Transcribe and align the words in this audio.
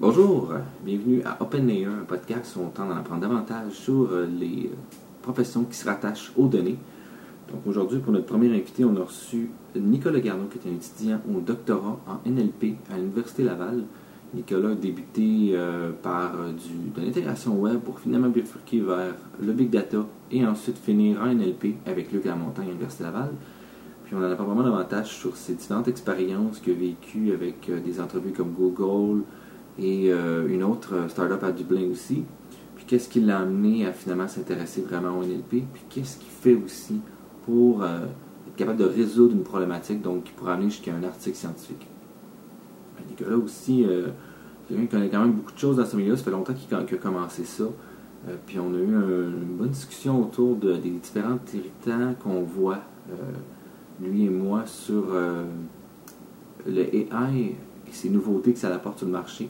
Bonjour, 0.00 0.54
bienvenue 0.82 1.20
à 1.26 1.36
Open 1.42 1.70
un 1.70 2.04
podcast 2.06 2.56
où 2.56 2.60
on 2.60 2.70
tente 2.70 2.88
d'en 2.88 2.96
apprendre 2.96 3.20
davantage 3.20 3.72
sur 3.72 4.10
euh, 4.10 4.26
les 4.26 4.70
euh, 4.72 4.76
professions 5.20 5.64
qui 5.64 5.76
se 5.76 5.86
rattachent 5.86 6.32
aux 6.38 6.46
données. 6.46 6.78
Donc 7.52 7.66
aujourd'hui, 7.66 7.98
pour 7.98 8.10
notre 8.10 8.24
premier 8.24 8.48
invité, 8.48 8.82
on 8.82 8.96
a 8.96 9.04
reçu 9.04 9.50
Nicolas 9.76 10.20
Garneau, 10.20 10.46
qui 10.46 10.56
est 10.56 10.70
un 10.70 10.74
étudiant 10.74 11.20
au 11.28 11.40
doctorat 11.40 12.00
en 12.06 12.26
NLP 12.26 12.76
à 12.90 12.96
l'Université 12.96 13.42
Laval. 13.42 13.84
Nicolas 14.32 14.70
a 14.70 14.74
débuté 14.74 15.50
euh, 15.52 15.90
par 16.02 16.32
de 16.32 17.04
l'intégration 17.04 17.60
web 17.60 17.80
pour 17.80 18.00
finalement 18.00 18.30
bifurquer 18.30 18.80
vers 18.80 19.16
le 19.38 19.52
big 19.52 19.68
data 19.68 20.06
et 20.30 20.46
ensuite 20.46 20.78
finir 20.78 21.20
en 21.20 21.26
NLP 21.26 21.74
avec 21.84 22.10
Luc 22.10 22.24
Lamontagne 22.24 22.64
à 22.64 22.68
l'Université 22.68 23.04
Laval. 23.04 23.32
Puis 24.06 24.14
on 24.14 24.20
en 24.20 24.30
a 24.30 24.34
pas 24.34 24.44
vraiment 24.44 24.62
davantage 24.62 25.14
sur 25.14 25.36
ses 25.36 25.52
différentes 25.52 25.88
expériences 25.88 26.58
qu'il 26.58 26.72
a 26.72 26.76
vécues 26.76 27.32
avec 27.34 27.70
des 27.84 28.00
entrevues 28.00 28.32
comme 28.32 28.52
Google, 28.52 29.24
et 29.80 30.12
euh, 30.12 30.46
une 30.48 30.62
autre 30.62 30.94
euh, 30.94 31.08
startup 31.08 31.42
à 31.42 31.52
Dublin 31.52 31.88
aussi. 31.90 32.22
Puis 32.76 32.84
qu'est-ce 32.86 33.08
qui 33.08 33.20
l'a 33.20 33.40
amené 33.40 33.86
à 33.86 33.92
finalement 33.92 34.28
s'intéresser 34.28 34.82
vraiment 34.82 35.18
au 35.18 35.24
NLP, 35.24 35.64
puis 35.72 35.82
qu'est-ce 35.88 36.18
qu'il 36.18 36.30
fait 36.30 36.54
aussi 36.54 37.00
pour 37.46 37.82
euh, 37.82 38.04
être 38.48 38.56
capable 38.56 38.78
de 38.78 38.84
résoudre 38.84 39.34
une 39.34 39.42
problématique, 39.42 40.02
donc 40.02 40.24
qui 40.24 40.32
pourrait 40.32 40.52
amener 40.52 40.70
jusqu'à 40.70 40.92
un 40.94 41.02
article 41.02 41.36
scientifique? 41.36 41.86
Ben, 42.96 43.04
Nicolas 43.08 43.36
aussi, 43.36 43.86
quelqu'un 44.68 44.82
qui 44.82 44.88
connaît 44.88 45.08
quand 45.08 45.20
même 45.20 45.32
beaucoup 45.32 45.52
de 45.52 45.58
choses 45.58 45.76
dans 45.76 45.86
ce 45.86 45.96
milieu, 45.96 46.16
ça 46.16 46.24
fait 46.24 46.30
longtemps 46.30 46.54
qu'il 46.54 46.74
a, 46.76 46.98
commencé 46.98 47.44
ça. 47.44 47.64
puis 48.46 48.58
on 48.58 48.74
a 48.74 48.78
eu 48.78 48.94
une 48.94 49.56
bonne 49.58 49.70
discussion 49.70 50.20
autour 50.22 50.56
de, 50.56 50.76
des 50.76 50.90
différents 50.90 51.38
irritants 51.54 52.14
qu'on 52.22 52.42
voit, 52.42 52.80
lui 54.02 54.24
et 54.24 54.30
moi, 54.30 54.64
sur 54.66 55.06
le 56.66 56.94
AI 56.94 57.56
et 57.88 57.92
ses 57.92 58.10
nouveautés 58.10 58.52
que 58.52 58.58
ça 58.58 58.74
apporte 58.74 58.98
sur 58.98 59.06
le 59.06 59.12
marché. 59.12 59.48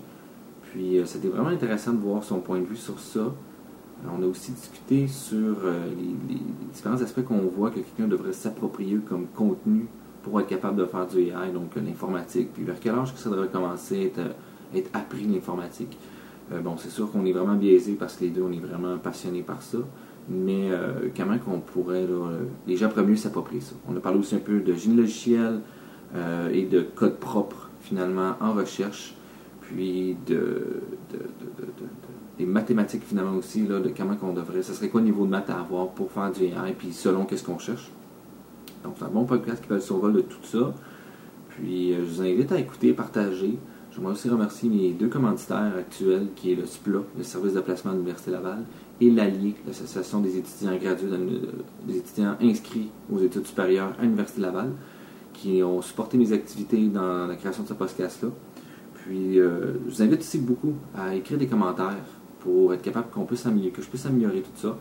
Puis 0.70 0.98
euh, 0.98 1.04
c'était 1.04 1.28
vraiment 1.28 1.48
intéressant 1.48 1.92
de 1.92 1.98
voir 1.98 2.22
son 2.24 2.40
point 2.40 2.58
de 2.58 2.64
vue 2.64 2.76
sur 2.76 2.98
ça. 2.98 3.20
Euh, 3.20 4.08
on 4.16 4.22
a 4.22 4.26
aussi 4.26 4.52
discuté 4.52 5.08
sur 5.08 5.56
euh, 5.64 5.86
les, 6.28 6.38
différents 6.72 7.00
aspects 7.02 7.24
qu'on 7.24 7.40
voit 7.40 7.70
que 7.70 7.80
quelqu'un 7.80 8.06
devrait 8.06 8.32
s'approprier 8.32 8.98
comme 8.98 9.26
contenu 9.34 9.86
pour 10.22 10.40
être 10.40 10.48
capable 10.48 10.76
de 10.76 10.84
faire 10.84 11.06
du 11.06 11.18
AI, 11.18 11.50
donc 11.52 11.74
l'informatique. 11.76 12.50
Puis 12.54 12.64
vers 12.64 12.78
quel 12.78 12.94
âge 12.94 13.12
que 13.12 13.18
ça 13.18 13.30
devrait 13.30 13.48
commencer 13.48 14.12
à 14.16 14.76
être, 14.76 14.90
appris 14.92 15.24
l'informatique? 15.24 15.96
bon, 16.64 16.76
c'est 16.76 16.90
sûr 16.90 17.10
qu'on 17.12 17.24
est 17.26 17.32
vraiment 17.32 17.54
biaisé 17.54 17.92
parce 17.92 18.16
que 18.16 18.24
les 18.24 18.30
deux, 18.30 18.42
on 18.42 18.50
est 18.50 18.58
vraiment 18.58 18.98
passionnés 18.98 19.42
par 19.42 19.62
ça. 19.62 19.78
Mais 20.28 20.68
comment 21.16 21.38
qu'on 21.38 21.60
pourrait, 21.60 22.06
les 22.66 22.76
pourraient 22.76 23.04
mieux 23.04 23.16
s'approprier 23.16 23.60
ça? 23.62 23.74
On 23.88 23.96
a 23.96 24.00
parlé 24.00 24.18
aussi 24.18 24.34
un 24.34 24.40
peu 24.40 24.58
de 24.58 24.74
génie 24.74 24.96
logiciel 24.96 25.60
et 26.52 26.66
de 26.66 26.82
code 26.82 27.16
propre, 27.16 27.70
finalement, 27.80 28.34
en 28.40 28.52
recherche 28.52 29.14
puis 29.70 30.16
de, 30.26 30.82
des 32.38 32.44
mathématiques 32.44 33.04
finalement 33.04 33.36
aussi, 33.36 33.66
là, 33.66 33.78
de 33.78 33.90
comment 33.96 34.16
qu'on 34.16 34.32
devrait, 34.32 34.62
ça 34.62 34.72
serait 34.72 34.88
quoi 34.88 35.00
le 35.00 35.06
niveau 35.06 35.24
de 35.26 35.30
maths 35.30 35.50
à 35.50 35.60
avoir 35.60 35.88
pour 35.88 36.10
faire 36.10 36.30
du 36.32 36.44
AI, 36.44 36.74
puis 36.76 36.92
selon 36.92 37.24
qu'est-ce 37.24 37.44
qu'on 37.44 37.58
cherche. 37.58 37.90
Donc 38.82 38.94
c'est 38.98 39.04
un 39.04 39.08
bon 39.08 39.24
podcast 39.24 39.62
qui 39.62 39.68
va 39.68 39.76
le 39.76 39.80
survol 39.80 40.12
de 40.12 40.22
tout 40.22 40.42
ça. 40.42 40.74
Puis 41.50 41.92
euh, 41.92 41.98
je 41.98 42.10
vous 42.10 42.22
invite 42.22 42.50
à 42.52 42.58
écouter 42.58 42.92
partager. 42.92 43.58
J'aimerais 43.92 44.12
aussi 44.12 44.28
remercier 44.28 44.68
mes 44.68 44.90
deux 44.90 45.08
commanditaires 45.08 45.72
actuels, 45.78 46.28
qui 46.34 46.52
est 46.52 46.54
le 46.54 46.66
SPLA, 46.66 47.00
le 47.16 47.24
service 47.24 47.54
de 47.54 47.60
placement 47.60 47.92
de 47.92 47.96
l'Université 47.96 48.30
Laval, 48.30 48.64
et 49.00 49.10
l'ALIE, 49.10 49.54
l'association 49.66 50.20
des 50.20 50.36
étudiants 50.36 50.76
gradués, 50.76 51.08
des 51.86 51.96
étudiants 51.96 52.36
inscrits 52.40 52.88
aux 53.12 53.18
études 53.18 53.46
supérieures 53.46 53.92
à 53.98 54.02
l'Université 54.02 54.40
Laval, 54.40 54.70
qui 55.32 55.62
ont 55.62 55.82
supporté 55.82 56.18
mes 56.18 56.32
activités 56.32 56.86
dans 56.86 57.26
la 57.26 57.34
création 57.36 57.62
de 57.64 57.68
ce 57.68 57.74
podcast-là. 57.74 58.28
Puis, 59.10 59.40
euh, 59.40 59.72
je 59.88 59.90
vous 59.90 60.02
invite 60.02 60.20
aussi 60.20 60.38
beaucoup 60.38 60.72
à 60.96 61.16
écrire 61.16 61.36
des 61.36 61.48
commentaires 61.48 61.96
pour 62.38 62.72
être 62.72 62.82
capable 62.82 63.10
qu'on 63.10 63.24
puisse 63.24 63.44
améliorer, 63.44 63.72
que 63.72 63.82
je 63.82 63.88
puisse 63.88 64.06
améliorer 64.06 64.40
tout 64.40 64.54
ça. 64.54 64.76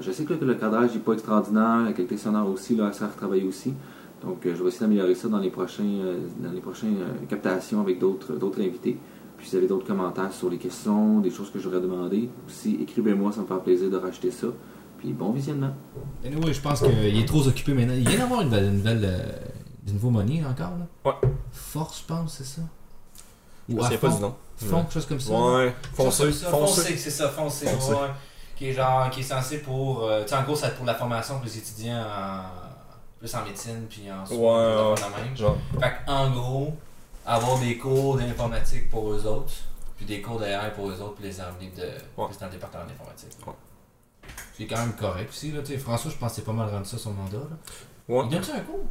Je 0.00 0.10
sais 0.10 0.24
que 0.24 0.32
le, 0.32 0.54
cadrage 0.56 0.94
n'est 0.94 0.98
pas 0.98 1.12
extraordinaire, 1.12 1.84
la 1.84 1.92
qualité 1.92 2.16
sonore 2.16 2.48
aussi, 2.48 2.74
là, 2.74 2.92
ça 2.92 3.04
à 3.04 3.08
retravailler 3.08 3.44
aussi. 3.44 3.72
Donc, 4.20 4.44
euh, 4.44 4.54
je 4.56 4.62
vais 4.64 4.68
essayer 4.70 4.80
d'améliorer 4.80 5.14
ça 5.14 5.28
dans 5.28 5.38
les 5.38 5.50
prochains, 5.50 5.84
euh, 5.84 6.18
dans 6.40 6.50
les 6.50 6.60
prochaines 6.60 6.96
captations 7.28 7.80
avec 7.80 8.00
d'autres, 8.00 8.32
d'autres 8.32 8.60
invités. 8.60 8.98
Puis, 9.36 9.46
si 9.46 9.52
vous 9.52 9.58
avez 9.58 9.68
d'autres 9.68 9.86
commentaires 9.86 10.32
sur 10.32 10.50
les 10.50 10.58
questions, 10.58 11.20
des 11.20 11.30
choses 11.30 11.52
que 11.52 11.60
j'aurais 11.60 11.80
demandé, 11.80 12.28
aussi 12.48 12.80
écrivez-moi, 12.82 13.30
ça 13.30 13.42
me 13.42 13.46
fera 13.46 13.62
plaisir 13.62 13.90
de 13.90 13.96
racheter 13.96 14.32
ça. 14.32 14.48
Puis, 14.98 15.12
bon 15.12 15.30
visionnement. 15.30 15.70
oui, 16.24 16.52
je 16.52 16.60
pense 16.60 16.80
qu'il 16.80 17.16
est 17.16 17.28
trop 17.28 17.46
occupé 17.46 17.74
maintenant. 17.74 17.94
Il 17.96 18.08
vient 18.08 18.18
d'avoir 18.18 18.40
une 18.40 18.72
nouvelle, 18.72 19.08
une 19.86 19.92
nouveau 19.92 20.10
money 20.10 20.42
encore, 20.44 20.76
là. 20.76 20.88
Ouais. 21.04 21.28
Force, 21.52 22.00
je 22.00 22.12
pense, 22.12 22.38
c'est 22.38 22.44
ça. 22.44 22.62
Ou 23.68 23.84
à 23.84 23.88
pas 23.90 24.08
du 24.08 24.20
nom. 24.20 24.34
Fond, 24.56 24.82
quelque 24.82 24.92
chose 24.94 25.06
comme 25.06 25.20
ça. 25.20 25.32
Ouais, 25.32 25.74
foncé. 25.94 26.32
Foncé, 26.32 26.96
c'est 26.96 27.10
ça, 27.10 27.28
foncé. 27.28 27.66
Ouais, 27.66 28.08
qui 28.56 28.70
est 28.70 28.72
genre, 28.72 29.08
qui 29.10 29.20
est 29.20 29.24
censé 29.24 29.58
pour. 29.58 30.04
Euh, 30.04 30.22
tu 30.22 30.30
sais, 30.30 30.36
en 30.36 30.42
gros, 30.42 30.56
ça 30.56 30.70
pour 30.70 30.86
la 30.86 30.94
formation 30.94 31.36
pour 31.36 31.44
les 31.44 31.58
étudiants 31.58 32.02
en, 32.02 32.42
plus 33.18 33.32
en 33.34 33.44
médecine 33.44 33.86
puis 33.88 34.10
en 34.10 34.26
soins. 34.26 34.92
Ouais, 34.92 35.00
même. 35.24 35.36
Genre. 35.36 35.56
Fait 35.80 35.94
en 36.06 36.30
gros, 36.30 36.74
avoir 37.24 37.58
des 37.58 37.76
cours 37.76 38.16
d'informatique 38.16 38.90
pour 38.90 39.12
eux 39.12 39.26
autres, 39.26 39.52
puis 39.96 40.06
des 40.06 40.20
cours 40.20 40.40
d'AR 40.40 40.72
pour 40.72 40.88
eux 40.88 41.00
autres, 41.00 41.14
puis 41.14 41.24
les 41.24 41.40
amener 41.40 41.70
de, 41.76 41.82
ouais. 41.82 42.28
dans 42.40 42.46
le 42.46 42.52
département 42.52 42.84
d'informatique. 42.84 43.36
Ouais. 43.46 43.52
C'est 44.56 44.66
quand 44.66 44.78
même 44.78 44.94
correct 44.94 45.28
aussi. 45.30 45.52
Là, 45.52 45.60
François, 45.78 46.10
je 46.10 46.16
pense 46.16 46.30
que 46.30 46.36
c'est 46.36 46.44
pas 46.44 46.52
mal 46.52 46.68
rendu 46.68 46.88
ça 46.88 46.98
son 46.98 47.12
mandat. 47.12 47.36
Là. 47.36 47.56
Ouais. 48.08 48.24
Il 48.24 48.30
donne-tu 48.30 48.50
un 48.50 48.60
cours? 48.60 48.86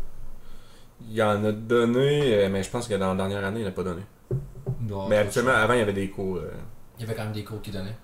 Il 1.09 1.22
en 1.22 1.44
a 1.44 1.52
donné, 1.52 2.36
euh, 2.36 2.50
mais 2.50 2.64
je 2.64 2.70
pense 2.70 2.88
que 2.88 2.94
dans 2.94 3.09
la 3.09 3.16
dernière 3.16 3.46
année, 3.46 3.59
il 3.59 3.66
n'a 3.66 3.72
pas 3.72 3.84
donné 3.84 4.02
mais 5.09 5.18
habituellement, 5.18 5.52
avant, 5.52 5.74
il 5.74 5.80
y 5.80 5.81
avait 5.81 5.94
des 5.94 6.09
cours. 6.09 6.38
Euh, 6.38 6.52
il 6.98 7.02
y 7.02 7.06
avait 7.06 7.16
quand 7.16 7.24
même 7.24 7.34
des 7.34 7.44
cours 7.44 7.62
qu'il 7.62 7.74
donnait. 7.74 7.96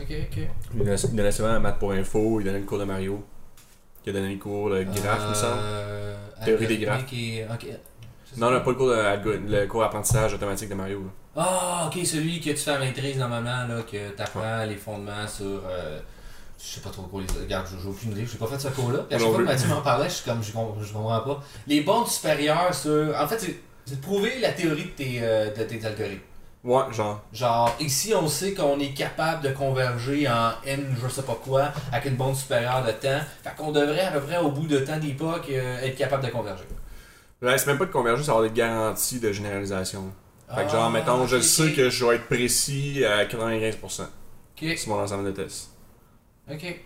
Ok, 0.00 0.08
ok. 0.10 0.38
Il 0.74 0.78
donnait, 0.78 0.96
il 0.96 1.16
donnait 1.16 1.32
souvent 1.32 1.60
maths 1.60 1.78
pour 1.78 1.92
info, 1.92 2.40
il 2.40 2.44
donnait 2.44 2.60
le 2.60 2.64
cours 2.66 2.78
de 2.78 2.84
Mario. 2.84 3.24
Il 4.04 4.10
a 4.10 4.12
donné 4.20 4.34
le 4.34 4.40
cours 4.40 4.70
de 4.70 4.82
graphe, 4.82 5.20
il 5.24 5.30
me 5.30 5.34
semble. 5.34 5.60
Euh, 5.60 6.16
Théorie 6.44 6.66
des 6.66 6.78
graphes. 6.78 7.04
Non, 8.36 8.50
non, 8.50 8.60
pas 8.62 8.70
le 8.70 8.76
cours, 8.76 8.88
de, 8.88 9.40
le 9.46 9.66
cours 9.66 9.82
d'apprentissage 9.82 10.34
automatique 10.34 10.68
de 10.68 10.74
Mario. 10.74 11.02
Ah, 11.36 11.86
ok, 11.86 12.04
celui 12.04 12.40
que 12.40 12.50
tu 12.50 12.56
fais 12.56 12.70
à 12.72 12.78
maîtrise 12.78 13.18
normalement, 13.18 13.66
là, 13.66 13.82
que 13.82 14.14
tu 14.14 14.22
apprends 14.22 14.64
les 14.64 14.76
fondements 14.76 15.26
sur. 15.28 15.62
Euh, 15.66 16.00
je 16.58 16.64
sais 16.64 16.80
pas 16.80 16.90
trop 16.90 17.02
quoi 17.02 17.20
les. 17.20 17.42
Regarde, 17.42 17.66
j'ai 17.68 17.88
aucune 17.88 18.12
idée, 18.12 18.26
j'ai 18.26 18.38
pas 18.38 18.46
fait 18.46 18.58
ce 18.58 18.68
cours-là. 18.68 19.00
À 19.10 19.18
chaque 19.18 19.28
fois 19.28 19.38
que 19.38 19.42
Mathieu 19.42 19.68
m'en 19.68 19.82
parlait, 19.82 20.08
je 20.08 20.14
suis 20.14 20.24
comme, 20.24 20.42
je, 20.42 20.50
je 20.50 20.92
comprends 20.92 21.20
pas. 21.20 21.42
Les 21.66 21.82
bandes 21.82 22.08
supérieures 22.08 22.74
sur. 22.74 23.14
En 23.18 23.28
fait, 23.28 23.38
c'est 23.38 23.60
c'est 23.84 23.96
de 23.96 24.00
prouver 24.00 24.38
la 24.40 24.52
théorie 24.52 24.84
de 24.84 24.90
tes, 24.90 25.18
euh, 25.22 25.52
de 25.54 25.62
tes 25.64 25.84
algorithmes. 25.84 26.20
Ouais, 26.64 26.82
genre. 26.92 27.22
Genre, 27.32 27.74
ici, 27.80 28.14
on 28.14 28.28
sait 28.28 28.54
qu'on 28.54 28.78
est 28.78 28.94
capable 28.94 29.42
de 29.42 29.52
converger 29.52 30.28
en 30.28 30.52
n, 30.64 30.94
je 31.02 31.08
sais 31.08 31.22
pas 31.22 31.38
quoi, 31.42 31.72
avec 31.90 32.04
une 32.06 32.16
bande 32.16 32.36
supérieure 32.36 32.84
de 32.84 32.92
temps. 32.92 33.20
Fait 33.42 33.56
qu'on 33.56 33.72
devrait, 33.72 34.02
à 34.02 34.12
peu 34.12 34.20
près, 34.20 34.38
au 34.38 34.50
bout 34.50 34.68
de 34.68 34.78
temps 34.78 34.98
d'époque, 34.98 35.46
euh, 35.50 35.80
être 35.82 35.96
capable 35.96 36.24
de 36.24 36.30
converger. 36.30 36.64
Ouais, 37.42 37.58
c'est 37.58 37.66
même 37.66 37.78
pas 37.78 37.86
de 37.86 37.90
converger, 37.90 38.22
c'est 38.22 38.30
avoir 38.30 38.44
des 38.48 38.54
garanties 38.54 39.18
de 39.18 39.32
généralisation. 39.32 40.12
Fait 40.54 40.64
que, 40.64 40.70
genre, 40.70 40.84
ah, 40.84 40.90
mettons, 40.90 41.26
je 41.26 41.40
sais 41.40 41.72
que 41.72 41.90
je 41.90 42.04
vais 42.04 42.16
être 42.16 42.26
précis 42.26 43.04
à 43.04 43.24
95%. 43.24 44.02
Ok. 44.02 44.08
C'est 44.60 44.86
mon 44.86 45.00
ensemble 45.00 45.24
de 45.24 45.30
tests. 45.32 45.70
Ok. 46.48 46.80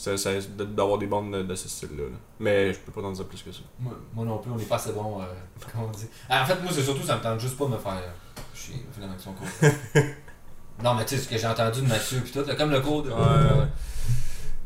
C'est 0.00 0.56
d'avoir 0.74 0.96
des 0.96 1.06
bandes 1.06 1.30
de, 1.46 1.54
ce 1.54 1.68
style-là. 1.68 2.04
Mais 2.38 2.72
je 2.72 2.78
peux 2.78 2.90
pas 2.90 3.02
t'en 3.02 3.12
dire 3.12 3.26
plus 3.26 3.42
que 3.42 3.52
ça. 3.52 3.60
Moi, 3.78 4.24
non 4.24 4.38
plus, 4.38 4.50
on 4.50 4.58
est 4.58 4.64
pas 4.64 4.76
assez 4.76 4.92
bon. 4.92 5.20
Euh, 5.20 5.24
comment 5.72 5.88
on 5.88 5.90
dit 5.90 6.06
ah, 6.28 6.42
En 6.42 6.46
fait, 6.46 6.58
moi, 6.62 6.70
c'est 6.72 6.82
surtout, 6.82 7.02
ça 7.02 7.16
me 7.16 7.22
tente 7.22 7.38
juste 7.38 7.58
pas 7.58 7.66
de 7.66 7.72
me 7.72 7.78
faire. 7.78 8.02
Je 8.54 8.58
suis 8.58 8.82
finalement 8.94 9.14
avec 9.14 9.22
son 9.22 9.32
cours. 9.32 9.46
non, 10.82 10.94
mais 10.94 11.04
tu 11.04 11.16
sais, 11.16 11.22
ce 11.22 11.28
que 11.28 11.36
j'ai 11.36 11.46
entendu 11.46 11.82
de 11.82 11.86
Mathieu, 11.86 12.20
puis 12.20 12.32
tout, 12.32 12.44
comme 12.56 12.70
le 12.70 12.80
cours 12.80 13.02
de. 13.02 13.10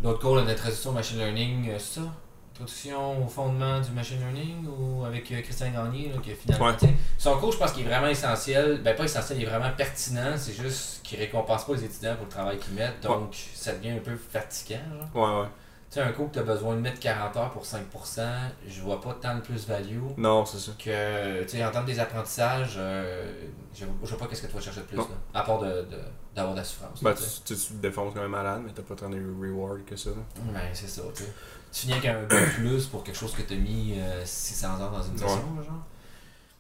L'autre 0.05 0.21
cours 0.21 0.37
d'introduction 0.41 0.91
au 0.91 0.93
machine 0.93 1.19
learning, 1.19 1.71
euh, 1.71 1.79
c'est 1.79 2.01
ça 2.01 2.07
Introduction 2.55 3.25
au 3.25 3.27
fondement 3.27 3.81
du 3.81 3.91
machine 3.91 4.21
learning 4.21 4.69
ou 4.69 5.05
avec 5.05 5.29
euh, 5.33 5.43
Christian 5.43 5.73
Gagné, 5.73 6.09
là, 6.09 6.21
qui 6.23 6.31
a 6.31 6.35
finalement. 6.37 6.73
Son 7.19 7.37
cours, 7.39 7.51
je 7.51 7.59
pense 7.59 7.73
qu'il 7.73 7.85
est 7.85 7.89
vraiment 7.89 8.07
essentiel. 8.07 8.81
Ben, 8.81 8.95
pas 8.95 9.03
essentiel, 9.03 9.39
il 9.41 9.43
est 9.43 9.51
vraiment 9.51 9.73
pertinent. 9.77 10.37
C'est 10.37 10.53
juste 10.53 11.01
qu'il 11.03 11.19
récompense 11.19 11.65
pas 11.65 11.73
les 11.75 11.85
étudiants 11.85 12.15
pour 12.15 12.27
le 12.27 12.31
travail 12.31 12.59
qu'ils 12.59 12.75
mettent. 12.75 13.03
Donc, 13.03 13.35
ça 13.55 13.73
devient 13.73 13.91
un 13.91 13.99
peu 13.99 14.15
fatigant. 14.15 14.79
Ouais, 15.17 15.23
ouais. 15.23 15.49
Tu 15.91 16.01
sais, 16.01 16.07
un 16.07 16.13
cours 16.13 16.29
que 16.29 16.35
tu 16.35 16.39
as 16.39 16.45
besoin 16.45 16.77
de 16.77 16.81
mettre 16.81 17.01
40 17.01 17.37
heures 17.37 17.51
pour 17.51 17.65
5%, 17.65 18.23
je 18.69 18.81
vois 18.81 19.01
pas 19.01 19.17
tant 19.21 19.35
de 19.35 19.41
plus-value. 19.41 20.01
Non, 20.17 20.45
c'est 20.45 20.59
ça. 20.59 20.73
Que, 20.79 21.43
tu 21.43 21.49
sais, 21.49 21.65
en 21.65 21.73
termes 21.73 21.87
des 21.87 21.99
apprentissages, 21.99 22.75
euh, 22.77 23.33
je, 23.75 23.85
je 23.85 24.09
vois 24.11 24.19
pas 24.19 24.27
qu'est-ce 24.27 24.43
que 24.43 24.47
tu 24.47 24.55
vas 24.55 24.61
chercher 24.61 24.81
de 24.81 24.87
plus, 24.87 24.97
là, 24.97 25.05
à 25.35 25.43
part 25.43 25.59
d'avoir 25.59 25.85
de, 25.85 25.99
d'avoir 26.35 26.55
de, 26.55 26.59
la 26.59 26.65
souffrance. 26.65 27.03
Ben, 27.03 27.15
tu, 27.15 27.55
tu, 27.55 27.61
te 27.61 27.73
défonces 27.75 28.15
quand 28.15 28.23
même 28.23 28.31
malade, 28.31 28.63
mais 28.65 28.73
t'as 28.73 28.83
pas 28.83 28.95
tant 28.95 29.09
de 29.09 29.17
reward 29.17 29.85
que 29.85 29.97
ça. 29.97 30.11
Ben, 30.53 30.61
c'est 30.73 30.89
ça, 30.89 31.03
tu 31.15 31.25
sais 31.25 31.33
tu 31.75 31.81
finis 31.81 31.95
avec 31.95 32.07
un 32.07 32.23
bon 32.23 32.37
plus 32.55 32.87
pour 32.87 33.03
quelque 33.03 33.19
chose 33.19 33.33
que 33.33 33.43
tu 33.43 33.55
as 33.55 33.57
mis 33.57 33.97
600 34.25 34.69
euh, 34.69 34.83
heures 34.83 34.91
dans 34.93 35.03
une 35.03 35.19
session, 35.19 35.43
genre? 35.57 35.85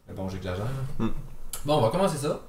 Mais 0.08 0.14
bon, 0.14 0.28
j'exagère. 0.28 0.66
Mm. 0.99 1.08
Bon, 1.64 1.78
on 1.78 1.81
va 1.82 1.90
commencer 1.90 2.19
ça. 2.19 2.43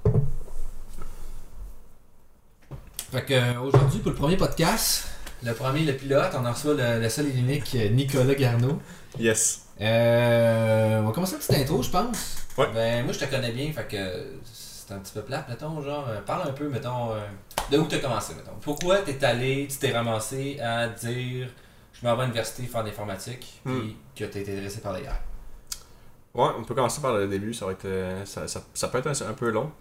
Fait 3.12 3.24
que 3.24 3.34
euh, 3.36 3.62
aujourd'hui, 3.62 4.00
pour 4.00 4.12
le 4.12 4.18
premier 4.18 4.36
podcast, 4.36 5.08
le 5.44 5.54
premier, 5.54 5.82
le 5.82 5.94
pilote, 5.94 6.32
on 6.34 6.44
en 6.44 6.52
reçoit 6.52 6.74
le, 6.74 7.08
seul 7.08 7.28
et 7.28 7.34
l'unique 7.34 7.76
euh, 7.76 7.90
Nicolas 7.90 8.34
Garneau. 8.34 8.82
Yes. 9.20 9.68
on 9.80 9.84
va 11.06 11.12
commencer 11.14 11.34
une 11.34 11.40
petite 11.40 11.62
intro, 11.62 11.84
je 11.84 11.92
pense. 11.92 12.38
Ouais. 12.58 12.68
Ben, 12.74 13.04
moi, 13.04 13.14
je 13.14 13.20
te 13.20 13.26
connais 13.26 13.52
bien, 13.52 13.72
fait 13.72 13.88
que 13.88 14.40
c'est 14.88 14.94
un 14.94 15.00
petit 15.00 15.14
peu 15.14 15.22
plate, 15.22 15.50
mettons, 15.50 15.82
genre, 15.82 16.08
euh, 16.10 16.22
parle 16.22 16.48
un 16.48 16.52
peu, 16.52 16.70
mettons, 16.70 17.12
euh, 17.12 17.20
de 17.72 17.78
où 17.78 17.88
tu 17.88 17.96
as 17.96 18.00
commencé, 18.00 18.36
mettons. 18.36 18.56
Pourquoi 18.62 19.00
tu 19.00 19.12
es 19.12 19.26
allé, 19.26 19.68
tu 19.70 19.78
t'es 19.78 19.92
ramassé 19.92 20.60
à 20.60 20.88
dire, 20.88 21.50
je 22.02 22.06
m'en 22.06 22.16
vais 22.16 22.24
à 22.24 22.26
l'université 22.26 22.64
faire 22.64 22.84
de 22.84 22.90
l'informatique, 22.90 23.62
puis 23.64 23.74
hmm. 23.74 23.96
que 24.16 24.26
tu 24.26 24.40
été 24.40 24.52
intéressé 24.54 24.82
par 24.82 24.94
les 24.94 25.04
Ouais, 26.34 26.50
on 26.58 26.64
peut 26.64 26.76
commencer 26.76 27.02
par 27.02 27.14
le 27.14 27.28
début, 27.28 27.54
ça 27.54 27.66
va 27.66 27.72
être, 27.72 27.86
euh, 27.86 28.26
ça, 28.26 28.48
ça, 28.48 28.62
ça, 28.74 28.88
peut 28.90 28.98
être 28.98 29.08
un, 29.08 29.34
peu 29.34 29.50
long. 29.52 29.72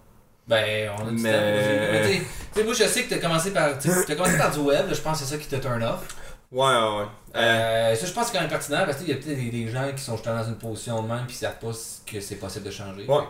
Ben, 0.47 0.91
on 0.97 1.09
a 1.09 1.11
du 1.11 1.17
mais... 1.21 2.21
Tu 2.53 2.59
sais, 2.59 2.65
moi, 2.65 2.75
je 2.75 2.85
sais 2.85 3.03
que 3.03 3.09
tu 3.09 3.15
as 3.15 3.19
commencé 3.19 3.53
par, 3.53 3.71
as 3.71 4.15
commencé 4.15 4.39
par 4.39 4.53
du 4.53 4.61
web, 4.61 4.87
je 4.93 5.01
pense 5.01 5.19
que 5.19 5.25
c'est 5.25 5.35
ça 5.35 5.41
qui 5.41 5.49
te 5.49 5.57
turn 5.57 5.83
off. 5.83 6.07
Ouais, 6.53 6.67
ouais, 6.67 6.99
ouais. 6.99 7.07
Euh, 7.35 7.97
ça, 7.97 8.07
je 8.07 8.13
pense 8.13 8.27
que 8.27 8.31
c'est 8.31 8.35
quand 8.35 8.43
même 8.43 8.51
pertinent 8.51 8.85
parce 8.85 8.99
qu'il 8.99 9.09
y 9.09 9.13
a 9.13 9.17
peut-être 9.17 9.51
des, 9.51 9.69
gens 9.69 9.91
qui 9.97 10.03
sont 10.05 10.13
justement 10.13 10.37
dans 10.37 10.47
une 10.47 10.59
position 10.59 11.03
de 11.03 11.09
même 11.09 11.25
puis 11.27 11.35
qui 11.35 11.41
savent 11.41 11.59
pas 11.59 11.73
que 12.07 12.21
c'est 12.21 12.37
possible 12.37 12.67
de 12.67 12.71
changer. 12.71 13.07
Ouais. 13.07 13.25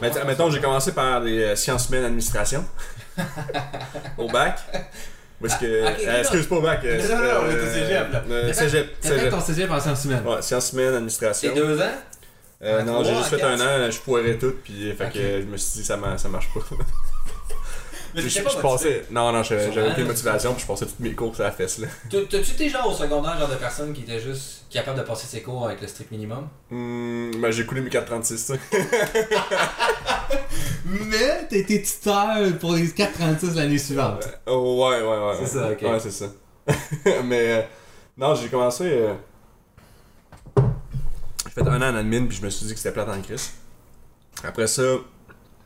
Mettons, 0.00 0.26
mettons 0.26 0.50
j'ai 0.50 0.60
commencé 0.60 0.92
par 0.92 1.20
des 1.20 1.42
euh, 1.42 1.56
sciences 1.56 1.88
humaines 1.88 2.06
administration 2.06 2.64
au 4.18 4.26
bac. 4.28 4.58
Parce 5.42 5.56
que. 5.56 5.84
Ah, 5.84 5.90
euh, 5.98 6.20
excuse 6.20 6.46
pas 6.46 6.56
au 6.56 6.60
bac. 6.60 6.80
Euh, 6.84 7.08
non, 7.08 7.16
non, 7.16 7.30
on 7.42 7.46
au 7.48 7.72
cégep 7.72 8.12
là. 8.12 8.22
Euh, 8.30 8.52
cégep. 8.52 9.00
T'as 9.00 9.18
fait 9.18 9.28
ton 9.28 9.40
cégep 9.40 9.70
en 9.70 9.80
sciences 9.80 10.04
humaines. 10.04 10.22
Ouais, 10.26 10.40
sciences 10.40 10.72
humaines, 10.72 10.94
administration. 10.94 11.52
Et 11.52 11.54
deux 11.54 11.80
ans? 11.80 11.92
Euh, 12.62 12.82
Non, 12.82 13.02
j'ai 13.02 13.14
juste 13.16 13.28
fait 13.28 13.42
un 13.42 13.60
an, 13.60 13.90
je 13.90 13.98
foirais 13.98 14.38
tout, 14.38 14.54
puis 14.62 14.92
fait 14.96 15.10
que 15.12 15.40
je 15.40 15.46
me 15.46 15.56
suis 15.56 15.80
dit 15.80 15.84
ça, 15.84 15.98
ça 16.16 16.28
marche 16.28 16.48
pas. 16.54 16.60
Mais 18.14 18.20
je, 18.22 18.28
je 18.28 18.60
passais. 18.60 19.04
Non, 19.10 19.32
non, 19.32 19.42
j'avais 19.42 19.90
aucune 19.90 20.06
motivation, 20.08 20.52
puis 20.54 20.62
je 20.62 20.66
passais 20.66 20.86
toutes 20.86 21.00
mes 21.00 21.12
cours 21.14 21.34
sur 21.34 21.44
la 21.44 21.52
fesse. 21.52 21.78
là. 21.78 21.88
T'as-tu 22.10 22.36
été 22.38 22.68
genre 22.68 22.88
au 22.90 22.94
secondaire, 22.94 23.38
genre 23.38 23.48
de 23.48 23.56
personne 23.56 23.92
qui 23.92 24.02
était 24.02 24.20
juste 24.20 24.64
capable 24.70 24.98
de 24.98 25.04
passer 25.04 25.26
ses 25.26 25.42
cours 25.42 25.66
avec 25.66 25.80
le 25.80 25.86
strict 25.88 26.10
minimum? 26.10 26.48
Hum, 26.70 27.30
ben 27.40 27.50
j'ai 27.50 27.64
coulé 27.66 27.80
mes 27.80 27.90
436, 27.90 28.38
ça. 28.38 28.54
Mais 30.84 31.46
t'as 31.48 31.56
été 31.56 31.82
tuteur 31.82 32.58
pour 32.60 32.74
les 32.74 32.90
436 32.90 33.54
l'année 33.56 33.78
suivante. 33.78 34.28
Oh, 34.46 34.86
ouais, 34.88 35.00
ouais, 35.00 35.06
ouais. 35.06 35.34
C'est 35.40 35.46
ça, 35.58 35.70
ok. 35.70 35.82
Ouais, 35.82 36.00
c'est 36.00 36.10
ça. 36.10 36.26
Mais 37.24 37.52
euh, 37.52 37.62
non, 38.16 38.34
j'ai 38.34 38.48
commencé. 38.48 38.84
Euh... 38.84 39.14
J'ai 41.46 41.62
fait 41.62 41.68
un 41.68 41.82
an 41.82 41.94
en 41.94 41.96
admin, 41.96 42.26
puis 42.26 42.36
je 42.38 42.44
me 42.44 42.50
suis 42.50 42.66
dit 42.66 42.72
que 42.72 42.78
c'était 42.78 42.92
plate 42.92 43.08
en 43.08 43.20
crise. 43.20 43.52
Après 44.44 44.66
ça, 44.66 44.82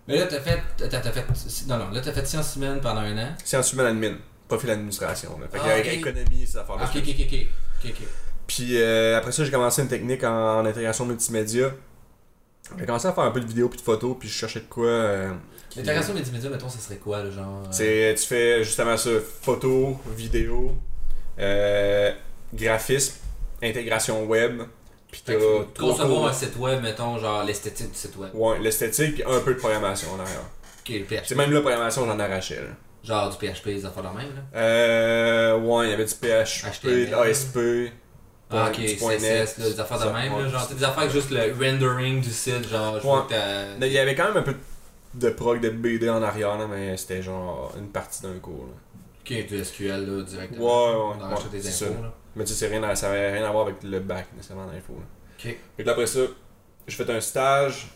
mais 0.09 0.19
là, 0.19 0.27
t'as 0.27 0.41
fait, 0.41 0.63
t'as, 0.77 1.01
fait. 1.01 1.25
Non, 1.67 1.79
non, 1.79 1.91
là, 1.91 2.01
t'as 2.01 2.13
fait 2.13 2.27
sciences 2.27 2.57
humaines 2.57 2.81
pendant 2.81 3.01
un 3.01 3.19
an. 3.19 3.29
Sciences 3.45 3.73
humaines 3.73 3.87
admin, 3.87 4.17
pas 4.49 4.59
fait 4.59 4.69
l'administration. 4.69 5.39
Fait 5.51 5.59
ah, 5.61 5.79
okay. 5.81 5.95
économie, 5.97 6.47
ça 6.47 6.63
affaires-là. 6.63 6.85
Ok, 6.85 6.97
ok, 6.97 7.15
ok. 7.19 7.47
ok, 7.85 7.91
ok. 7.91 8.09
Puis 8.47 8.79
euh, 8.79 9.19
après 9.19 9.33
ça, 9.33 9.45
j'ai 9.45 9.51
commencé 9.51 9.83
une 9.83 9.89
technique 9.89 10.23
en, 10.23 10.65
intégration 10.65 11.05
multimédia. 11.05 11.73
J'ai 12.79 12.87
commencé 12.87 13.07
à 13.07 13.13
faire 13.13 13.25
un 13.25 13.31
peu 13.31 13.41
de 13.41 13.47
vidéo 13.47 13.69
puis 13.69 13.79
de 13.79 13.85
photos, 13.85 14.17
puis 14.19 14.29
je 14.29 14.35
cherchais 14.35 14.61
de 14.61 14.67
quoi. 14.67 14.87
Euh, 14.87 15.33
L'intégration 15.77 16.15
multimédia, 16.15 16.51
mettons, 16.51 16.69
ça 16.69 16.79
serait 16.79 16.97
quoi, 16.97 17.23
le 17.23 17.31
genre 17.31 17.63
euh? 17.65 17.69
C'est, 17.71 18.15
Tu 18.19 18.27
fais 18.27 18.65
justement 18.65 18.97
ça 18.97 19.11
photo, 19.43 19.99
vidéo, 20.17 20.77
euh, 21.39 22.13
graphisme, 22.55 23.17
intégration 23.63 24.25
web, 24.25 24.63
puis 25.25 25.35
t'as. 25.35 26.29
Un 26.29 26.33
site 26.33 26.57
web, 26.57 26.83
mettons, 26.83 27.19
genre 27.19 27.45
l'esthétique 27.45 27.91
du 27.91 27.99
site 27.99 28.17
web. 28.17 28.31
Ouais, 28.35 28.59
l'esthétique, 28.59 29.15
puis 29.15 29.25
un 29.25 29.41
peu 29.41 29.55
de 29.55 29.59
programmation 29.59 30.09
en 30.13 30.21
arrière. 30.21 30.45
Ok, 30.81 30.95
le 30.95 31.05
PHP. 31.05 31.25
C'est 31.25 31.35
même 31.35 31.53
la 31.53 31.61
programmation, 31.61 32.07
j'en 32.07 32.19
arrachais, 32.19 32.57
là. 32.57 32.69
Genre 33.03 33.31
du 33.31 33.37
PHP, 33.37 33.67
des 33.67 33.87
affaires 33.87 34.03
de 34.03 34.09
même, 34.09 34.35
là? 34.35 34.61
Euh. 34.61 35.59
Ouais, 35.59 35.87
il 35.87 35.91
y 35.91 35.93
avait 35.95 36.05
du 36.05 36.15
PHP, 36.15 36.87
de 36.87 37.11
l'ASP. 37.11 37.93
Ah, 38.51 38.69
ok, 38.69 38.77
CSS, 38.77 39.59
des 39.59 39.81
affaires 39.81 39.99
de 39.99 40.13
même, 40.13 40.39
là. 40.39 40.49
Genre, 40.49 40.69
des 40.69 40.85
affaires 40.85 40.99
avec 41.01 41.13
juste 41.13 41.31
le 41.31 41.53
rendering 41.53 42.21
du 42.21 42.31
site, 42.31 42.69
genre, 42.69 42.97
je 42.97 43.03
vois 43.03 43.27
que 43.29 43.85
Il 43.85 43.93
y 43.93 43.99
avait 43.99 44.15
quand 44.15 44.27
même 44.27 44.37
un 44.37 44.43
peu 44.43 44.55
de 45.15 45.31
prog 45.31 45.61
de 45.61 45.71
BD 45.71 46.11
en 46.11 46.23
arrière, 46.23 46.59
là, 46.59 46.67
mais 46.71 46.97
c'était 46.97 47.23
genre 47.23 47.73
une 47.79 47.89
partie 47.89 48.23
d'un 48.23 48.39
cours, 48.41 48.67
là. 48.67 48.75
Ok, 49.29 49.47
du 49.47 49.65
SQL, 49.65 50.07
là, 50.07 50.23
directement. 50.23 50.65
Ouais, 50.65 51.17
ouais. 51.17 51.35
Ouais, 51.35 51.51
des 51.51 51.67
infos, 51.69 52.03
là. 52.03 52.15
Mais 52.37 52.45
tu 52.45 52.53
sais, 52.53 52.69
rien 52.69 52.95
ça 52.95 53.09
n'avait 53.09 53.33
rien 53.33 53.45
à 53.45 53.51
voir 53.51 53.67
avec 53.67 53.83
le 53.83 53.99
bac 53.99 54.27
nécessairement 54.37 54.67
d'info. 54.67 54.95
Ok. 55.39 55.57
Et 55.79 55.89
après 55.89 56.07
ça, 56.07 56.21
j'ai 56.87 56.97
fait 56.97 57.11
un 57.11 57.21
stage 57.21 57.89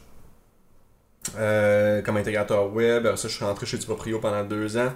euh, 1.36 2.00
comme 2.02 2.16
intégrateur 2.16 2.72
web. 2.72 3.06
Après 3.06 3.18
ça, 3.18 3.28
je 3.28 3.34
suis 3.34 3.44
rentré 3.44 3.66
chez 3.66 3.76
Duproprio 3.78 4.18
pendant 4.18 4.42
deux 4.42 4.78
ans. 4.78 4.92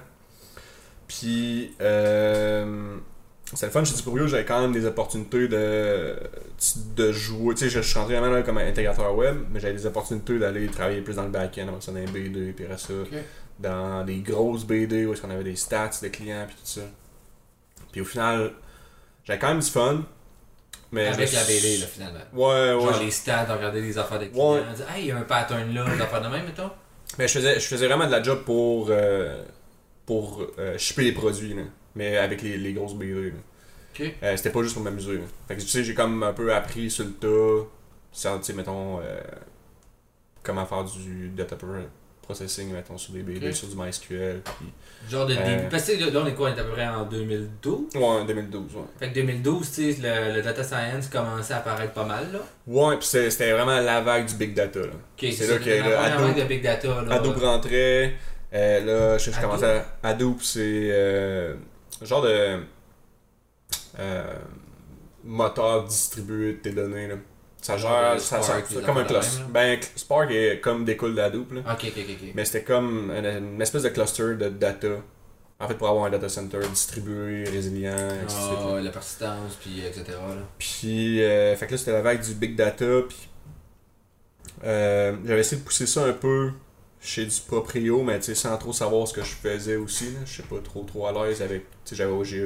Puis, 1.07 1.75
euh, 1.83 2.97
c'est 3.53 3.67
le 3.67 3.73
fun 3.73 3.85
chez 3.85 3.95
Duproprio, 3.95 4.27
j'avais 4.27 4.45
quand 4.45 4.61
même 4.61 4.73
des 4.73 4.87
opportunités 4.87 5.49
de, 5.49 6.17
de 6.97 7.13
jouer. 7.13 7.55
Tu 7.55 7.65
sais, 7.65 7.71
je 7.71 7.81
suis 7.81 7.99
rentré 7.99 8.19
vraiment 8.19 8.43
comme 8.43 8.59
intégrateur 8.59 9.15
web, 9.17 9.37
mais 9.53 9.61
j'avais 9.61 9.75
des 9.75 9.87
opportunités 9.87 10.39
d'aller 10.39 10.67
travailler 10.69 11.03
plus 11.03 11.15
dans 11.15 11.25
le 11.25 11.29
back-end, 11.29 11.69
après 11.69 11.81
ça 11.81 11.93
dans 11.93 11.99
les 11.99 12.07
BD, 12.07 12.53
puis 12.53 12.65
après 12.65 12.79
ça, 12.79 12.95
dans 13.59 14.05
des 14.05 14.17
grosses 14.17 14.65
BD 14.65 15.07
où 15.07 15.13
est-ce 15.13 15.23
qu'on 15.23 15.31
avait 15.31 15.45
des 15.45 15.57
stats 15.57 15.91
de 16.03 16.09
clients, 16.09 16.45
puis 16.47 16.57
tout 16.57 16.81
ça. 16.81 16.81
Puis 17.93 18.01
au 18.01 18.05
final, 18.05 18.53
j'avais 19.25 19.39
quand 19.39 19.49
même 19.49 19.61
du 19.61 19.71
fun. 19.71 20.03
Mais 20.91 21.09
Avec 21.09 21.33
la 21.33 21.45
BD, 21.45 21.79
là, 21.79 21.87
finalement. 21.87 22.21
Ouais, 22.33 22.75
ouais. 22.75 22.93
Genre 22.93 23.03
les 23.03 23.11
stats, 23.11 23.53
regarder 23.53 23.81
les 23.81 23.99
affaires 23.99 24.19
des 24.19 24.29
clients, 24.29 24.55
dire, 24.75 24.87
hey, 24.95 25.05
il 25.05 25.07
y 25.09 25.11
a 25.13 25.17
un 25.17 25.23
pattern 25.23 25.73
là, 25.75 25.85
des 25.85 26.01
affaires 26.01 26.23
de 26.23 26.29
même, 26.29 26.47
mettons. 26.47 26.71
Mais 27.19 27.29
je 27.29 27.35
faisais, 27.35 27.55
je 27.61 27.67
faisais 27.67 27.87
vraiment 27.87 28.07
de 28.07 28.11
la 28.13 28.23
job 28.23 28.43
pour, 28.45 28.89
euh, 28.91 29.43
pour 30.07 30.45
euh, 30.59 30.79
shipper 30.79 31.05
les 31.05 31.13
produits, 31.13 31.55
là. 31.55 31.63
Mais 31.95 32.17
avec 32.17 32.43
les, 32.43 32.57
les 32.57 32.73
grosses 32.73 32.95
BD. 32.95 33.31
Là. 33.31 33.37
Euh, 34.01 34.37
c'était 34.37 34.51
pas 34.51 34.63
juste 34.63 34.75
pour 34.75 34.83
m'amuser. 34.83 35.21
Fait 35.49 35.57
que 35.57 35.61
tu 35.61 35.69
sais, 35.69 35.85
j'ai 35.85 35.95
comme 35.95 36.23
un 36.23 36.33
peu 36.33 36.53
appris 36.55 36.91
sur 36.91 37.05
le 37.05 37.13
tas, 37.13 38.39
tu 38.39 38.45
sais, 38.45 38.53
mettons, 38.53 39.01
euh, 39.01 39.21
comment 40.43 40.67
faire 40.67 40.85
du 40.85 41.29
data 41.31 41.57
processing, 42.23 42.73
mettons, 42.73 42.97
sur 42.97 43.13
des 43.13 43.23
BD, 43.23 43.53
sur 43.53 43.69
du 43.69 43.77
MySQL. 43.77 44.41
Puis, 44.43 44.73
Genre 45.11 45.27
de 45.27 45.35
début. 45.35 45.69
Parce 45.71 45.85
que 45.85 46.11
là, 46.11 46.21
on 46.23 46.27
est 46.27 46.35
quoi? 46.35 46.51
On 46.51 46.57
est 46.57 46.61
à 46.61 46.65
peu 46.65 46.71
près 46.71 46.89
en 46.89 47.05
2012 47.05 47.95
Ouais, 47.95 48.03
en 48.03 48.25
2012, 48.25 48.75
ouais. 48.75 48.83
Fait 48.99 49.11
que 49.11 49.15
2012, 49.15 49.71
tu 49.71 49.93
sais, 49.93 50.01
le, 50.01 50.37
le, 50.37 50.43
data 50.43 50.65
science 50.65 51.09
commençait 51.09 51.53
à 51.53 51.59
apparaître 51.59 51.93
pas 51.93 52.05
mal, 52.07 52.33
là. 52.33 52.39
Ouais, 52.67 52.97
puis 52.97 53.07
c'était 53.07 53.53
vraiment 53.53 53.79
la 53.81 54.01
vague 54.01 54.27
du 54.27 54.35
big 54.35 54.55
data, 54.55 54.81
là. 54.81 54.87
C'est 55.19 55.47
là 55.47 55.59
que 55.59 55.69
la 55.69 56.03
Adobe, 56.03 56.27
vague 56.29 56.43
de 56.43 56.49
big 56.49 56.63
data, 56.63 57.03
là. 57.03 57.15
Adobe 57.15 57.37
rentrait. 57.37 58.15
Euh, 58.55 58.85
là, 58.85 59.19
je, 59.19 59.31
je 59.31 59.41
commençais 59.41 59.85
à. 60.03 60.09
Adobe, 60.09 60.41
c'est. 60.41 60.91
Genre 62.03 62.23
de. 62.23 62.61
Euh, 63.99 64.35
moteur 65.25 65.85
distribué 65.85 66.55
de 66.55 66.59
tes 66.59 66.73
données, 66.73 67.09
là. 67.09 67.17
Ça 67.61 67.79
gère, 67.79 68.21
ça, 68.21 68.43
ça, 68.43 68.61
comme 68.85 68.99
un 68.99 69.05
cluster. 69.05 69.43
Ben, 69.49 69.81
Spark 69.97 70.31
est 70.31 70.61
comme 70.61 70.85
découle 70.85 71.15
d'Hadoop. 71.15 71.51
Là. 71.53 71.61
Ok, 71.73 71.87
ok, 71.97 72.05
ok. 72.11 72.33
Mais 72.35 72.45
c'était 72.45 72.63
comme 72.63 73.11
une, 73.11 73.63
espèce 73.63 73.85
de 73.85 73.89
cluster 73.89 74.35
de 74.35 74.51
data. 74.51 74.89
En 75.59 75.69
fait, 75.69 75.75
pour 75.75 75.89
avoir 75.89 76.05
un 76.05 76.11
data 76.11 76.29
center 76.29 76.59
distribué, 76.69 77.45
résilient, 77.45 78.11
etc. 78.23 78.39
Ah, 78.39 78.81
la 78.83 78.91
persistance, 78.91 79.55
puis 79.55 79.81
etc. 79.81 80.05
Là. 80.11 80.43
Puis, 80.59 81.23
euh, 81.23 81.57
fait 81.57 81.67
que 81.67 81.71
là, 81.73 81.79
c'était 81.79 81.93
la 81.93 82.03
vague 82.03 82.23
du 82.23 82.35
big 82.35 82.55
data. 82.55 82.85
Puis, 83.09 83.31
euh, 84.65 85.17
j'avais 85.25 85.41
essayé 85.41 85.63
de 85.63 85.67
pousser 85.67 85.87
ça 85.87 86.05
un 86.05 86.13
peu 86.13 86.51
chez 87.05 87.27
du 87.27 87.41
proprio, 87.47 88.03
mais 88.03 88.19
tu 88.19 88.25
sais, 88.27 88.35
sans 88.35 88.57
trop 88.57 88.73
savoir 88.73 89.07
ce 89.07 89.13
que 89.13 89.23
je 89.23 89.35
faisais 89.35 89.77
aussi. 89.77 90.09
Je 90.25 90.37
sais 90.37 90.43
pas 90.43 90.57
trop 90.65 90.83
trop 90.85 91.07
à 91.07 91.13
l'aise 91.13 91.43
avec. 91.43 91.65
Tu 91.85 91.95
sais, 91.95 91.97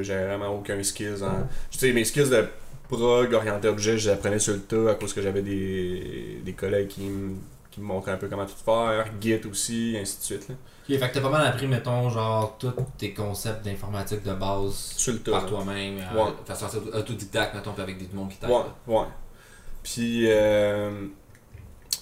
j'avais 0.03 0.27
vraiment 0.27 0.49
aucun 0.49 0.83
skills. 0.83 1.23
En... 1.23 1.47
Tu 1.71 1.79
sais, 1.79 1.93
mes 1.93 2.05
skills 2.05 2.31
de 2.31 2.45
prog, 2.89 3.33
orienté 3.33 3.69
objet, 3.69 3.99
j'apprenais 3.99 4.41
sur 4.41 4.55
le 4.55 4.61
tas 4.61 4.91
à 4.91 4.95
cause 4.97 5.13
que 5.13 5.23
j'avais 5.23 5.43
des, 5.43 6.41
des 6.45 6.53
collègues 6.55 6.89
qui 6.89 7.03
me, 7.03 7.37
qui 7.71 7.81
me 7.81 7.87
montraient 7.87 8.13
un 8.13 8.17
peu 8.17 8.27
comment 8.27 8.47
tout 8.47 8.65
faire, 8.65 9.07
Git 9.21 9.41
aussi, 9.49 9.97
ainsi 10.01 10.19
de 10.19 10.23
suite. 10.25 10.49
Là. 10.49 10.55
Ok, 10.91 10.99
fait 10.99 11.09
que 11.09 11.15
t'as 11.15 11.21
pas 11.21 11.31
mal 11.31 11.47
appris, 11.47 11.69
mettons, 11.69 12.11
genre, 12.11 12.57
tous 12.59 12.73
tes 12.97 13.15
concepts 13.15 13.65
d'informatique 13.65 14.25
de 14.25 14.33
base 14.33 14.75
sur 14.97 15.13
le 15.13 15.21
tas, 15.21 15.33
par 15.33 15.47
toi-même, 15.47 15.99
euh, 15.99 16.25
ouais. 16.25 16.31
de 16.49 16.53
façon 16.53 16.79
autodidacte, 16.93 17.55
mettons, 17.55 17.75
avec 17.79 17.99
des 17.99 18.09
monde 18.13 18.31
qui 18.31 18.39
t'aident. 18.39 18.51
Ouais, 18.51 18.97
ouais. 18.97 19.07
Puis, 19.85 20.25
euh, 20.27 21.07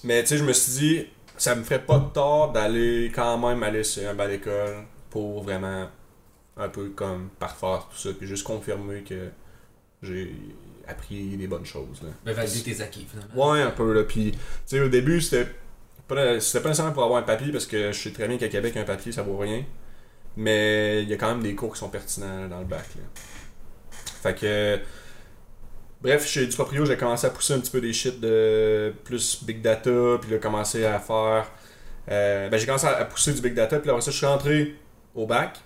mais 0.03 0.23
tu 0.23 0.29
sais, 0.29 0.37
je 0.37 0.43
me 0.43 0.53
suis 0.53 0.71
dit, 0.71 1.05
ça 1.37 1.55
me 1.55 1.63
ferait 1.63 1.83
pas 1.83 1.99
de 1.99 2.09
tort 2.09 2.51
d'aller 2.51 3.11
quand 3.13 3.37
même 3.37 3.63
aller 3.63 3.83
sur 3.83 4.09
un 4.09 4.13
bal 4.13 4.29
d'école 4.29 4.85
pour 5.09 5.43
vraiment 5.43 5.87
un 6.57 6.69
peu 6.69 6.89
comme 6.89 7.29
parfaire 7.39 7.87
tout 7.91 7.97
ça, 7.97 8.09
puis 8.17 8.27
juste 8.27 8.43
confirmer 8.43 9.03
que 9.03 9.29
j'ai 10.01 10.35
appris 10.87 11.37
des 11.37 11.47
bonnes 11.47 11.65
choses. 11.65 12.01
Là. 12.01 12.09
Ben, 12.25 12.33
valider 12.33 12.73
tes 12.73 12.81
acquis, 12.81 13.07
finalement. 13.09 13.51
Ouais, 13.51 13.61
un 13.61 13.71
peu. 13.71 13.93
Là. 13.93 14.03
Puis, 14.03 14.31
tu 14.31 14.37
sais, 14.65 14.79
au 14.79 14.89
début, 14.89 15.21
c'était 15.21 15.51
pas, 16.07 16.39
c'était 16.39 16.61
pas 16.61 16.69
nécessairement 16.69 16.93
pour 16.93 17.03
avoir 17.03 17.19
un 17.19 17.25
papier, 17.25 17.51
parce 17.51 17.65
que 17.65 17.91
je 17.91 17.99
sais 17.99 18.11
très 18.11 18.27
bien 18.27 18.37
qu'à 18.37 18.47
Québec, 18.47 18.75
un 18.77 18.83
papier, 18.83 19.11
ça 19.11 19.21
vaut 19.21 19.37
rien. 19.37 19.63
Mais 20.35 21.03
il 21.03 21.09
y 21.09 21.13
a 21.13 21.17
quand 21.17 21.29
même 21.29 21.43
des 21.43 21.55
cours 21.55 21.73
qui 21.73 21.79
sont 21.79 21.89
pertinents 21.89 22.47
dans 22.47 22.59
le 22.59 22.65
bac. 22.65 22.87
Là. 22.95 23.03
Fait 24.21 24.35
que. 24.35 24.79
Bref, 26.01 26.27
chez 26.27 26.45
Duproprio, 26.45 26.85
j'ai 26.85 26.97
commencé 26.97 27.25
à 27.25 27.29
pousser 27.29 27.53
un 27.53 27.59
petit 27.59 27.71
peu 27.71 27.81
des 27.81 27.93
shit 27.93 28.19
de 28.19 28.93
plus 29.03 29.43
big 29.43 29.61
data, 29.61 30.17
puis 30.21 30.31
là, 30.31 30.37
commencé 30.37 30.85
à 30.85 30.99
faire. 30.99 31.51
Euh, 32.09 32.49
ben, 32.49 32.57
j'ai 32.57 32.65
commencé 32.65 32.87
à 32.87 33.03
pousser 33.05 33.33
du 33.33 33.41
big 33.41 33.53
data, 33.53 33.79
puis 33.79 33.89
après 33.89 34.01
ça, 34.01 34.11
je 34.11 34.17
suis 34.17 34.25
rentré 34.25 34.75
au 35.15 35.25
bac. 35.25 35.59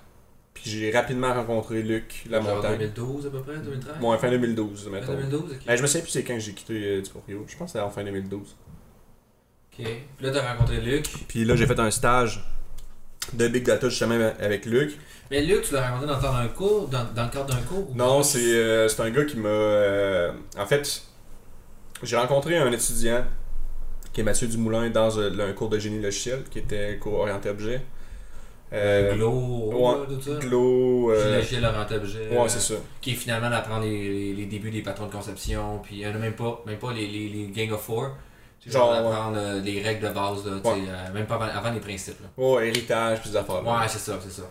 Puis 0.54 0.70
j'ai 0.70 0.92
rapidement 0.92 1.34
rencontré 1.34 1.82
Luc 1.82 2.26
la 2.30 2.42
Genre 2.42 2.62
2012 2.62 3.26
à 3.26 3.30
peu 3.30 3.42
près, 3.42 3.58
2013 3.58 3.96
Bon, 4.02 4.18
fin 4.18 4.30
2012, 4.30 4.90
mettons. 4.90 5.06
Fin 5.08 5.14
2012, 5.14 5.42
ok. 5.44 5.66
Ben, 5.66 5.76
je 5.76 5.82
me 5.82 5.88
souviens 5.88 6.02
plus 6.02 6.12
c'est 6.12 6.24
quand 6.24 6.40
j'ai 6.40 6.54
quitté 6.54 6.74
euh. 6.74 7.04
Je 7.04 7.12
pense 7.32 7.50
que 7.58 7.68
c'était 7.68 7.80
en 7.80 7.90
fin 7.90 8.04
2012. 8.04 8.42
Ok. 8.42 9.80
Ok. 9.80 9.86
Puis 10.18 10.26
là, 10.26 10.32
t'as 10.32 10.54
rencontré 10.54 10.82
Luc. 10.82 11.08
Puis 11.28 11.46
là, 11.46 11.56
j'ai 11.56 11.66
fait 11.66 11.80
un 11.80 11.90
stage 11.90 12.44
de 13.34 13.48
Big 13.48 13.64
Data 13.66 13.90
justement 13.90 14.32
avec 14.40 14.66
Luc. 14.66 14.98
Mais 15.30 15.42
Luc, 15.42 15.62
tu 15.64 15.74
l'as 15.74 15.90
rencontré 15.90 16.08
dans 16.08 16.16
le 16.16 16.22
cadre 16.22 16.38
d'un 16.42 16.48
cours, 16.50 16.88
dans, 16.88 17.06
dans 17.16 17.24
le 17.24 17.30
cadre 17.30 17.46
d'un 17.46 17.62
cours 17.62 17.90
ou 17.90 17.96
Non, 17.96 18.22
c'est 18.24 18.40
euh, 18.54 18.88
c'est 18.88 19.02
un 19.02 19.10
gars 19.10 19.24
qui 19.26 19.38
m'a. 19.38 19.48
euh, 19.50 20.32
en 20.58 20.66
fait, 20.66 21.04
j'ai 22.04 22.18
rencontré 22.18 22.58
un 22.58 22.72
étudiant 22.72 23.24
qui 24.14 24.22
est 24.22 24.24
Mathieu 24.26 24.48
Dumoulin 24.48 24.90
dans 24.90 25.18
euh, 25.18 25.50
un 25.50 25.54
cours 25.54 25.70
de 25.70 25.80
génie 25.80 26.02
logiciel 26.02 26.44
qui 26.52 26.60
était 26.60 26.98
cours 26.98 27.20
orienté 27.20 27.50
objet. 27.50 27.82
Euh, 28.74 29.16
Glow, 29.16 29.72
ouais, 29.74 30.16
tout 30.16 30.22
ça? 30.22 30.38
Glo. 30.40 31.12
euh, 31.12 31.22
Génie 31.24 31.36
logiciel, 31.36 31.66
orienté 31.66 31.96
objet. 31.96 32.30
ouais, 32.30 32.48
c'est 32.50 32.60
ça. 32.62 32.76
Qui 33.02 33.12
est 33.12 33.16
finalement 33.16 33.50
d'apprendre 33.50 33.84
les, 33.84 34.10
les, 34.10 34.34
les 34.34 34.46
débuts 34.46 34.72
des 34.72 34.82
patrons 34.82 35.08
de 35.08 35.12
conception, 35.12 35.80
puis 35.84 35.96
il 35.98 36.02
y 36.02 36.08
en 36.08 36.12
a 36.12 36.18
même 36.18 36.36
pas, 36.36 36.64
même 36.66 36.78
pas 36.80 36.94
les, 36.94 37.06
les, 37.08 37.28
les 37.30 37.48
Gang 37.48 37.74
of 37.74 37.82
Four. 37.82 38.12
Genre, 38.68 38.94
Genre, 38.94 39.34
euh, 39.36 39.60
les 39.62 39.82
règles 39.82 40.08
de 40.08 40.14
base, 40.14 40.46
là, 40.46 40.52
Ouais. 40.64 40.84
euh, 40.88 41.14
même 41.14 41.26
pas 41.26 41.36
avant, 41.36 41.46
avant 41.46 41.72
les 41.72 41.80
principes. 41.80 42.20
Là. 42.22 42.28
Ouais, 42.38 42.68
héritage, 42.68 43.22
puis 43.22 43.32
des 43.32 43.38
affaires. 43.38 43.64
là. 43.64 43.72
Ouais, 43.80 43.88
c'est 43.88 43.98
ça, 44.00 44.20
c'est 44.24 44.32
ça. 44.32 44.44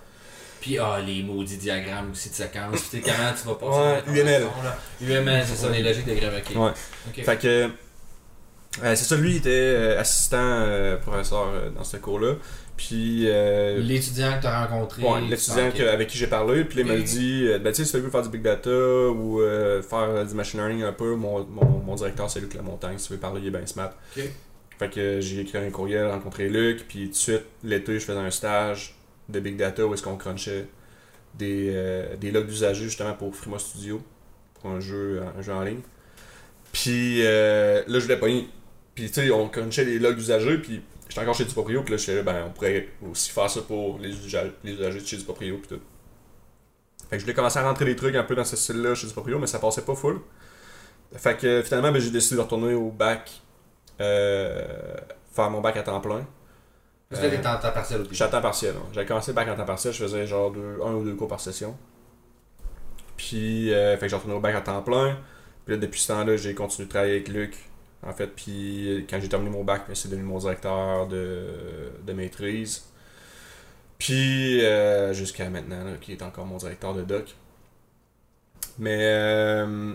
Puis 0.60 0.78
ah, 0.78 0.98
les 1.04 1.22
maudits 1.22 1.56
diagrammes 1.56 2.10
aussi 2.10 2.28
de 2.30 2.34
séquences, 2.34 2.80
puis 2.90 3.00
tu 3.00 3.06
sais 3.06 3.12
comment 3.16 3.32
tu 3.32 3.46
vas 3.48 3.54
passer 3.54 4.10
Ouais, 4.10 4.18
UML. 4.20 4.42
là? 4.42 4.76
UML, 5.00 5.44
c'est 5.46 5.56
ça, 5.56 5.68
les 5.70 5.82
logiques 5.82 6.06
de 6.06 6.14
grave 6.14 6.34
ok. 6.38 6.56
Ouais. 6.56 6.70
Ok. 7.18 7.24
Fait 7.24 7.36
que. 7.38 7.46
euh, 8.84 8.94
c'est 8.94 8.96
ça, 8.96 9.16
lui, 9.16 9.30
il 9.30 9.36
était 9.36 9.96
assistant 9.98 10.66
professeur 11.02 11.46
dans 11.74 11.84
ce 11.84 11.96
cours-là. 11.98 12.34
Puis. 12.80 13.24
euh, 13.28 13.78
L'étudiant 13.78 14.36
que 14.36 14.40
tu 14.40 14.46
as 14.46 14.66
rencontré. 14.66 15.02
Ouais, 15.02 15.20
l'étudiant 15.20 15.70
avec 15.92 16.08
qui 16.08 16.16
j'ai 16.16 16.26
parlé, 16.28 16.64
puis 16.64 16.80
il 16.80 16.86
m'a 16.86 16.96
dit 16.96 17.44
euh, 17.46 17.58
ben, 17.58 17.72
tu 17.72 17.76
sais, 17.76 17.84
si 17.84 17.92
tu 17.92 17.98
veux 17.98 18.08
faire 18.08 18.22
du 18.22 18.30
big 18.30 18.40
data 18.40 18.70
ou 18.70 19.42
euh, 19.42 19.82
faire 19.82 20.24
du 20.26 20.34
machine 20.34 20.60
learning 20.60 20.84
un 20.84 20.92
peu, 20.94 21.14
mon, 21.14 21.44
mon, 21.44 21.64
mon 21.84 21.94
directeur, 21.94 22.30
c'est 22.30 22.40
Luc 22.40 22.54
Lamontagne. 22.54 22.96
Si 22.96 23.08
tu 23.08 23.12
veux 23.12 23.18
parler, 23.18 23.42
il 23.42 23.48
est 23.48 23.50
bien 23.50 23.66
smart. 23.66 23.92
Ok. 24.16 24.22
Fait 24.78 24.88
que 24.88 25.20
j'ai 25.20 25.40
écrit 25.40 25.58
un 25.58 25.68
courriel, 25.70 26.06
rencontré 26.06 26.48
Luc, 26.48 26.88
puis 26.88 27.04
tout 27.04 27.10
de 27.10 27.14
suite, 27.16 27.42
l'été, 27.62 27.98
je 28.00 28.04
faisais 28.06 28.18
un 28.18 28.30
stage 28.30 28.94
de 29.28 29.38
big 29.40 29.56
data 29.58 29.86
où 29.86 29.92
est-ce 29.92 30.02
qu'on 30.02 30.16
crunchait 30.16 30.66
des, 31.34 31.70
euh, 31.74 32.16
des 32.16 32.30
logs 32.30 32.46
d'usagers 32.46 32.84
justement 32.84 33.12
pour 33.12 33.36
Frima 33.36 33.58
Studio, 33.58 34.00
pour 34.54 34.70
un 34.70 34.80
jeu, 34.80 35.20
un 35.38 35.42
jeu 35.42 35.52
en 35.52 35.62
ligne. 35.64 35.80
Puis 36.72 37.18
là, 37.24 37.82
je 37.86 38.08
l'ai 38.08 38.16
pogné. 38.16 38.48
Puis 38.94 39.08
tu 39.08 39.20
sais, 39.20 39.30
on 39.30 39.48
crunchait 39.50 39.84
les 39.84 39.98
logs 39.98 40.16
d'usagers, 40.16 40.56
puis 40.58 40.80
j'étais 41.10 41.20
encore 41.20 41.34
chez 41.34 41.44
Duproprio, 41.44 41.82
puis 41.82 41.90
là, 41.92 41.96
je 41.98 42.02
suis 42.10 42.22
ben, 42.22 42.44
on 42.46 42.50
pourrait 42.50 42.88
aussi 43.10 43.30
faire 43.30 43.50
ça 43.50 43.60
pour 43.62 43.98
les 43.98 44.10
usagers, 44.10 44.52
les 44.64 44.72
usagers 44.72 45.00
de 45.00 45.04
chez 45.06 45.16
Duproprio, 45.18 45.58
puis 45.58 45.68
tout. 45.76 45.82
Fait 47.10 47.16
que 47.16 47.18
je 47.18 47.24
voulais 47.24 47.34
commencer 47.34 47.58
à 47.58 47.62
rentrer 47.68 47.84
des 47.84 47.96
trucs 47.96 48.14
un 48.14 48.22
peu 48.22 48.34
dans 48.34 48.44
ce 48.44 48.56
style-là 48.56 48.94
chez 48.94 49.06
Duproprio, 49.08 49.38
mais 49.38 49.46
ça 49.46 49.58
passait 49.58 49.82
pas 49.82 49.94
full. 49.94 50.20
Fait 51.16 51.36
que 51.36 51.62
finalement, 51.62 51.92
ben, 51.92 52.00
j'ai 52.00 52.10
décidé 52.10 52.36
de 52.36 52.40
retourner 52.40 52.72
au 52.74 52.90
bac, 52.90 53.42
euh, 54.00 54.94
faire 55.32 55.50
mon 55.50 55.60
bac 55.60 55.76
à 55.76 55.82
temps 55.82 56.00
plein. 56.00 56.26
Que 57.10 57.16
Euh, 57.16 57.38
en 57.38 57.58
temps 57.58 57.72
partiel 57.72 58.00
au 58.00 58.02
début. 58.04 58.14
J'étais 58.14 58.28
à 58.28 58.28
temps 58.28 58.40
partiel. 58.40 58.74
hein. 58.76 58.86
J'avais 58.92 59.06
commencé 59.06 59.32
le 59.32 59.34
bac 59.34 59.48
en 59.48 59.56
temps 59.56 59.64
partiel, 59.64 59.92
je 59.92 60.02
faisais 60.04 60.26
genre 60.28 60.52
deux, 60.52 60.78
un 60.84 60.92
ou 60.94 61.04
deux 61.04 61.16
cours 61.16 61.26
par 61.26 61.40
session. 61.40 61.76
Puis, 63.16 63.72
euh, 63.74 63.96
fait 63.96 64.02
que 64.06 64.08
j'ai 64.08 64.16
retourné 64.16 64.36
au 64.36 64.40
bac 64.40 64.54
à 64.54 64.60
temps 64.60 64.80
plein. 64.82 65.18
Puis 65.64 65.74
là, 65.74 65.80
depuis 65.80 66.00
ce 66.00 66.08
temps-là, 66.08 66.36
j'ai 66.36 66.54
continué 66.54 66.86
de 66.86 66.90
travailler 66.90 67.14
avec 67.14 67.28
Luc. 67.28 67.69
En 68.02 68.12
fait, 68.12 68.28
puis 68.28 69.06
quand 69.08 69.20
j'ai 69.20 69.28
terminé 69.28 69.50
mon 69.50 69.64
bac, 69.64 69.82
c'est 69.94 70.08
devenu 70.08 70.24
mon 70.24 70.38
directeur 70.38 71.06
de, 71.06 71.92
de 72.06 72.12
maîtrise. 72.12 72.84
Puis, 73.98 74.64
euh, 74.64 75.12
jusqu'à 75.12 75.50
maintenant, 75.50 75.84
qui 76.00 76.12
est 76.12 76.22
encore 76.22 76.46
mon 76.46 76.56
directeur 76.56 76.94
de 76.94 77.02
doc. 77.02 77.36
Mais, 78.78 78.98
euh, 78.98 79.94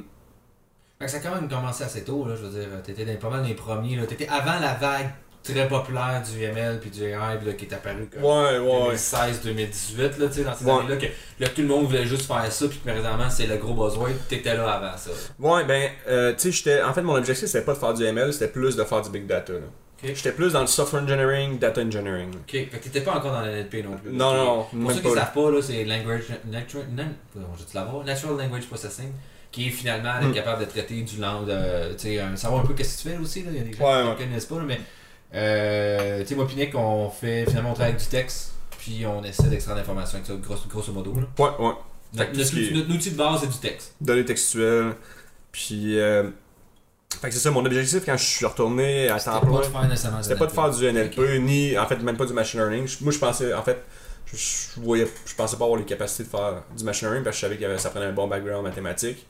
ça 1.07 1.17
a 1.17 1.19
quand 1.19 1.33
même 1.33 1.49
commencé 1.49 1.83
assez 1.83 2.03
tôt, 2.03 2.27
là, 2.27 2.35
je 2.35 2.43
veux 2.43 2.59
dire, 2.59 2.83
t'étais 2.83 3.15
pas 3.15 3.29
mal 3.31 3.43
les 3.43 3.55
premiers, 3.55 3.95
là. 3.95 4.05
T'étais 4.05 4.27
avant 4.27 4.59
la 4.59 4.75
vague 4.75 5.09
très 5.53 5.67
populaire 5.67 6.21
du 6.23 6.43
ML 6.43 6.79
puis 6.79 6.89
du 6.89 7.03
AI 7.03 7.13
là, 7.45 7.53
qui 7.57 7.65
est 7.65 7.73
apparu 7.73 8.07
comme 8.11 8.23
ouais, 8.23 8.57
ouais. 8.59 8.95
2016-2018, 8.95 10.19
là, 10.19 10.27
tu 10.27 10.33
sais, 10.33 10.43
dans 10.43 10.55
ces 10.55 10.65
Ouais. 10.65 10.71
années-là, 10.71 10.97
que 10.97 11.05
là, 11.39 11.47
tout 11.49 11.61
le 11.61 11.67
monde 11.67 11.85
voulait 11.87 12.05
juste 12.05 12.25
faire 12.27 12.51
ça, 12.51 12.67
puis 12.67 12.79
que 12.79 12.89
présentement, 12.89 13.29
c'est 13.29 13.47
le 13.47 13.57
gros 13.57 13.73
besoin, 13.73 14.09
t'étais 14.29 14.55
là 14.55 14.71
avant 14.73 14.97
ça. 14.97 15.11
Ouais, 15.39 15.63
ben, 15.65 15.89
euh, 16.07 16.33
tu 16.33 16.39
sais, 16.39 16.51
j'étais. 16.51 16.81
En 16.81 16.93
fait, 16.93 17.01
mon 17.01 17.15
objectif, 17.15 17.47
c'était 17.47 17.65
pas 17.65 17.73
de 17.73 17.79
faire 17.79 17.93
du 17.93 18.03
ML, 18.03 18.33
c'était 18.33 18.47
plus 18.47 18.75
de 18.75 18.83
faire 18.83 19.01
du 19.01 19.09
big 19.09 19.25
data. 19.25 19.53
là. 19.53 19.59
J'étais 20.03 20.33
plus 20.33 20.53
dans 20.53 20.61
le 20.61 20.67
software 20.67 21.01
engineering, 21.01 21.57
data 21.57 21.81
engineering. 21.81 22.29
Ok, 22.35 22.51
fait 22.51 22.65
que 22.67 22.75
t'étais 22.83 23.01
pas 23.01 23.15
encore 23.15 23.31
dans 23.31 23.41
l'NLP 23.41 23.81
non 23.83 23.97
plus. 23.97 24.11
Non, 24.11 24.33
non, 24.35 24.63
Pour 24.63 24.75
même 24.79 24.93
ceux 24.95 25.01
qui 25.01 25.09
savent 25.15 25.33
pas, 25.33 25.49
là, 25.49 25.61
c'est 25.61 25.83
Language. 25.83 26.23
Natural, 26.45 26.85
nan- 26.93 27.13
pardon, 27.33 27.49
je 27.57 27.63
vais 27.63 27.69
te 27.71 27.75
l'avoir. 27.75 28.03
Natural 28.03 28.37
Language 28.37 28.67
Processing, 28.67 29.09
qui 29.51 29.67
est 29.67 29.71
finalement 29.71 30.13
Hmm. 30.21 30.31
capable 30.33 30.63
de 30.65 30.69
traiter 30.69 31.01
du 31.01 31.17
langue, 31.19 31.47
de, 31.47 31.93
tu 31.93 31.99
sais, 32.09 32.19
euh, 32.19 32.35
savoir 32.35 32.61
un 32.63 32.67
peu 32.67 32.73
qu'est-ce 32.75 33.03
que 33.03 33.09
tu 33.09 33.15
fais 33.15 33.21
aussi. 33.23 33.43
Là. 33.43 33.51
Il 33.53 33.57
y 33.57 33.61
a 33.61 33.63
des 33.63 33.73
gens 33.73 33.83
Ouais, 33.83 34.01
qui 34.01 34.03
ne 34.05 34.09
ouais. 34.11 34.15
connaissent 34.17 34.45
pas, 34.45 34.55
là, 34.57 34.63
mais 34.67 34.79
euh, 35.33 36.21
tu 36.21 36.27
sais, 36.27 36.35
moi, 36.35 36.47
Pinique, 36.47 36.75
on 36.75 37.09
fait 37.09 37.45
finalement 37.47 37.71
on 37.71 37.73
travaille 37.73 37.93
avec 37.93 38.01
du 38.03 38.07
texte, 38.09 38.53
puis 38.77 39.05
on 39.05 39.23
essaie 39.23 39.43
d'extraire 39.47 39.75
l'information 39.75 40.17
avec 40.17 40.27
ça, 40.27 40.33
grosso, 40.35 40.67
grosso 40.69 40.91
modo. 40.93 41.13
Là. 41.15 41.21
Ouais, 41.43 41.65
ouais. 41.65 41.73
Notre, 42.13 42.37
notre 42.37 42.57
est- 42.57 42.71
notre 42.73 42.89
outil 42.93 43.11
de 43.11 43.17
base, 43.17 43.41
c'est 43.41 43.47
du 43.49 43.57
texte. 43.57 43.95
Données 43.99 44.25
textuelles. 44.25 44.93
Puis. 45.51 45.99
Euh... 45.99 46.29
Fait 47.21 47.29
que 47.29 47.33
c'est 47.33 47.39
ça, 47.39 47.51
mon 47.51 47.63
objectif 47.65 48.03
quand 48.05 48.17
je 48.17 48.23
suis 48.25 48.45
retourné 48.45 49.07
à 49.07 49.13
temps 49.19 49.19
C'était 49.19 49.31
pas 49.33 49.39
plein. 49.45 49.59
de 49.59 49.63
faire 49.63 49.87
nécessairement 49.87 50.21
C'était 50.23 50.35
pas 50.35 50.47
de 50.47 50.51
faire 50.51 50.69
du 50.69 50.85
NLP, 50.91 51.39
ni 51.39 51.77
en 51.77 51.87
fait 51.87 51.95
même 52.01 52.17
pas 52.17 52.25
du 52.25 52.33
machine 52.33 52.59
learning. 52.59 52.87
Moi 53.01 53.13
je 53.13 53.19
pensais 53.19 53.53
en 53.53 53.63
fait 53.63 53.81
je, 54.25 54.35
je 54.35 54.81
voyais 54.81 55.07
je 55.25 55.33
pensais 55.33 55.55
pas 55.55 55.63
avoir 55.63 55.79
les 55.79 55.85
capacités 55.85 56.23
de 56.23 56.27
faire 56.29 56.63
du 56.77 56.83
machine 56.83 57.07
learning 57.07 57.23
parce 57.23 57.37
que 57.37 57.47
je 57.47 57.53
savais 57.53 57.57
que 57.57 57.77
ça 57.77 57.89
prenait 57.89 58.07
un 58.07 58.11
bon 58.11 58.27
background 58.27 58.63
mathématique. 58.65 59.25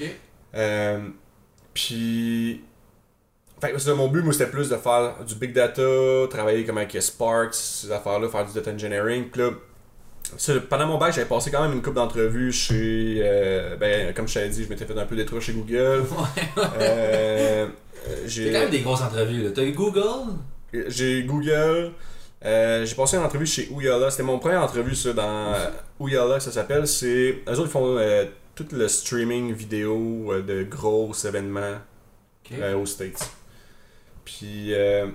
Ok. 0.00 0.08
Euh, 0.56 1.08
puis 1.72 2.62
fait 3.66 3.72
que 3.72 3.90
mon 3.92 4.08
but 4.08 4.22
moi 4.22 4.32
c'était 4.32 4.50
plus 4.50 4.68
de 4.68 4.76
faire 4.76 5.14
du 5.26 5.34
big 5.36 5.52
data, 5.52 5.82
travailler 6.30 6.64
comme 6.64 6.78
avec 6.78 6.96
Spark, 7.00 7.54
ces 7.54 7.90
affaires-là, 7.92 8.28
faire 8.28 8.46
du 8.46 8.52
data 8.52 8.70
engineering. 8.70 9.28
Puis 9.30 9.40
là, 9.42 9.50
ça, 10.36 10.52
pendant 10.68 10.86
mon 10.86 10.98
bac, 10.98 11.12
j'avais 11.14 11.28
passé 11.28 11.50
quand 11.50 11.62
même 11.62 11.72
une 11.72 11.82
couple 11.82 11.96
d'entrevues 11.96 12.52
chez 12.52 13.18
euh, 13.22 13.76
ben 13.76 14.12
comme 14.14 14.26
je 14.26 14.34
t'avais 14.34 14.48
dit, 14.48 14.64
je 14.64 14.68
m'étais 14.68 14.84
fait 14.84 14.98
un 14.98 15.04
peu 15.06 15.16
détruire 15.16 15.42
chez 15.42 15.52
Google. 15.52 16.02
Ouais. 16.56 16.68
Euh, 16.80 17.66
j'ai 18.26 18.52
quand 18.52 18.58
même 18.60 18.70
des 18.70 18.80
grosses 18.80 19.00
entrevues. 19.00 19.50
T'as 19.54 19.62
eu 19.62 19.72
Google? 19.72 20.32
J'ai 20.88 21.22
Google. 21.22 21.92
euh, 22.44 22.84
j'ai 22.84 22.94
passé 22.94 23.16
une 23.16 23.22
entrevue 23.22 23.46
chez 23.46 23.68
Ouyala. 23.70 24.10
C'était 24.10 24.22
mon 24.24 24.38
première 24.38 24.62
entrevue 24.62 24.94
ça, 24.94 25.12
dans 25.14 25.54
euh, 25.54 25.70
Ouyala, 26.00 26.38
ça 26.40 26.52
s'appelle. 26.52 26.86
C'est 26.86 27.42
eux 27.48 27.52
autres 27.52 27.66
ils 27.66 27.68
font 27.70 27.96
euh, 27.96 28.24
tout 28.54 28.66
le 28.72 28.88
streaming 28.88 29.52
vidéo 29.54 30.32
euh, 30.32 30.42
de 30.42 30.64
gros 30.64 31.12
événements 31.24 31.78
Ok. 32.44 32.58
euh, 32.60 32.76
aux 32.76 32.86
States. 32.86 33.26
Puis 34.24 34.72
euh, 34.74 35.06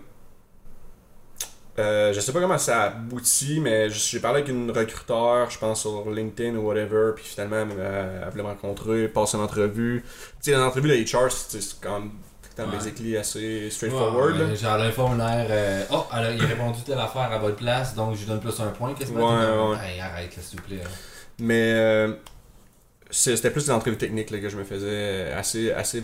euh, 1.79 2.11
je 2.11 2.19
sais 2.19 2.33
pas 2.33 2.41
comment 2.41 2.57
ça 2.57 2.83
aboutit, 2.83 3.59
mais 3.61 3.89
j'ai 3.89 4.19
parlé 4.19 4.39
avec 4.41 4.49
une 4.49 4.69
recruteur, 4.71 5.49
je 5.49 5.57
pense 5.57 5.81
sur 5.81 6.09
LinkedIn 6.11 6.55
ou 6.57 6.67
whatever, 6.67 7.13
puis 7.15 7.23
finalement 7.23 7.57
elle, 7.57 7.67
m'a- 7.67 7.83
elle 8.23 8.29
voulait 8.31 8.43
me 8.43 8.49
rencontrer, 8.49 9.07
passer 9.07 9.37
une 9.37 9.43
entrevue. 9.43 10.03
Tu 10.43 10.51
sais, 10.51 10.57
l'entrevue 10.57 10.89
de 10.89 10.95
HR, 10.95 11.31
c'est 11.31 11.79
quand 11.81 11.99
même 12.01 12.11
temps 12.57 12.65
Ouais. 12.65 12.71
basically 12.75 13.15
assez 13.15 13.69
straightforward. 13.69 14.33
Ouais, 14.37 14.47
là. 14.49 14.55
genre 14.55 14.77
le 14.83 14.91
formulaire, 14.91 15.47
euh, 15.49 15.85
oh, 15.91 16.03
alors, 16.11 16.31
il 16.31 16.43
a 16.43 16.47
répondu 16.47 16.79
telle 16.85 16.99
affaire 16.99 17.31
à 17.31 17.37
votre 17.37 17.55
place, 17.55 17.95
donc 17.95 18.15
je 18.15 18.19
lui 18.21 18.25
donne 18.27 18.41
plus 18.41 18.59
un 18.59 18.67
point. 18.71 18.93
Qu'est-ce 18.93 19.11
que 19.11 19.15
Ouais, 19.17 19.23
ouais. 19.23 19.77
Hey, 19.93 20.01
arrête, 20.01 20.33
s'il 20.41 20.59
te 20.59 20.65
plaît. 20.67 20.77
là. 20.83 20.89
Mais 21.39 21.71
euh, 21.75 22.13
c'était 23.09 23.51
plus 23.51 23.65
l'entrevue 23.67 23.95
technique 23.97 24.29
là, 24.31 24.39
que 24.39 24.49
je 24.49 24.57
me 24.57 24.65
faisais 24.65 25.31
assez, 25.31 25.71
assez. 25.71 26.01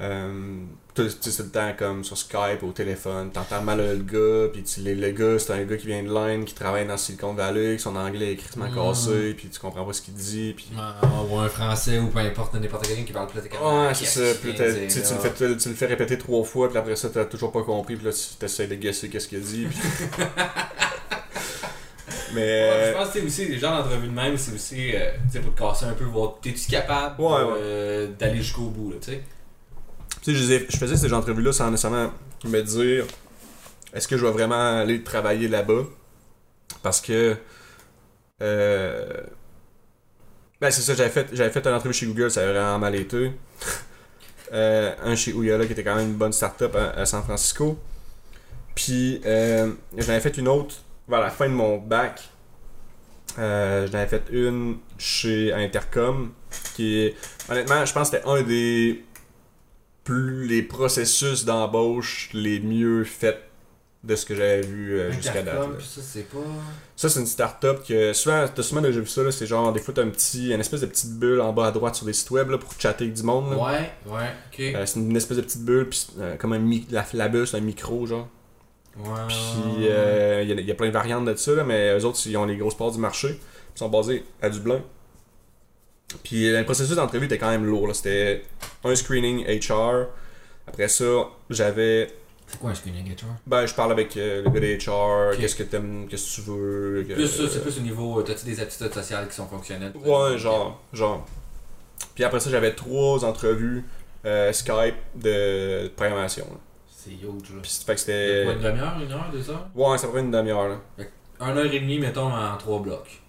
Euh, 0.00 0.60
tout- 1.02 1.08
tu 1.08 1.16
sais, 1.22 1.30
c'est 1.30 1.42
le 1.44 1.48
temps 1.50 1.72
comme 1.78 2.04
sur 2.04 2.16
Skype, 2.16 2.62
au 2.62 2.72
téléphone, 2.72 3.30
t'entends 3.30 3.62
mal 3.62 3.78
le 3.78 3.96
gars, 3.98 4.48
puis 4.52 4.62
tu- 4.62 4.80
le, 4.82 4.94
le 4.94 5.10
gars, 5.10 5.38
c'est 5.38 5.52
un 5.52 5.62
gars 5.64 5.76
qui 5.76 5.86
vient 5.86 6.02
de 6.02 6.12
Line, 6.12 6.44
qui 6.44 6.54
travaille 6.54 6.86
dans 6.86 6.96
Silicon 6.96 7.32
Valley, 7.34 7.78
son 7.78 7.94
anglais 7.96 8.32
est 8.32 8.36
crissement 8.36 8.68
Mm. 8.68 8.74
cassé, 8.74 9.34
puis 9.36 9.48
tu 9.48 9.58
comprends 9.60 9.84
pas 9.84 9.92
ce 9.92 10.02
qu'il 10.02 10.14
dit, 10.14 10.54
puis... 10.56 10.70
Ou 11.30 11.38
un 11.38 11.48
français, 11.48 11.98
ou 11.98 12.08
peu 12.08 12.18
importe, 12.18 12.54
n'importe 12.54 12.86
quelqu'un 12.86 13.04
qui 13.04 13.12
parle 13.12 13.28
plus 13.28 13.40
de 13.40 13.46
Ouais, 13.48 13.94
c'est 13.94 14.04
ça, 14.04 14.34
puis 14.42 14.54
tu 14.54 14.62
le, 14.62 15.74
fais, 15.74 15.86
répéter 15.86 16.18
trois 16.18 16.44
fois, 16.44 16.68
puis 16.68 16.78
après 16.78 16.96
ça, 16.96 17.08
t'as 17.08 17.24
toujours 17.24 17.52
pas 17.52 17.62
compris, 17.62 17.96
puis 17.96 18.04
là, 18.06 18.12
tu 18.12 18.44
essaies 18.44 18.66
de 18.66 18.74
guesser 18.74 19.08
qu'est-ce 19.08 19.28
qu'il 19.28 19.40
dit. 19.40 19.66
Mais... 22.34 22.40
Ouais, 22.70 22.86
je 22.88 22.92
pense 22.92 23.08
que 23.14 23.24
aussi, 23.26 23.46
les 23.46 23.58
gens 23.58 23.74
d'entrevue 23.76 24.08
de 24.08 24.12
même, 24.12 24.36
c'est 24.36 24.52
aussi, 24.52 24.94
euh, 24.94 25.10
pour 25.42 25.54
te 25.54 25.58
casser 25.58 25.86
un 25.86 25.92
peu, 25.94 26.04
voir, 26.04 26.34
t'es-tu 26.42 26.70
capable 26.70 27.20
Ouais, 27.20 27.26
ouais. 27.28 27.58
euh, 27.58 28.06
d'aller 28.18 28.38
jusqu'au 28.42 28.64
bout, 28.68 28.90
là, 28.90 28.96
tu 29.00 29.12
sais? 29.12 29.22
Tu 30.22 30.34
sais, 30.34 30.34
je, 30.34 30.64
je 30.68 30.76
faisais 30.76 30.96
ces 30.96 31.12
entrevues-là 31.12 31.52
sans 31.52 31.70
nécessairement 31.70 32.12
me 32.44 32.60
dire 32.60 33.04
est-ce 33.92 34.06
que 34.06 34.16
je 34.16 34.24
vais 34.24 34.32
vraiment 34.32 34.78
aller 34.80 35.02
travailler 35.02 35.48
là-bas? 35.48 35.84
Parce 36.82 37.00
que. 37.00 37.36
Euh, 38.42 39.22
ben, 40.60 40.70
c'est 40.70 40.82
ça, 40.82 40.94
j'avais 40.94 41.10
fait, 41.10 41.28
j'avais 41.32 41.50
fait 41.50 41.66
une 41.66 41.74
entrevue 41.74 41.94
chez 41.94 42.06
Google, 42.06 42.30
ça 42.30 42.42
avait 42.42 42.52
vraiment 42.52 42.78
mal 42.78 42.94
été. 42.94 43.32
Euh, 44.50 44.94
un 45.04 45.14
chez 45.14 45.34
Ouya 45.34 45.58
qui 45.66 45.72
était 45.72 45.84
quand 45.84 45.94
même 45.94 46.08
une 46.08 46.16
bonne 46.16 46.32
start-up 46.32 46.74
à, 46.74 46.98
à 46.98 47.04
San 47.04 47.22
Francisco. 47.22 47.78
Puis, 48.74 49.20
euh, 49.26 49.72
j'en 49.94 50.08
avais 50.08 50.20
fait 50.20 50.38
une 50.38 50.48
autre 50.48 50.76
vers 51.06 51.20
la 51.20 51.28
fin 51.28 51.50
de 51.50 51.52
mon 51.52 51.76
bac. 51.76 52.30
Euh, 53.38 53.86
j'en 53.86 53.98
avais 53.98 54.06
fait 54.06 54.22
une 54.30 54.78
chez 54.96 55.52
Intercom, 55.52 56.32
qui 56.74 56.98
est. 56.98 57.16
Honnêtement, 57.50 57.84
je 57.84 57.92
pense 57.92 58.08
que 58.08 58.16
c'était 58.16 58.26
un 58.26 58.40
des 58.40 59.04
plus 60.12 60.46
les 60.46 60.62
processus 60.62 61.44
d'embauche 61.44 62.30
les 62.32 62.60
mieux 62.60 63.04
faits 63.04 63.42
de 64.04 64.14
ce 64.14 64.24
que 64.24 64.34
j'avais 64.34 64.60
vu 64.62 64.98
euh, 64.98 65.10
jusqu'à 65.12 65.42
date. 65.42 65.54
Là. 65.54 65.66
ça, 65.80 66.00
c'est 66.02 66.28
pas. 66.28 66.38
Ça, 66.96 67.08
c'est 67.08 67.18
une 67.20 67.26
start-up 67.26 67.82
que 67.86 68.12
souvent, 68.12 68.46
t'as 68.54 68.62
souvent 68.62 68.80
déjà 68.80 69.00
vu 69.00 69.06
ça, 69.06 69.22
là, 69.24 69.32
c'est 69.32 69.46
genre, 69.46 69.72
des 69.72 69.80
fois, 69.80 69.92
t'as 69.92 70.02
un 70.02 70.08
petit, 70.08 70.52
une 70.52 70.60
espèce 70.60 70.80
de 70.82 70.86
petite 70.86 71.18
bulle 71.18 71.40
en 71.40 71.52
bas 71.52 71.66
à 71.66 71.70
droite 71.72 71.96
sur 71.96 72.06
des 72.06 72.12
sites 72.12 72.30
web 72.30 72.48
là, 72.50 72.58
pour 72.58 72.72
chatter 72.78 73.04
avec 73.04 73.14
du 73.16 73.22
monde. 73.24 73.50
là. 73.50 73.56
Ouais, 73.58 73.90
ouais, 74.06 74.28
ok. 74.52 74.60
Euh, 74.76 74.86
c'est 74.86 75.00
une 75.00 75.16
espèce 75.16 75.36
de 75.36 75.42
petite 75.42 75.64
bulle, 75.64 75.88
puis 75.88 76.06
euh, 76.20 76.36
comme 76.36 76.52
un 76.52 76.58
mi- 76.60 76.86
la, 76.90 77.04
la 77.12 77.28
bulle, 77.28 77.46
c'est 77.46 77.56
un 77.56 77.60
micro, 77.60 78.06
genre. 78.06 78.28
ouais. 78.98 79.04
Puis 79.28 79.88
euh, 79.88 80.42
il 80.44 80.48
y, 80.48 80.52
a- 80.52 80.60
il 80.60 80.66
y 80.66 80.70
a 80.70 80.74
plein 80.74 80.86
de 80.88 80.92
variantes 80.92 81.24
de 81.26 81.34
ça, 81.34 81.52
là, 81.52 81.64
mais 81.64 81.98
eux 81.98 82.04
autres, 82.04 82.20
ils 82.26 82.36
ont 82.36 82.46
les 82.46 82.56
grosses 82.56 82.76
parts 82.76 82.92
du 82.92 82.98
marché. 82.98 83.38
Ils 83.74 83.78
sont 83.78 83.88
basés 83.88 84.24
à 84.40 84.48
Dublin. 84.48 84.80
Puis 86.24 86.48
euh, 86.48 86.58
le 86.58 86.64
processus 86.64 86.96
d'entrevue 86.96 87.26
était 87.26 87.38
quand 87.38 87.50
même 87.50 87.64
lourd. 87.66 87.86
là. 87.86 87.94
C'était 87.94 88.42
un 88.84 88.94
screening 88.94 89.44
HR. 89.46 90.06
Après 90.66 90.88
ça, 90.88 91.04
j'avais. 91.50 92.08
C'est 92.46 92.58
quoi 92.58 92.70
un 92.70 92.74
screening 92.74 93.12
HR? 93.12 93.26
Ben, 93.46 93.66
je 93.66 93.74
parle 93.74 93.92
avec 93.92 94.16
euh, 94.16 94.42
le 94.42 94.50
gars 94.50 94.60
des 94.60 94.78
HR. 94.78 95.36
Qu'est-ce 95.38 95.54
que 95.56 95.64
t'aimes, 95.64 96.06
qu'est-ce 96.08 96.36
que 96.36 96.42
tu 96.42 96.50
veux. 96.50 97.04
que- 97.08 97.12
Plus 97.14 97.26
ça, 97.28 97.42
c'est 97.50 97.60
plus 97.62 97.76
au 97.78 97.82
niveau. 97.82 98.22
T'as-tu 98.22 98.46
des 98.46 98.58
aptitudes 98.60 98.92
sociales 98.92 99.28
qui 99.28 99.34
sont 99.34 99.46
fonctionnelles? 99.46 99.92
Ouais, 100.02 100.38
genre, 100.38 100.80
genre. 100.92 101.26
Puis 102.14 102.24
après 102.24 102.40
ça, 102.40 102.48
j'avais 102.50 102.74
trois 102.74 103.24
entrevues 103.24 103.84
euh, 104.24 104.52
Skype 104.52 104.94
de, 105.14 105.82
de 105.84 105.88
programmation. 105.94 106.46
C'est 106.96 107.10
huge, 107.10 107.22
là. 107.54 107.60
Puis 107.62 107.70
fait 107.70 107.80
que 107.80 107.86
Quoi, 107.86 107.96
c'était. 107.96 108.52
une 108.52 108.60
demi-heure, 108.60 108.96
une 109.02 109.12
heure, 109.12 109.28
deux 109.32 109.50
heures? 109.50 109.68
Ouais, 109.74 109.98
ça 109.98 110.08
prend 110.08 110.18
une 110.18 110.30
demi-heure. 110.30 110.68
là. 110.68 110.76
Un 111.40 111.56
heure 111.56 111.66
et 111.72 111.80
demie, 111.80 111.98
mettons, 111.98 112.32
en 112.34 112.56
trois 112.56 112.80
blocs. 112.80 113.20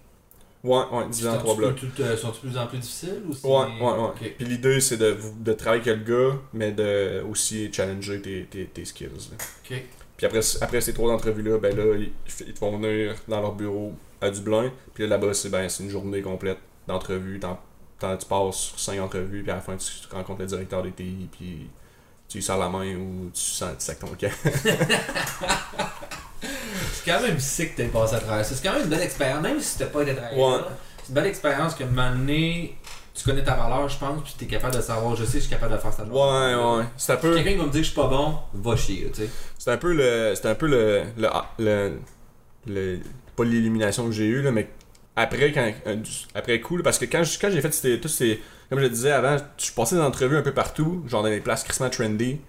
Ouais, 0.62 0.82
ouais, 0.92 1.08
10 1.08 1.26
ans, 1.26 1.30
Sont-tu 1.32 1.42
trois 1.44 1.54
blocs. 1.56 1.74
plus- 1.76 1.88
tout, 1.88 2.02
euh, 2.02 2.16
Sont-ils 2.16 2.34
de 2.34 2.48
plus 2.50 2.58
en 2.58 2.66
plus 2.66 2.78
difficiles 2.78 3.22
ou. 3.26 3.46
Ouais, 3.48 3.66
ouais, 3.80 3.98
ouais. 4.20 4.34
Puis 4.36 4.44
l'idée, 4.46 4.80
c'est 4.80 4.98
de, 4.98 5.16
de 5.38 5.52
travailler 5.54 5.88
avec 5.90 6.06
le 6.06 6.14
gars, 6.30 6.36
mais 6.52 6.72
de 6.72 7.22
aussi 7.30 7.72
challenger 7.72 8.20
tes, 8.20 8.44
tes, 8.44 8.66
tes 8.66 8.84
skills. 8.84 9.06
là. 9.06 9.36
Ok. 9.70 9.82
Puis 10.18 10.26
après, 10.26 10.40
après 10.60 10.80
ces 10.82 10.92
trois 10.92 11.12
entrevues-là, 11.14 11.56
ben 11.58 11.74
là, 11.74 11.96
ils, 11.96 12.12
ils 12.46 12.52
te 12.52 12.58
font 12.58 12.76
venir 12.76 13.14
dans 13.26 13.40
leur 13.40 13.54
bureau 13.54 13.94
à 14.20 14.30
Dublin. 14.30 14.70
Puis 14.92 15.04
là, 15.04 15.08
là-bas, 15.16 15.32
c'est 15.32 15.48
ben, 15.48 15.66
c'est 15.70 15.82
une 15.82 15.88
journée 15.88 16.20
complète 16.20 16.58
d'entrevues. 16.86 17.40
Tu 17.40 18.26
passes 18.26 18.56
sur 18.56 18.78
cinq 18.78 19.00
entrevues, 19.00 19.42
puis 19.42 19.50
à 19.50 19.54
la 19.56 19.60
fin, 19.62 19.76
tu, 19.78 19.86
tu 19.86 20.14
rencontres 20.14 20.40
le 20.40 20.46
directeur 20.46 20.82
des 20.82 20.92
TI, 20.92 21.28
puis 21.32 21.68
tu 22.30 22.38
lui 22.38 22.42
sers 22.44 22.56
la 22.56 22.68
main 22.70 22.94
ou 22.94 23.30
tu 23.34 23.40
sens 23.40 23.70
tu 23.78 23.84
sacs 23.84 23.98
ton 23.98 24.06
camp. 24.08 24.30
C'est 26.92 27.10
quand 27.10 27.20
même 27.22 27.38
sick 27.38 27.72
que 27.72 27.76
t'aies 27.82 27.88
passé 27.88 28.14
à 28.16 28.20
travers 28.20 28.44
ça. 28.44 28.54
C'est 28.54 28.62
quand 28.66 28.72
même 28.74 28.82
une 28.84 28.88
belle 28.88 29.02
expérience, 29.02 29.42
même 29.42 29.60
si 29.60 29.78
t'as 29.78 29.86
pas 29.86 30.02
été 30.02 30.12
Ouais. 30.12 30.18
là. 30.36 30.68
C'est 31.02 31.08
une 31.08 31.14
belle 31.14 31.26
expérience 31.26 31.74
que, 31.74 31.84
donné, 31.84 32.76
tu 33.14 33.24
connais 33.24 33.42
ta 33.44 33.54
valeur, 33.54 33.88
je 33.88 33.98
pense, 33.98 34.22
puis 34.22 34.34
t'es 34.38 34.46
capable 34.46 34.76
de 34.76 34.80
savoir, 34.80 35.16
je 35.16 35.24
sais, 35.24 35.34
je 35.38 35.40
suis 35.40 35.50
capable 35.50 35.72
de 35.74 35.78
faire 35.78 35.92
ça. 35.92 36.04
Ouais, 36.04 36.78
ouais. 36.78 36.84
C'est 36.96 37.12
un 37.12 37.16
peu. 37.16 37.34
Quelqu'un 37.34 37.50
qui 37.52 37.56
va 37.56 37.64
me 37.64 37.70
dire 37.70 37.80
que 37.80 37.86
je 37.86 37.90
suis 37.92 38.00
pas 38.00 38.06
bon, 38.08 38.34
va 38.54 38.76
chier, 38.76 39.10
tu 39.14 39.22
sais. 39.22 39.30
C'est 39.58 39.72
un 39.72 39.76
peu 39.76 39.92
le. 39.92 40.34
C'est 40.34 40.46
un 40.48 40.54
peu 40.54 40.66
le. 40.68 41.02
le, 41.18 41.28
le, 41.58 41.98
le- 42.66 43.00
pas 43.36 43.44
l'élimination 43.44 44.06
que 44.06 44.12
j'ai 44.12 44.26
eu 44.26 44.42
là, 44.42 44.50
mais 44.52 44.68
après 45.16 45.52
quand 45.52 45.72
euh, 45.86 45.96
après 46.34 46.60
coup, 46.60 46.76
là, 46.76 46.82
parce 46.82 46.98
que 46.98 47.04
quand, 47.06 47.22
quand 47.40 47.50
j'ai 47.50 47.60
fait 47.60 47.98
tous 48.00 48.08
ces. 48.08 48.40
Comme 48.70 48.78
je 48.78 48.84
le 48.84 48.90
disais 48.90 49.10
avant, 49.10 49.36
je 49.58 49.72
passais 49.72 49.96
des 49.96 50.00
entrevues 50.00 50.36
un 50.36 50.42
peu 50.42 50.54
partout, 50.54 51.02
genre 51.08 51.22
dans 51.22 51.28
des 51.28 51.40
places 51.40 51.64
crissement 51.64 51.90
trendy. 51.90 52.40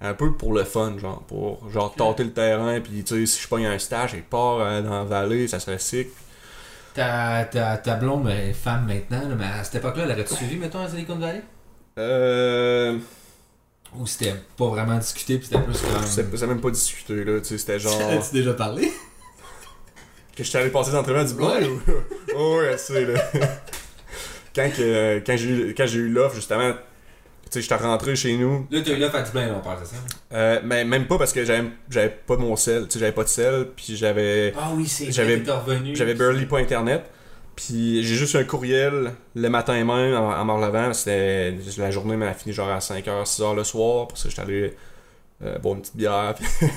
Un 0.00 0.14
peu 0.14 0.32
pour 0.32 0.52
le 0.52 0.64
fun, 0.64 0.98
genre, 0.98 1.22
pour 1.28 1.70
genre 1.70 1.94
tâter 1.94 2.24
le 2.24 2.32
terrain, 2.32 2.80
puis 2.80 3.04
tu 3.04 3.20
sais, 3.20 3.26
si 3.26 3.42
je 3.42 3.46
pogne 3.46 3.66
un 3.66 3.78
stage 3.78 4.14
et 4.14 4.20
part 4.22 4.58
euh, 4.58 4.82
dans 4.82 4.90
la 4.90 5.04
vallée, 5.04 5.46
ça 5.46 5.60
serait 5.60 5.78
sick. 5.78 6.08
Ta, 6.94 7.44
ta, 7.44 7.76
ta 7.76 7.94
blonde 7.94 8.28
est 8.28 8.52
femme 8.52 8.86
maintenant, 8.86 9.28
là, 9.28 9.34
mais 9.38 9.44
à 9.44 9.62
cette 9.62 9.76
époque-là, 9.76 10.04
elle 10.04 10.12
aurait-tu 10.12 10.34
suivi, 10.34 10.56
mettons, 10.56 10.80
à 10.80 10.88
Silicon 10.88 11.16
Valley? 11.16 11.42
Euh. 11.98 12.98
Ou 13.96 14.06
c'était 14.06 14.34
pas 14.56 14.66
vraiment 14.66 14.96
discuté, 14.98 15.38
puis 15.38 15.46
c'était 15.46 15.62
plus 15.62 15.80
comme. 15.80 16.04
C'est 16.06 16.46
même 16.46 16.60
pas 16.60 16.70
discuté, 16.70 17.24
là, 17.24 17.38
tu 17.40 17.46
sais, 17.46 17.58
c'était 17.58 17.78
genre. 17.78 18.00
As-tu 18.00 18.34
déjà 18.34 18.54
parlé? 18.54 18.90
Que 20.34 20.42
j'étais 20.42 20.58
allé 20.58 20.70
passer 20.70 20.92
des 20.92 20.96
entrevues 20.96 21.18
à 21.18 21.24
Dublin 21.24 21.46
Ouais. 21.46 21.66
ou. 21.68 21.80
oh, 22.36 22.56
ouais, 22.56 22.78
c'est 22.78 23.04
là. 23.04 23.20
Quand 24.54 24.68
que- 24.76 25.18
quand 25.26 25.36
j'ai 25.36 25.48
eu, 25.48 25.74
j'ai 25.86 25.98
eu 25.98 26.08
l'offre, 26.08 26.34
justement, 26.36 26.72
tu 26.72 26.78
sais, 27.50 27.62
j'étais 27.62 27.74
rentré 27.76 28.16
chez 28.16 28.36
nous. 28.36 28.66
Là, 28.70 28.80
t'as 28.84 28.92
eu 28.92 28.96
l'offre 28.98 29.16
à 29.16 29.22
Dublin, 29.22 29.54
on 29.56 29.60
parle 29.60 29.80
de 29.82 29.86
ça. 29.86 29.96
Euh, 30.32 30.60
mais 30.64 30.84
même 30.84 31.06
pas 31.06 31.18
parce 31.18 31.32
que 31.32 31.44
j'avais, 31.44 32.08
pas 32.26 32.36
mon 32.36 32.56
sel, 32.56 32.84
tu 32.84 32.92
sais, 32.94 32.98
j'avais 33.00 33.12
pas 33.12 33.24
de 33.24 33.28
sel, 33.28 33.68
puis 33.76 33.96
j'avais. 33.96 34.54
Ah 34.58 34.70
oui, 34.74 34.86
c'est 34.86 35.10
J'avais-. 35.12 35.42
J'avais 35.94 36.14
barely 36.14 36.46
pas 36.46 36.58
internet. 36.58 37.04
Puis 37.54 38.02
j'ai 38.02 38.14
juste 38.14 38.32
eu 38.32 38.38
un 38.38 38.44
courriel 38.44 39.12
le 39.34 39.48
matin 39.50 39.74
même 39.74 39.90
en, 39.90 40.32
en 40.32 40.44
me 40.46 40.52
relevant. 40.52 40.94
C'était 40.94 41.54
la 41.76 41.90
journée 41.90 42.16
m'a 42.16 42.32
fini 42.32 42.54
genre 42.54 42.70
à 42.70 42.78
5h, 42.78 43.04
6h 43.26 43.54
le 43.54 43.62
soir. 43.62 44.08
Parce 44.08 44.22
que 44.22 44.30
j'étais 44.30 44.40
allé 44.40 44.74
euh, 45.44 45.58
boire 45.58 45.74
une 45.74 45.82
petite 45.82 45.96
bière. 45.96 46.34
puis 46.34 46.46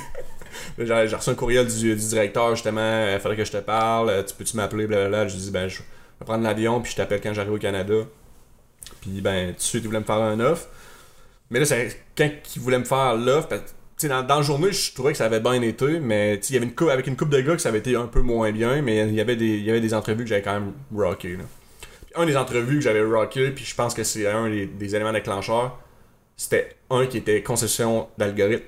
j'ai 0.78 1.08
j'ai 1.08 1.16
reçu 1.16 1.30
un 1.30 1.36
courriel 1.36 1.66
du, 1.66 1.96
du 1.96 2.08
directeur 2.08 2.54
justement. 2.56 3.08
Il 3.14 3.20
fallait 3.22 3.38
que 3.38 3.46
je 3.46 3.54
te 3.54 3.58
parle. 3.58 4.10
euh, 4.10 4.24
Tu 4.24 4.36
peux-tu 4.36 4.58
m'appeler? 4.58 4.86
Blablabla. 4.86 5.30
Je 5.30 5.38
dis 5.38 5.50
ben 5.50 5.70
je 5.70 5.80
vais 6.20 6.26
prendre 6.26 6.44
l'avion 6.44 6.82
puis 6.82 6.92
je 6.92 6.98
t'appelle 6.98 7.22
quand 7.22 7.34
j'arrive 7.34 7.54
au 7.54 7.58
Canada. 7.58 7.96
Puis 9.02 9.22
ben 9.22 9.50
tout 9.50 9.58
de 9.58 9.62
suite 9.62 9.84
il 9.84 9.88
voulait 9.88 10.00
me 10.00 10.06
faire 10.06 10.16
un 10.16 10.40
offre. 10.40 10.68
Mais 11.50 11.60
là, 11.60 11.66
c'est 11.66 12.02
quand 12.18 12.30
il 12.56 12.62
voulait 12.62 12.80
me 12.80 12.86
faire 12.86 13.16
l'offre, 13.16 13.50
dans, 14.04 14.24
dans 14.24 14.36
la 14.38 14.42
journée, 14.42 14.72
je 14.72 14.94
trouvais 14.94 15.12
que 15.12 15.18
ça 15.18 15.26
avait 15.26 15.40
bien 15.40 15.62
été, 15.62 16.00
mais 16.00 16.36
il 16.36 16.54
y 16.54 16.58
avait 16.58 16.66
une 16.66 16.76
coupe, 16.76 16.90
avec 16.90 17.08
une 17.08 17.16
coupe 17.16 17.30
de 17.30 17.40
gars 17.40 17.56
que 17.56 17.62
ça 17.62 17.70
avait 17.70 17.80
été 17.80 17.96
un 17.96 18.08
peu 18.08 18.22
moins 18.22 18.52
bien, 18.52 18.82
mais 18.82 19.08
il 19.08 19.14
y 19.14 19.22
avait 19.22 19.36
des, 19.36 19.60
y 19.60 19.70
avait 19.70 19.82
des 19.82 19.94
entrevues 19.94 20.24
que 20.24 20.30
j'avais 20.30 20.42
quand 20.42 20.54
même 20.54 20.74
rocké. 20.94 21.38
Là. 21.38 21.44
Puis 22.06 22.14
un 22.16 22.26
des 22.26 22.36
entrevues 22.36 22.76
que 22.76 22.82
j'avais 22.82 23.04
rocké, 23.04 23.52
puis 23.52 23.64
je 23.64 23.76
pense 23.76 23.94
que 23.94 24.04
c'est 24.04 24.28
un 24.28 24.50
des, 24.50 24.66
des 24.66 24.96
éléments 24.96 25.14
déclencheurs, 25.14 25.80
c'était 26.36 26.76
un 26.90 27.06
qui 27.06 27.18
était 27.18 27.42
conception 27.42 28.10
d'algorithme. 28.18 28.66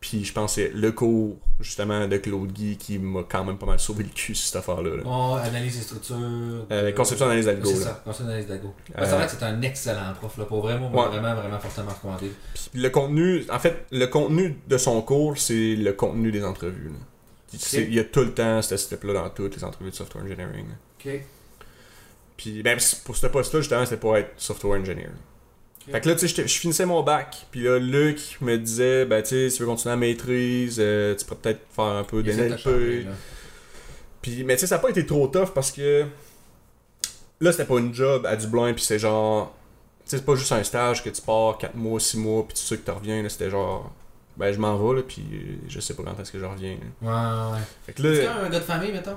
Puis 0.00 0.24
je 0.24 0.32
pense 0.32 0.54
que 0.54 0.62
c'est 0.62 0.70
le 0.74 0.92
cours, 0.92 1.36
justement, 1.60 2.08
de 2.08 2.16
Claude 2.16 2.50
Guy 2.52 2.78
qui 2.78 2.98
m'a 2.98 3.22
quand 3.22 3.44
même 3.44 3.58
pas 3.58 3.66
mal 3.66 3.78
sauvé 3.78 4.02
le 4.04 4.08
cul 4.08 4.34
sur 4.34 4.46
cette 4.46 4.56
affaire-là. 4.56 4.96
là. 4.96 5.02
Bon, 5.02 5.34
analyse 5.34 5.76
des 5.76 5.82
structures. 5.82 6.16
Euh, 6.72 6.90
conception 6.92 7.26
d'analyse 7.26 7.44
d'algo. 7.44 7.68
C'est 7.68 7.82
ça, 7.82 8.00
conception 8.02 8.24
d'analyse 8.24 8.48
d'algo. 8.48 8.74
Euh, 8.96 9.04
C'est 9.04 9.10
vrai 9.14 9.26
que 9.26 9.32
c'est 9.32 9.42
un 9.42 9.60
excellent 9.60 10.14
prof, 10.18 10.38
là. 10.38 10.46
Pour 10.46 10.62
vraiment, 10.62 10.90
Ouais. 10.90 11.08
vraiment, 11.08 11.34
vraiment 11.34 11.58
fortement 11.58 11.90
recommandé. 11.92 12.32
Puis 12.54 12.80
le 12.80 12.88
contenu, 12.88 13.44
en 13.50 13.58
fait, 13.58 13.84
le 13.90 14.06
contenu 14.06 14.58
de 14.66 14.78
son 14.78 15.02
cours, 15.02 15.36
c'est 15.36 15.76
le 15.76 15.92
contenu 15.92 16.32
des 16.32 16.44
entrevues. 16.44 16.88
là. 16.88 17.58
Il 17.74 17.92
y 17.94 17.98
a 17.98 18.04
tout 18.04 18.20
le 18.20 18.32
temps 18.32 18.62
ce 18.62 18.76
step-là 18.78 19.12
dans 19.12 19.28
toutes 19.28 19.56
les 19.56 19.64
entrevues 19.64 19.90
de 19.90 19.94
software 19.96 20.24
engineering. 20.24 20.66
là. 20.68 20.74
Ok. 21.14 21.20
Puis 22.38 22.62
ben, 22.62 22.78
pour 23.04 23.16
ce 23.16 23.26
poste-là, 23.26 23.60
justement, 23.60 23.84
c'était 23.84 23.98
pour 23.98 24.16
être 24.16 24.30
software 24.38 24.80
engineer. 24.80 25.10
Fait 25.92 26.00
que 26.00 26.08
là, 26.08 26.14
tu 26.14 26.28
sais, 26.28 26.46
je 26.46 26.58
finissais 26.58 26.86
mon 26.86 27.02
bac, 27.02 27.46
puis 27.50 27.62
là, 27.62 27.78
Luc 27.78 28.38
me 28.40 28.56
disait, 28.56 29.04
ben, 29.06 29.22
tu 29.22 29.28
sais, 29.30 29.50
si 29.50 29.56
tu 29.56 29.62
veux 29.62 29.68
continuer 29.68 29.92
à 29.94 29.96
maîtrise, 29.96 30.76
euh, 30.78 31.14
tu 31.16 31.24
pourrais 31.24 31.40
peut-être 31.40 31.60
faire 31.74 31.84
un 31.84 32.04
peu 32.04 32.22
d'NLP. 32.22 33.06
Puis, 34.22 34.44
mais 34.44 34.54
tu 34.54 34.60
sais, 34.60 34.66
ça 34.66 34.76
n'a 34.76 34.82
pas 34.82 34.90
été 34.90 35.04
trop 35.06 35.26
tough 35.28 35.50
parce 35.54 35.70
que 35.72 36.04
là, 37.40 37.52
c'était 37.52 37.64
pas 37.64 37.78
une 37.78 37.94
job 37.94 38.26
à 38.26 38.36
Dublin, 38.36 38.72
puis 38.74 38.84
c'est 38.84 38.98
genre, 38.98 39.54
tu 40.04 40.10
sais, 40.10 40.16
c'est 40.18 40.24
pas 40.24 40.34
juste 40.34 40.52
un 40.52 40.62
stage 40.62 41.02
que 41.02 41.08
tu 41.10 41.22
pars 41.22 41.56
4 41.58 41.74
mois, 41.74 41.98
6 42.00 42.18
mois, 42.18 42.44
puis 42.46 42.54
tu 42.56 42.62
sais 42.62 42.76
que 42.76 42.84
tu 42.84 42.90
reviens, 42.90 43.22
là, 43.22 43.28
c'était 43.28 43.50
genre, 43.50 43.90
ben, 44.36 44.52
je 44.52 44.58
m'en 44.58 44.76
vais, 44.76 44.96
là, 44.96 45.02
puis 45.06 45.24
je 45.68 45.80
sais 45.80 45.94
pas 45.94 46.02
quand 46.02 46.20
est-ce 46.20 46.32
que 46.32 46.38
je 46.38 46.44
reviens. 46.44 46.76
là. 47.02 47.48
Ouais, 47.50 47.52
ouais. 47.54 47.58
Fait 47.86 47.92
que 47.94 48.02
là, 48.02 48.08
quand 48.26 48.34
même 48.36 48.44
un 48.44 48.48
gars 48.50 48.58
de 48.60 48.64
famille, 48.64 48.92
mettons? 48.92 49.16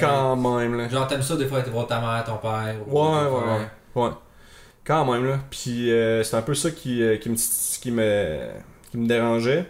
Quand 0.00 0.36
même, 0.36 0.76
là. 0.76 0.88
Genre, 0.88 1.06
t'aimes 1.08 1.22
ça 1.22 1.36
des 1.36 1.46
fois 1.46 1.58
aller 1.60 1.70
voir 1.70 1.86
ta 1.88 2.00
mère, 2.00 2.22
ton 2.24 2.36
père 2.36 2.76
ou- 2.86 2.92
Ouais, 2.92 3.26
ou- 3.26 3.36
ouais, 3.36 3.58
ouais. 3.58 4.02
Ouais. 4.04 4.10
Quand 4.84 5.10
même, 5.10 5.26
là. 5.26 5.40
Puis 5.50 5.90
euh, 5.90 6.22
c'est 6.22 6.36
un 6.36 6.42
peu 6.42 6.54
ça 6.54 6.70
qui, 6.70 7.02
euh, 7.02 7.16
qui, 7.16 7.30
me, 7.30 7.36
qui, 7.80 7.90
me, 7.90 8.48
qui 8.90 8.98
me 8.98 9.06
dérangeait. 9.06 9.66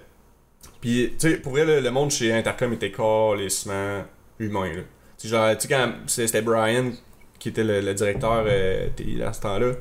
Puis, 0.81 1.14
tu 1.18 1.31
sais, 1.31 1.37
pour 1.38 1.53
vrai, 1.53 1.64
là, 1.64 1.81
le 1.81 1.90
monde 1.90 2.11
chez 2.11 2.33
Intercom 2.33 2.72
était 2.72 2.90
calissement 2.90 4.05
humain, 4.38 4.72
là. 4.74 4.83
Tu 5.18 5.29
genre, 5.29 5.57
tu 5.57 5.68
quand 5.68 5.92
c'était 6.07 6.42
Brian 6.42 6.90
qui 7.38 7.48
était 7.48 7.64
le, 7.64 7.81
le 7.81 7.94
directeur 7.94 8.44
euh, 8.46 8.88
à 9.24 9.33
ce 9.33 9.40
temps-là. 9.40 9.72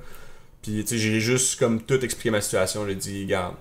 Puis, 0.62 0.84
tu 0.86 0.88
sais, 0.88 0.98
j'ai 0.98 1.20
juste 1.20 1.60
comme 1.60 1.82
tout 1.82 2.04
expliqué 2.06 2.30
ma 2.30 2.40
situation. 2.40 2.86
J'ai 2.88 2.96
dit, 2.96 3.24
regarde, 3.24 3.56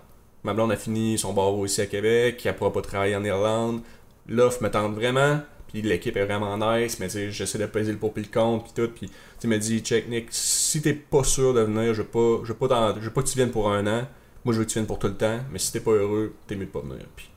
ma 0.44 0.54
blonde 0.54 0.72
a 0.72 0.76
fini 0.76 1.18
son 1.18 1.32
barreau 1.32 1.64
ici 1.66 1.80
à 1.80 1.86
Québec, 1.86 2.40
elle 2.44 2.54
pourra 2.54 2.72
pas 2.72 2.82
travailler 2.82 3.16
en 3.16 3.24
Irlande. 3.24 3.80
L'offre 4.28 4.62
me 4.62 4.70
tente 4.70 4.94
vraiment. 4.94 5.40
Puis 5.72 5.82
l'équipe 5.82 6.16
est 6.16 6.24
vraiment 6.24 6.56
nice, 6.58 6.98
mais 7.00 7.08
j'essaie 7.30 7.58
de 7.58 7.66
peser 7.66 7.92
le 7.92 7.98
pour 7.98 8.12
puis 8.12 8.22
le 8.22 8.28
contre, 8.30 8.64
puis 8.64 8.72
tout. 8.74 8.92
Puis 8.94 9.10
tu 9.40 9.46
me 9.46 9.58
dis, 9.58 9.80
check 9.80 10.08
Nick, 10.08 10.26
si 10.30 10.82
t'es 10.82 10.92
pas 10.94 11.24
sûr 11.24 11.54
de 11.54 11.60
venir, 11.62 11.94
je 11.94 12.02
veux 12.02 12.08
pas, 12.08 12.40
je 12.44 12.52
veux 12.52 12.58
pas, 12.58 12.94
je 13.00 13.08
pas 13.08 13.22
que 13.22 13.28
tu 13.28 13.36
viennes 13.36 13.50
pour 13.50 13.70
un 13.72 13.86
an. 13.86 14.06
Moi, 14.44 14.52
je 14.54 14.58
veux 14.58 14.64
que 14.64 14.70
tu 14.70 14.74
viennes 14.74 14.86
pour 14.86 14.98
tout 14.98 15.06
le 15.08 15.16
temps, 15.16 15.38
mais 15.52 15.58
si 15.58 15.72
t'es 15.72 15.80
pas 15.80 15.92
heureux, 15.92 16.34
t'es 16.46 16.56
mieux 16.56 16.66
de 16.66 16.70
pas 16.70 16.80
venir. 16.80 17.06
Puis, 17.16 17.28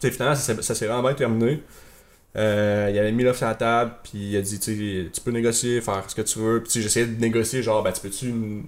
tu 0.00 0.08
sais, 0.08 0.10
finalement, 0.12 0.34
ça, 0.36 0.74
s'est- 0.74 0.86
vraiment 0.86 1.02
bien 1.02 1.14
terminé. 1.14 1.62
Euh, 2.36 2.90
il 2.92 2.98
avait 2.98 3.12
mis 3.12 3.24
l'offre 3.24 3.38
sur 3.38 3.46
la 3.48 3.54
table, 3.54 3.94
puis 4.04 4.18
il 4.32 4.36
a 4.36 4.42
dit, 4.42 4.58
tu 4.60 5.20
peux 5.24 5.30
négocier, 5.32 5.80
faire 5.80 6.04
ce 6.08 6.14
que 6.14 6.22
tu 6.22 6.38
veux. 6.40 6.62
Puis 6.62 6.82
j'essayais 6.82 7.06
de 7.06 7.20
négocier, 7.20 7.62
genre, 7.62 7.82
ben, 7.82 7.92
tu 7.92 8.00
peux-tu 8.02 8.32
me 8.32 8.62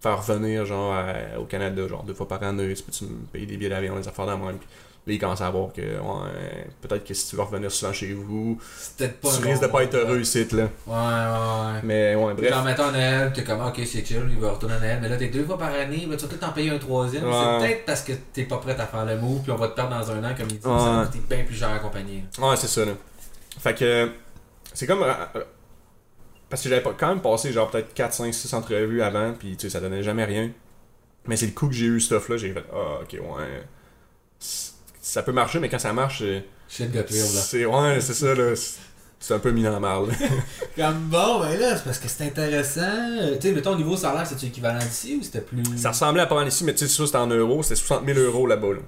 faire 0.00 0.24
revenir, 0.26 0.64
genre, 0.66 0.94
au 1.38 1.44
Canada, 1.44 1.88
genre, 1.88 2.04
deux 2.04 2.14
fois 2.14 2.28
par 2.28 2.42
année, 2.42 2.72
tu 2.74 2.82
peux-tu 2.82 3.04
me 3.04 3.26
payer 3.32 3.46
des 3.46 3.56
billets 3.56 3.70
d'avion, 3.70 3.98
des 3.98 4.08
affaires. 4.08 4.26
Puis, 4.58 4.68
Là, 5.08 5.14
ils 5.14 5.18
commencent 5.18 5.40
à 5.40 5.48
voir 5.48 5.72
que 5.72 5.80
ouais, 5.80 6.66
peut-être 6.82 7.02
que 7.02 7.14
si 7.14 7.30
tu 7.30 7.36
veux 7.36 7.42
revenir 7.42 7.72
souvent 7.72 7.94
chez 7.94 8.12
vous, 8.12 8.60
pas 8.98 9.06
tu 9.08 9.42
risques 9.42 9.62
de 9.62 9.66
pas 9.68 9.82
être 9.84 9.94
heureux 9.94 10.20
ici, 10.20 10.46
là. 10.52 10.64
Ouais, 10.86 10.94
ouais, 10.94 11.72
ouais. 11.72 11.80
Mais 11.82 12.14
ouais, 12.14 12.34
Bref. 12.34 12.50
Genre, 12.50 12.62
mettons 12.62 12.92
Noël, 12.92 13.32
t'es 13.32 13.42
comme, 13.42 13.64
ok, 13.64 13.76
c'est 13.86 14.04
chill, 14.04 14.22
il 14.28 14.38
va 14.38 14.50
retourner 14.52 14.74
à 14.74 14.80
Noël, 14.80 14.98
mais 15.00 15.08
là, 15.08 15.16
t'es 15.16 15.28
deux 15.28 15.44
fois 15.44 15.56
par 15.56 15.72
année, 15.72 16.06
ben, 16.06 16.14
tu 16.14 16.24
vas 16.24 16.28
peut-être 16.28 16.46
en 16.46 16.52
payer 16.52 16.70
un 16.70 16.78
troisième. 16.78 17.24
Ouais. 17.24 17.32
C'est 17.32 17.58
peut-être 17.66 17.84
parce 17.86 18.02
que 18.02 18.12
t'es 18.34 18.44
pas 18.44 18.58
prêt 18.58 18.78
à 18.78 18.86
faire 18.86 19.06
le 19.06 19.16
move, 19.16 19.40
puis 19.40 19.50
on 19.50 19.56
va 19.56 19.68
te 19.68 19.74
perdre 19.74 19.98
dans 19.98 20.10
un 20.10 20.22
an, 20.24 20.34
comme 20.36 20.48
il 20.50 20.58
dit, 20.58 20.62
ça 20.62 21.06
coûter 21.06 21.24
bien 21.26 21.44
plus 21.44 21.56
cher 21.56 21.70
à 21.70 21.76
accompagner. 21.76 22.24
Ouais, 22.38 22.56
c'est 22.56 22.68
ça, 22.68 22.84
là. 22.84 22.92
Fait 23.58 23.74
que. 23.74 24.10
C'est 24.74 24.86
comme. 24.86 25.02
euh, 25.02 25.12
euh, 25.36 25.44
parce 26.50 26.62
que 26.62 26.68
j'avais 26.68 26.82
quand 26.82 27.08
même 27.08 27.22
passé 27.22 27.50
genre 27.50 27.70
peut-être 27.70 27.94
4, 27.94 28.12
5, 28.12 28.34
6 28.34 28.52
entrevues 28.52 29.00
avant, 29.02 29.32
puis 29.32 29.56
tu 29.56 29.62
sais, 29.62 29.70
ça 29.70 29.80
donnait 29.80 30.02
jamais 30.02 30.24
rien. 30.24 30.50
Mais 31.26 31.36
c'est 31.36 31.46
le 31.46 31.52
coup 31.52 31.68
que 31.68 31.74
j'ai 31.74 31.86
eu 31.86 31.98
ce 32.00 32.06
stuff-là, 32.06 32.36
j'ai 32.36 32.52
fait, 32.52 32.64
ah, 32.72 33.00
ok, 33.02 33.12
ouais. 33.20 33.64
Ça 35.10 35.22
peut 35.22 35.32
marcher, 35.32 35.58
mais 35.58 35.68
quand 35.70 35.78
ça 35.78 35.92
marche, 35.92 36.18
c'est. 36.18 36.44
Shit 36.68 36.92
got 36.92 36.98
real, 37.10 37.20
là. 37.34 37.40
C'est 37.40 37.64
ouais, 37.64 38.00
c'est 38.00 38.12
ça, 38.14 38.34
là. 38.34 38.54
c'est- 38.54 39.34
un 39.34 39.38
peu 39.38 39.50
mis 39.50 39.62
dans 39.62 39.72
la 39.72 39.80
marde. 39.80 40.08
là. 40.10 40.14
Comme 40.76 40.98
bon, 41.08 41.40
ben 41.40 41.58
là, 41.58 41.76
c'est 41.76 41.84
parce 41.84 41.98
que 41.98 42.08
c'est 42.08 42.24
intéressant. 42.24 42.82
Euh, 42.82 43.36
Tu 43.40 43.48
sais, 43.48 43.54
mettons, 43.54 43.72
au 43.72 43.76
niveau 43.76 43.96
salaire, 43.96 44.26
c'était 44.26 44.46
équivalent 44.46 44.78
d'ici 44.78 45.16
ou 45.18 45.24
c'était 45.24 45.40
plus. 45.40 45.62
ça 45.76 45.90
ressemblait 45.90 46.22
à 46.22 46.26
pas 46.26 46.34
mal 46.36 46.46
ici, 46.48 46.62
mais 46.64 46.74
tu 46.74 46.86
sais, 46.86 46.88
ça 46.94 47.06
c'était 47.06 47.18
en 47.18 47.26
euros, 47.26 47.62
c'était 47.62 47.76
60 47.76 48.04
000 48.06 48.18
euros 48.18 48.46
là-bas. 48.46 48.74
Là. 48.74 48.80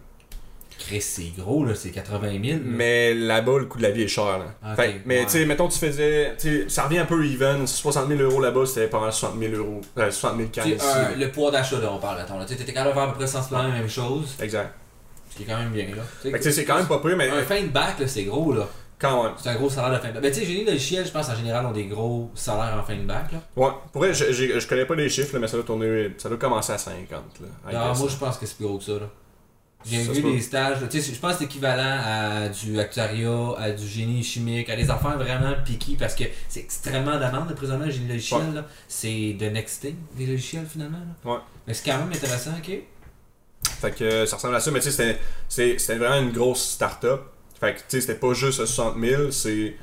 Chris, 0.79 1.01
c'est 1.03 1.33
gros, 1.37 1.65
là, 1.65 1.75
c'est 1.75 1.91
80 1.91 2.31
000. 2.43 2.43
là. 2.59 2.59
Mais 2.65 3.13
là-bas, 3.15 3.59
le 3.59 3.65
coût 3.67 3.79
de 3.79 3.83
la 3.83 3.91
vie 3.91 4.03
est 4.03 4.09
cher. 4.09 4.39
Là. 4.39 4.75
Fait 4.77 4.95
que- 4.95 4.99
mais 5.05 5.21
ouais. 5.21 5.25
tu 5.27 5.33
sais, 5.33 5.45
mettons, 5.47 5.69
tu 5.69 5.79
faisais. 5.79 6.35
tu 6.39 6.63
sais, 6.63 6.69
ça 6.69 6.85
revient 6.85 6.99
un 6.99 7.07
peu 7.07 7.25
even. 7.27 7.67
60 7.67 8.09
000 8.09 8.21
euros 8.21 8.41
là-bas, 8.41 8.67
c'était 8.67 8.87
pas 8.89 9.01
mal 9.01 9.13
60 9.13 9.39
000 9.39 9.55
euros. 9.55 9.81
Euh, 9.99 10.11
60 10.11 10.37
000 10.37 10.49
Tu 10.53 10.61
cannes 10.61 10.65
sais, 10.71 10.77
ici. 10.77 10.85
euh, 10.87 11.03
là. 11.03 11.17
le 11.17 11.31
poids 11.33 11.51
d'achat, 11.51 11.79
là, 11.81 11.91
on 11.93 11.99
parle, 11.99 12.21
attends, 12.21 12.39
là. 12.39 12.45
Tu 12.45 12.53
sais, 12.53 12.59
t'étais 12.59 12.73
capable 12.73 12.91
de 12.91 12.95
faire 13.01 13.09
à 13.09 13.13
peu 13.13 13.19
près 13.19 13.27
sensiblement 13.27 13.65
la 13.65 13.75
même 13.75 13.89
chose, 13.91 14.37
Exact. 14.41 14.75
Qui 15.45 15.51
est 15.51 15.53
quand 15.55 15.59
même 15.59 15.73
bien, 15.73 15.87
là. 15.97 16.03
C'est 16.41 16.65
quand 16.65 16.77
même 16.77 16.87
pas 16.87 16.99
pire, 16.99 17.17
mais 17.17 17.29
Un 17.31 17.43
fin 17.43 17.61
de 17.63 17.69
bac, 17.69 17.99
là, 17.99 18.07
c'est 18.09 18.25
gros, 18.25 18.53
là. 18.53 18.69
quand 18.99 19.25
même. 19.25 19.33
C'est 19.39 19.49
un 19.49 19.55
gros 19.55 19.71
salaire 19.71 19.93
de 19.93 19.99
fin 20.03 20.09
de 20.09 20.15
bac. 20.15 20.23
Ben, 20.23 20.31
tu 20.33 20.41
sais, 20.41 20.47
génie 20.47 20.65
logiciel, 20.65 21.07
je 21.07 21.11
pense, 21.11 21.29
en 21.31 21.35
général, 21.35 21.65
ont 21.67 21.73
des 21.73 21.87
gros 21.87 22.31
salaires 22.35 22.77
en 22.79 22.83
fin 22.83 22.97
de 22.97 23.03
bac, 23.05 23.33
là. 23.33 23.39
Ouais, 23.57 23.71
pour 23.93 24.03
vrai, 24.03 24.13
je, 24.13 24.31
j'ai- 24.33 24.61
je 24.61 24.67
connais 24.67 24.85
pas 24.85 24.95
les 24.95 25.09
chiffres, 25.09 25.33
là, 25.35 25.39
mais 25.41 25.47
ça 25.49 25.57
doit 25.57 25.65
tourner. 25.65 26.11
Ça 26.19 26.29
doit 26.29 26.39
commencer 26.39 26.73
à 26.73 26.79
50. 26.79 27.09
Là, 27.41 27.73
Non, 27.73 27.95
moi, 27.99 28.09
je 28.11 28.17
pense 28.17 28.37
que 28.39 28.45
c'est 28.47 28.57
plus 28.57 28.67
gros 28.67 28.79
que 28.79 28.85
ça, 28.85 28.93
là. 28.93 29.09
J'ai 29.83 30.03
vu 30.03 30.21
des 30.21 30.41
stages, 30.43 30.77
tu 30.91 31.01
sais, 31.01 31.15
je 31.15 31.19
pense 31.19 31.33
que 31.33 31.39
c'est 31.39 31.45
équivalent 31.47 32.01
à 32.05 32.49
du 32.51 32.79
actuariat, 32.79 33.55
à 33.57 33.71
du 33.71 33.87
génie 33.89 34.23
chimique, 34.23 34.69
à 34.69 34.77
des 34.77 34.91
affaires 34.91 35.17
vraiment 35.17 35.55
piquées 35.65 35.97
parce 35.99 36.15
que 36.15 36.25
c'est 36.51 36.61
extrêmement 36.61 37.15
demande, 37.15 37.49
là, 37.49 37.55
présentement, 37.57 37.87
le 37.87 37.91
génie 37.91 38.09
logiciel, 38.09 38.41
Ouais. 38.51 38.55
là. 38.57 38.67
C'est 38.89 39.33
de 39.41 39.47
next 39.47 39.81
thing, 39.81 39.97
des 40.19 40.27
logiciels, 40.27 40.67
finalement, 40.71 40.99
là. 41.25 41.33
Ouais. 41.33 41.39
Mais 41.67 41.73
c'est 41.73 41.91
quand 41.91 41.97
même 41.97 42.13
intéressant, 42.13 42.51
ok? 42.59 42.79
Fait 43.81 43.91
que 43.93 44.05
euh, 44.05 44.27
ça 44.27 44.37
ressemble 44.37 44.55
à 44.55 44.61
ça, 44.61 44.71
mais 44.71 44.81
tu 44.81 44.91
sais, 44.91 45.19
c'était- 45.49 45.95
vraiment 45.97 46.21
une 46.21 46.33
grosse 46.33 46.63
start-up. 46.73 47.23
Fait 47.59 47.75
que 47.75 47.79
tu 47.79 47.85
sais, 47.89 48.01
c'était 48.03 48.15
pas 48.15 48.33
juste 48.35 48.59
60 48.65 48.97
000, 49.01 49.31
c'est 49.31 49.75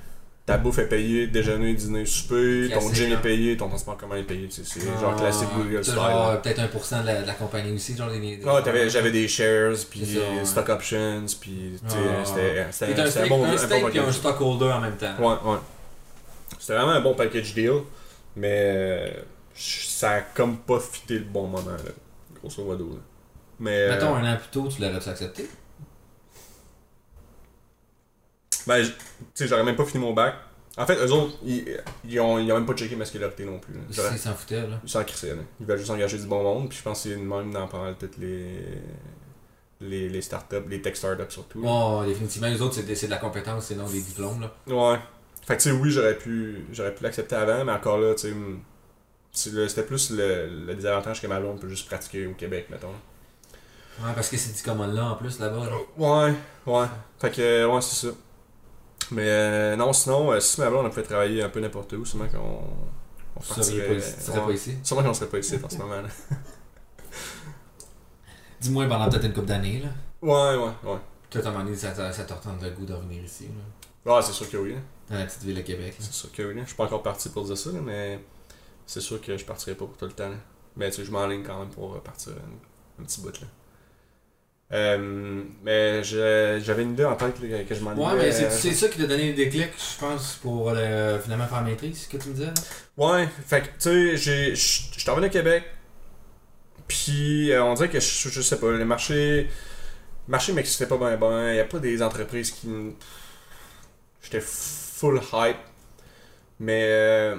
ta 0.46 0.58
bouffe 0.58 0.78
est 0.80 0.88
payée, 0.88 1.28
déjeuner, 1.28 1.74
dîner, 1.74 2.06
souper, 2.06 2.70
ton 2.74 2.94
gym 2.94 3.12
hein. 3.12 3.16
est 3.18 3.22
payé, 3.22 3.58
ton 3.58 3.68
transport 3.68 3.96
en 3.96 3.98
commun 3.98 4.16
est 4.16 4.24
payé. 4.24 4.48
C'est 4.50 4.82
genre 4.82 5.14
Ah, 5.14 5.20
classique 5.20 5.50
Google 5.56 5.84
style. 5.84 5.96
genre, 5.96 6.30
euh, 6.30 6.38
peut-être 6.38 6.60
1% 6.62 7.02
de 7.02 7.06
la, 7.06 7.22
de 7.24 7.28
la 7.28 7.34
compagnie 7.34 7.74
aussi, 7.74 7.98
genre 7.98 8.10
des. 8.10 8.20
des- 8.20 8.40
Ah, 8.48 8.62
t'avais- 8.64 8.90
j'avais 8.90 9.12
des 9.12 9.28
shares, 9.28 9.74
puis 9.90 10.02
ouais. 10.18 10.46
stock 10.46 10.70
options, 10.70 11.26
puis 11.42 11.78
tu 11.84 11.90
sais, 11.90 11.98
Ah. 11.98 12.72
c'était 12.72 13.02
un 13.02 13.24
un 13.26 13.28
bon, 13.28 13.44
un 13.46 13.50
un 13.54 13.58
stake 13.58 13.82
bon 13.82 13.90
puis 13.90 14.00
un 14.00 14.12
stockholder 14.12 14.66
en 14.72 14.80
même 14.82 14.96
temps. 14.96 15.16
Ouais, 15.20 15.52
ouais. 15.52 15.58
C'était 16.60 16.76
vraiment 16.76 16.94
un 16.94 17.02
bon 17.02 17.14
package 17.14 17.54
deal, 17.54 17.82
mais 18.38 18.50
euh, 18.54 19.10
ça 19.54 20.12
a 20.12 20.22
comme 20.22 20.58
pas 20.60 20.80
fité 20.80 21.16
le 21.16 21.26
bon 21.26 21.48
moment, 21.48 21.68
là, 21.72 21.92
grosso 22.42 22.64
modo. 22.64 22.90
là. 22.94 23.00
Mais, 23.60 23.76
euh, 23.76 23.90
Mettons 23.94 24.16
un 24.16 24.34
an 24.34 24.38
plus 24.38 24.50
tôt, 24.52 24.68
tu 24.68 24.82
l'aurais-tu 24.82 25.10
accepté? 25.10 25.48
ben, 28.68 28.84
tu 28.86 28.92
sais, 29.34 29.48
j'aurais 29.48 29.64
même 29.64 29.76
pas 29.76 29.86
fini 29.86 30.04
mon 30.04 30.14
bac. 30.14 30.36
En 30.78 30.86
fait, 30.86 30.96
eux 30.96 31.12
autres, 31.12 31.38
ils, 31.44 31.66
ils, 32.08 32.20
ont, 32.20 32.38
ils 32.38 32.52
ont 32.52 32.56
même 32.56 32.66
pas 32.66 32.76
checké 32.76 32.96
ma 32.96 33.06
scolarité 33.06 33.46
non 33.46 33.58
plus. 33.60 33.74
Ils 33.90 33.96
s'en 33.96 34.34
foutaient, 34.36 34.62
là. 34.68 34.80
Ils 34.84 34.90
s'en 34.90 35.04
crissaient, 35.04 35.36
là. 35.36 35.42
Ils 35.60 35.66
veulent 35.66 35.80
juste 35.80 35.90
engager 35.90 36.18
du 36.20 36.28
bon 36.28 36.44
monde, 36.44 36.70
puis 36.70 36.78
je 36.78 36.84
pense 36.84 37.04
que 37.04 37.10
c'est 37.10 37.16
même 37.16 37.52
dans 37.52 37.68
pas 37.68 37.80
mal 37.82 37.96
toutes 37.98 38.18
les, 38.18 38.60
les, 39.82 40.10
les 40.10 40.22
startups, 40.22 40.68
les 40.70 40.82
tech 40.82 40.96
startups 40.96 41.24
surtout. 41.30 41.62
là. 41.62 41.68
Bon, 41.68 42.04
définitivement, 42.06 42.48
les 42.50 42.62
autres, 42.62 42.76
c'est 42.76 43.06
de, 43.08 43.10
la 43.10 43.18
compétence, 43.18 43.66
c'est 43.66 43.76
non 43.76 43.88
des 43.88 44.02
diplômes, 44.02 44.42
là. 44.42 44.54
Ouais. 44.68 45.00
Fait 45.48 45.58
que 45.58 45.62
tu 45.64 45.70
sais, 45.70 45.76
oui, 45.76 45.90
j'aurais 45.90 46.18
pu, 46.18 46.66
j'aurais 46.74 46.94
pu 46.94 47.04
l'accepter 47.04 47.36
avant, 47.36 47.64
mais 47.66 47.72
encore 47.72 47.98
là, 47.98 48.14
tu 48.14 48.34
sais, 49.32 49.68
c'était 49.68 49.84
plus 49.84 50.12
le, 50.12 50.66
le 50.68 50.76
désavantage 50.76 51.22
que 51.22 51.28
ma 51.28 51.40
blonde 51.40 51.60
peut 51.60 51.70
juste 51.70 51.88
pratiquer 51.88 52.28
au 52.28 52.34
Québec, 52.34 52.68
mettons. 52.70 52.94
Ouais, 54.00 54.12
parce 54.14 54.30
que 54.30 54.38
c'est 54.38 54.54
dit 54.54 54.62
comme 54.62 54.94
là 54.94 55.06
en 55.06 55.16
plus, 55.16 55.40
là-bas, 55.40 55.66
là. 55.66 55.78
Ouais, 55.98 56.34
ouais. 56.66 56.88
Fait 57.20 57.32
que, 57.32 57.42
euh, 57.42 57.68
ouais, 57.68 57.82
c'est 57.82 58.08
ça. 58.08 58.14
Mais 59.12 59.28
euh, 59.28 59.76
non, 59.76 59.94
sinon, 59.94 60.32
euh, 60.32 60.40
si 60.40 60.60
ma 60.62 60.70
blonde, 60.70 60.86
on 60.86 60.90
pouvait 60.90 61.04
travailler 61.04 61.42
un 61.42 61.50
peu 61.50 61.60
n'importe 61.60 61.94
où, 61.94 62.06
sûrement 62.06 62.28
qu'on 62.28 62.62
on 63.36 63.42
serais 63.42 63.88
pas 63.88 63.94
ici. 63.94 64.14
Tu 64.18 64.24
serais 64.24 64.40
ouais. 64.40 64.46
pas 64.46 64.52
ici. 64.52 64.78
Sûrement 64.84 65.04
qu'on 65.04 65.14
serait 65.14 65.30
pas 65.30 65.40
ici 65.40 65.56
en 65.64 65.70
ce 65.70 65.78
moment, 65.78 66.02
là. 66.02 66.10
Dis-moi 68.62 68.88
pendant 68.88 69.10
peut-être 69.10 69.26
une 69.26 69.34
couple 69.34 69.48
d'années, 69.48 69.80
là. 69.82 69.90
Ouais, 70.22 70.58
ouais, 70.58 70.72
ouais. 70.84 71.00
Un 71.36 71.52
moment 71.52 71.64
donné, 71.64 71.76
ça, 71.76 71.94
ça, 71.94 72.12
ça 72.12 72.24
te 72.24 72.34
retente 72.34 72.62
le 72.62 72.72
goût 72.72 72.86
de 72.86 72.94
revenir 72.94 73.24
ici, 73.24 73.46
là. 73.46 74.14
Ah, 74.16 74.22
c'est 74.22 74.34
sûr 74.34 74.50
que 74.50 74.58
oui, 74.58 74.74
là. 74.74 74.80
Dans 75.10 75.18
la 75.18 75.26
petite 75.26 75.44
ville 75.44 75.56
de 75.56 75.62
Québec. 75.62 75.96
C'est 76.00 76.14
sûr 76.14 76.32
que 76.32 76.44
oui, 76.44 76.56
là. 76.56 76.62
Je 76.62 76.68
suis 76.68 76.76
pas 76.76 76.86
encore 76.86 77.04
parti 77.04 77.30
pour 77.30 77.46
dire 77.46 77.58
ça, 77.58 77.72
là, 77.72 77.80
mais 77.84 78.20
c'est 78.86 79.02
sûr 79.02 79.22
que 79.22 79.38
je 79.38 79.46
partirai 79.46 79.76
pas 79.76 79.86
pour 79.86 79.98
tout 79.98 80.06
le 80.06 80.14
temps, 80.14 80.30
là. 80.30 80.38
Mais 80.76 80.90
tu 80.90 80.98
sais, 80.98 81.06
je 81.06 81.12
m'enligne 81.12 81.44
quand 81.44 81.60
même 81.60 81.70
pour 81.70 81.96
euh, 81.96 82.00
partir 82.00 82.34
un, 82.34 83.02
un 83.02 83.06
petit 83.06 83.22
bout, 83.22 83.40
là. 83.42 83.48
Euh, 84.74 85.44
mais 85.64 86.04
j'avais 86.04 86.84
une 86.84 86.92
idée 86.92 87.06
en 87.06 87.16
tête 87.16 87.36
que 87.40 87.74
je 87.76 87.80
m'en 87.82 87.94
Ouais, 87.94 88.18
mais 88.18 88.32
c'est 88.32 88.48
euh, 88.48 88.52
c'est 88.52 88.74
ça 88.74 88.90
qui 88.90 88.98
t'a 88.98 89.08
donné 89.08 89.30
le 89.30 89.34
déclic, 89.34 89.70
je 89.78 90.00
pense, 90.00 90.36
pour 90.42 90.74
euh, 90.76 91.20
finalement 91.22 91.48
faire 91.48 91.62
maîtrise, 91.62 92.04
ce 92.04 92.10
que 92.10 92.22
tu 92.22 92.30
me 92.30 92.34
disais, 92.34 92.48
là? 92.48 92.54
Ouais, 92.98 93.30
fait 93.46 93.62
que, 93.62 93.68
tu 93.82 94.18
sais, 94.18 94.56
je 94.56 94.56
suis 94.56 95.10
revenu 95.10 95.28
à 95.28 95.30
Québec, 95.30 95.64
puis 96.88 97.52
euh, 97.52 97.64
on 97.64 97.76
dirait 97.76 97.90
que, 97.90 98.00
je, 98.02 98.30
je 98.30 98.42
sais 98.42 98.60
pas, 98.60 98.72
le 98.72 98.84
marché, 98.84 99.44
le 99.44 100.32
marché 100.32 100.52
m'excitait 100.52 100.86
pas 100.86 100.98
bien, 100.98 101.16
ben, 101.16 101.52
il 101.52 101.56
y 101.56 101.60
a 101.60 101.66
pas 101.66 101.80
des 101.80 102.02
entreprises 102.04 102.52
qui... 102.52 102.68
J'étais 104.22 104.42
full 104.42 105.22
hype, 105.32 105.58
mais 106.60 106.84
euh, 106.90 107.38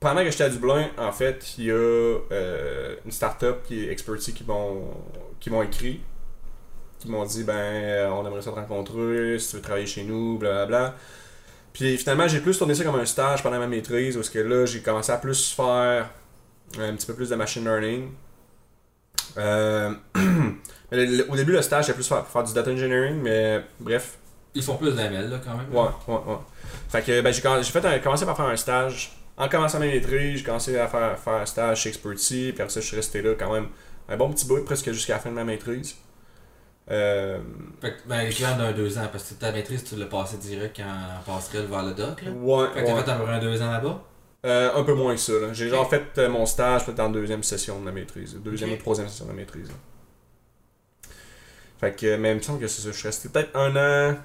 pendant 0.00 0.22
que 0.22 0.30
j'étais 0.30 0.44
à 0.44 0.50
Dublin, 0.50 0.90
en 0.98 1.12
fait, 1.12 1.54
il 1.56 1.64
y 1.64 1.70
a 1.70 1.74
euh, 1.74 2.96
une 3.04 3.12
startup 3.12 3.62
qui 3.64 3.84
est 3.84 3.92
Experty 3.92 4.34
qui 4.34 4.44
m'ont 4.44 4.90
qui 5.40 5.50
m'ont 5.50 5.62
écrit, 5.62 6.00
qui 6.98 7.08
m'ont 7.08 7.24
dit, 7.24 7.44
ben, 7.44 7.54
euh, 7.54 8.08
on 8.10 8.26
aimerait 8.26 8.42
ça 8.42 8.50
te 8.50 8.56
rencontrer, 8.56 9.38
si 9.38 9.50
tu 9.50 9.56
veux 9.56 9.62
travailler 9.62 9.86
chez 9.86 10.04
nous, 10.04 10.38
blablabla. 10.38 10.94
Puis 11.72 11.96
finalement, 11.98 12.26
j'ai 12.28 12.40
plus 12.40 12.58
tourné 12.58 12.74
ça 12.74 12.84
comme 12.84 12.96
un 12.98 13.04
stage 13.06 13.42
pendant 13.42 13.58
ma 13.58 13.66
maîtrise, 13.68 14.16
parce 14.16 14.30
que 14.30 14.38
là, 14.40 14.66
j'ai 14.66 14.80
commencé 14.80 15.12
à 15.12 15.18
plus 15.18 15.52
faire 15.52 16.10
un 16.78 16.94
petit 16.94 17.06
peu 17.06 17.14
plus 17.14 17.30
de 17.30 17.36
machine 17.36 17.64
learning. 17.64 18.10
Euh, 19.36 19.92
mais 20.16 20.96
le- 21.06 21.16
le- 21.18 21.30
au 21.30 21.36
début, 21.36 21.52
le 21.52 21.62
stage, 21.62 21.84
c'était 21.86 21.94
plus 21.94 22.08
faire, 22.08 22.26
faire 22.26 22.42
du 22.44 22.52
data 22.52 22.70
engineering, 22.70 23.20
mais 23.22 23.62
bref. 23.80 24.18
Ils 24.54 24.62
font 24.62 24.76
plus 24.76 24.94
d'AML, 24.94 25.30
là, 25.30 25.40
quand 25.44 25.56
même. 25.56 25.66
Ouais, 25.72 25.90
ouais, 26.08 26.14
ouais. 26.32 26.38
Fait 26.88 27.02
que 27.02 27.20
ben, 27.20 27.32
j'ai 27.32 27.40
fait 27.70 27.84
un- 27.84 27.98
commencé 28.00 28.24
par 28.26 28.36
faire 28.36 28.46
un 28.46 28.56
stage. 28.56 29.12
En 29.36 29.48
commençant 29.48 29.78
ma 29.78 29.86
maîtrise, 29.86 30.38
j'ai 30.38 30.44
commencé 30.44 30.76
à 30.76 30.88
faire, 30.88 31.16
faire 31.18 31.34
un 31.34 31.46
stage 31.46 31.82
chez 31.82 31.90
Experty, 31.90 32.52
puis 32.52 32.62
après 32.62 32.70
ça, 32.70 32.80
je 32.80 32.86
suis 32.86 32.96
resté 32.96 33.22
là 33.22 33.34
quand 33.38 33.52
même 33.52 33.68
un 34.08 34.16
bon 34.16 34.32
petit 34.32 34.46
bout, 34.46 34.64
presque 34.64 34.90
jusqu'à 34.90 35.12
la 35.14 35.18
fin 35.20 35.30
de 35.30 35.34
ma 35.36 35.44
maîtrise. 35.44 35.94
Euh, 36.90 37.38
Fait 37.80 37.90
que, 37.92 37.96
ben, 38.08 38.22
l'équivalent 38.24 38.56
d'un 38.56 38.72
deux 38.72 38.96
ans, 38.98 39.08
parce 39.12 39.24
que 39.30 39.34
ta 39.34 39.52
maîtrise, 39.52 39.84
tu 39.84 39.96
l'as 39.96 40.06
passé 40.06 40.36
direct 40.38 40.80
en 40.80 41.22
passerelle 41.30 41.66
vers 41.66 41.82
le 41.82 41.92
doc, 41.94 42.22
là. 42.22 42.30
ouais, 42.30 42.66
Fait 42.74 42.80
que 42.82 42.86
t'as 42.86 42.94
ouais. 42.94 43.02
fait 43.02 43.10
à 43.10 43.16
peu 43.16 43.24
près 43.24 43.32
un 43.34 43.38
deux 43.40 43.60
ans 43.62 43.70
là-bas? 43.70 44.04
Euh, 44.46 44.70
un 44.74 44.84
peu 44.84 44.94
moins 44.94 45.14
que 45.14 45.20
ça. 45.20 45.32
là. 45.32 45.52
J'ai 45.52 45.68
genre 45.68 45.88
fait 45.90 46.04
euh, 46.18 46.28
mon 46.28 46.46
stage 46.46 46.86
peut-être 46.86 47.00
en 47.00 47.10
deuxième 47.10 47.42
session 47.42 47.80
de 47.80 47.86
la 47.86 47.92
maîtrise. 47.92 48.36
Deuxième 48.42 48.72
ou 48.72 48.76
troisième 48.76 49.08
session 49.08 49.24
de 49.26 49.30
la 49.30 49.36
maîtrise. 49.36 49.68
là. 49.68 49.74
Fait 51.80 51.94
que, 51.94 52.16
mais 52.16 52.32
il 52.32 52.36
me 52.36 52.42
semble 52.42 52.60
que 52.60 52.66
c'est 52.68 52.82
ça. 52.82 52.90
Je 52.92 52.96
suis 52.96 53.06
resté 53.08 53.28
peut-être 53.28 53.54
un 53.56 53.76
an, 53.76 54.16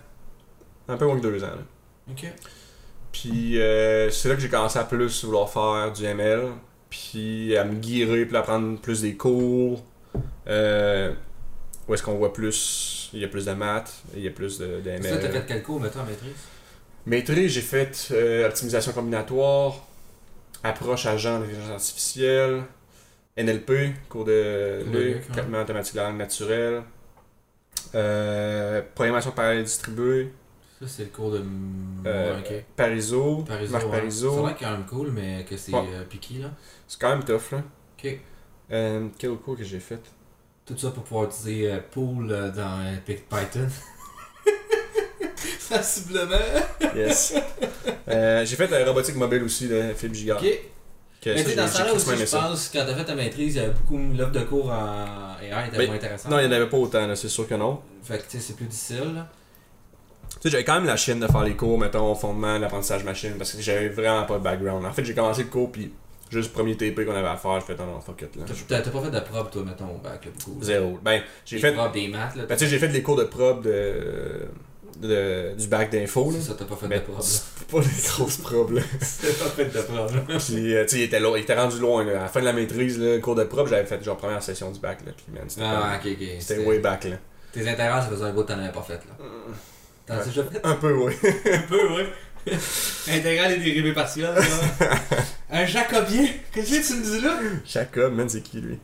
un 0.87 0.97
peu 0.97 1.05
moins 1.05 1.17
que 1.17 1.21
deux 1.23 1.43
ans. 1.43 1.47
là. 1.47 2.11
Ok. 2.11 2.25
Puis 3.11 3.55
c'est 4.11 4.29
là 4.29 4.35
que 4.35 4.41
j'ai 4.41 4.49
commencé 4.49 4.79
à 4.79 4.83
plus 4.85 5.23
vouloir 5.25 5.49
faire 5.49 5.91
du 5.91 6.03
ML. 6.05 6.49
Puis 6.89 7.57
à 7.57 7.63
me 7.65 7.73
guirer, 7.73 8.25
puis 8.25 8.37
à 8.37 8.41
prendre 8.43 8.79
plus 8.79 9.01
des 9.01 9.15
cours. 9.15 9.83
Euh, 10.47 11.11
où 11.87 11.93
est-ce 11.93 12.03
qu'on 12.03 12.15
voit 12.15 12.33
plus, 12.33 13.09
il 13.13 13.19
y 13.19 13.25
a 13.25 13.27
plus 13.27 13.45
de 13.45 13.51
maths, 13.53 14.03
il 14.15 14.21
y 14.23 14.27
a 14.27 14.31
plus 14.31 14.57
de, 14.59 14.65
de 14.81 14.83
Ça, 15.01 15.17
t'as 15.17 15.27
ML. 15.27 15.31
fait 15.31 15.43
quel 15.47 15.63
cours, 15.63 15.79
mettons, 15.81 15.99
en 16.01 16.05
maîtrise? 16.05 16.31
Maîtrise, 17.05 17.51
j'ai 17.51 17.61
fait 17.61 18.07
euh, 18.11 18.47
optimisation 18.47 18.93
combinatoire, 18.93 19.85
approche 20.63 21.05
agent 21.05 21.39
d'intelligence 21.39 21.69
artificielle, 21.71 22.63
NLP, 23.37 23.93
cours 24.07 24.23
de 24.25 24.83
luc, 24.91 25.15
ouais. 25.15 25.21
traitement 25.33 25.61
automatique 25.61 25.93
de 25.95 25.99
la 25.99 26.09
langue 26.09 26.17
naturelle, 26.19 26.83
euh, 27.95 28.81
programmation 28.95 29.31
parallèle 29.31 29.63
distribuée, 29.63 30.31
Ça, 30.79 30.87
c'est 30.87 31.03
le 31.03 31.09
cours 31.09 31.31
de. 31.31 31.43
euh, 32.05 32.39
ok. 32.39 32.53
Parizeau, 32.75 33.43
Parizeau. 33.47 33.71
Marc 33.73 33.85
ouais. 33.85 33.91
Parizeau. 33.91 34.33
Ça 34.35 34.39
a 34.39 34.47
l'air 34.49 34.57
quand 34.59 34.71
même 34.71 34.85
cool, 34.85 35.11
mais 35.11 35.45
que 35.49 35.57
c'est 35.57 35.73
Ouais. 35.73 35.83
euh, 35.93 36.03
piqué, 36.05 36.35
là. 36.39 36.51
C'est 36.87 36.99
quand 36.99 37.09
même 37.09 37.23
tough, 37.23 37.51
là. 37.51 37.63
Ok. 37.97 38.19
Quel 39.19 39.31
cours 39.43 39.57
que 39.57 39.63
j'ai 39.63 39.79
fait? 39.79 39.99
Tout 40.65 40.77
ça 40.77 40.91
pour 40.91 41.03
pouvoir 41.03 41.25
utiliser 41.29 41.71
euh, 41.71 41.79
Pool 41.91 42.31
euh, 42.31 42.49
dans 42.51 42.79
euh, 42.85 42.95
Python. 43.05 43.67
Sensiblement. 45.59 46.37
Yes. 46.95 47.33
Euh, 48.07 48.45
j'ai 48.45 48.55
fait 48.55 48.67
la 48.69 48.85
robotique 48.85 49.15
mobile 49.15 49.43
aussi, 49.43 49.67
de 49.67 49.93
Philippe 49.95 50.15
Gigard. 50.15 50.37
Ok. 50.41 50.47
Que 51.21 51.29
Mais 51.29 51.37
ça, 51.37 51.43
tu 51.43 51.49
sais, 51.51 51.55
dans 51.55 51.67
ce 51.67 51.71
j'ai 51.71 51.77
temps-là 51.79 51.93
aussi, 51.93 52.05
crissement 52.05 52.19
je 52.21 52.25
ça. 52.25 52.39
pense, 52.39 52.69
quand 52.73 52.83
t'as 52.85 52.95
fait 52.95 53.05
ta 53.05 53.15
maîtrise, 53.15 53.55
il 53.55 53.57
y 53.57 53.61
avait 53.61 53.73
beaucoup. 53.73 53.97
L'offre 53.97 54.31
de 54.33 54.39
cours 54.41 54.69
en 54.71 55.35
AI 55.41 55.67
était 55.67 55.77
Ben, 55.77 55.87
moins 55.87 55.95
intéressante. 55.95 56.31
Non, 56.31 56.39
il 56.39 56.47
n'y 56.47 56.53
en 56.53 56.57
avait 56.57 56.69
pas 56.69 56.77
autant, 56.77 57.07
là, 57.07 57.15
c'est 57.15 57.29
sûr 57.29 57.47
que 57.47 57.55
non. 57.55 57.81
Fait 58.03 58.17
que 58.17 58.23
tu 58.23 58.29
sais, 58.31 58.39
c'est 58.39 58.55
plus 58.55 58.65
difficile. 58.65 59.13
là. 59.15 59.29
Tu 60.29 60.37
sais, 60.41 60.49
j'avais 60.49 60.63
quand 60.65 60.73
même 60.75 60.85
la 60.85 60.97
chienne 60.97 61.19
de 61.21 61.27
faire 61.27 61.43
les 61.43 61.55
cours, 61.55 61.77
mettons, 61.79 62.11
au 62.11 62.15
fondement, 62.15 62.57
l'apprentissage 62.57 63.03
machine, 63.05 63.33
parce 63.37 63.53
que 63.53 63.61
j'avais 63.61 63.87
vraiment 63.89 64.23
pas 64.25 64.37
de 64.37 64.43
background. 64.43 64.85
En 64.85 64.91
fait, 64.91 65.05
j'ai 65.05 65.13
commencé 65.15 65.43
le 65.43 65.49
cours, 65.49 65.71
puis 65.71 65.93
juste 66.29 66.49
le 66.49 66.53
premier 66.53 66.75
TP 66.75 67.05
qu'on 67.05 67.15
avait 67.15 67.27
à 67.27 67.37
faire, 67.37 67.59
je 67.59 67.65
fais, 67.65 67.75
non, 67.75 67.85
non, 67.85 67.99
fuck 68.01 68.21
it, 68.21 68.35
là. 68.35 68.43
T'as 68.67 68.81
t'as 68.81 68.89
pas 68.91 69.01
fait 69.01 69.11
de 69.11 69.19
probe, 69.19 69.49
toi, 69.51 69.63
mettons, 69.65 69.95
au 69.95 69.97
bac, 69.97 70.25
là, 70.25 70.31
beaucoup. 70.45 70.63
Zéro. 70.63 70.99
Ben, 71.03 71.21
j'ai 71.45 71.57
Des 71.57 71.61
fait. 71.61 71.75
des 71.93 72.07
maths, 72.07 72.35
là. 72.35 72.43
Ben, 72.47 72.55
tu 72.55 72.63
sais, 72.65 72.69
j'ai 72.69 72.79
fait 72.79 72.87
les 72.87 73.01
cours 73.03 73.15
de 73.17 73.23
prob 73.25 73.63
de, 73.63 74.47
de- 74.99 75.53
du 75.57 75.67
bac 75.67 75.91
d'info, 75.91 76.31
là. 76.31 76.37
C'est 76.39 76.47
ça, 76.49 76.55
t'as 76.57 76.65
pas 76.65 76.75
fait 76.75 76.87
Mais 76.87 76.99
de 76.99 77.11
là. 77.11 77.17
c'est 77.21 77.67
pas 77.67 77.79
des 77.79 77.87
grosses 78.07 78.37
probes, 78.37 78.73
là. 78.73 78.81
T'as 78.81 79.27
pas 79.43 79.49
fait 79.51 79.65
de 79.65 79.81
probe. 79.81 80.15
là. 80.29 80.37
Puis, 80.39 80.75
euh, 80.75 80.83
tu 80.85 80.89
sais, 80.89 80.97
il 80.97 81.03
était, 81.03 81.19
loin- 81.19 81.37
il 81.37 81.41
était 81.41 81.55
rendu 81.55 81.79
loin, 81.79 82.03
là. 82.03 82.19
À 82.19 82.23
la 82.23 82.27
fin 82.27 82.39
de 82.39 82.45
la 82.45 82.53
maîtrise, 82.53 82.99
là, 82.99 83.15
le 83.15 83.21
cours 83.21 83.35
de 83.35 83.43
prob, 83.43 83.67
j'avais 83.67 83.85
fait 83.85 84.03
genre 84.03 84.17
première 84.17 84.41
session 84.41 84.71
du 84.71 84.79
bac, 84.79 84.99
là. 85.05 85.11
Puis, 85.15 85.25
man, 85.33 85.43
c'était 85.47 85.63
Ah, 85.65 85.99
ok, 86.03 86.11
ok. 86.19 86.27
C'était 86.39 86.65
way 86.65 86.79
back, 86.79 87.03
là. 87.05 87.17
Tes 87.51 87.61
intérêts, 87.67 88.01
ça 88.01 88.07
faisait 88.09 88.23
un 88.23 88.31
bout 88.33 88.41
que 88.43 88.47
t'en 88.53 88.59
avais 88.59 88.71
pas 88.71 88.81
fait, 88.81 88.93
là. 88.93 89.25
T'en 90.05 90.15
as 90.15 90.25
déjà 90.25 90.43
fait? 90.43 90.59
Un 90.63 90.75
peu, 90.75 90.91
oui. 90.93 91.13
un 91.23 91.59
peu, 91.69 91.93
ouais. 91.93 92.07
Intégral 93.09 93.53
et 93.53 93.57
dérivés 93.57 93.93
partiels, 93.93 94.33
là. 94.33 94.41
un 95.51 95.65
jacobien. 95.65 96.27
Qu'est-ce 96.51 96.71
que 96.71 96.87
tu 96.87 96.99
me 96.99 97.03
dis 97.03 97.21
là? 97.21 97.39
Jacob, 97.65 98.13
man, 98.13 98.27
c'est 98.27 98.41
qui 98.41 98.61
lui? 98.61 98.79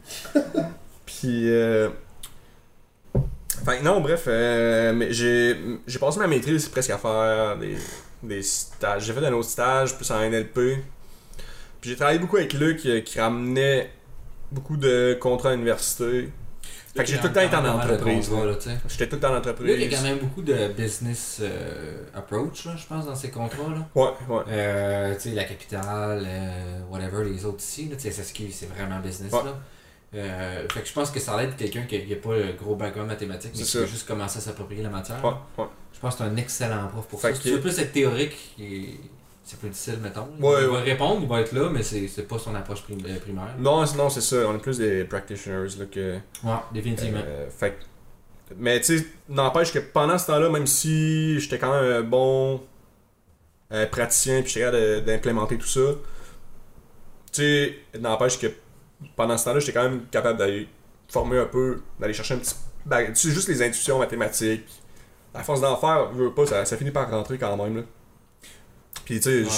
Puis, 1.05 1.49
euh... 1.49 1.89
Fait 3.65 3.81
non, 3.81 3.99
bref, 3.99 4.23
euh, 4.27 5.07
j'ai 5.09 5.99
passé 5.99 6.19
ma 6.19 6.27
maîtrise 6.27 6.69
presque 6.69 6.91
à 6.91 6.97
faire 6.97 7.57
des, 7.57 7.75
des 8.23 8.41
stages. 8.41 9.05
J'ai 9.05 9.13
fait 9.13 9.25
un 9.25 9.33
autre 9.33 9.49
stage, 9.49 9.95
plus 9.95 10.09
en 10.11 10.19
NLP. 10.19 10.59
Puis 11.81 11.89
j'ai 11.89 11.95
travaillé 11.95 12.19
beaucoup 12.19 12.37
avec 12.37 12.53
Luc 12.53 12.85
euh, 12.85 13.01
qui 13.01 13.19
ramenait 13.19 13.91
beaucoup 14.51 14.77
de 14.77 15.17
contrats 15.19 15.49
à 15.49 15.51
l'université. 15.53 16.29
Fait 16.99 17.05
que 17.05 17.11
j'ai 17.11 17.17
tout 17.19 17.27
le 17.27 17.33
temps 17.33 17.41
été 17.41 17.55
en 17.55 17.65
entreprise. 17.65 18.29
J'étais 18.89 19.07
tout 19.07 19.15
le 19.15 19.21
temps 19.21 19.33
en 19.33 19.37
entreprise. 19.37 19.73
il 19.77 19.81
y 19.89 19.93
a 19.93 19.97
quand 19.97 20.03
même 20.03 20.17
beaucoup 20.17 20.41
de 20.41 20.67
business 20.69 21.39
euh, 21.41 22.03
approach, 22.13 22.65
là, 22.65 22.73
je 22.75 22.85
pense, 22.85 23.05
dans 23.05 23.15
ces 23.15 23.29
contrats. 23.29 23.69
Là. 23.69 23.87
Ouais, 23.95 24.09
ouais. 24.27 24.43
Euh, 24.49 25.15
tu 25.15 25.21
sais, 25.29 25.31
la 25.35 25.45
capitale, 25.45 26.25
euh, 26.27 26.79
whatever, 26.89 27.23
les 27.23 27.45
autres 27.45 27.59
ici, 27.63 27.89
tu 27.89 27.97
sais, 27.99 28.11
SSQ, 28.11 28.51
c'est 28.51 28.65
vraiment 28.69 28.99
business. 28.99 29.31
Ouais. 29.31 29.39
Là. 29.45 29.53
Fait 30.73 30.81
que 30.81 30.87
je 30.87 30.93
pense 30.93 31.09
que 31.11 31.19
ça 31.19 31.37
l'aide 31.37 31.55
quelqu'un 31.55 31.83
qui 31.83 32.05
n'a 32.05 32.15
pas 32.17 32.35
le 32.35 32.53
gros 32.61 32.75
background 32.75 33.09
mathématique, 33.09 33.51
mais 33.55 33.61
qui 33.61 33.65
ça. 33.69 33.79
veut 33.79 33.85
juste 33.85 34.07
commencer 34.07 34.39
à 34.39 34.41
s'approprier 34.41 34.83
la 34.83 34.89
matière. 34.89 35.23
Ouais, 35.23 35.31
ouais. 35.57 35.69
Je 35.93 35.99
pense 35.99 36.15
que 36.15 36.23
c'est 36.23 36.29
un 36.29 36.35
excellent 36.35 36.87
prof 36.87 37.07
pour 37.07 37.21
Fait 37.21 37.29
ça. 37.29 37.35
Si 37.35 37.41
tu 37.43 37.51
veux 37.51 37.61
plus 37.61 37.77
être 37.79 37.91
théorique, 37.93 38.35
il- 38.57 38.97
c'est 39.49 39.59
plus 39.59 39.69
difficile, 39.69 39.97
mettons. 40.01 40.27
Ouais, 40.39 40.61
il 40.63 40.67
ouais. 40.67 40.67
va 40.67 40.79
répondre, 40.81 41.19
il 41.23 41.27
va 41.27 41.41
être 41.41 41.51
là, 41.53 41.69
mais 41.71 41.81
c'est 41.83 42.27
pas 42.27 42.37
son 42.37 42.53
approche 42.53 42.83
euh, 42.91 43.19
primaire. 43.19 43.55
Non, 43.57 43.85
c'est- 43.85 43.97
non 43.97 44.09
c'est 44.09 44.21
ça. 44.21 44.37
On 44.47 44.55
est 44.55 44.59
plus 44.61 44.77
des 44.77 45.03
practitioners 45.05 45.67
là, 45.79 45.85
que. 45.91 46.15
Ouais, 46.43 46.53
définitivement. 46.71 47.21
Euh, 47.25 47.49
fait 47.49 47.77
mais 48.57 48.79
tu 48.81 48.97
sais, 48.99 49.05
n'empêche 49.27 49.71
que 49.71 49.77
pendant 49.79 50.17
ce 50.17 50.27
temps-là, 50.27 50.49
même 50.49 50.65
si 50.67 51.39
j'étais 51.39 51.59
quand 51.59 51.71
même 51.71 51.91
un 51.91 52.01
bon 52.01 52.61
euh, 53.71 53.85
praticien 53.85 54.41
puis 54.41 54.51
j'étais 54.53 55.01
d'implémenter 55.01 55.57
tout 55.57 55.67
ça, 55.67 55.81
tu 57.31 57.41
sais, 57.43 57.79
n'empêche 57.99 58.39
que 58.39 58.47
pendant 59.15 59.37
ce 59.37 59.45
temps-là, 59.45 59.59
j'étais 59.59 59.73
quand 59.73 59.83
même 59.83 60.05
capable 60.11 60.39
d'aller 60.39 60.67
former 61.07 61.37
un 61.39 61.45
peu, 61.45 61.81
d'aller 61.99 62.13
chercher 62.13 62.35
un 62.35 62.37
petit. 62.37 62.55
bag- 62.85 63.13
Tu 63.13 63.27
sais, 63.27 63.31
juste 63.33 63.47
les 63.49 63.61
intuitions 63.61 63.99
mathématiques. 63.99 64.67
À 65.33 65.43
force 65.43 65.61
d'en 65.61 65.77
faire, 65.77 66.09
je 66.13 66.23
veux 66.23 66.33
pas, 66.33 66.45
ça, 66.47 66.65
ça 66.65 66.75
finit 66.75 66.89
par 66.91 67.09
rentrer 67.09 67.37
quand 67.37 67.55
même. 67.55 67.75
Là. 67.77 67.81
Puis 69.05 69.19
tu 69.19 69.23
sais, 69.23 69.43
je- 69.43 69.47
Ouais. 69.49 69.51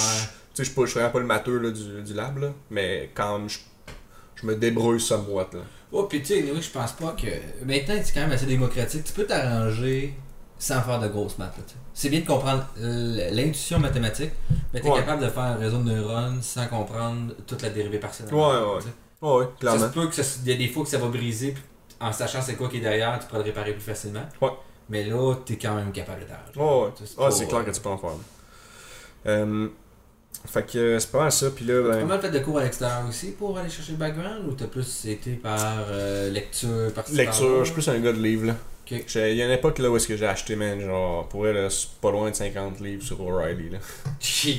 je 0.58 0.62
suis 0.64 0.74
vraiment 0.74 1.10
pas 1.10 1.18
le 1.20 1.26
matheux 1.26 1.58
là, 1.58 1.70
du, 1.70 2.02
du 2.02 2.14
lab, 2.14 2.38
là, 2.38 2.50
mais 2.70 3.10
quand 3.14 3.38
même, 3.38 3.48
je, 3.48 3.58
je 4.36 4.46
me 4.46 4.54
débrouille 4.56 5.00
somewhat. 5.00 5.48
Là. 5.52 5.60
Oh, 5.92 6.04
puis 6.04 6.20
tu 6.20 6.26
sais, 6.28 6.38
anyway, 6.40 6.60
je 6.62 6.70
pense 6.70 6.92
pas 6.92 7.12
que. 7.20 7.26
Maintenant, 7.64 7.94
c'est 8.02 8.12
quand 8.14 8.20
même 8.22 8.32
assez 8.32 8.46
démocratique. 8.46 9.04
Tu 9.04 9.12
peux 9.12 9.24
t'arranger 9.26 10.14
sans 10.58 10.80
faire 10.80 11.00
de 11.00 11.08
grosses 11.08 11.36
maths. 11.38 11.54
C'est 11.92 12.08
bien 12.08 12.20
de 12.20 12.26
comprendre 12.26 12.64
l'intuition 12.76 13.78
mathématique, 13.78 14.30
mais 14.72 14.80
tu 14.80 14.86
es 14.86 14.90
Ouais. 14.90 14.98
capable 15.00 15.22
de 15.24 15.28
faire 15.28 15.42
un 15.42 15.56
réseau 15.56 15.78
de 15.78 15.84
neurones 15.90 16.40
sans 16.40 16.66
comprendre 16.68 17.34
toute 17.46 17.62
la 17.62 17.70
dérivée 17.70 17.98
partielle. 17.98 18.32
Ouais, 18.32 18.40
ouais. 18.40 18.78
Tu 18.80 18.84
sais. 18.86 18.92
Ouais, 19.20 19.36
ouais, 19.38 19.44
Ça 19.44 19.50
clairement. 19.60 19.78
se 19.88 19.92
peut 19.92 20.10
ça 20.12 20.22
il 20.44 20.50
y 20.50 20.54
a 20.54 20.56
des 20.56 20.68
fois 20.68 20.82
que 20.84 20.88
ça 20.88 20.98
va 20.98 21.08
briser, 21.08 21.52
puis 21.52 21.62
en 22.00 22.12
sachant 22.12 22.40
c'est 22.42 22.54
quoi 22.54 22.68
qui 22.68 22.78
est 22.78 22.80
derrière, 22.80 23.18
tu 23.20 23.26
pourras 23.26 23.38
le 23.38 23.44
réparer 23.44 23.72
plus 23.72 23.80
facilement. 23.82 24.24
Ouais. 24.40 24.50
Mais 24.88 25.04
là, 25.04 25.34
tu 25.44 25.52
es 25.52 25.56
quand 25.58 25.74
même 25.76 25.92
capable 25.92 26.22
de 26.22 26.26
t'arranger. 26.26 26.58
Ouais, 26.58 26.86
ouais. 26.86 27.08
Ah, 27.18 27.30
c'est 27.30 27.46
clair 27.46 27.64
que 27.64 27.70
tu 27.70 27.80
peux 27.80 27.88
en 27.88 27.98
faire. 27.98 28.10
Euh, 29.26 29.68
fait 30.46 30.66
que 30.66 30.78
euh, 30.78 30.98
c'est 30.98 31.10
pas 31.10 31.20
mal 31.20 31.32
ça. 31.32 31.50
Puis 31.50 31.64
là, 31.64 31.82
T'as 31.82 31.90
pas 31.90 31.96
ben, 31.98 32.06
mal 32.06 32.20
fait 32.20 32.30
de 32.30 32.38
cours 32.40 32.58
à 32.58 32.64
l'extérieur 32.64 33.04
aussi 33.08 33.32
pour 33.32 33.56
aller 33.58 33.70
chercher 33.70 33.92
le 33.92 33.98
background 33.98 34.48
ou 34.48 34.52
t'as 34.52 34.66
plus 34.66 35.06
été 35.06 35.32
par 35.32 35.86
euh, 35.90 36.30
lecture, 36.30 36.92
par 36.94 37.04
lecture, 37.12 37.60
je 37.60 37.64
suis 37.64 37.74
plus 37.74 37.88
un 37.88 38.00
gars 38.00 38.12
de 38.12 38.20
livres. 38.20 38.46
Là. 38.46 38.54
Il 38.90 39.36
y 39.36 39.42
a 39.42 39.46
une 39.46 39.52
époque 39.52 39.78
là 39.78 39.90
où 39.90 39.96
est-ce 39.96 40.06
que 40.06 40.16
j'ai 40.16 40.26
acheté, 40.26 40.54
man, 40.54 40.78
genre, 40.80 41.26
pour 41.28 41.46
elle, 41.46 41.70
c'est 41.70 41.88
pas 42.00 42.10
loin 42.10 42.30
de 42.30 42.34
50 42.34 42.80
livres 42.80 43.02
sur 43.02 43.20
O'Reilly. 43.20 43.70
Là. 43.70 43.78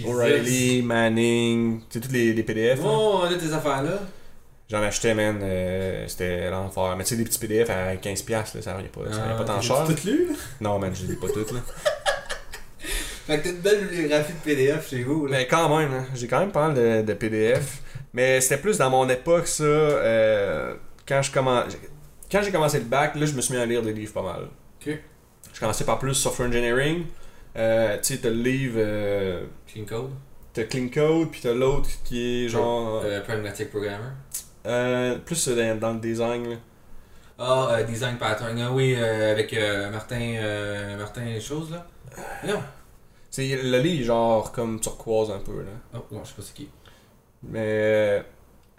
O'Reilly, 0.08 0.82
Manning, 0.82 1.82
tu 1.82 2.00
sais, 2.00 2.06
tous 2.08 2.12
les, 2.12 2.34
les 2.34 2.44
PDF. 2.44 2.82
Bon, 2.82 3.20
on 3.20 3.24
a 3.24 3.36
tes 3.36 3.54
affaires 3.54 3.84
là. 3.84 4.00
J'en 4.70 4.82
achetais, 4.82 5.14
man, 5.14 5.40
euh, 5.44 6.06
c'était 6.08 6.50
l'enfer. 6.50 6.96
Mais 6.98 7.04
tu 7.04 7.10
sais, 7.12 7.16
des 7.18 7.26
petits 7.26 7.38
PDF 7.38 7.70
à 7.70 7.96
15$, 7.96 8.30
là, 8.32 8.46
ça 8.62 8.74
valait 8.74 8.88
pas, 8.88 9.02
ça 9.12 9.20
valait 9.20 9.38
pas 9.38 9.44
tant 9.44 9.62
cher. 9.62 9.84
Tout 9.86 10.08
lu, 10.08 10.30
là? 10.30 10.34
Non, 10.62 10.80
man, 10.80 10.92
je 10.96 11.06
les 11.06 11.14
ai 11.14 11.16
pas 11.16 11.28
toutes. 11.28 11.52
Là. 11.52 11.60
Fait 13.26 13.40
que 13.40 13.44
t'as 13.44 13.50
une 13.52 13.58
belle 13.62 13.88
bibliographie 13.88 14.34
de 14.34 14.38
PDF 14.40 14.90
chez 14.90 15.04
vous, 15.04 15.28
là. 15.28 15.38
Mais 15.38 15.48
quand 15.48 15.78
même, 15.78 15.94
hein, 15.94 16.06
j'ai 16.14 16.28
quand 16.28 16.40
même 16.40 16.52
pas 16.52 16.68
mal 16.68 16.76
de, 16.76 17.02
de 17.04 17.14
PDF. 17.14 17.82
Mais 18.14 18.42
c'était 18.42 18.58
plus 18.62 18.78
dans 18.78 18.90
mon 18.90 19.08
époque, 19.10 19.48
ça. 19.48 19.64
euh, 19.64 20.76
quand 21.08 21.22
je 21.22 21.32
commence. 21.32 21.74
Quand 22.32 22.42
j'ai 22.44 22.52
commencé 22.52 22.80
le 22.80 22.86
bac, 22.86 23.16
là, 23.16 23.26
je 23.26 23.34
me 23.34 23.42
suis 23.42 23.54
mis 23.54 23.60
à 23.60 23.66
lire 23.66 23.82
des 23.82 23.94
livres 23.94 24.14
pas 24.14 24.22
mal. 24.24 24.48
Ok. 24.86 24.98
Je 25.54 25.60
commençais 25.60 25.86
par 25.86 26.00
plus 26.00 26.14
Software 26.16 26.50
Engineering. 26.50 27.06
Euh, 27.56 27.96
tu 27.98 28.14
sais, 28.16 28.18
t'as 28.20 28.30
le 28.30 28.36
livre. 28.42 28.76
euh, 28.78 29.46
Clean 29.72 29.86
Code. 29.86 30.10
t'as 30.54 30.64
Clean 30.64 30.88
Code, 30.94 31.30
puis 31.32 31.42
t'as 31.42 31.54
l'autre 31.54 31.90
qui 32.04 32.46
est 32.46 32.50
genre. 32.50 33.02
Euh, 33.06 33.22
Pragmatic 33.22 33.70
Programmer. 33.70 34.10
euh, 34.66 35.18
plus 35.20 35.48
dans, 35.48 35.80
dans 35.80 35.94
le 35.94 36.00
design. 36.00 36.50
là. 36.50 36.56
Ah, 37.40 37.68
euh, 37.72 37.84
Design 37.84 38.18
Pattern. 38.18 38.60
Ah 38.60 38.72
oui, 38.72 38.96
euh, 38.98 39.32
avec 39.32 39.54
euh, 39.54 39.90
Martin, 39.92 40.36
euh, 40.38 40.98
Martin 40.98 41.22
Chose, 41.40 41.72
là. 41.72 41.86
Non. 42.46 42.60
C'est 43.36 43.60
le 43.64 43.80
livre, 43.80 44.06
genre 44.06 44.52
comme 44.52 44.80
turquoise 44.80 45.32
un 45.32 45.40
peu. 45.40 45.58
là. 45.64 45.72
Oh, 45.96 46.06
non, 46.12 46.20
je 46.24 46.30
sais 46.30 46.36
pas 46.36 46.44
c'est 46.44 46.54
qui. 46.54 46.68
Mais. 47.50 47.60
euh, 47.64 48.22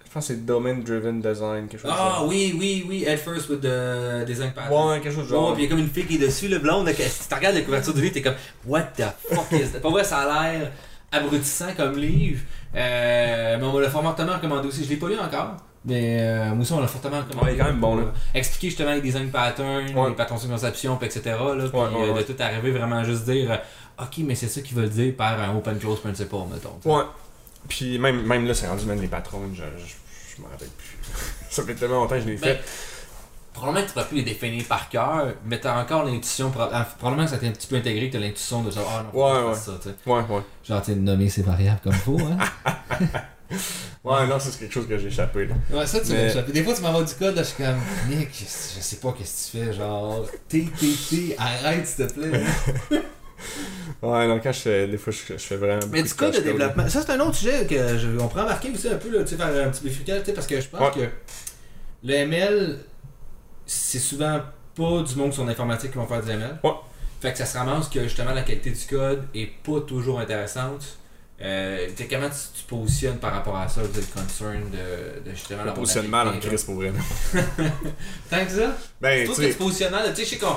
je 0.07 0.11
pense 0.13 0.29
que 0.29 0.35
c'est 0.35 0.47
Domain 0.47 0.75
Driven 0.77 1.21
Design, 1.21 1.67
quelque 1.67 1.81
chose 1.83 1.91
Ah 1.93 2.23
oui, 2.25 2.55
oui, 2.57 2.87
oui, 2.89 3.03
Head 3.05 3.19
First 3.19 3.49
with 3.51 3.63
the 3.63 4.25
Design. 4.25 4.53
Pattern. 4.53 4.91
Ouais, 4.91 5.01
quelque 5.01 5.13
chose 5.13 5.25
de 5.25 5.31
genre. 5.31 5.55
puis 5.55 5.65
il 5.65 5.65
y 5.65 5.67
a 5.67 5.71
comme 5.71 5.81
une 5.81 5.91
fille 5.91 6.07
qui 6.07 6.15
est 6.15 6.19
dessus, 6.27 6.47
le 6.47 6.61
blonde. 6.61 6.89
Si 6.89 7.29
tu 7.29 7.35
regardes 7.35 7.57
la 7.57 7.63
couverture 7.63 7.93
du 7.95 8.01
livre, 8.01 8.15
t'es 8.15 8.23
comme 8.23 8.37
What 8.65 8.83
the 8.97 9.03
fuck 9.29 9.51
is 9.51 9.71
that? 9.73 9.81
Pas 9.81 9.91
vrai, 9.91 10.05
ça 10.05 10.19
a 10.19 10.53
l'air 10.53 10.71
abrutissant 11.11 11.75
comme 11.77 11.97
livre. 11.99 12.43
Euh, 12.77 13.57
mais 13.59 13.65
on 13.65 13.73
me 13.73 13.81
l'a 13.83 13.91
fortement 13.91 14.35
recommandé 14.35 14.69
aussi. 14.69 14.85
Je 14.85 14.91
l'ai 14.91 14.97
pas 14.97 15.09
lu 15.09 15.19
encore. 15.19 15.57
Mais 15.87 16.19
euh, 16.21 16.49
moi 16.51 16.63
aussi, 16.63 16.73
on 16.73 16.81
l'a 16.81 16.87
fortement 16.87 17.19
recommandé. 17.19 17.47
Ouais, 17.47 17.53
il 17.53 17.55
est 17.57 17.59
quand 17.59 17.67
même 17.71 17.81
bon, 17.81 17.97
là. 17.97 18.05
Expliquer 18.35 18.69
justement 18.69 18.93
les 18.93 19.01
design 19.03 19.31
patterns, 19.31 19.95
Ouais. 19.95 20.09
les 20.11 20.15
patterns 20.15 20.41
de 20.41 20.47
conception, 20.49 20.99
etc. 21.03 21.21
Là, 21.27 21.55
puis 21.57 21.79
Ouais, 21.79 21.87
ouais, 21.89 22.03
euh, 22.03 22.07
de 22.07 22.13
ouais. 22.13 22.25
tout 22.25 22.37
arriver 22.41 22.71
vraiment 22.71 22.97
à 22.99 23.05
juste 23.05 23.25
dire 23.25 23.51
euh, 23.53 23.57
Ok, 24.01 24.19
mais 24.19 24.35
c'est 24.35 24.49
ça 24.49 24.61
qu'ils 24.61 24.77
veulent 24.77 24.91
dire 24.91 25.15
par 25.17 25.41
un 25.41 25.57
open 25.57 25.79
close 25.79 26.01
principle, 26.01 26.35
mettons. 26.53 26.79
Ouais. 26.85 27.05
Puis 27.69 27.99
même, 27.99 28.23
même 28.27 28.47
là, 28.47 28.55
c'est 28.55 28.67
rendu 28.67 28.85
même 28.87 29.01
les 29.01 29.07
patrons, 29.09 29.41
je, 29.55 29.63
je, 29.63 30.35
je 30.37 30.43
m'en 30.43 30.49
rappelle 30.49 30.69
plus. 30.69 30.99
ça 31.51 31.63
fait 31.63 31.75
tellement 31.75 31.97
longtemps 32.03 32.17
que 32.17 32.23
je 32.23 32.27
l'ai 32.27 32.37
Ben, 32.37 32.57
fait. 32.57 32.65
Probablement 33.53 33.83
que 33.85 33.87
tu 33.89 33.93
pourras 33.95 34.07
plus 34.07 34.17
les 34.17 34.23
définir 34.25 34.65
par 34.65 34.89
cœur, 34.89 35.33
mais 35.47 35.61
tu 35.61 35.69
as 35.69 35.79
encore 35.79 36.03
l'intuition. 36.05 36.53
ah, 36.59 36.89
Probablement 36.99 37.25
que 37.27 37.31
ça 37.31 37.39
t'est 37.39 37.47
un 37.47 37.53
petit 37.53 37.69
peu 37.69 37.77
intégré, 37.77 38.09
que 38.09 38.13
tu 38.13 38.17
as 38.17 38.21
l'intuition 38.27 38.63
de 38.65 38.71
genre, 38.73 38.91
ah 38.93 39.05
non, 39.05 39.21
Ouais, 39.45 39.49
ouais. 39.51 39.55
ça, 39.55 39.73
tu 39.81 39.89
sais. 39.91 39.95
Ouais, 40.11 40.23
ouais. 40.29 40.43
Genre, 40.65 40.83
tu 40.83 40.91
sais, 40.93 40.99
nommer 40.99 41.29
ses 41.31 41.43
variables 41.43 41.81
comme 41.85 41.93
faut, 41.93 42.19
hein. 42.19 42.37
Ouais, 44.03 44.27
non, 44.27 44.39
c'est 44.41 44.59
quelque 44.59 44.73
chose 44.73 44.89
que 44.89 44.99
j'ai 44.99 45.07
échappé. 45.07 45.47
Là. 45.47 45.55
Ouais, 45.71 45.87
ça, 45.87 46.01
tu 46.01 46.11
Mais- 46.11 46.25
l'as 46.27 46.31
échappé. 46.33 46.51
Des 46.53 46.65
fois, 46.65 46.75
tu 46.75 46.83
m'envoies 46.83 47.05
du 47.05 47.15
code, 47.15 47.37
là, 47.37 47.43
je 47.43 47.49
suis 47.49 47.63
comme, 47.63 47.79
Nick, 48.09 48.29
je, 48.33 48.45
je 48.45 48.83
sais 48.83 48.97
pas 48.97 49.13
qu'est-ce 49.17 49.53
que 49.53 49.59
tu 49.59 49.65
fais, 49.67 49.73
genre, 49.73 50.27
TTT, 50.49 51.37
arrête, 51.39 51.87
s'il 51.87 52.07
te 52.09 52.13
plaît. 52.13 52.43
Ouais, 54.03 54.27
non, 54.27 54.39
quand 54.41 54.53
je 54.53 54.61
fais. 54.61 54.87
Des 54.87 54.99
fois, 54.99 55.13
je, 55.13 55.35
je 55.35 55.39
fais 55.43 55.57
vraiment. 55.57 55.81
Mais 55.91 56.03
du 56.03 56.13
code 56.15 56.29
de 56.33 56.37
cache-code, 56.39 56.53
développement, 56.53 56.89
ça, 56.89 57.03
c'est 57.03 57.13
un 57.13 57.21
autre 57.21 57.37
sujet 57.37 57.67
que 57.67 57.99
je, 57.99 58.09
on 58.19 58.29
pourrait 58.29 58.43
remarquer 58.43 58.71
aussi 58.71 58.89
un 58.89 58.97
peu, 58.97 59.11
là, 59.11 59.23
tu 59.25 59.31
sais, 59.31 59.37
faire 59.37 59.67
un 59.67 59.71
petit 59.71 59.85
bifurcal, 59.85 60.21
tu 60.21 60.27
sais, 60.27 60.33
parce 60.33 60.47
que 60.47 60.61
je 60.61 60.69
pense 60.69 60.81
Ouais. 60.81 61.03
que 61.07 61.09
le 62.07 62.15
ML, 62.15 62.79
c'est 63.67 63.99
souvent 63.99 64.41
pas 64.77 65.03
du 65.03 65.15
monde 65.17 65.33
sur 65.33 65.45
l'informatique 65.45 65.93
qui 65.93 65.97
vont 65.99 66.07
faire 66.07 66.23
du 66.23 66.31
ML. 66.31 66.59
Ouais. 66.63 66.73
Fait 67.21 67.33
que 67.33 67.39
ça 67.39 67.47
se 67.47 67.57
ramasse 67.57 67.89
que 67.89 68.03
justement 68.03 68.33
la 68.33 68.43
qualité 68.43 68.71
du 68.71 68.85
code 68.87 69.25
est 69.35 69.47
pas 69.63 69.81
toujours 69.81 70.21
intéressante. 70.21 70.85
Euh, 71.41 71.89
comment 72.11 72.29
tu, 72.29 72.37
tu 72.61 72.65
positionnes 72.69 73.17
par 73.19 73.33
rapport 73.33 73.57
à 73.57 73.69
ça, 73.69 73.81
le 73.83 73.89
concern 73.89 74.63
de, 74.71 75.29
de 75.31 75.35
justement 75.35 75.65
la 75.65 75.73
positionne 75.73 76.09
mal 76.09 76.29
en 76.29 76.39
crise 76.39 76.63
pour 76.65 76.75
vrai. 76.77 76.93
Tant 78.31 78.45
que 78.45 78.51
ça? 78.51 78.77
Ben, 79.01 79.21
tu 79.21 79.33
trouve 79.33 79.45
que 79.45 79.51
tu 79.51 79.57
positionnes 79.59 79.91
mal. 79.93 80.09
Tu 80.11 80.17
sais, 80.17 80.25
je 80.25 80.29
sais 80.31 80.39
qu'on. 80.39 80.55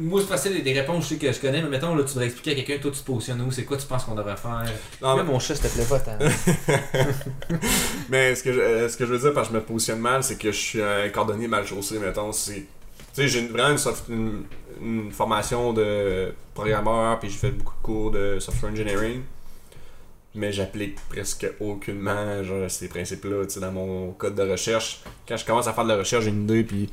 Moi, 0.00 0.20
c'est 0.22 0.26
facile, 0.28 0.62
des 0.62 0.72
réponses 0.72 1.04
je 1.04 1.08
sais 1.10 1.16
que 1.16 1.30
je 1.32 1.38
connais, 1.40 1.62
mais 1.62 1.68
mettons, 1.68 1.94
là, 1.94 2.02
tu 2.02 2.10
devrais 2.10 2.26
expliquer 2.26 2.52
à 2.52 2.54
quelqu'un, 2.64 2.80
toi, 2.82 2.90
tu 2.90 3.00
te 3.00 3.04
positionnes 3.06 3.40
où, 3.42 3.50
c'est 3.50 3.64
quoi 3.64 3.76
tu 3.76 3.86
penses 3.86 4.04
qu'on 4.04 4.14
devrait 4.14 4.36
faire? 4.36 4.64
non, 5.02 5.16
Là, 5.16 5.22
mon 5.22 5.38
chat, 5.38 5.54
s'il 5.54 5.68
te 5.68 5.74
plaît 5.74 5.84
pas, 5.84 6.00
tant. 6.00 6.18
Mais 8.08 8.34
ce 8.34 8.42
que, 8.42 8.52
je, 8.52 8.60
euh, 8.60 8.88
ce 8.88 8.96
que 8.96 9.06
je 9.06 9.12
veux 9.12 9.18
dire 9.18 9.32
parce 9.32 9.48
que 9.48 9.54
je 9.54 9.58
me 9.58 9.64
positionne 9.64 10.00
mal, 10.00 10.22
c'est 10.22 10.36
que 10.38 10.50
je 10.50 10.56
suis 10.56 10.82
un 10.82 11.08
cordonnier 11.10 11.48
mal 11.48 11.66
chaussé, 11.66 11.98
mettons. 11.98 12.32
c'est- 12.32 12.66
Tu 13.14 13.20
sais, 13.22 13.28
j'ai 13.28 13.40
une- 13.40 13.48
vraiment 13.48 13.70
une, 13.72 13.78
soft- 13.78 14.08
une- 14.08 14.44
une 14.80 15.12
formation 15.12 15.74
de 15.74 16.32
programmeur, 16.54 17.18
puis 17.20 17.28
j'ai 17.28 17.36
fait 17.36 17.50
beaucoup 17.50 17.74
de 17.76 17.82
cours 17.82 18.10
de 18.10 18.38
software 18.40 18.72
engineering. 18.72 19.20
Mais 20.34 20.50
j'applique 20.50 20.96
presque 21.10 21.46
aucunement 21.60 22.42
genre, 22.42 22.70
ces 22.70 22.88
principes-là 22.88 23.44
tu 23.44 23.50
sais, 23.50 23.60
dans 23.60 23.70
mon 23.72 24.12
code 24.12 24.34
de 24.34 24.42
recherche. 24.50 25.02
Quand 25.28 25.36
je 25.36 25.44
commence 25.44 25.66
à 25.68 25.74
faire 25.74 25.84
de 25.84 25.90
la 25.90 25.96
recherche, 25.98 26.24
j'ai 26.24 26.30
une 26.30 26.44
idée, 26.44 26.64
puis 26.64 26.88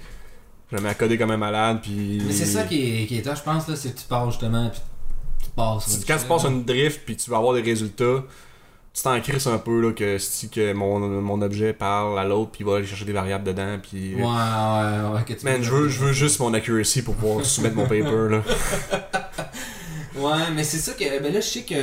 je 0.71 0.77
me 0.77 0.81
mets 0.81 0.89
à 0.89 0.93
coder 0.93 1.17
comme 1.17 1.31
un 1.31 1.37
malade, 1.37 1.79
puis... 1.81 2.21
Mais 2.25 2.33
c'est 2.33 2.45
ça 2.45 2.63
qui 2.63 3.03
est, 3.03 3.05
qui 3.07 3.17
est 3.17 3.23
je 3.23 3.43
pense, 3.43 3.67
là, 3.67 3.75
c'est 3.75 3.93
que 3.93 3.99
tu 3.99 4.05
pars 4.05 4.29
justement, 4.29 4.69
puis 4.69 4.81
tu 5.43 5.49
passes. 5.51 6.03
Quand 6.05 6.17
tu 6.17 6.25
passes 6.25 6.45
une 6.45 6.63
drift 6.63 7.01
puis 7.05 7.15
tu 7.15 7.29
vas 7.29 7.37
avoir 7.37 7.53
des 7.53 7.61
résultats, 7.61 8.23
tu 8.93 9.03
t'en 9.03 9.19
crisses 9.21 9.47
un 9.47 9.57
peu 9.57 9.81
là, 9.81 9.91
que, 9.93 10.17
si 10.17 10.49
que 10.49 10.73
mon, 10.73 10.99
mon 10.99 11.41
objet 11.41 11.73
parle 11.73 12.19
à 12.19 12.23
l'autre 12.25 12.51
puis 12.51 12.63
il 12.63 12.65
va 12.67 12.77
aller 12.77 12.85
chercher 12.85 13.05
des 13.05 13.13
variables 13.13 13.43
dedans 13.43 13.77
puis 13.81 14.15
Ouais, 14.15 14.21
ouais, 14.21 15.15
ouais. 15.15 15.23
Que 15.25 15.33
tu 15.33 15.45
Man, 15.45 15.61
je 15.61 15.71
veux, 15.71 15.89
je 15.89 15.99
veux 15.99 16.13
juste 16.13 16.39
mon 16.39 16.53
accuracy 16.53 17.01
pour 17.01 17.15
pouvoir 17.15 17.45
soumettre 17.45 17.75
mon 17.75 17.83
paper 17.83 18.29
là. 18.29 18.43
Ouais, 20.15 20.51
mais 20.53 20.63
c'est 20.63 20.79
ça 20.79 20.93
que. 20.93 21.21
Ben 21.21 21.33
là, 21.33 21.39
je 21.39 21.45
sais 21.45 21.61
que 21.63 21.75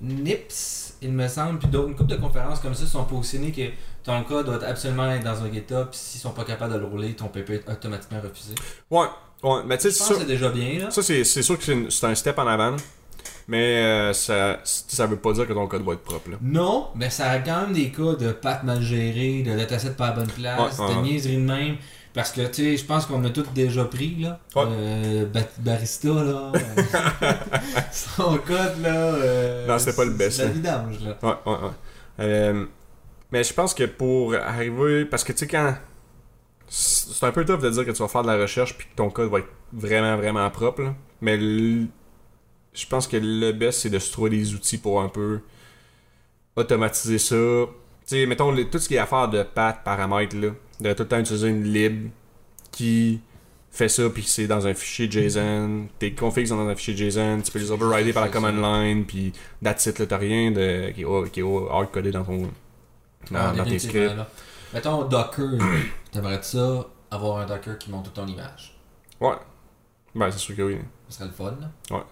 Nips, 0.00 0.79
il 1.02 1.12
me 1.12 1.28
semble, 1.28 1.58
puis 1.58 1.68
d'autres, 1.68 1.88
une 1.88 1.94
couple 1.96 2.10
de 2.10 2.16
conférences 2.16 2.60
comme 2.60 2.74
ça 2.74 2.86
sont 2.86 3.04
positionnées 3.04 3.52
que 3.52 3.62
ton 4.04 4.22
code 4.24 4.46
doit 4.46 4.64
absolument 4.64 5.10
être 5.10 5.24
dans 5.24 5.42
un 5.42 5.52
GitHub, 5.52 5.88
puis 5.90 5.98
s'ils 5.98 6.20
sont 6.20 6.30
pas 6.30 6.44
capables 6.44 6.72
de 6.74 6.78
le 6.78 6.84
rouler, 6.84 7.14
ton 7.14 7.28
paper 7.28 7.54
est 7.54 7.70
automatiquement 7.70 8.20
refusé. 8.20 8.54
Ouais, 8.90 9.06
ouais, 9.42 9.60
mais 9.66 9.78
tu 9.78 9.90
sais, 9.90 10.14
c'est 10.14 10.26
déjà 10.26 10.48
bien, 10.50 10.80
là. 10.80 10.90
ça 10.90 11.02
c'est, 11.02 11.24
sûr 11.24 11.58
que 11.58 11.64
c'est, 11.90 12.04
un 12.04 12.14
step 12.14 12.38
en 12.38 12.46
avant, 12.46 12.76
mais 13.48 13.76
euh, 13.78 14.12
ça, 14.12 14.60
ça 14.64 15.06
veut 15.06 15.16
pas 15.16 15.32
dire 15.32 15.46
que 15.46 15.52
ton 15.52 15.66
code 15.66 15.84
va 15.84 15.94
être 15.94 16.02
propre 16.02 16.30
là. 16.30 16.36
Non, 16.42 16.88
mais 16.94 17.10
ça 17.10 17.30
a 17.30 17.38
quand 17.38 17.62
même 17.62 17.72
des 17.72 17.90
cas 17.90 18.14
de 18.14 18.32
pattes 18.32 18.62
mal 18.64 18.82
gérées, 18.82 19.42
de 19.42 19.56
dataset 19.56 19.90
pas 19.90 20.08
à 20.08 20.12
bonne 20.12 20.30
place, 20.30 20.78
Ouais, 20.78 20.86
de 20.88 20.92
ouais. 20.94 21.02
niaiseries 21.02 21.36
de 21.36 21.42
même. 21.42 21.76
Parce 22.12 22.32
que, 22.32 22.40
tu 22.48 22.54
sais, 22.64 22.76
je 22.76 22.84
pense 22.84 23.06
qu'on 23.06 23.22
a 23.24 23.30
tous 23.30 23.46
déjà 23.54 23.84
pris, 23.84 24.16
là. 24.16 24.40
Ouais. 24.56 24.64
Euh, 24.66 25.26
Ba- 25.26 25.40
Barista, 25.58 26.08
là. 26.08 26.50
Son 27.92 28.36
code, 28.38 28.80
là. 28.82 28.94
euh, 29.14 29.66
Non, 29.68 29.78
c'était 29.78 29.92
pas 29.96 30.04
le 30.04 30.10
best, 30.12 30.38
la 30.38 30.46
là. 30.46 30.50
vidange, 30.50 31.00
là. 31.04 31.18
Ouais, 31.22 31.52
ouais, 31.52 31.58
ouais. 31.58 31.70
Euh, 32.20 32.66
mais 33.30 33.44
je 33.44 33.54
pense 33.54 33.74
que 33.74 33.84
pour 33.84 34.34
arriver. 34.34 35.04
Parce 35.04 35.22
que 35.24 35.32
tu 35.32 35.38
sais, 35.40 35.46
quand. 35.46 35.74
C'est 36.68 37.26
un 37.26 37.32
peu 37.32 37.44
tough 37.44 37.60
de 37.60 37.70
dire 37.70 37.84
que 37.84 37.90
tu 37.90 38.02
vas 38.02 38.08
faire 38.08 38.22
de 38.22 38.28
la 38.28 38.36
recherche 38.36 38.76
puis 38.76 38.86
que 38.88 38.94
ton 38.94 39.10
code 39.10 39.30
va 39.30 39.38
être 39.40 39.48
vraiment, 39.72 40.16
vraiment 40.16 40.48
propre. 40.50 40.82
là. 40.82 40.94
Mais 41.20 41.36
je 41.38 42.86
pense 42.88 43.06
que 43.08 43.16
le 43.20 43.52
best, 43.52 43.80
c'est 43.80 43.90
de 43.90 43.98
se 43.98 44.12
trouver 44.12 44.30
des 44.30 44.54
outils 44.54 44.78
pour 44.78 45.00
un 45.00 45.08
peu 45.08 45.40
automatiser 46.56 47.18
ça. 47.18 47.36
Tu 48.10 48.16
sais, 48.16 48.26
mettons, 48.26 48.50
le- 48.50 48.68
tout 48.68 48.78
ce 48.80 48.88
qui 48.88 48.94
est 48.96 48.98
affaire 48.98 49.28
de 49.28 49.44
path, 49.44 49.84
paramètres, 49.84 50.36
là, 50.36 50.48
de 50.80 50.92
tout 50.94 51.02
le 51.04 51.08
temps 51.08 51.18
utiliser 51.20 51.46
une 51.48 51.62
lib 51.62 52.10
qui 52.72 53.20
fait 53.70 53.88
ça 53.88 54.10
puis 54.10 54.24
c'est 54.24 54.48
dans 54.48 54.66
un 54.66 54.74
fichier 54.74 55.08
JSON. 55.08 55.86
Tes 56.00 56.12
configs 56.12 56.48
sont 56.48 56.56
dans 56.56 56.68
un 56.68 56.74
fichier 56.74 56.96
JSON, 57.08 57.40
tu 57.40 57.52
peux 57.52 57.60
les 57.60 57.70
overrider 57.70 58.12
par 58.12 58.24
la 58.24 58.28
command 58.28 58.60
line 58.60 59.04
puis 59.04 59.32
that's 59.62 59.86
it, 59.86 60.00
là, 60.00 60.06
t'as 60.06 60.16
rien 60.16 60.50
de, 60.50 60.90
qui 60.90 61.02
est, 61.02 61.30
qui 61.30 61.38
est 61.40 61.44
hard-codé 61.70 62.10
dans 62.10 62.24
ton 62.24 62.38
dans, 63.30 63.38
Ah, 63.38 63.52
dans 63.56 63.62
tes 63.64 63.78
scripts. 63.78 64.16
là. 64.16 64.28
Mettons 64.74 65.04
Docker, 65.04 65.50
t'aimerais 66.10 66.42
ça 66.42 66.86
avoir 67.12 67.38
un 67.38 67.46
Docker 67.46 67.78
qui 67.78 67.92
monte 67.92 68.06
toute 68.06 68.14
ton 68.14 68.26
image? 68.26 68.76
Ouais. 69.20 69.36
Ben, 70.16 70.32
c'est 70.32 70.38
sûr 70.38 70.56
que 70.56 70.62
oui. 70.62 70.78
Ce 71.08 71.16
serait 71.18 71.26
le 71.26 71.32
fun, 71.32 71.54
là. 71.60 72.04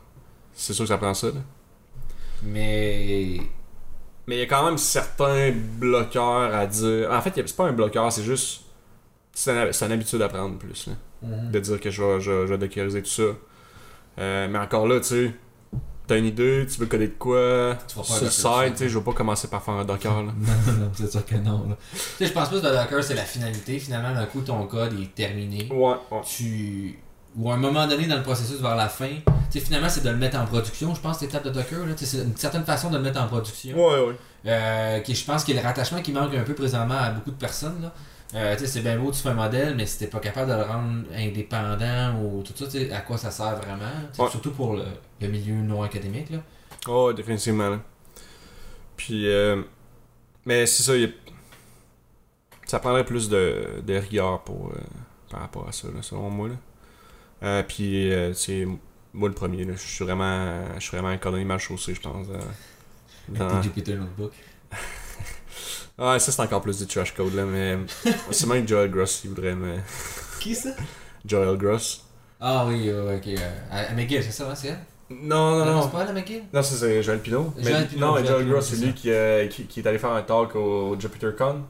C'est 0.53 0.73
sûr 0.75 0.85
que 0.85 0.89
ça 0.91 0.99
prend 0.99 1.15
ça. 1.15 1.27
là. 1.29 1.41
Mais. 2.45 3.41
Mais 4.29 4.37
il 4.37 4.39
y 4.41 4.43
a 4.43 4.47
quand 4.47 4.63
même 4.65 4.77
certains 4.77 5.51
bloqueurs 5.53 6.55
à 6.55 6.67
dire. 6.67 7.11
En 7.11 7.21
fait, 7.23 7.33
c'est 7.35 7.57
pas 7.57 7.67
un 7.67 7.73
bloqueur, 7.73 8.13
c'est 8.13 8.23
juste. 8.23 8.61
C'est 9.33 9.51
un- 9.59 9.73
c'est 9.73 9.87
une 9.87 9.93
habitude 9.93 10.21
à 10.21 10.29
prendre 10.29 10.59
plus. 10.59 10.87
Là. 10.87 10.93
Mhm. 11.23 11.51
De 11.51 11.59
dire 11.61 11.81
que 11.81 11.91
je 11.91 12.03
vais, 12.03 12.21
je, 12.21 12.47
je 12.47 12.55
vais 12.55 12.69
tout 13.03 13.09
ça. 13.09 13.23
Euh, 14.19 14.49
mais 14.51 14.59
encore 14.59 14.87
là, 14.87 14.99
tu 15.01 15.07
sais. 15.07 15.33
T'as 16.07 16.19
une 16.19 16.27
idée, 16.27 16.67
tu 16.71 16.79
veux 16.81 16.87
coder 16.87 17.09
de 17.09 17.15
quoi 17.19 17.77
Tu 17.89 17.97
vas 17.97 18.03
faire 18.03 18.17
Sur 18.17 18.25
le 18.25 18.31
site, 18.67 18.73
tu 18.73 18.79
sais, 18.79 18.89
je 18.89 18.99
vais 18.99 19.05
pas 19.05 19.13
commencer 19.13 19.49
par 19.49 19.63
faire 19.63 19.75
un 19.75 19.85
docker. 19.85 20.23
Là. 20.23 20.33
Non, 20.39 20.73
non, 20.73 20.79
non, 20.85 20.91
c'est 20.95 21.11
sûr 21.11 21.25
que 21.25 21.35
non. 21.37 21.77
Tu 21.93 21.99
sais, 22.19 22.27
je 22.27 22.33
pense 22.33 22.49
plus 22.49 22.61
que 22.61 22.67
le 22.67 22.73
Docker, 22.73 23.03
c'est 23.05 23.15
la 23.15 23.25
finalité. 23.25 23.79
Finalement, 23.79 24.13
d'un 24.15 24.27
coup, 24.27 24.41
ton 24.43 24.67
code 24.67 24.93
est 25.01 25.15
terminé. 25.15 25.69
Ouais, 25.73 25.95
ouais. 26.11 26.21
Tu. 26.27 26.99
Ou 27.39 27.51
à 27.51 27.55
un 27.55 27.59
moment 27.59 27.87
donné 27.87 28.07
dans 28.07 28.17
le 28.17 28.23
processus 28.23 28.61
vers 28.61 28.75
la 28.75 28.89
fin, 28.89 29.11
tu 29.51 29.61
finalement, 29.61 29.89
c'est 29.89 30.03
de 30.03 30.11
le 30.11 30.17
mettre 30.17 30.37
en 30.39 30.45
production. 30.45 30.95
Je 30.95 31.01
pense, 31.01 31.21
l'étape 31.23 31.45
de 31.45 31.51
Docker, 31.51 31.79
c'est 31.97 32.19
une 32.19 32.37
certaine 32.37 32.65
façon 32.65 32.91
de 32.91 32.97
le 32.97 33.03
mettre 33.03 33.21
en 33.21 33.27
production. 33.29 33.77
Ouais, 33.77 34.01
ouais. 34.07 34.15
Euh, 34.47 35.01
qui, 35.01 35.15
je 35.15 35.25
pense 35.25 35.45
que 35.45 35.53
le 35.53 35.61
rattachement 35.61 36.03
qui 36.03 36.13
manque 36.13 36.35
un 36.35 36.43
peu 36.43 36.55
présentement 36.55 36.99
à 36.99 37.11
beaucoup 37.11 37.31
de 37.31 37.37
personnes. 37.37 37.81
Là. 37.83 37.93
Euh, 38.35 38.57
c'est 38.63 38.81
bien 38.83 38.99
beau, 38.99 39.11
tu 39.11 39.21
fais 39.21 39.31
un 39.31 39.35
modèle, 39.35 39.75
mais 39.77 39.87
si 39.87 39.99
t'es 40.01 40.07
pas 40.09 40.19
capable 40.21 40.51
de 40.51 40.57
le 40.57 40.63
rendre 40.63 41.05
indépendant 41.17 42.21
ou 42.21 42.43
tout 42.43 42.53
ça, 42.57 42.67
tu 42.67 42.73
sais, 42.73 42.93
à 42.93 43.01
quoi 43.01 43.17
ça 43.17 43.31
sert 43.31 43.57
vraiment? 43.57 43.85
Ouais. 44.19 44.31
Surtout 44.31 44.51
pour 44.51 44.75
le, 44.75 44.85
le 45.21 45.29
milieu 45.29 45.55
non 45.55 45.83
académique. 45.83 46.31
Là. 46.31 46.39
Oh, 46.89 47.13
définitivement. 47.13 47.71
là. 47.71 47.79
Puis, 48.97 49.29
euh, 49.29 49.63
mais 50.45 50.67
c'est 50.67 50.83
ça, 50.83 50.95
il 50.97 51.03
y 51.03 51.05
a- 51.07 51.09
ça 52.67 52.81
prendrait 52.81 53.05
plus 53.05 53.29
de, 53.29 53.81
de 53.87 53.95
rigueur 53.95 54.43
pour, 54.43 54.73
euh, 54.75 54.81
par 55.31 55.41
rapport 55.41 55.67
à 55.69 55.73
ça, 55.73 55.89
là, 55.89 56.03
selon 56.03 56.29
moi. 56.31 56.49
Là. 56.49 56.55
Euh, 57.43 57.63
puis, 57.63 58.13
euh, 58.13 58.33
c'est 58.35 58.67
moi 59.13 59.29
le 59.29 59.35
premier. 59.35 59.65
là. 59.65 59.75
Je 59.75 59.81
suis 59.87 60.05
vraiment, 60.05 60.75
je 60.77 60.81
suis 60.81 60.91
vraiment 60.91 61.09
un 61.09 61.17
cordonnier 61.19 61.45
mal 61.45 61.59
chaussé, 61.59 61.95
je 61.95 62.01
pense. 62.01 62.27
euh, 62.31 62.39
dans- 63.29 63.57
tes 63.61 63.63
Jupyter 63.65 63.95
Notebook. 63.97 64.33
Ah, 66.01 66.17
ça, 66.21 66.31
c'est 66.31 66.43
encore 66.43 66.61
plus 66.63 66.79
du 66.79 66.87
trash 66.87 67.13
code, 67.13 67.35
là, 67.35 67.45
mais 67.45 67.77
c'est 68.31 68.47
même 68.47 68.67
Joel 68.69 68.89
Gross 68.91 69.21
qui 69.21 69.27
voudrait, 69.29 69.55
mais. 69.57 69.79
Qui 70.41 70.55
ça? 70.55 70.71
Joel 71.27 71.57
Gross. 71.59 72.05
Ah 72.41 72.65
oui, 72.69 72.89
ok. 72.93 73.27
euh, 73.27 73.59
à, 73.69 73.79
à 73.91 73.95
McGill, 73.95 74.23
c'est 74.23 74.31
ça, 74.31 74.49
hein, 74.49 74.55
c'est 74.55 74.69
elle? 74.69 74.79
Non, 75.11 75.59
non, 75.59 75.65
Non, 75.65 75.73
non. 75.73 75.83
c'est 75.83 75.91
pas 75.91 76.07
elle, 76.09 76.15
McGill? 76.15 76.43
Non, 76.53 76.63
c'est 76.63 77.03
Joel 77.03 77.19
Pino. 77.19 77.53
Joel 77.59 77.81
Mais- 77.81 77.87
Pino, 77.89 78.07
non, 78.17 78.25
Joel 78.25 78.49
Gross, 78.49 78.67
c'est 78.69 78.77
lui 78.87 78.95
qui, 78.95 79.11
euh, 79.11 79.49
qui, 79.49 79.65
qui 79.67 79.81
est 79.81 79.87
allé 79.89 79.99
faire 79.99 80.13
un 80.13 80.23
talk 80.23 80.55
au 80.55 80.95
JupyterCon 81.01 81.63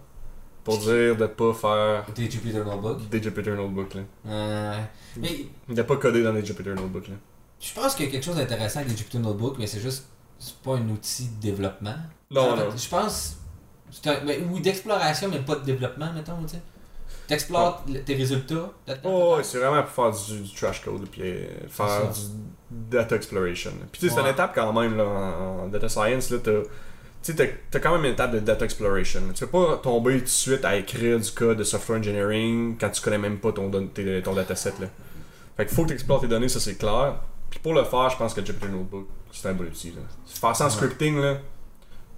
pour 0.62 0.76
dire 0.76 1.16
de 1.16 1.26
pas 1.26 1.54
faire 1.54 2.04
Tes 2.14 2.31
Jupyter 2.31 2.59
Notebook. 2.62 3.09
des 3.09 3.22
Jupyter 3.22 3.52
Notebook. 3.52 3.94
Là. 3.94 4.00
Euh, 4.26 4.78
mais 5.20 5.74
De 5.74 5.83
pas 5.83 5.96
coder 5.96 6.22
dans 6.22 6.33
des 6.33 6.44
Jupyter 6.44 6.70
Notebook. 6.74 7.09
Là. 7.09 7.14
je 7.61 7.72
pense 7.74 7.94
qu'il 7.94 8.07
y 8.07 8.09
a 8.09 8.12
quelque 8.12 8.24
chose 8.24 8.37
d'intéressant 8.37 8.81
avec 8.81 8.92
les 8.92 8.96
Jupyter 8.96 9.18
Notebook, 9.18 9.57
mais 9.59 9.66
c'est 9.66 9.81
juste. 9.81 10.07
C'est 10.38 10.54
pas 10.59 10.76
un 10.76 10.88
outil 10.88 11.28
de 11.37 11.40
développement. 11.40 11.96
Non, 12.31 12.52
En 12.52 12.57
fait, 12.57 12.64
non. 12.64 12.70
Je 12.76 12.88
pense. 12.88 13.37
c'est 13.90 14.07
un- 14.09 14.24
ben, 14.24 14.40
oui, 14.52 14.61
d'exploration, 14.61 15.28
mais 15.31 15.40
pas 15.40 15.57
de 15.57 15.64
développement, 15.64 16.12
mettons, 16.12 16.40
tu 16.42 16.50
sais. 16.54 16.61
T'explores 17.26 17.85
le- 17.92 18.00
tes 18.02 18.14
résultats. 18.14 18.70
Oh, 19.04 19.35
ouais, 19.37 19.42
c'est 19.44 19.59
vraiment 19.59 19.83
pour 19.83 19.90
faire 19.90 20.12
du, 20.37 20.40
du 20.42 20.54
trash 20.54 20.83
code 20.85 21.09
puis 21.11 21.22
euh, 21.24 21.46
faire 21.68 22.11
du 22.12 22.20
data 22.70 23.16
exploration. 23.16 23.72
Puis 23.92 24.00
tu 24.00 24.09
sais, 24.09 24.14
c'est 24.14 24.20
une 24.20 24.26
étape 24.28 24.54
quand 24.54 24.72
même 24.72 24.96
là, 24.96 25.04
en, 25.04 25.64
en 25.64 25.68
data 25.68 25.88
science. 25.88 26.31
Là, 26.31 26.38
t'as, 26.42 26.62
tu 27.22 27.33
sais, 27.35 27.59
t'as, 27.70 27.81
quand 27.81 27.92
même 27.96 28.04
une 28.04 28.12
étape 28.12 28.33
de 28.33 28.38
data 28.38 28.64
exploration. 28.64 29.20
Tu 29.35 29.44
vas 29.44 29.50
pas 29.50 29.76
tomber 29.78 30.18
tout 30.18 30.24
de 30.24 30.28
suite 30.28 30.64
à 30.64 30.76
écrire 30.76 31.18
du 31.18 31.31
code 31.33 31.59
de 31.59 31.64
software 31.64 31.98
engineering 31.98 32.76
quand 32.78 32.90
tu 32.90 33.02
connais 33.02 33.18
même 33.18 33.38
pas 33.38 33.52
ton, 33.52 33.70
tes- 33.88 34.22
ton 34.22 34.35
dataset. 34.35 34.74
Là. 34.81 34.87
Fait 35.59 35.66
qu'il 35.66 35.75
faut 35.75 35.83
que 35.83 35.88
tu 35.88 35.94
explores 35.94 36.21
tes 36.23 36.29
données, 36.29 36.49
ça 36.49 36.59
c'est 36.61 36.77
clair. 36.77 37.16
Puis 37.51 37.61
pour 37.61 37.75
le 37.75 37.85
faire, 37.85 38.09
je 38.09 38.16
pense 38.16 38.33
que 38.33 38.42
Jupyter 38.44 38.68
Notebook, 38.68 39.07
c'est 39.33 39.49
un 39.49 39.53
bon 39.55 39.64
outil. 39.64 39.90
Là. 39.90 40.01
Faire 40.27 40.57
ça 40.57 40.66
en 40.66 40.71
scripting, 40.71 41.18
là, 41.21 41.37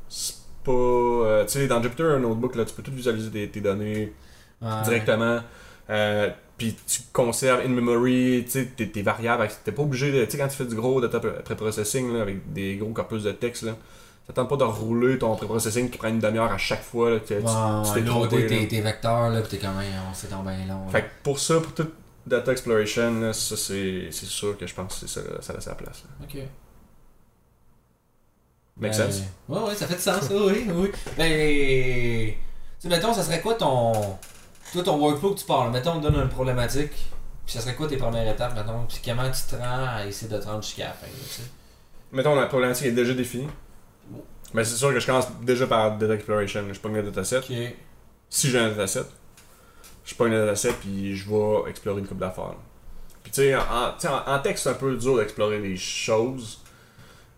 c'est 0.08 0.34
pas. 0.64 0.70
euh, 0.72 1.44
tu 1.44 1.52
sais, 1.52 1.66
dans 1.66 1.82
Jupyter 1.82 2.18
Notebook, 2.20 2.54
là, 2.56 2.64
tu 2.64 2.74
peux 2.74 2.82
tout 2.82 2.92
visualiser 2.92 3.30
tes, 3.30 3.48
tes 3.48 3.60
données 3.60 4.12
Ouais. 4.62 4.68
directement. 4.84 5.40
Euh, 5.88 6.28
puis 6.58 6.76
tu 6.86 7.00
conserves 7.12 7.60
in 7.64 7.68
memory, 7.70 8.44
tes, 8.44 8.66
tes 8.90 9.02
variables. 9.02 9.48
T'es 9.64 9.72
pas 9.72 9.82
obligé 9.82 10.12
de. 10.12 10.24
Tu 10.26 10.32
sais, 10.32 10.38
quand 10.38 10.48
tu 10.48 10.56
fais 10.56 10.66
du 10.66 10.74
gros 10.74 11.00
data 11.00 11.18
pré-processing 11.18 12.12
là, 12.12 12.20
avec 12.22 12.52
des 12.52 12.76
gros 12.76 12.90
corpus 12.92 13.22
de 13.22 13.32
texte, 13.32 13.62
là, 13.62 13.72
ça 14.26 14.34
tente 14.34 14.50
pas 14.50 14.56
de 14.56 14.64
rouler 14.64 15.18
ton 15.18 15.34
pré-processing 15.34 15.88
qui 15.88 15.96
prend 15.96 16.08
une 16.08 16.18
demi-heure 16.20 16.52
à 16.52 16.58
chaque 16.58 16.82
fois. 16.82 17.10
Là, 17.10 17.20
que 17.20 17.26
tu- 17.28 17.34
Ouais, 17.34 17.40
tu 17.86 17.92
t'es 17.94 18.04
trompé, 18.04 18.46
tes, 18.46 18.68
tes 18.68 18.80
vecteurs, 18.82 19.30
là, 19.30 19.40
pis 19.40 19.48
t'es 19.48 19.58
quand 19.58 19.72
même. 19.72 19.86
On 20.10 20.14
s'est 20.14 20.26
tombé 20.28 20.50
long. 20.68 20.86
Fait 20.90 21.02
que 21.02 21.08
pour 21.22 21.38
ça, 21.38 21.58
pour 21.60 21.72
toute 21.72 21.94
data 22.30 22.52
exploration, 22.52 23.20
là, 23.20 23.32
ça 23.32 23.56
c'est 23.56 24.10
sûr 24.12 24.56
que 24.56 24.66
je 24.66 24.74
pense 24.74 25.00
que 25.00 25.06
ça, 25.06 25.20
ça 25.42 25.52
a 25.54 25.60
sa 25.60 25.74
place. 25.74 26.04
là. 26.04 26.24
Ok. 26.26 26.34
Make 28.76 28.92
Ben, 28.92 28.92
sense? 28.92 29.22
Ouais, 29.48 29.58
ouais, 29.60 29.74
ça 29.74 29.86
fait 29.86 29.96
du 29.96 30.00
sens, 30.00 30.28
oui, 30.30 30.66
oui. 30.72 30.90
Ben. 31.18 32.32
Tu 32.32 32.36
sais, 32.78 32.88
mettons, 32.88 33.12
ça 33.12 33.22
serait 33.22 33.40
quoi 33.40 33.54
ton. 33.54 33.92
Toi, 34.72 34.82
ton 34.84 34.96
workflow 34.98 35.34
que 35.34 35.40
tu 35.40 35.44
parles, 35.46 35.70
mettons, 35.72 35.92
on 35.94 36.00
te 36.00 36.06
donne 36.08 36.22
une 36.22 36.28
problématique, 36.28 36.92
puis 37.44 37.54
ça 37.54 37.60
serait 37.60 37.74
quoi 37.74 37.88
tes 37.88 37.96
premières 37.96 38.32
étapes, 38.32 38.54
mettons, 38.54 38.84
puis 38.86 39.00
comment 39.04 39.28
tu 39.30 39.42
te 39.50 39.56
rends 39.60 39.84
à 39.96 40.06
essayer 40.06 40.30
de 40.30 40.38
te 40.38 40.46
rendre 40.46 40.62
jusqu'à 40.62 40.84
la 40.84 40.92
fin, 40.92 41.06
tu 41.06 41.28
sais? 41.28 41.42
Mettons, 42.12 42.34
la 42.36 42.46
problématique 42.46 42.86
est 42.86 42.92
déjà 42.92 43.12
définie. 43.12 43.48
Mais 44.54 44.64
c'est 44.64 44.76
sûr 44.76 44.92
que 44.92 44.98
je 45.00 45.06
commence 45.06 45.26
déjà 45.42 45.66
par 45.66 45.96
Data 45.96 46.14
Exploration. 46.14 46.64
Je 46.72 46.80
pogne 46.80 46.94
le 46.94 47.02
dataset. 47.04 47.40
Si 48.28 48.48
j'ai 48.50 48.58
un 48.58 48.70
dataset, 48.70 49.04
je 50.18 50.24
le 50.24 50.30
dataset 50.46 50.72
puis 50.80 51.14
je 51.16 51.28
vais 51.30 51.70
explorer 51.70 52.00
une 52.00 52.06
coupe 52.06 52.18
d'affaires. 52.18 52.54
Puis 53.22 53.32
tu 53.32 53.40
sais, 53.42 53.54
en, 53.54 53.60
en, 53.60 54.32
en 54.34 54.38
texte, 54.40 54.64
c'est 54.64 54.70
un 54.70 54.74
peu 54.74 54.96
dur 54.96 55.16
d'explorer 55.18 55.58
les 55.60 55.76
choses. 55.76 56.60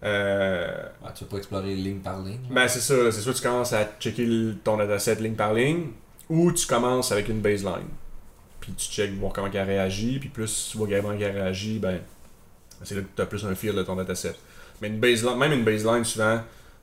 Euh, 0.04 0.82
Ah, 1.04 1.12
tu 1.14 1.24
vas 1.24 1.30
pas 1.30 1.36
explorer 1.36 1.74
ligne 1.74 2.00
par 2.00 2.20
ligne. 2.22 2.40
ben 2.50 2.66
c'est 2.68 2.80
ça, 2.80 3.12
c'est 3.12 3.20
soit 3.20 3.34
tu 3.34 3.42
commences 3.42 3.72
à 3.72 3.84
checker 4.00 4.24
le- 4.26 4.56
ton 4.64 4.76
dataset 4.76 5.16
ligne 5.16 5.34
par 5.34 5.54
ligne, 5.54 5.88
ou 6.28 6.50
tu 6.52 6.66
commences 6.66 7.12
avec 7.12 7.28
une 7.28 7.40
baseline. 7.40 7.88
Puis 8.60 8.72
tu 8.72 8.88
checkes 8.90 9.12
voir 9.18 9.32
comment 9.32 9.48
elle 9.52 9.62
réagit, 9.66 10.18
puis 10.18 10.28
plus 10.28 10.68
tu 10.70 10.78
vois 10.78 10.88
comment 10.88 11.12
elle 11.12 11.32
réagit, 11.32 11.78
ben 11.78 12.00
c'est 12.82 12.96
là 12.96 13.02
que 13.02 13.06
tu 13.14 13.22
as 13.22 13.26
plus 13.26 13.44
un 13.44 13.54
feel 13.54 13.74
de 13.74 13.82
ton 13.82 13.94
dataset. 13.96 14.34
Mais 14.80 14.88
une 14.88 14.98
baseline, 14.98 15.36
même 15.38 15.52
une 15.52 15.64
baseline, 15.64 16.04
souvent, 16.04 16.40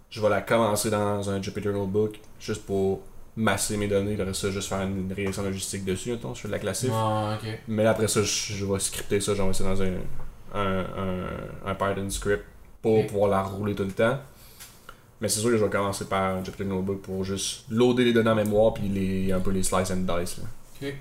je 0.10 0.22
vais 0.22 0.30
la 0.30 0.42
commencer 0.42 0.90
dans 0.90 1.30
un 1.30 1.42
Jupyter 1.42 1.74
Notebook, 1.74 2.20
juste 2.40 2.66
pour 2.66 3.02
masser 3.40 3.78
mes 3.78 3.88
données, 3.88 4.20
après 4.20 4.34
ça, 4.34 4.52
juste 4.52 4.68
faire 4.68 4.82
une 4.82 5.12
régression 5.14 5.44
logistique 5.44 5.86
dessus, 5.86 6.12
mettons, 6.12 6.34
je 6.34 6.42
fais 6.42 6.48
de 6.50 6.54
la 6.54 6.60
classique. 6.60 6.92
Ah. 6.94 7.38
Mais 7.68 7.84
là, 7.84 7.92
après 7.92 8.08
ça, 8.10 8.22
je, 8.22 8.54
je 8.54 8.66
vais 8.66 8.80
scripter 8.80 9.22
ça, 9.22 9.34
j'envoie 9.34 9.54
ça 9.54 9.64
dans 9.64 9.82
un, 9.82 9.94
un, 10.54 10.80
un, 10.80 11.26
un 11.66 11.76
Python 11.76 12.10
script 12.10 12.44
pour 12.82 13.08
pouvoir 13.08 13.30
la 13.30 13.42
rouler 13.42 13.76
tout 13.76 13.84
le 13.86 13.92
temps. 13.92 14.20
Mais 15.22 15.28
c'est 15.30 15.40
sûr 15.40 15.50
que 15.50 15.58
je 15.58 15.64
vais 15.64 15.70
commencer 15.70 16.06
par 16.06 16.36
un 16.36 16.44
Jupyter 16.44 16.66
Notebook 16.66 17.02
pour 17.02 17.24
juste 17.24 17.66
loader 17.70 18.06
les 18.06 18.14
données 18.14 18.30
en 18.30 18.36
mémoire 18.36 18.74
puis 18.74 18.88
les, 18.88 19.32
un 19.32 19.40
peu 19.40 19.52
les 19.52 19.64
slice 19.64 19.92
and 19.92 19.98
dice. 20.18 20.38
Là. 20.38 20.44
Ok. 20.82 20.94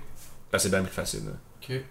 C'est 0.57 0.69
bien 0.69 0.81
plus 0.83 0.91
facile. 0.93 1.25
là. 1.25 1.31
Ok. 1.61 1.81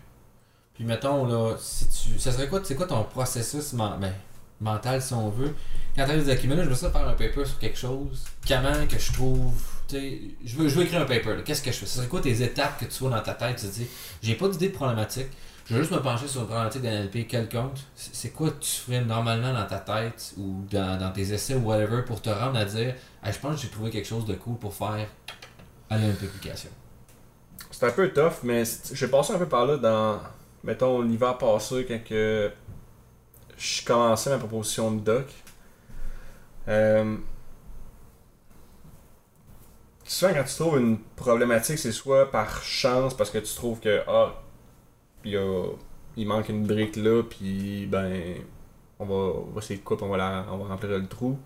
Puis 0.75 0.85
mettons 0.85 1.27
là, 1.27 1.57
si 1.59 1.89
tu. 1.89 2.19
Ça 2.19 2.33
serait 2.33 2.49
quoi, 2.49 2.61
c'est 2.63 2.75
quoi 2.75 2.87
ton 2.87 3.03
processus 3.05 3.75
ben, 3.75 4.13
mental 4.61 5.01
si 5.01 5.15
on 5.15 5.31
veut? 5.31 5.55
Quand 5.97 6.07
tu 6.07 6.19
dis 6.23 6.31
ok, 6.31 6.45
mais 6.49 6.57
là 6.57 6.65
je 6.65 6.69
veux 6.69 6.75
ça 6.75 6.91
faire 6.91 7.09
un 7.09 7.13
paper 7.13 7.45
sur 7.45 7.59
quelque 7.59 7.79
chose, 7.79 8.27
comment 8.47 8.87
que 8.89 8.99
je 8.99 9.13
trouve. 9.13 9.55
Je 9.91 10.57
veux, 10.57 10.69
je 10.69 10.75
veux 10.75 10.85
écrire 10.85 11.01
un 11.01 11.07
paper, 11.07 11.43
qu'est-ce 11.45 11.63
que 11.63 11.73
je 11.73 11.77
fais? 11.79 11.87
Ce 11.87 11.97
serait 11.97 12.09
quoi 12.09 12.21
tes 12.21 12.43
étapes 12.43 12.79
que 12.79 12.85
tu 12.85 12.99
vois 13.01 13.11
dans 13.11 13.23
ta 13.23 13.33
tête? 13.33 13.57
Tu 13.57 13.67
te 13.67 13.73
dis, 13.73 13.87
j'ai 14.23 14.35
pas 14.35 14.49
d'idée 14.49 14.69
de 14.69 14.75
problématique, 14.75 15.29
je 15.65 15.75
veux 15.75 15.81
juste 15.81 15.93
me 15.93 16.01
pencher 16.01 16.29
sur 16.29 16.43
une 16.43 16.47
problématique 16.47 16.83
d'NLP 16.83 17.27
quelconque. 17.27 17.79
C'est 17.95 18.31
quoi 18.31 18.51
tu 18.61 18.71
ferais 18.71 19.03
normalement 19.03 19.53
dans 19.53 19.67
ta 19.67 19.79
tête 19.79 20.35
ou 20.37 20.65
dans, 20.71 20.99
dans 20.99 21.11
tes 21.11 21.33
essais 21.33 21.55
ou 21.55 21.61
whatever 21.61 22.03
pour 22.03 22.21
te 22.21 22.29
rendre 22.29 22.59
à 22.59 22.65
dire, 22.67 22.95
je 23.25 23.39
pense 23.39 23.57
que 23.57 23.63
j'ai 23.63 23.69
trouvé 23.69 23.91
quelque 23.91 24.09
chose 24.09 24.27
de 24.27 24.35
cool 24.35 24.57
pour 24.59 24.75
faire 24.75 25.07
une 25.91 26.15
publication? 26.15 26.71
C'est 27.71 27.87
un 27.87 27.93
peu 27.93 28.11
tough, 28.13 28.43
mais 28.43 28.65
j'ai 28.93 29.09
passé 29.09 29.33
un 29.33 29.39
peu 29.39 29.49
par 29.49 29.65
là 29.65 29.77
dans, 29.77 30.21
mettons, 30.65 31.01
l'hiver 31.01 31.39
passé, 31.39 31.87
quand 31.87 32.01
je 33.57 33.85
commençais 33.85 34.31
ma 34.31 34.39
proposition 34.39 34.91
de 34.93 35.01
doc. 35.01 35.27
Euh, 36.69 37.17
souvent, 40.09 40.35
quand 40.35 40.45
tu 40.45 40.55
trouves 40.57 40.79
une 40.81 40.99
problématique, 41.17 41.79
c'est 41.79 41.93
soit 41.93 42.31
par 42.31 42.63
chance, 42.63 43.15
parce 43.17 43.31
que 43.31 43.39
tu 43.39 43.55
trouves 43.55 43.81
que, 43.81 44.03
ah, 44.09 44.35
il, 45.25 45.37
a- 45.37 45.67
il 46.17 46.27
manque 46.29 46.49
une 46.51 46.67
brique 46.67 46.97
là, 46.97 47.23
puis 47.25 47.87
ben, 47.87 48.13
on 48.99 49.07
va, 49.07 49.15
on 49.15 49.53
va 49.53 49.63
couper, 49.85 50.05
on 50.05 50.11
va, 50.11 50.47
on 50.53 50.59
va 50.59 50.67
remplir 50.69 50.91
le 50.99 51.07
trou. 51.09 51.39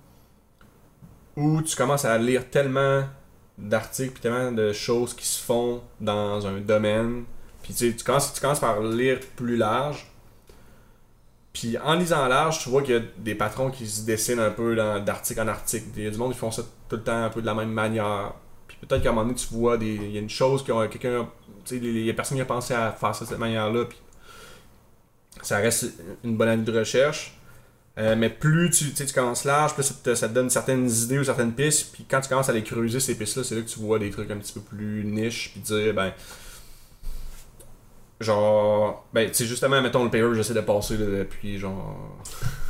Ou 1.36 1.62
tu 1.62 1.76
commences 1.76 2.04
à 2.04 2.18
lire 2.18 2.48
tellement 2.50 3.04
d'articles 3.58 4.12
puis 4.12 4.22
tellement 4.22 4.52
de 4.52 4.72
choses 4.72 5.14
qui 5.14 5.26
se 5.26 5.42
font 5.42 5.82
dans 6.00 6.46
un 6.46 6.60
domaine. 6.60 7.24
Puis 7.62 7.74
tu 7.74 7.94
tu 7.96 8.04
commences, 8.04 8.32
tu 8.34 8.40
commences 8.40 8.60
par 8.60 8.80
lire 8.82 9.20
plus 9.36 9.56
large. 9.56 10.06
Puis 11.52 11.76
en 11.78 11.94
lisant 11.94 12.26
large, 12.28 12.60
tu 12.62 12.70
vois 12.70 12.82
qu'il 12.82 12.94
y 12.94 12.98
a 12.98 13.02
des 13.18 13.34
patrons 13.34 13.70
qui 13.70 13.86
se 13.86 14.06
dessinent 14.06 14.38
un 14.40 14.50
peu 14.50 14.74
d'article 14.74 15.40
en 15.42 15.48
article. 15.48 15.86
Il 15.96 16.04
y 16.04 16.06
a 16.06 16.10
du 16.10 16.16
monde 16.16 16.32
qui 16.32 16.38
font 16.38 16.50
ça 16.50 16.62
tout 16.88 16.96
le 16.96 17.02
temps 17.02 17.24
un 17.24 17.28
peu 17.28 17.42
de 17.42 17.46
la 17.46 17.54
même 17.54 17.70
manière. 17.72 18.32
Peut-être 18.87 19.03
qu'à 19.03 19.11
un 19.11 19.12
moment 19.12 19.26
donné, 19.26 19.37
tu 19.39 19.47
vois 19.55 19.76
des. 19.78 19.95
Il 19.95 20.11
y 20.11 20.16
a 20.16 20.20
une 20.20 20.28
chose 20.30 20.62
que 20.64 20.87
quelqu'un. 20.89 21.28
Tu 21.64 21.76
sais, 21.78 21.85
il 21.85 22.05
y 22.05 22.11
a 22.11 22.14
personne 22.14 22.37
qui 22.37 22.43
a 22.43 22.47
pensé 22.47 22.74
à 22.74 22.91
faire 22.93 23.14
ça 23.14 23.24
de 23.24 23.30
cette 23.30 23.39
manière-là. 23.39 23.85
Puis 23.85 23.99
ça 25.43 25.59
reste 25.59 25.95
une 26.24 26.37
bonne 26.37 26.49
année 26.49 26.64
de 26.64 26.78
recherche. 26.78 27.39
Euh, 27.99 28.16
mais 28.16 28.30
plus 28.30 28.70
tu, 28.70 28.91
tu 28.91 28.97
sais, 28.97 29.05
tu 29.07 29.12
commences 29.12 29.45
large, 29.45 29.74
plus 29.74 29.83
ça 29.83 29.95
te, 30.03 30.14
ça 30.14 30.26
te 30.28 30.33
donne 30.35 30.49
certaines 30.49 30.89
idées 30.91 31.18
ou 31.18 31.24
certaines 31.24 31.53
pistes. 31.53 31.93
Puis 31.93 32.07
quand 32.11 32.20
tu 32.22 32.28
commences 32.28 32.49
à 32.49 32.53
les 32.53 32.62
creuser, 32.64 33.01
ces 33.01 33.16
pistes-là, 33.16 33.45
c'est 33.45 33.55
là 33.55 33.61
que 33.61 33.68
tu 33.68 33.78
vois 33.80 33.99
des 33.99 34.11
trucs 34.11 34.30
un 34.30 34.39
petit 34.39 34.55
peu 34.55 34.61
plus 34.61 35.05
niche. 35.05 35.51
Puis 35.53 35.61
dire, 35.61 35.95
ben. 35.95 36.12
Genre. 38.20 39.05
Ben, 39.12 39.28
tu 39.28 39.35
sais, 39.35 39.47
justement, 39.47 39.80
mettons 39.83 40.05
le 40.05 40.11
paper, 40.11 40.35
j'essaie 40.35 40.55
de 40.55 40.61
passer 40.61 40.97
là, 40.97 41.07
depuis 41.18 41.59
genre. 41.59 42.18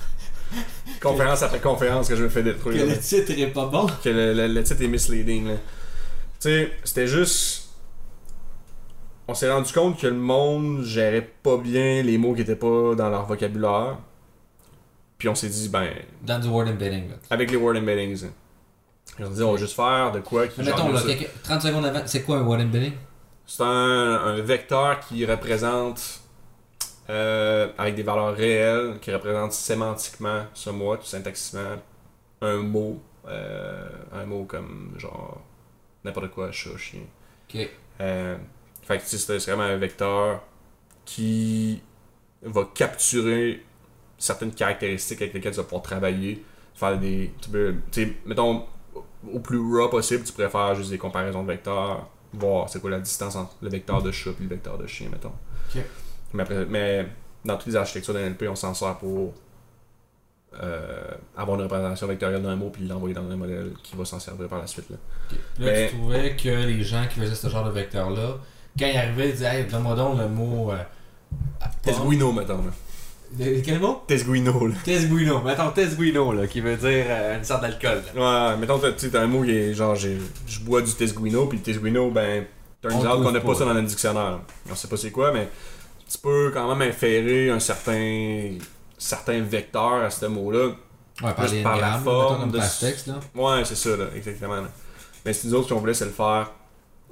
conférence 1.03 1.43
après 1.43 1.61
conférence 1.61 2.09
que 2.09 2.17
je 2.17 2.25
me 2.25 2.29
fais 2.29 2.43
détruire. 2.43 2.85
là. 2.87 2.97
titre 2.97 3.33
est 3.33 3.47
pas 3.49 3.67
bon. 3.67 3.87
Que 4.03 4.09
le, 4.11 4.35
le- 4.35 4.49
le 4.49 4.63
titre 4.63 4.83
est 4.83 4.89
misleading. 4.89 5.49
là. 5.49 5.55
Tu 6.43 6.49
sais, 6.49 6.73
c'était 6.83 7.07
juste. 7.07 7.69
On 9.29 9.35
s'est 9.35 9.51
rendu 9.51 9.73
compte 9.73 10.01
que 10.01 10.09
le 10.09 10.15
monde 10.17 10.83
gérait 10.83 11.31
pas 11.43 11.57
bien 11.57 12.03
les 12.03 12.19
mots 12.19 12.35
qui 12.35 12.41
étaient 12.41 12.57
pas 12.57 12.97
dans 12.97 13.09
leur 13.09 13.27
vocabulaire. 13.27 13.99
Puis 15.19 15.29
on 15.29 15.37
s'est 15.37 15.49
dit, 15.49 15.69
ben, 15.69 15.89
Dans 16.23 16.41
du 16.41 16.49
word 16.49 16.67
embedding. 16.69 17.11
Là. 17.11 17.15
avec 17.31 17.51
les 17.53 17.57
word 17.57 17.77
embeddings. 17.77 18.25
hein. 18.27 18.31
Et 19.21 19.25
on 19.25 19.29
s'est 19.29 19.37
dit, 19.37 19.43
on 19.45 19.53
va 19.53 19.59
juste 19.59 19.77
faire 19.77 20.11
de 20.11 20.19
quoi 20.19 20.49
qui 20.49 20.59
Mais 20.61 20.67
mettons, 20.67 20.91
là, 20.91 20.99
ça. 21.01 21.07
quelqu'un- 21.07 21.29
30 21.45 21.63
secondes 21.63 21.85
avant, 21.87 22.03
c'est 22.07 22.23
quoi 22.23 22.39
un 22.39 22.43
word 22.43 22.61
embedding? 22.61 22.95
C'est 23.47 23.63
un, 23.63 23.67
un 23.67 24.41
vecteur 24.41 24.99
qui 24.99 25.25
représente, 25.25 26.21
euh, 27.09 27.69
avec 27.79 27.95
des 27.95 28.03
valeurs 28.03 28.35
réelles, 28.35 28.99
qui 29.01 29.13
représente 29.13 29.53
sémantiquement 29.53 30.43
ce 30.55 30.71
mot, 30.71 30.97
tout 30.97 31.05
syntaxiquement, 31.07 31.77
un 32.41 32.57
mot. 32.57 33.01
euh, 33.29 33.89
un 34.13 34.25
mot 34.27 34.43
comme 34.45 34.95
genre 34.99 35.41
n'importe 36.05 36.31
quoi, 36.31 36.51
chat, 36.53 36.77
chien. 36.77 37.01
Ok. 37.49 37.69
Euh, 38.01 38.37
fait 38.85 38.99
que 38.99 39.05
c'est 39.05 39.39
vraiment 39.39 39.63
un 39.63 39.77
vecteur 39.77 40.43
qui 41.05 41.83
va 42.43 42.65
capturer 42.75 43.65
certaines 44.19 44.53
caractéristiques 44.53 45.21
avec 45.23 45.35
lesquelles 45.35 45.53
tu 45.53 45.59
vas 45.59 45.65
pouvoir 45.65 45.83
travailler, 45.83 46.45
faire 46.75 46.99
des. 46.99 47.33
Tu 47.41 47.51
peux, 47.51 47.75
tu 47.91 48.05
sais, 48.05 48.13
mettons, 48.27 48.67
au 49.33 49.39
plus 49.41 49.59
raw 49.59 49.89
possible, 49.89 50.25
tu 50.25 50.33
pourrais 50.33 50.49
faire 50.51 50.75
juste 50.75 50.91
des 50.91 50.99
comparaisons 50.99 51.43
de 51.43 51.49
vecteurs, 51.49 52.09
voir 52.33 52.69
c'est 52.69 52.81
quoi 52.81 52.91
la 52.91 53.01
distance 53.01 53.37
entre 53.37 53.55
le 53.63 53.69
vecteur 53.69 54.03
de 54.03 54.11
chat 54.11 54.31
et 54.31 54.43
le 54.43 54.49
vecteur 54.49 54.79
de 54.79 54.87
chien, 54.87 55.09
mettons. 55.11 55.33
Ok. 55.75 55.83
Mais, 56.35 56.43
après- 56.43 56.67
mais 56.67 57.07
dans 57.45 57.57
toutes 57.57 57.67
les 57.69 57.77
architectures 57.77 58.15
d'NLP, 58.15 58.49
on 58.49 58.57
s'en 58.57 58.75
sert 58.75 58.97
pour 58.99 59.35
euh, 60.63 61.01
avoir 61.37 61.57
une 61.59 61.63
représentation 61.65 62.07
vectorielle 62.07 62.43
d'un 62.43 62.57
mot 62.57 62.71
puis 62.73 62.87
l'envoyer 62.87 63.15
dans 63.15 63.29
un 63.31 63.37
modèle 63.37 63.71
qui 63.83 63.97
va 63.97 64.05
s'en 64.05 64.19
servir 64.21 64.49
par 64.49 64.59
la 64.61 64.67
suite. 64.67 64.91
Là. 64.91 64.97
Là, 65.59 65.73
Mais- 65.73 65.89
tu 65.89 65.97
trouvais 65.97 66.37
que 66.37 66.49
les 66.67 66.83
gens 66.83 67.05
qui 67.13 67.21
faisaient 67.21 67.35
ce 67.35 67.49
genre 67.49 67.65
de 67.65 67.71
vecteur-là, 67.71 68.37
quand 68.79 68.87
ils 68.87 68.97
arrivaient, 68.97 69.29
ils 69.29 69.33
disaient 69.33 69.61
Hey, 69.61 69.65
donne-moi 69.67 69.95
donc 69.95 70.19
le 70.19 70.29
mot. 70.29 70.73
Euh, 70.73 70.77
Tesguino, 71.83 72.33
mettons. 72.33 72.59
Là. 72.59 72.73
Le- 73.39 73.61
Quel 73.63 73.81
mot? 73.81 74.03
Tesguino, 74.07 74.67
là. 74.67 74.75
Tesguino. 74.85 75.41
Mettons 75.43 75.71
Tesguino, 75.71 76.33
là, 76.33 76.47
qui 76.47 76.61
veut 76.61 76.77
dire 76.77 77.07
euh, 77.09 77.39
une 77.39 77.45
sorte 77.45 77.63
d'alcool. 77.63 78.03
Ouais, 78.15 78.57
mettons, 78.59 78.79
tu 78.79 78.87
sais, 78.99 79.09
t'as 79.11 79.23
un 79.23 79.27
mot 79.27 79.43
qui 79.43 79.53
est 79.53 79.73
genre, 79.75 79.95
j'ai- 79.95 80.19
je 80.47 80.61
bois 80.61 80.83
du 80.83 80.93
Tesguino, 80.93 81.47
puis 81.47 81.59
le 81.59 81.65
Tesguino, 81.65 82.11
ben, 82.11 82.45
turns 82.83 82.93
On 82.95 83.07
out 83.07 83.23
qu'on 83.25 83.33
n'a 83.33 83.41
pas. 83.41 83.49
pas 83.49 83.55
ça 83.55 83.65
dans 83.65 83.73
le 83.73 83.83
dictionnaire. 83.83 84.41
On 84.71 84.75
sait 84.75 84.89
pas 84.89 84.97
c'est 84.99 85.11
quoi, 85.11 85.33
mais 85.33 85.49
tu 86.11 86.19
peux 86.19 86.51
quand 86.53 86.75
même 86.75 86.87
inférer 86.87 87.49
un 87.49 87.59
certain, 87.61 88.51
certain 89.03 89.41
vecteur 89.41 89.95
à 90.03 90.11
ce 90.11 90.27
mot-là. 90.27 90.69
Ouais, 91.23 91.33
par 91.35 91.43
Juste 91.43 91.55
les 91.55 91.63
par 91.63 91.77
la 91.79 91.93
forme 91.99 92.51
de 92.51 92.59
texte, 92.59 93.07
là. 93.07 93.21
Ouais, 93.35 93.65
c'est 93.65 93.75
ça, 93.77 93.97
là, 93.97 94.07
exactement. 94.17 94.57
là. 94.57 94.69
Mais 95.25 95.33
si 95.33 95.47
nous 95.47 95.55
autres, 95.55 95.67
si 95.69 95.73
on 95.75 95.79
voulait, 95.79 95.95
c'est 95.95 96.07
le 96.07 96.11
faire 96.11 96.51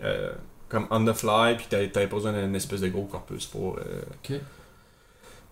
euh, 0.02 0.32
comme 0.68 0.86
on 0.90 1.04
the 1.04 1.12
fly, 1.12 1.56
puis 1.56 1.66
t'avais 1.68 1.88
pas 2.08 2.16
besoin 2.16 2.32
d'une 2.32 2.54
espèce 2.56 2.80
de 2.80 2.88
gros 2.88 3.04
corpus 3.04 3.46
pour. 3.46 3.76
euh, 3.78 3.82
Ok. 4.24 4.40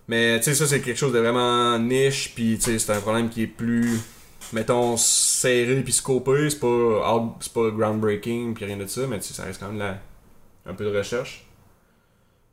Mais 0.08 0.38
tu 0.38 0.44
sais, 0.44 0.54
ça, 0.54 0.66
c'est 0.66 0.80
quelque 0.80 0.96
chose 0.96 1.12
de 1.12 1.18
vraiment 1.18 1.78
niche, 1.78 2.32
puis 2.34 2.56
tu 2.58 2.64
sais, 2.64 2.78
c'est 2.78 2.92
un 2.92 3.00
problème 3.00 3.28
qui 3.28 3.42
est 3.42 3.46
plus, 3.46 4.00
mettons, 4.54 4.96
serré 4.96 5.82
puis 5.82 5.92
scopé. 5.92 6.48
C'est 6.48 6.60
pas, 6.60 7.36
c'est 7.40 7.52
pas 7.52 7.70
groundbreaking, 7.70 8.54
puis 8.54 8.64
rien 8.64 8.78
de 8.78 8.86
ça, 8.86 9.02
mais 9.06 9.18
tu 9.18 9.26
sais, 9.28 9.34
ça 9.34 9.44
reste 9.44 9.60
quand 9.60 9.68
même 9.68 9.78
là, 9.78 9.98
un 10.66 10.72
peu 10.74 10.84
de 10.90 10.96
recherche. 10.96 11.44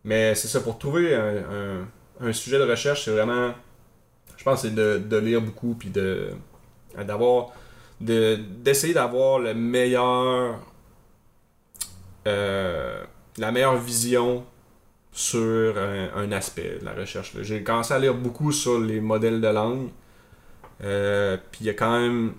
Mais 0.03 0.35
c'est 0.35 0.49
ça, 0.49 0.59
pour 0.59 0.77
trouver 0.77 1.15
un, 1.15 1.37
un- 1.37 1.87
un 2.27 2.33
sujet 2.33 2.57
de 2.59 2.63
recherche, 2.69 3.05
c'est 3.05 3.11
vraiment. 3.11 3.53
Je 4.45 4.51
pense 4.51 4.61
que 4.61 4.67
c'est 4.67 4.75
de, 4.75 4.99
de 4.99 5.17
lire 5.17 5.41
beaucoup, 5.41 5.73
puis 5.73 5.89
de 5.89 6.29
d'avoir. 7.03 7.47
de- 7.99 8.35
d'essayer 8.59 8.93
d'avoir 8.93 9.39
le 9.39 9.55
meilleur. 9.55 10.59
euh, 12.27 13.03
la 13.37 13.51
meilleure 13.51 13.77
vision 13.77 14.45
sur 15.11 15.75
un, 15.77 16.09
un 16.15 16.31
aspect 16.31 16.77
de 16.79 16.85
la 16.85 16.93
recherche. 16.93 17.33
J'ai 17.41 17.63
commencé 17.63 17.93
à 17.93 17.99
lire 17.99 18.13
beaucoup 18.13 18.51
sur 18.51 18.79
les 18.79 18.99
modèles 19.01 19.41
de 19.41 19.47
langue. 19.47 19.89
Euh, 20.83 21.37
Puis 21.51 21.61
il 21.61 21.67
y 21.67 21.69
a 21.69 21.73
quand 21.73 21.99
même. 21.99 22.33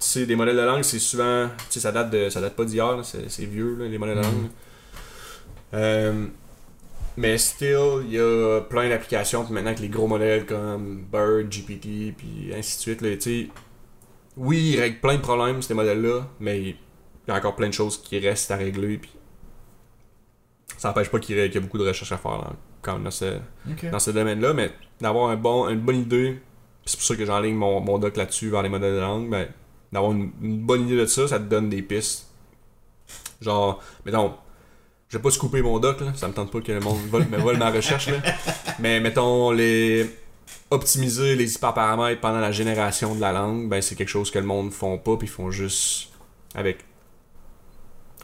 Tu 0.00 0.06
sais, 0.08 0.26
des 0.26 0.36
modèles 0.36 0.56
de 0.56 0.62
langue, 0.62 0.82
c'est 0.82 0.98
souvent. 0.98 1.48
Tu 1.68 1.74
sais, 1.74 1.80
ça 1.80 1.92
date 1.92 2.10
de. 2.10 2.28
Ça 2.30 2.40
date 2.40 2.54
pas 2.56 2.64
d'hier, 2.64 2.96
là, 2.96 3.02
c'est 3.04 3.44
vieux, 3.44 3.76
là, 3.78 3.86
les 3.86 3.98
modèles 3.98 4.16
de 4.16 4.20
Mhm. 4.22 4.26
langue. 4.32 4.50
Euh, 5.74 6.26
mais 7.16 7.38
still, 7.38 8.02
il 8.06 8.12
y 8.12 8.18
a 8.18 8.60
plein 8.60 8.88
d'applications. 8.88 9.44
Puis 9.44 9.54
maintenant, 9.54 9.70
avec 9.70 9.80
les 9.80 9.88
gros 9.88 10.06
modèles 10.06 10.46
comme 10.46 11.04
Bird, 11.10 11.48
GPT, 11.50 12.14
puis 12.16 12.52
ainsi 12.54 12.76
de 12.76 12.80
suite, 12.80 13.00
là, 13.02 13.10
tu 13.16 13.20
sais, 13.20 13.48
oui, 14.36 14.72
ils 14.72 14.80
règlent 14.80 15.00
plein 15.00 15.16
de 15.16 15.20
problèmes, 15.20 15.62
ces 15.62 15.74
modèles-là, 15.74 16.26
mais 16.40 16.60
il 16.60 16.76
y 17.28 17.30
a 17.30 17.36
encore 17.36 17.54
plein 17.54 17.68
de 17.68 17.74
choses 17.74 18.02
qui 18.02 18.18
restent 18.18 18.50
à 18.50 18.56
régler. 18.56 18.98
Puis 18.98 19.12
ça 20.76 20.88
n'empêche 20.88 21.08
pas 21.08 21.20
qu'il 21.20 21.36
y, 21.36 21.56
a 21.56 21.60
beaucoup 21.60 21.78
de 21.78 21.86
recherches 21.86 22.12
à 22.12 22.18
faire 22.18 22.52
quand 22.82 22.94
même 22.94 23.04
dans 23.04 23.10
ce, 23.10 23.38
dans 23.90 23.98
ce 23.98 24.10
domaine-là, 24.10 24.52
mais 24.52 24.72
d'avoir 25.00 25.30
un 25.30 25.36
bon, 25.36 25.68
une 25.68 25.80
bonne 25.80 26.00
idée, 26.00 26.40
c'est 26.84 26.96
pour 26.96 27.06
ça 27.06 27.16
que 27.16 27.24
j'enligne 27.24 27.54
mon, 27.54 27.80
mon 27.80 27.98
doc 27.98 28.16
là-dessus 28.16 28.50
vers 28.50 28.62
les 28.62 28.68
modèles 28.68 28.96
de 28.96 29.00
langue, 29.00 29.30
ben, 29.30 29.48
d'avoir 29.92 30.12
une, 30.12 30.32
une 30.42 30.60
bonne 30.60 30.82
idée 30.86 30.96
de 30.96 31.06
ça, 31.06 31.28
ça 31.28 31.38
te 31.38 31.44
donne 31.44 31.70
des 31.70 31.80
pistes. 31.80 32.28
Genre, 33.40 33.82
mettons, 34.04 34.34
je 35.14 35.18
vais 35.18 35.22
pas 35.22 35.30
couper 35.38 35.62
mon 35.62 35.78
doc, 35.78 36.00
là, 36.00 36.08
ça 36.16 36.26
me 36.26 36.32
tente 36.32 36.50
pas 36.50 36.60
que 36.60 36.72
le 36.72 36.80
monde 36.80 36.98
vole, 37.08 37.26
me 37.28 37.38
vole 37.38 37.56
ma 37.56 37.70
recherche, 37.70 38.08
là. 38.08 38.16
mais 38.80 38.98
mettons, 38.98 39.52
les 39.52 40.10
optimiser 40.70 41.36
les 41.36 41.54
hyperparamètres 41.54 42.20
pendant 42.20 42.40
la 42.40 42.50
génération 42.50 43.14
de 43.14 43.20
la 43.20 43.30
langue, 43.32 43.68
ben 43.68 43.80
c'est 43.80 43.94
quelque 43.94 44.08
chose 44.08 44.32
que 44.32 44.40
le 44.40 44.44
monde 44.46 44.72
font 44.72 44.98
pas, 44.98 45.16
puis 45.16 45.28
ils 45.28 45.30
font 45.30 45.52
juste 45.52 46.08
avec. 46.54 46.78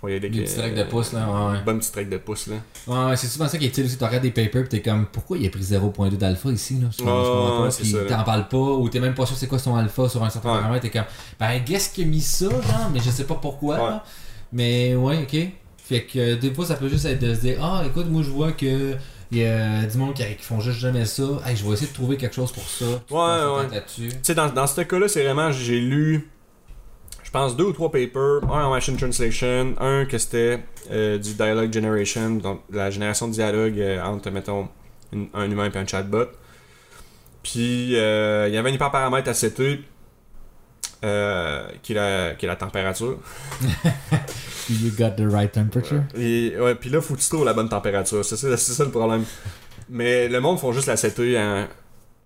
Ouais, 0.02 0.18
Des 0.18 0.30
petits 0.30 0.58
euh, 0.58 0.74
de 0.74 0.82
pouce, 0.90 1.12
là. 1.12 1.28
Ouais, 1.50 1.62
bonne 1.62 1.78
petite 1.78 1.92
track 1.92 2.08
de 2.08 2.16
pouce, 2.16 2.48
là. 2.48 2.56
ouais. 2.88 3.16
C'est 3.16 3.26
souvent 3.28 3.46
ça 3.46 3.56
qui 3.58 3.66
est 3.66 3.68
utile 3.68 3.84
aussi. 3.84 3.98
Tu 3.98 4.02
regardes 4.04 4.22
des 4.22 4.30
papers 4.30 4.62
pis 4.64 4.68
t'es 4.70 4.80
comme, 4.82 5.06
pourquoi 5.06 5.36
il 5.36 5.46
a 5.46 5.50
pris 5.50 5.60
0.2 5.60 6.16
d'alpha 6.16 6.50
ici, 6.50 6.80
là? 6.80 6.88
Je 6.90 7.04
comprends- 7.04 7.68
pas. 7.68 8.16
t'en 8.16 8.24
parles 8.24 8.48
pas, 8.48 8.56
ou 8.56 8.88
t'es 8.88 8.98
même 8.98 9.14
pas 9.14 9.26
sûr 9.26 9.36
c'est 9.36 9.46
quoi 9.46 9.58
son 9.60 9.76
alpha 9.76 10.08
sur 10.08 10.24
un 10.24 10.30
certain 10.30 10.54
paramètre. 10.56 10.82
T'es 10.82 10.90
comme, 10.90 11.04
ben, 11.38 11.60
qu'est-ce 11.64 11.90
qui 11.90 12.02
a 12.02 12.06
mis 12.06 12.22
ça, 12.22 12.48
genre, 12.48 12.90
mais 12.92 12.98
je 13.00 13.10
sais 13.10 13.24
pas 13.24 13.36
pourquoi, 13.36 13.76
là. 13.76 14.04
Mais 14.52 14.96
ouais, 14.96 15.22
ok. 15.22 15.50
Fait 15.90 16.04
que 16.04 16.18
euh, 16.18 16.36
des 16.36 16.54
fois, 16.54 16.64
ça 16.64 16.76
peut 16.76 16.88
juste 16.88 17.04
être 17.04 17.18
de 17.20 17.34
se 17.34 17.40
dire, 17.40 17.58
ah, 17.62 17.82
écoute, 17.84 18.06
moi 18.08 18.22
je 18.22 18.30
vois 18.30 18.52
que. 18.52 18.94
Il 19.32 19.38
y 19.38 19.44
a 19.44 19.86
du 19.86 19.96
monde 19.96 20.14
qui, 20.14 20.24
qui 20.24 20.42
font 20.42 20.58
juste 20.58 20.80
jamais 20.80 21.04
ça. 21.04 21.22
Hey, 21.46 21.54
je 21.56 21.64
vais 21.64 21.72
essayer 21.74 21.86
de 21.88 21.92
trouver 21.94 22.16
quelque 22.16 22.34
chose 22.34 22.50
pour 22.50 22.64
ça. 22.64 22.84
Ouais, 22.84 23.68
ouais. 23.70 23.82
Tu 23.94 24.10
sais, 24.24 24.34
dans, 24.34 24.48
dans 24.48 24.66
ce 24.66 24.80
cas-là, 24.80 25.06
c'est 25.06 25.22
vraiment, 25.22 25.52
j'ai 25.52 25.78
lu, 25.78 26.28
je 27.22 27.30
pense, 27.30 27.56
deux 27.56 27.66
ou 27.66 27.72
trois 27.72 27.92
papers. 27.92 28.40
Un 28.52 28.64
en 28.64 28.70
machine 28.70 28.96
translation, 28.96 29.74
un 29.78 30.04
que 30.04 30.18
c'était 30.18 30.64
euh, 30.90 31.16
du 31.18 31.34
dialogue 31.34 31.72
generation, 31.72 32.30
donc 32.36 32.62
la 32.72 32.90
génération 32.90 33.28
de 33.28 33.32
dialogue 33.34 33.78
euh, 33.78 34.02
entre, 34.02 34.30
mettons, 34.30 34.68
une- 35.12 35.28
un 35.32 35.48
humain 35.48 35.70
et 35.72 35.78
un 35.78 35.86
chatbot. 35.86 36.26
Puis, 37.44 37.96
euh, 37.96 38.46
il 38.48 38.54
y 38.54 38.56
avait 38.58 38.70
un 38.70 38.74
hyperparamètre 38.74 39.28
à 39.28 39.34
setter, 39.34 39.80
euh, 41.04 41.66
qui, 41.82 41.92
est 41.92 41.96
la, 41.96 42.34
qui 42.34 42.44
est 42.44 42.48
la 42.48 42.56
température. 42.56 43.18
You 44.70 44.92
got 44.96 45.10
the 45.16 45.26
right 45.26 45.50
temperature? 45.50 46.02
Et, 46.16 46.54
ouais, 46.58 46.76
puis 46.76 46.90
là, 46.90 47.00
faut 47.00 47.14
que 47.14 47.20
tu 47.20 47.28
trouves 47.28 47.44
la 47.44 47.54
bonne 47.54 47.68
température. 47.68 48.24
C'est 48.24 48.36
ça, 48.36 48.56
ça 48.56 48.84
le 48.84 48.90
problème. 48.90 49.24
Mais 49.88 50.28
le 50.28 50.40
monde 50.40 50.60
font 50.60 50.72
juste 50.72 50.86
la 50.86 50.96
setter 50.96 51.36
à 51.36 51.42
une 51.62 51.68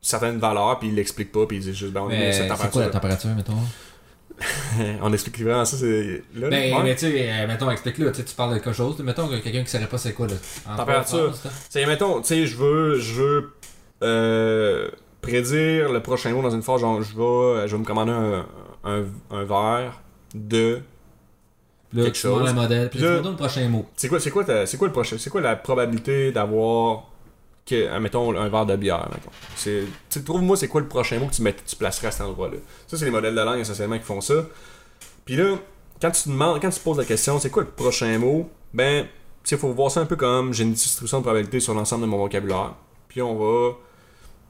certaine 0.03 0.39
valeur, 0.39 0.79
puis 0.79 0.89
ils 0.89 0.95
l'expliquent 0.95 1.33
pas, 1.33 1.47
puis 1.47 1.57
ils 1.57 1.63
disent 1.63 1.75
juste, 1.75 1.93
ben, 1.93 2.03
on 2.03 2.09
met 2.09 2.19
Mais 2.19 2.33
cette 2.33 2.51
c'est 2.51 2.71
quoi 2.71 2.83
la 2.83 2.91
température. 2.91 3.31
température, 3.31 3.31
mettons? 3.35 4.99
on 5.03 5.13
explique 5.13 5.41
vraiment 5.41 5.65
ça, 5.65 5.77
c'est. 5.77 6.23
Là, 6.35 6.51
Ben, 6.51 6.83
mais 6.83 6.95
tu 6.97 7.07
sais, 7.11 7.31
euh, 7.31 7.47
mettons, 7.47 7.71
explique-le. 7.71 8.13
Tu 8.13 8.23
parles 8.37 8.55
de 8.55 8.59
quelque 8.59 8.75
chose. 8.75 8.99
Mettons 8.99 9.29
que 9.29 9.37
quelqu'un 9.37 9.63
qui 9.63 9.71
savait 9.71 9.87
pas 9.87 9.97
c'est 9.97 10.13
quoi, 10.13 10.27
là. 10.27 10.35
En 10.69 10.77
Température. 10.77 11.33
C'est, 11.71 11.87
mettons, 11.87 12.21
tu 12.21 12.27
sais, 12.27 12.47
je 12.47 12.57
veux, 12.57 12.99
je 12.99 13.15
veux 13.15 13.53
euh, 14.03 14.91
prédire 15.23 15.93
le 15.93 16.01
prochain 16.01 16.33
mot 16.33 16.43
dans 16.43 16.51
une 16.51 16.63
phrase, 16.63 16.81
genre, 16.81 17.01
je 17.01 17.17
vais, 17.17 17.69
je 17.69 17.73
vais 17.75 17.81
me 17.81 17.85
commander 17.87 18.13
un, 18.13 18.45
un, 18.85 19.05
un 19.31 19.45
verre 19.45 20.03
de. 20.35 20.81
Là, 21.93 22.05
Quelque 22.05 22.19
chose. 22.19 22.45
le 22.45 22.53
modèle. 22.53 22.91
Puis 22.91 22.99
là, 22.99 23.21
tu 23.21 23.29
le 23.29 23.37
prochain 23.37 23.69
mot. 23.69 23.87
C'est 23.97 24.09
quoi, 24.09 24.19
c'est 24.19 24.31
quoi, 24.31 24.67
c'est 24.67 24.77
quoi 24.77 24.89
le 24.89 24.93
prochain, 24.93 25.17
c'est 25.19 25.31
quoi 25.31 25.41
la 25.41 25.55
probabilité 25.55 26.33
d'avoir, 26.33 27.05
que, 27.65 27.99
mettons, 27.99 28.37
un 28.37 28.49
verre 28.49 28.67
de 28.67 28.75
bière, 28.77 29.09
mettons? 29.13 29.31
C'est, 29.55 29.85
trouve-moi, 30.25 30.57
c'est 30.57 30.67
quoi 30.67 30.81
le 30.81 30.89
prochain 30.89 31.21
mot 31.21 31.27
que 31.27 31.35
tu, 31.35 31.43
mets, 31.43 31.55
tu 31.55 31.77
placerais 31.77 32.09
à 32.09 32.11
cet 32.11 32.23
endroit-là. 32.23 32.57
Ça, 32.89 32.97
c'est 32.97 33.05
les 33.05 33.13
modèles 33.13 33.37
de 33.37 33.41
langue 33.41 33.61
essentiellement 33.61 33.97
qui 33.99 34.05
font 34.05 34.21
ça. 34.21 34.35
Puis 35.25 35.37
là, 35.37 35.57
quand 36.01 36.11
tu 36.11 36.31
demandes, 36.31 36.61
quand 36.61 36.71
tu 36.71 36.81
poses 36.81 36.99
la 36.99 37.05
question, 37.05 37.39
c'est 37.39 37.51
quoi 37.51 37.63
le 37.63 37.71
prochain 37.71 38.19
mot, 38.19 38.51
ben, 38.73 39.05
tu 39.05 39.11
sais, 39.45 39.57
faut 39.57 39.73
voir 39.73 39.91
ça 39.91 40.01
un 40.01 40.07
peu 40.07 40.17
comme 40.17 40.53
j'ai 40.53 40.65
une 40.65 40.73
distribution 40.73 41.19
de 41.19 41.23
probabilité 41.23 41.61
sur 41.61 41.75
l'ensemble 41.75 42.03
de 42.03 42.09
mon 42.09 42.19
vocabulaire. 42.19 42.75
Puis 43.07 43.23
on 43.23 43.37
va, 43.37 43.77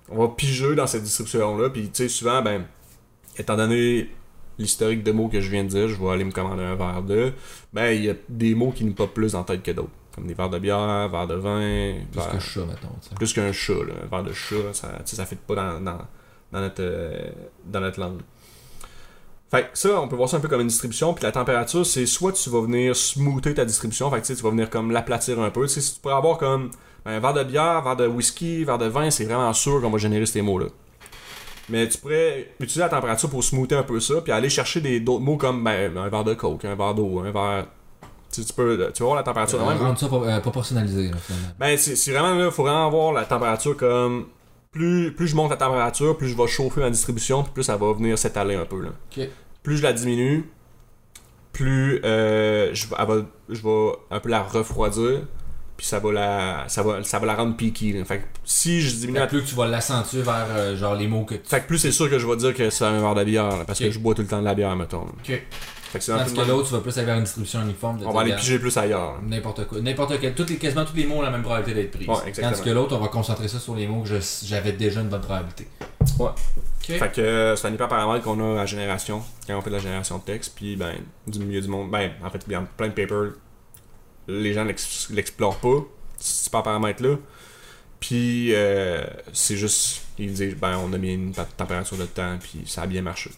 on 0.09 0.19
va 0.19 0.29
piger 0.35 0.75
dans 0.75 0.87
cette 0.87 1.03
distribution-là. 1.03 1.69
Puis 1.69 1.91
tu 1.91 2.05
sais, 2.05 2.09
souvent, 2.09 2.41
ben, 2.41 2.65
étant 3.37 3.57
donné 3.57 4.09
l'historique 4.59 5.03
de 5.03 5.13
mots 5.13 5.29
que 5.29 5.41
je 5.41 5.51
viens 5.51 5.65
de 5.65 5.69
dire, 5.69 5.89
je 5.89 5.95
vais 5.95 6.09
aller 6.11 6.25
me 6.25 6.33
commander 6.33 6.63
un 6.63 6.75
verre 6.75 7.03
de, 7.03 7.33
ben, 7.73 7.91
il 7.91 8.05
y 8.05 8.11
a 8.11 8.15
des 8.29 8.55
mots 8.55 8.73
qui 8.73 8.85
nous 8.85 8.95
popent 8.95 9.15
plus 9.15 9.35
en 9.35 9.43
tête 9.43 9.63
que 9.63 9.71
d'autres. 9.71 9.91
Comme 10.15 10.27
des 10.27 10.35
verres 10.35 10.51
de 10.51 10.59
bière, 10.59 11.09
verres 11.09 11.27
de 11.27 11.35
vin, 11.35 11.95
Plus 12.13 12.23
que 12.33 12.39
chat, 12.39 12.61
mettons. 12.61 13.17
plus 13.17 13.33
qu'un 13.33 13.53
chat, 13.53 13.73
là. 13.73 13.95
un 14.05 14.09
verre 14.09 14.23
de 14.23 14.33
chat, 14.33 14.73
ça, 14.73 14.89
ça 15.05 15.27
fit 15.27 15.35
pas 15.35 15.57
dans, 15.57 15.81
dans, 15.81 15.99
dans 16.53 16.61
notre, 16.61 16.83
euh, 16.83 17.31
dans 17.67 17.81
notre 17.81 17.99
langue. 17.99 18.21
Fait 19.51 19.71
que 19.71 19.79
ça, 19.79 20.01
on 20.01 20.09
peut 20.09 20.17
voir 20.17 20.29
ça 20.29 20.37
un 20.37 20.41
peu 20.41 20.49
comme 20.49 20.63
une 20.63 20.69
distribution. 20.69 21.15
Puis 21.15 21.25
la 21.25 21.33
température, 21.33 21.85
c'est 21.85 22.07
soit 22.07 22.33
tu 22.33 22.51
vas 22.51 22.61
venir 22.61 22.97
smoother 22.97 23.55
ta 23.55 23.65
distribution, 23.65 24.11
fait 24.11 24.17
que 24.17 24.23
tu 24.23 24.33
sais, 24.33 24.37
tu 24.37 24.43
vas 24.43 24.51
venir 24.51 24.71
comme 24.71 24.91
l'aplatir 24.91 25.41
un 25.41 25.51
peu. 25.51 25.67
Si 25.67 25.95
tu 25.95 26.01
pourrais 26.01 26.15
avoir 26.15 26.39
comme 26.39 26.71
ben, 27.05 27.13
un 27.13 27.21
verre 27.21 27.35
de 27.35 27.45
bière, 27.45 27.63
un 27.63 27.83
verre 27.83 27.97
de 27.97 28.07
whisky, 28.07 28.63
un 28.63 28.67
verre 28.67 28.79
de 28.79 28.87
vin, 28.87 29.11
c'est 29.11 29.25
vraiment 29.25 29.53
sûr 29.53 29.81
qu'on 29.81 29.91
va 29.91 29.99
générer 29.99 30.27
ces 30.27 30.43
mots-là. 30.43 30.67
Mais 31.69 31.89
tu 31.89 31.99
pourrais 31.99 32.49
utiliser 32.61 32.81
la 32.81 32.89
température 32.89 33.31
pour 33.31 33.43
smoother 33.43 33.79
un 33.79 33.83
peu 33.83 33.99
ça, 34.01 34.21
puis 34.21 34.33
aller 34.33 34.51
chercher 34.51 34.81
des 34.81 35.01
d'autres 35.01 35.25
mots 35.25 35.37
comme 35.37 35.65
ben, 35.65 35.97
un 35.97 36.09
verre 36.09 36.25
de 36.25 36.35
coke, 36.35 36.65
un 36.65 36.75
verre 36.75 36.95
d'eau, 36.95 37.21
un 37.21 37.31
verre. 37.31 37.67
Tu, 38.31 38.45
tu 38.45 38.53
peux, 38.53 38.91
tu 38.93 39.03
vas 39.03 39.07
voir 39.07 39.17
la 39.17 39.23
température 39.23 39.59
de 39.59 39.65
Euh, 39.65 39.69
même. 39.69 39.79
Rendre 39.79 39.99
ça 39.99 40.07
euh, 40.13 40.41
proportionnalisé. 40.41 41.11
Ben, 41.59 41.77
c'est 41.79 41.95
c'est 41.97 42.13
vraiment 42.13 42.35
là, 42.35 42.51
faut 42.51 42.65
vraiment 42.65 42.87
avoir 42.87 43.13
la 43.13 43.25
température 43.25 43.77
comme. 43.77 44.27
Plus, 44.73 45.15
plus 45.15 45.29
je 45.29 45.37
monte 45.37 45.51
la 45.51 45.57
température, 45.57 46.17
plus 46.17 46.29
je 46.29 46.37
vais 46.37 46.49
chauffer 46.49 46.81
ma 46.81 46.91
distribution, 46.91 47.45
puis 47.45 47.53
plus 47.53 47.63
ça 47.63 47.77
va 47.77 47.93
venir 47.93 48.19
s'étaler 48.19 48.57
un 48.57 48.65
peu. 48.65 48.81
Là. 48.83 48.89
Plus 49.63 49.77
je 49.77 49.83
la 49.85 49.93
diminue, 49.93 50.51
plus 51.53 52.01
euh, 52.05 52.75
je, 52.75 52.89
va, 52.89 53.07
je 53.49 53.63
vais 53.63 53.93
un 54.11 54.19
peu 54.19 54.29
la 54.31 54.43
refroidir, 54.43 55.21
puis 55.77 55.87
ça 55.87 55.99
va 55.99 56.13
la, 56.13 56.65
ça 56.69 56.83
va, 56.83 57.03
ça 57.03 57.19
va 57.19 57.27
la 57.27 57.35
rendre 57.35 57.57
là. 57.61 58.05
Fait 58.05 58.19
que 58.19 58.25
si 58.45 58.81
je 58.81 58.95
diminue 58.97 59.15
Fait 59.15 59.21
la 59.21 59.27
que 59.27 59.31
plus 59.31 59.43
que 59.43 59.49
tu 59.49 59.55
vas 59.55 59.67
l'accentuer 59.67 60.23
vers 60.23 60.47
euh, 60.51 60.77
genre 60.77 60.95
les 60.95 61.09
mots 61.09 61.25
que 61.25 61.35
tu. 61.35 61.49
fait 61.49 61.61
que 61.61 61.67
plus 61.67 61.79
c'est 61.79 61.93
sûr 61.93 62.09
que 62.09 62.19
je 62.19 62.27
vais 62.27 62.37
dire 62.37 62.55
que 62.55 62.71
c'est 62.71 62.85
un 62.85 63.01
verre 63.01 63.15
de 63.15 63.25
bière, 63.25 63.49
là, 63.49 63.65
parce 63.67 63.79
que 63.79 63.91
je 63.91 63.99
bois 63.99 64.15
tout 64.15 64.23
le 64.23 64.29
temps 64.29 64.41
de 64.41 64.45
la 64.45 64.55
bière, 64.55 64.75
mettons. 64.77 65.03
Ok. 65.03 65.43
Fait 65.95 66.01
que 66.01 66.35
de 66.35 66.43
que 66.43 66.49
l'autre, 66.49 66.69
tu 66.69 66.75
vas 66.75 66.81
plus 66.81 66.97
aller 66.99 67.07
vers 67.07 67.17
une 67.17 67.23
distribution 67.23 67.63
uniforme. 67.63 68.01
de 68.01 68.07
On 68.07 68.13
va 68.13 68.23
aller 68.23 68.35
piger 68.35 68.59
plus 68.59 68.77
ailleurs. 68.77 69.21
N'importe 69.23 69.67
quoi. 69.69 69.81
N'importe 69.81 70.19
quel. 70.21 70.35
Toutes 70.35 70.51
les, 70.51 70.57
quasiment 70.57 70.85
tous 70.85 70.97
les 70.97 71.07
mots 71.07 71.17
ont 71.17 71.23
la 71.23 71.31
même 71.31 71.43
probabilité 71.43 71.83
d'être 71.83 71.93
pris. 71.93 72.07
Ouais, 72.07 72.17
exactement. 72.27 72.51
Tandis 72.51 72.63
que 72.63 72.71
l'autre, 72.71 72.97
on 72.97 73.01
va 73.01 73.09
concentrer 73.09 73.47
ça 73.47 73.61
sur 73.61 73.77
les 73.77 73.87
mots 73.87 74.03
que 74.03 74.19
j'avais 74.45 74.73
déjà 74.73 75.01
une 75.01 75.09
bonne 75.09 75.21
probabilité. 75.21 75.69
Ouais. 76.19 76.31
Fait 76.81 77.13
que 77.13 77.21
euh, 77.21 77.57
c'est 77.57 77.69
un 77.69 77.73
hyperparamètre 77.73 78.25
qu'on 78.25 78.57
a 78.57 78.61
à 78.61 78.67
génération, 78.67 79.23
quand 79.47 79.57
on 79.57 79.63
fait 79.63 79.71
de 79.71 79.77
la 79.77 79.81
génération 79.81 80.19
de 80.19 80.25
texte, 80.25 80.53
puis 80.55 80.77
ben, 80.77 80.95
du 81.27 81.39
milieu 81.39 81.61
du 81.61 81.69
monde, 81.69 81.91
ben, 81.91 82.11
en 82.25 82.31
fait, 82.31 82.43
il 82.47 82.53
y 82.53 82.57
a 82.57 82.63
plein 82.77 82.89
de 82.89 82.93
papers, 82.93 83.33
les 84.29 84.53
gens 84.55 84.65
l'ex- 84.65 85.09
l'explorent 85.11 85.59
pas, 85.59 85.85
cet 86.19 86.47
hyperparamètre-là, 86.49 87.17
puis 88.01 88.55
euh, 88.55 89.05
c'est 89.33 89.57
juste, 89.57 90.03
ils 90.19 90.33
disent, 90.33 90.57
ben, 90.57 90.77
on 90.79 90.93
a 90.93 90.99
mis 90.99 91.15
une 91.15 91.33
température 91.33 91.97
de 91.97 92.07
temps, 92.07 92.37
puis 92.41 92.63
ça 92.67 92.83
a 92.83 92.87
bien 92.87 93.03
marché. 93.03 93.31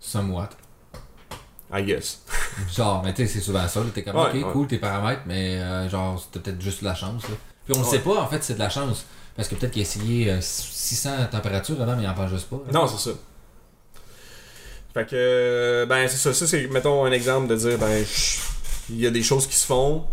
Somewhat. 0.00 0.50
I 1.72 1.82
guess. 1.82 2.22
Genre, 2.76 3.02
mais 3.02 3.14
tu 3.14 3.26
sais, 3.26 3.32
c'est 3.32 3.40
souvent 3.40 3.66
ça. 3.66 3.82
T'es 3.94 4.02
comme, 4.04 4.16
Ouais, 4.16 4.28
ok, 4.28 4.34
ouais. 4.34 4.52
cool 4.52 4.66
tes 4.68 4.78
paramètres, 4.78 5.22
mais 5.26 5.56
euh, 5.58 5.88
genre, 5.88 6.20
c'était 6.22 6.38
peut-être 6.50 6.60
juste 6.62 6.80
de 6.80 6.84
la 6.84 6.94
chance. 6.94 7.22
Là. 7.28 7.34
Puis 7.64 7.74
on 7.76 7.82
Ouais. 7.82 7.88
sait 7.88 7.98
pas, 8.00 8.20
en 8.20 8.28
fait, 8.28 8.44
c'est 8.44 8.54
de 8.54 8.58
la 8.60 8.68
chance. 8.68 9.06
Parce 9.34 9.48
que 9.48 9.56
peut-être 9.56 9.72
qu'il 9.72 9.80
a 9.80 9.82
essayé 9.82 10.30
euh, 10.30 10.40
600 10.40 11.10
températures 11.32 11.80
avant, 11.82 11.96
mais 11.96 12.04
il 12.04 12.08
en 12.08 12.14
parle 12.14 12.28
juste 12.30 12.48
pas. 12.48 12.60
là. 12.66 12.72
Non, 12.72 12.86
c'est 12.86 13.10
ça. 13.10 13.16
Fait 14.92 15.04
que, 15.06 15.16
euh, 15.16 15.86
ben, 15.86 16.06
c'est 16.06 16.18
ça. 16.18 16.32
Ça, 16.32 16.46
c'est, 16.46 16.68
mettons, 16.68 17.04
un 17.04 17.10
exemple 17.10 17.48
de 17.48 17.56
dire, 17.56 17.78
ben, 17.78 18.04
il 18.90 19.00
y 19.00 19.06
a 19.06 19.10
des 19.10 19.22
choses 19.22 19.46
qui 19.46 19.56
se 19.56 19.66
font, 19.66 20.04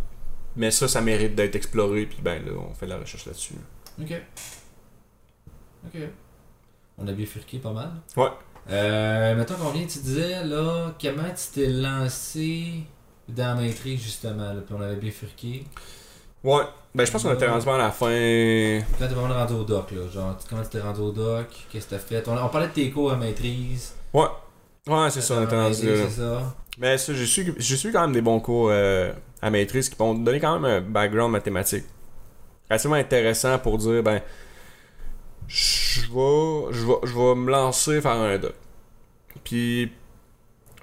mais 0.55 0.71
ça, 0.71 0.87
ça 0.87 1.01
mérite 1.01 1.35
d'être 1.35 1.55
exploré, 1.55 2.05
puis 2.05 2.19
ben, 2.21 2.43
là, 2.45 2.51
on 2.69 2.73
fait 2.73 2.85
de 2.85 2.91
la 2.91 2.97
recherche 2.97 3.25
là-dessus. 3.25 3.55
Ok. 4.01 4.13
Ok. 5.85 6.01
On 6.97 7.07
a 7.07 7.11
bifurqué 7.11 7.59
pas 7.59 7.71
mal. 7.71 7.91
Ouais. 8.17 8.29
Euh, 8.69 9.35
mettons 9.35 9.55
combien 9.55 9.85
tu 9.87 9.99
disais, 9.99 10.43
là, 10.43 10.93
comment 11.01 11.29
tu 11.29 11.59
t'es 11.59 11.67
lancé 11.67 12.83
dans 13.27 13.55
la 13.55 13.61
maîtrise, 13.61 14.01
justement, 14.01 14.53
là, 14.53 14.61
puis 14.65 14.75
on 14.77 14.81
avait 14.81 14.97
bifurqué. 14.97 15.65
Ouais. 16.43 16.63
Ben, 16.93 17.05
je 17.05 17.11
pense 17.11 17.23
qu'on 17.23 17.33
était 17.33 17.47
rendu 17.47 17.69
à 17.69 17.77
la 17.77 17.91
fin. 17.91 18.81
Quand 18.99 19.07
t'es 19.07 19.13
vraiment 19.13 19.33
rendu 19.33 19.53
au 19.53 19.63
doc, 19.63 19.91
là, 19.91 20.07
genre, 20.09 20.37
comment 20.49 20.61
tu 20.61 20.69
t'es 20.69 20.81
rendu 20.81 20.99
au 20.99 21.11
doc, 21.11 21.47
qu'est-ce 21.71 21.85
que 21.85 21.91
t'as 21.91 21.99
fait? 21.99 22.27
On, 22.27 22.33
on 22.33 22.49
parlait 22.49 22.67
de 22.67 22.73
tes 22.73 22.91
cours 22.91 23.13
à 23.13 23.15
maîtrise. 23.15 23.93
Ouais. 24.13 24.27
Ouais, 24.87 25.09
c'est 25.09 25.21
ça, 25.21 25.35
on 25.35 25.43
était 25.43 25.55
rendu 25.55 25.85
là. 25.85 26.09
C'est 26.09 26.21
ça. 26.21 26.55
Mais 26.81 26.97
ça, 26.97 27.13
j'ai 27.13 27.27
su, 27.27 27.91
quand 27.91 28.01
même 28.01 28.11
des 28.11 28.21
bons 28.21 28.39
cours 28.39 28.69
euh, 28.71 29.13
à 29.39 29.51
maîtrise 29.51 29.87
qui 29.87 29.95
vont 29.95 30.15
te 30.15 30.21
donner 30.21 30.39
quand 30.39 30.59
même 30.59 30.65
un 30.65 30.81
background 30.81 31.31
mathématique. 31.31 31.85
Relativement 32.67 32.95
intéressant 32.95 33.59
pour 33.59 33.77
dire, 33.77 34.01
ben, 34.01 34.19
je 35.47 36.01
vais, 36.01 36.73
je 36.73 36.87
vais, 36.87 36.93
je 37.03 37.13
vais 37.13 37.35
me 37.35 37.51
lancer 37.51 38.01
faire 38.01 38.13
un 38.13 38.39
doc. 38.39 38.55
Puis, 39.43 39.91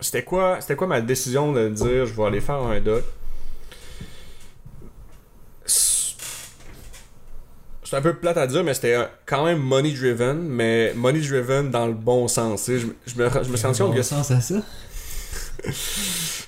c'était 0.00 0.22
quoi, 0.22 0.60
c'était 0.60 0.76
quoi 0.76 0.86
ma 0.86 1.00
décision 1.00 1.52
de 1.52 1.68
dire, 1.68 2.06
je 2.06 2.14
vais 2.14 2.24
aller 2.24 2.40
faire 2.40 2.62
un 2.62 2.80
doc? 2.80 3.02
c'est 7.88 7.96
un 7.96 8.02
peu 8.02 8.14
plate 8.14 8.36
à 8.36 8.46
dire, 8.46 8.62
mais 8.62 8.74
c'était 8.74 8.98
quand 9.24 9.46
même 9.46 9.60
money 9.60 9.92
driven, 9.92 10.42
mais 10.42 10.92
money 10.94 11.20
driven 11.20 11.70
dans 11.70 11.86
le 11.86 11.94
bon 11.94 12.28
sens. 12.28 12.66
Je, 12.66 12.86
je 13.06 13.16
me, 13.16 13.30
je 13.42 13.50
me 13.50 13.56
suis 13.56 13.66
rendu 13.66 13.82
compte 13.82 13.96
que. 13.96 14.02
sens 14.02 14.30
à 14.30 14.42
ça? 14.42 14.56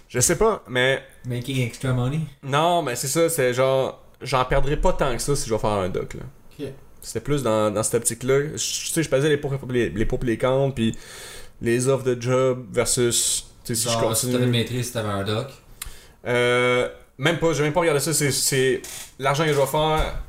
Je 0.09 0.21
sais 0.21 0.37
pas, 0.37 0.63
mais. 0.69 1.03
Making 1.27 1.63
extra 1.67 1.93
money? 1.93 2.21
Non, 2.43 2.83
mais 2.83 2.97
c'est 2.97 3.09
ça, 3.09 3.29
c'est 3.29 3.53
genre. 3.55 4.05
J'en 4.23 4.45
perdrai 4.45 4.77
pas 4.77 4.93
tant 4.93 5.13
que 5.17 5.23
ça 5.23 5.35
si 5.35 5.49
je 5.49 5.55
vais 5.55 5.61
faire 5.61 5.71
un 5.71 5.89
doc, 5.89 6.15
là. 6.15 6.21
Ok. 6.59 6.67
C'était 7.01 7.21
plus 7.21 7.43
dans, 7.43 7.71
dans 7.71 7.83
cette 7.83 7.95
optique-là. 7.95 8.41
Je- 8.49 8.53
Tu 8.57 8.91
sais, 8.93 9.03
je 9.03 9.09
pesais 9.09 9.29
les 9.29 9.39
pour 9.39 9.55
les, 9.71 9.89
les 9.89 10.05
pour 10.07 10.19
les 10.23 10.37
contre, 10.37 10.75
puis 10.75 10.95
les 11.63 11.89
offres 11.89 12.05
de 12.05 12.21
job 12.21 12.67
versus. 12.73 13.47
Tu 13.65 13.75
sais, 13.75 13.83
si 13.83 13.89
je 13.89 13.93
Genre, 13.99 14.17
si 14.17 14.27
t'avais 14.27 14.33
une 14.39 14.41
continue. 14.45 14.59
maîtrise, 14.59 14.87
si 14.89 14.93
t'avais 14.93 15.09
un 15.09 15.25
doc? 15.25 15.49
Euh, 16.27 16.89
même 17.19 17.39
pas, 17.39 17.53
j'ai 17.55 17.63
même 17.63 17.73
pas 17.73 17.81
regardé 17.81 18.01
ça. 18.01 18.13
C'est, 18.13 18.31
c'est 18.31 18.83
l'argent 19.19 19.45
que 19.45 19.53
je 19.53 19.59
vais 19.59 19.67
faire 19.67 20.23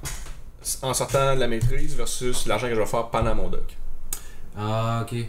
en 0.84 0.94
sortant 0.94 1.36
de 1.36 1.40
la 1.40 1.48
maîtrise 1.48 1.96
versus 1.96 2.46
l'argent 2.46 2.68
que 2.68 2.76
je 2.76 2.80
vais 2.80 2.86
faire 2.86 3.10
pendant 3.10 3.36
mon 3.36 3.50
doc. 3.50 3.76
Ah, 4.58 5.04
ok. 5.06 5.26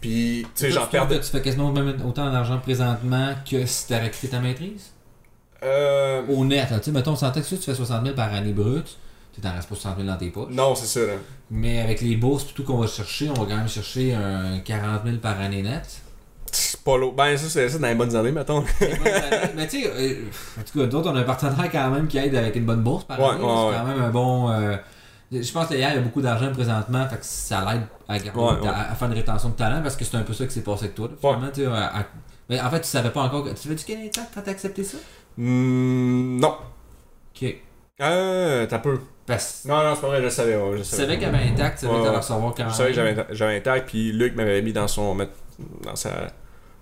Puis, 0.00 0.46
tu 0.54 0.64
sais, 0.66 0.70
j'en 0.70 0.86
perds. 0.86 1.08
Tu 1.08 1.22
fais 1.22 1.42
quasiment 1.42 1.72
autant 2.06 2.30
d'argent 2.30 2.58
présentement 2.58 3.34
que 3.50 3.66
si 3.66 3.88
t'avais 3.88 4.10
quitté 4.10 4.28
ta 4.28 4.38
maîtrise? 4.40 4.92
Euh, 5.64 6.22
Au 6.28 6.44
net, 6.44 6.68
tu 6.68 6.74
sais, 6.84 6.90
mettons, 6.92 7.12
on 7.12 7.16
sentait 7.16 7.40
que 7.40 7.46
si 7.46 7.58
tu 7.58 7.64
fais 7.64 7.74
60 7.74 8.04
000 8.04 8.14
par 8.14 8.32
année 8.32 8.52
brute, 8.52 8.96
tu 9.34 9.40
t'en 9.40 9.52
restes 9.52 9.68
pas 9.68 9.74
60 9.74 9.96
000 9.96 10.08
dans 10.08 10.16
tes 10.16 10.30
poches. 10.30 10.52
non, 10.52 10.74
c'est 10.76 10.86
ça, 10.86 11.06
là. 11.06 11.14
Mais 11.50 11.80
avec 11.80 12.00
les 12.00 12.16
bourses 12.16 12.46
tout 12.54 12.62
qu'on 12.62 12.76
va 12.78 12.86
chercher, 12.86 13.28
on 13.30 13.34
va 13.34 13.46
quand 13.46 13.56
même 13.56 13.68
chercher 13.68 14.14
un 14.14 14.60
40 14.60 15.02
000 15.04 15.16
par 15.18 15.40
année 15.40 15.62
net. 15.62 15.82
C'est 16.52 16.80
pas 16.80 16.96
l'eau. 16.96 17.12
Ben, 17.12 17.36
ça, 17.36 17.48
c'est 17.48 17.68
ça 17.68 17.78
dans 17.78 17.88
les 17.88 17.94
bonnes 17.94 18.14
années, 18.14 18.32
mettons. 18.32 18.62
mais 19.56 19.66
tu 19.66 19.82
sais, 19.82 19.90
euh, 19.94 20.24
en 20.58 20.62
tout 20.62 20.78
cas, 20.78 20.86
d'autres, 20.86 21.10
on 21.10 21.16
a 21.16 21.20
un 21.20 21.24
partenaire 21.24 21.68
quand 21.70 21.90
même 21.90 22.06
qui 22.06 22.18
aide 22.18 22.34
avec 22.36 22.54
une 22.56 22.64
bonne 22.64 22.82
bourse 22.82 23.04
par 23.04 23.18
Ouais, 23.20 23.30
année. 23.30 23.42
ouais, 23.44 23.50
c'est 23.50 23.66
ouais. 23.68 23.74
quand 23.76 23.84
même 23.86 24.00
un 24.02 24.10
bon. 24.10 24.50
euh, 24.50 24.76
je 25.30 25.52
pense 25.52 25.66
que 25.68 25.74
y 25.74 25.82
a 25.84 26.00
beaucoup 26.00 26.22
d'argent 26.22 26.50
présentement, 26.52 27.06
fait 27.08 27.16
que 27.18 27.24
ça 27.24 27.60
l'aide 27.70 27.82
à, 28.08 28.18
garder- 28.18 28.40
Ouais, 28.40 28.60
ouais. 28.60 28.68
à- 28.68 28.92
à 28.92 28.94
faire 28.94 29.08
une 29.08 29.14
rétention 29.14 29.50
de 29.50 29.54
talent 29.54 29.82
parce 29.82 29.96
que 29.96 30.04
c'est 30.04 30.16
un 30.16 30.22
peu 30.22 30.32
ça 30.32 30.46
qui 30.46 30.52
s'est 30.54 30.62
passé 30.62 30.84
avec 30.84 30.94
toi. 30.94 31.08
là, 31.08 31.14
à- 32.00 32.04
mais 32.48 32.60
en 32.60 32.70
fait, 32.70 32.80
tu 32.80 32.86
savais 32.88 33.10
pas 33.10 33.22
encore. 33.22 33.44
que- 33.44 33.50
Tu 33.50 33.68
fais 33.68 33.74
du 33.74 33.84
Canadien 33.84 34.22
quand 34.34 34.40
t'as 34.42 34.50
accepté 34.52 34.82
ça? 34.84 34.96
Hmm, 35.36 36.38
non. 36.40 36.56
Ok. 37.34 37.54
Euh, 38.00 38.66
t'as 38.66 38.78
peu. 38.78 39.00
Parce 39.26 39.64
Non, 39.66 39.82
non, 39.82 39.94
c'est 39.94 40.00
pas 40.00 40.06
vrai, 40.06 40.18
je 40.18 40.22
le 40.24 40.30
savais. 40.30 40.58
je 40.78 40.82
savais. 40.82 41.14
qu'il 41.18 41.22
y 41.22 41.26
avait 41.26 41.44
intact, 41.50 41.80
tu 41.80 41.86
savais 41.86 41.98
que 41.98 42.04
t'allais 42.04 42.16
recevoir 42.16 42.54
quand 42.56 42.68
Je 42.70 42.74
savais 42.74 42.90
que 42.92 43.34
j'avais, 43.34 43.56
un 43.56 43.60
tag, 43.60 43.84
puis 43.86 44.12
Luc 44.12 44.34
m'avait 44.34 44.62
mis 44.62 44.72
dans 44.72 44.88
son. 44.88 45.14
dans 45.84 45.96
sa. 45.96 46.10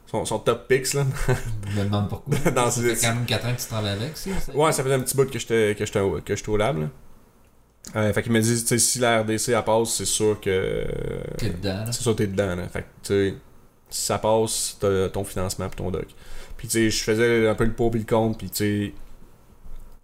Son, 0.09 0.25
son 0.25 0.39
top 0.39 0.69
picks, 0.69 0.95
là. 0.95 1.03
Je 1.75 1.81
me 1.81 1.85
demande 1.85 2.09
pourquoi. 2.09 2.33
Dans 2.53 2.71
ça 2.71 2.81
fait 2.81 2.95
quand 2.95 3.13
même 3.13 3.25
4 3.27 3.45
ans 3.49 3.53
que 3.53 3.61
tu 3.61 3.67
travailles 3.67 3.95
avec, 3.95 4.17
ça. 4.17 4.31
Ouais, 4.55 4.71
ça 4.71 4.85
faisait 4.85 4.95
un 4.95 5.01
petit 5.01 5.17
bout 5.17 5.29
que 5.29 5.37
j'étais 5.37 5.75
au 6.49 6.57
lab, 6.57 6.79
là. 6.81 6.87
Euh, 7.95 8.13
fait 8.13 8.23
qu'il 8.23 8.33
m'a 8.33 8.41
dit, 8.41 8.61
tu 8.61 8.67
sais, 8.67 8.79
si 8.79 8.99
la 8.99 9.23
RDC 9.23 9.51
elle 9.51 9.65
passe, 9.65 9.91
c'est 9.91 10.05
sûr 10.05 10.41
que. 10.41 10.85
T'es 11.39 11.51
dedans. 11.51 11.85
C'est 11.87 12.03
sûr 12.03 12.13
que 12.13 12.19
t'es 12.19 12.27
dedans, 12.27 12.57
là. 12.57 12.69
Fait 12.69 12.83
que, 12.83 12.87
tu 13.03 13.31
sais, 13.31 13.35
si 13.89 14.03
ça 14.07 14.19
passe, 14.19 14.77
t'as 14.81 15.09
ton 15.09 15.25
financement 15.25 15.69
pis 15.69 15.77
ton 15.77 15.91
doc. 15.91 16.07
Puis, 16.57 16.69
tu 16.69 16.73
sais, 16.73 16.91
je 16.91 17.03
faisais 17.03 17.47
un 17.47 17.55
peu 17.55 17.65
le 17.65 17.73
pour 17.73 17.91
pis 17.91 17.99
le 17.99 18.05
contre, 18.05 18.39
pis, 18.39 18.51
tu 18.51 18.57
sais, 18.57 18.95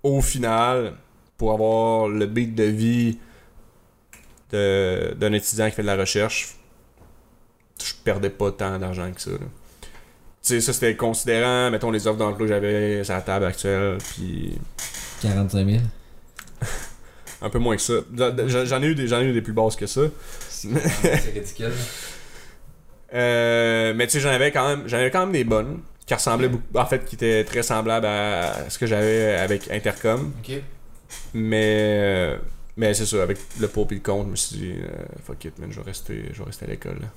au 0.03 0.20
final, 0.20 0.95
pour 1.37 1.53
avoir 1.53 2.09
le 2.09 2.26
beat 2.26 2.55
de 2.55 2.64
vie 2.64 3.18
d'un 4.53 5.33
étudiant 5.33 5.68
qui 5.68 5.74
fait 5.74 5.83
de 5.83 5.87
la 5.87 5.97
recherche, 5.97 6.57
je 7.83 7.95
perdais 8.05 8.30
pas 8.30 8.53
tant 8.53 8.78
d'argent 8.78 9.11
que 9.12 9.20
ça, 9.20 9.33
là. 9.33 9.39
Tu 10.43 10.49
sais, 10.49 10.61
ça, 10.61 10.72
c'était 10.72 10.97
considérant, 10.97 11.70
mettons, 11.70 11.93
les 11.93 12.07
offres 12.09 12.18
d'emploi 12.18 12.47
que 12.47 12.53
j'avais 12.53 13.05
sur 13.05 13.14
la 13.14 13.20
table 13.20 13.45
actuelle, 13.45 13.99
puis 13.99 14.59
45 15.20 15.68
000. 15.68 15.80
Un 17.43 17.51
peu 17.51 17.59
moins 17.59 17.76
que 17.76 17.82
ça. 17.82 17.95
J'en 18.14 18.82
ai 18.82 18.86
eu 18.86 18.95
des, 18.95 19.09
j'en 19.09 19.20
ai 19.20 19.24
eu 19.24 19.32
des 19.32 19.43
plus 19.43 19.53
basses 19.53 19.76
que 19.76 19.86
ça. 19.86 20.03
C'est 20.49 20.68
ridicule. 21.34 21.72
Euh, 23.14 23.93
mais 23.95 24.07
tu 24.07 24.12
sais, 24.12 24.20
j'en 24.20 24.30
avais 24.30 24.51
quand 24.53 24.68
même, 24.68 24.88
j'en 24.88 24.97
avais 24.97 25.11
quand 25.11 25.20
même 25.20 25.32
des 25.32 25.45
bonnes 25.45 25.80
qui 26.07 26.14
ressemblaient 26.14 26.49
beaucoup, 26.49 26.64
en 26.74 26.86
fait, 26.86 27.05
qui 27.05 27.14
étaient 27.16 27.45
très 27.45 27.62
semblables 27.62 28.07
à 28.07 28.68
ce 28.70 28.78
que 28.78 28.86
j'avais 28.86 29.34
avec 29.34 29.70
Intercom. 29.70 30.32
Ok. 30.43 30.62
Mais, 31.34 31.76
euh, 31.78 32.38
mais 32.76 32.95
c'est 32.95 33.07
ça, 33.07 33.22
avec 33.22 33.38
le 33.61 33.68
pour 33.68 33.86
et 33.90 33.95
le 33.95 34.01
contre, 34.01 34.26
je 34.26 34.30
me 34.30 34.36
suis 34.36 34.57
dit, 34.57 34.72
euh, 34.72 34.88
fuck 35.24 35.45
it, 35.45 35.59
man, 35.59 35.70
je 35.70 35.78
vais 35.80 35.86
rester, 35.86 36.30
je 36.32 36.38
vais 36.38 36.45
rester 36.45 36.64
à 36.64 36.68
l'école. 36.68 36.99
là. 37.01 37.09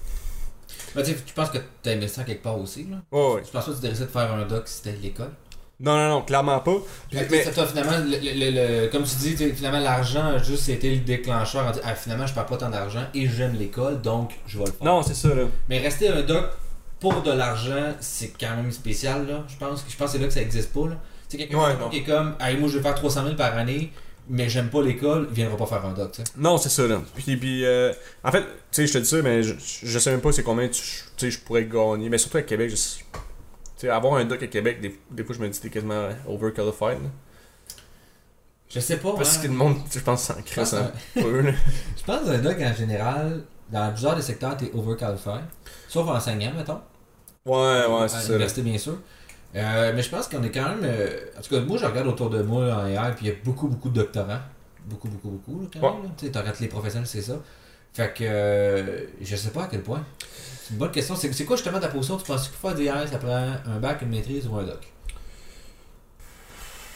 Ben, 0.96 1.04
tu 1.04 1.34
penses 1.34 1.50
que 1.50 1.58
t'as 1.82 1.92
aimé 1.92 2.08
ça 2.08 2.24
quelque 2.24 2.44
part 2.44 2.60
aussi, 2.60 2.86
là? 2.90 2.98
Tu 3.44 3.52
penses 3.52 3.66
pas 3.66 3.72
que 3.72 3.78
tu 3.78 3.82
devrais 3.88 4.06
de 4.06 4.12
faire 4.12 4.34
un 4.34 4.46
doc 4.46 4.68
si 4.68 4.76
c'était 4.78 4.98
l'école? 5.02 5.32
Non, 5.80 5.96
non, 5.98 6.10
non, 6.10 6.22
clairement 6.22 6.60
pas. 6.60 6.76
Puis- 7.10 7.20
mais- 7.30 7.44
ça, 7.44 7.52
toi, 7.52 7.68
finalement, 7.68 7.98
le, 7.98 8.18
le- 8.18 8.82
le- 8.84 8.88
comme 8.88 9.04
tu 9.04 9.16
dis, 9.18 9.36
finalement, 9.54 9.80
l'argent 9.80 10.26
a 10.28 10.38
juste 10.42 10.70
été 10.70 10.90
le 10.96 11.02
déclencheur. 11.02 11.66
en 11.68 11.72
disant, 11.72 11.84
Ah, 11.86 11.96
finalement, 11.96 12.26
je 12.28 12.34
perds 12.34 12.46
pas 12.46 12.58
tant 12.58 12.70
d'argent 12.70 13.04
et 13.14 13.28
j'aime 13.28 13.56
l'école, 13.60 14.02
donc 14.02 14.32
je 14.48 14.58
vais 14.58 14.66
le 14.66 14.72
faire. 14.72 14.84
non, 14.86 15.04
c'est 15.04 15.16
ça, 15.16 15.30
là. 15.36 15.44
Mais 15.70 15.80
rester 15.80 16.08
un 16.08 16.22
doc 16.22 16.46
pour 17.02 17.22
de 17.24 17.32
l'argent, 17.32 17.94
c'est 18.00 18.32
quand 18.40 18.56
même 18.56 18.72
spécial, 18.72 19.28
là. 19.28 19.44
Je 19.50 19.58
pense, 19.58 19.84
je 19.88 19.96
pense 19.98 20.12
que 20.12 20.18
c'est 20.18 20.22
là 20.22 20.28
que 20.28 20.34
ça 20.34 20.42
existe 20.42 20.72
pas, 20.72 20.88
là. 20.88 20.96
Tu 21.30 21.32
sais, 21.32 21.38
quelqu'un 21.38 21.58
Ouais, 21.58 21.90
qui- 21.92 21.98
est 21.98 22.04
comme, 22.04 22.36
hey, 22.40 22.56
moi, 22.58 22.70
je 22.70 22.78
vais 22.78 22.84
faire 22.84 22.96
300 22.96 23.24
000 23.24 23.36
par 23.36 23.58
année, 23.58 23.92
mais 24.30 24.48
j'aime 24.48 24.70
pas 24.70 24.82
l'école, 24.82 25.28
il 25.30 25.36
viendra 25.36 25.58
pas 25.58 25.66
faire 25.66 25.86
un 25.86 25.92
doc, 25.94 26.14
tu 26.14 26.22
sais. 26.24 26.28
Non, 26.38 26.58
c'est 26.58 26.70
ça, 26.70 26.88
là. 26.88 27.02
Puis, 27.16 27.36
puis 27.36 27.66
euh, 27.66 27.92
en 28.24 28.32
fait, 28.32 28.42
tu 28.42 28.46
sais, 28.72 28.88
je 28.88 28.94
te 28.94 28.98
dis 29.00 29.06
ça, 29.10 29.22
mais 29.22 29.44
je, 29.44 29.54
je 29.84 30.00
sais 30.00 30.10
même 30.12 30.22
pas 30.22 30.32
c'est 30.32 30.44
combien 30.44 30.68
tu 30.70 30.82
tu 30.82 31.02
sais, 31.18 31.32
je 31.32 31.40
pourrais 31.40 31.66
gagner. 31.66 32.08
Mais 32.10 32.18
surtout 32.18 32.38
à 32.38 32.42
Québec, 32.44 32.70
je 32.70 32.76
avoir 33.90 34.16
un 34.16 34.26
doc 34.26 34.42
à 34.44 34.48
Québec, 34.48 34.82
des, 34.82 35.00
des 35.12 35.24
fois, 35.24 35.36
je 35.36 35.42
me 35.42 35.50
dis 35.50 35.58
que 35.58 35.64
t'es 35.64 35.70
quasiment 35.70 36.10
overqualified, 36.28 37.04
là. 37.04 37.10
Je 38.70 38.80
sais 38.80 38.98
pas, 38.98 39.14
Parce 39.16 39.38
hein. 39.38 39.42
que 39.44 39.48
le 39.48 39.54
monde, 39.54 39.78
je 39.94 40.00
pense, 40.00 40.24
s'en 40.24 40.42
crée 40.42 40.62
Ah, 40.62 40.66
ça. 40.66 40.92
peu, 41.14 41.42
là. 41.42 41.52
Je 41.98 42.04
pense 42.04 42.22
que 42.22 42.30
un 42.30 42.38
doc, 42.40 42.58
en 42.60 42.74
général, 42.74 43.44
dans 43.72 43.92
plusieurs 43.92 44.16
des 44.16 44.22
secteurs, 44.22 44.58
t'es 44.58 44.72
overqualified. 44.74 45.44
Sauf 45.88 46.08
enseignant, 46.10 46.52
mettons. 46.56 46.82
Ouais, 47.46 47.86
ouais, 47.86 48.08
c'est 48.08 48.16
ça. 48.16 48.22
là. 48.24 48.28
l'université, 48.30 48.62
bien 48.64 48.78
sûr. 48.78 48.98
Euh, 49.56 49.94
mais 49.96 50.02
je 50.02 50.10
pense 50.10 50.28
qu'on 50.28 50.44
est 50.44 50.52
quand 50.52 50.68
même. 50.68 50.82
euh, 50.84 51.26
en 51.38 51.42
tout 51.42 51.50
cas, 51.56 51.62
moi, 51.62 51.78
je 51.78 51.86
regarde 51.86 52.08
autour 52.08 52.30
de 52.30 52.42
moi 52.42 52.74
en 52.74 52.88
AI, 52.88 53.12
puis 53.16 53.28
il 53.28 53.30
y 53.30 53.32
a 53.32 53.36
beaucoup, 53.46 53.68
beaucoup 53.68 53.90
de 53.90 53.96
doctorants. 54.02 54.40
Beaucoup, 54.86 55.08
beaucoup, 55.08 55.30
beaucoup, 55.30 55.62
là, 55.62 55.68
quand 55.72 55.80
Ouais. 55.80 55.94
même. 55.94 56.04
là. 56.04 56.10
Tu 56.18 56.26
sais, 56.26 56.32
t'arrêtes 56.32 56.60
les 56.60 56.68
professionnels, 56.68 57.08
c'est 57.08 57.22
ça. 57.22 57.36
Fait 57.96 58.14
que. 58.14 58.24
euh, 58.24 59.06
je 59.22 59.36
sais 59.36 59.50
pas 59.50 59.64
à 59.64 59.68
quel 59.68 59.82
point. 59.82 60.04
C'est 60.64 60.74
une 60.74 60.78
bonne 60.80 60.92
question. 60.92 61.16
C'est 61.16 61.32
c'est 61.34 61.46
quoi 61.46 61.56
justement 61.56 61.80
ta 61.80 61.88
position? 61.88 62.18
Tu 62.18 62.26
penses 62.26 62.48
que 62.50 62.56
faire 62.56 62.76
des 62.76 62.86
AI, 62.86 63.08
ça 63.10 63.18
prend 63.18 63.30
un 63.66 63.80
bac, 63.80 64.02
une 64.04 64.10
maîtrise 64.10 64.48
ou 64.48 64.56
un 64.58 64.64
doc? 64.64 64.80